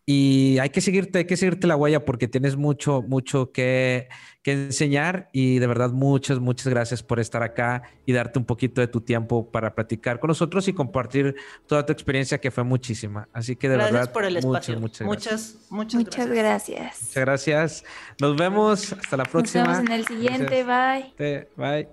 Y 0.06 0.59
hay 0.59 0.68
que 0.68 0.82
seguirte, 0.82 1.20
hay 1.20 1.24
que 1.24 1.36
seguirte 1.36 1.66
la 1.66 1.76
huella 1.76 2.05
porque 2.05 2.28
tienes 2.28 2.56
mucho, 2.56 3.01
mucho 3.01 3.52
que, 3.52 4.09
que, 4.43 4.52
enseñar 4.52 5.31
y 5.32 5.59
de 5.59 5.66
verdad 5.66 5.93
muchas, 5.93 6.40
muchas 6.40 6.68
gracias 6.68 7.02
por 7.02 7.20
estar 7.20 7.43
acá 7.43 7.85
y 8.05 8.12
darte 8.12 8.39
un 8.39 8.44
poquito 8.44 8.82
de 8.82 8.86
tu 8.86 9.01
tiempo 9.01 9.51
para 9.51 9.74
platicar 9.74 10.20
con 10.20 10.28
nosotros 10.28 10.68
y 10.68 10.74
compartir 10.74 11.35
toda 11.66 11.86
tu 11.86 11.93
experiencia 11.94 12.39
que 12.39 12.51
fue 12.51 12.64
muchísima. 12.64 13.28
Así 13.32 13.56
que 13.56 13.70
de 13.70 13.78
verdad. 13.78 14.12
por 14.12 14.26
el 14.26 14.36
espacio. 14.36 14.78
Muchas, 14.78 15.06
muchas, 15.06 15.56
muchas, 15.70 16.01
muchas, 16.01 16.28
gracias. 16.28 17.01
Muchas 17.01 17.24
gracias. 17.24 17.85
Nos 18.20 18.36
vemos. 18.36 18.93
Hasta 18.93 19.16
la 19.16 19.24
próxima. 19.24 19.64
Nos 19.64 19.72
vemos 19.78 19.90
en 19.90 19.97
el 19.97 20.06
siguiente. 20.06 20.64
Bye. 20.64 21.48
Bye. 21.56 21.89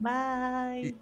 Bye. 0.00 0.96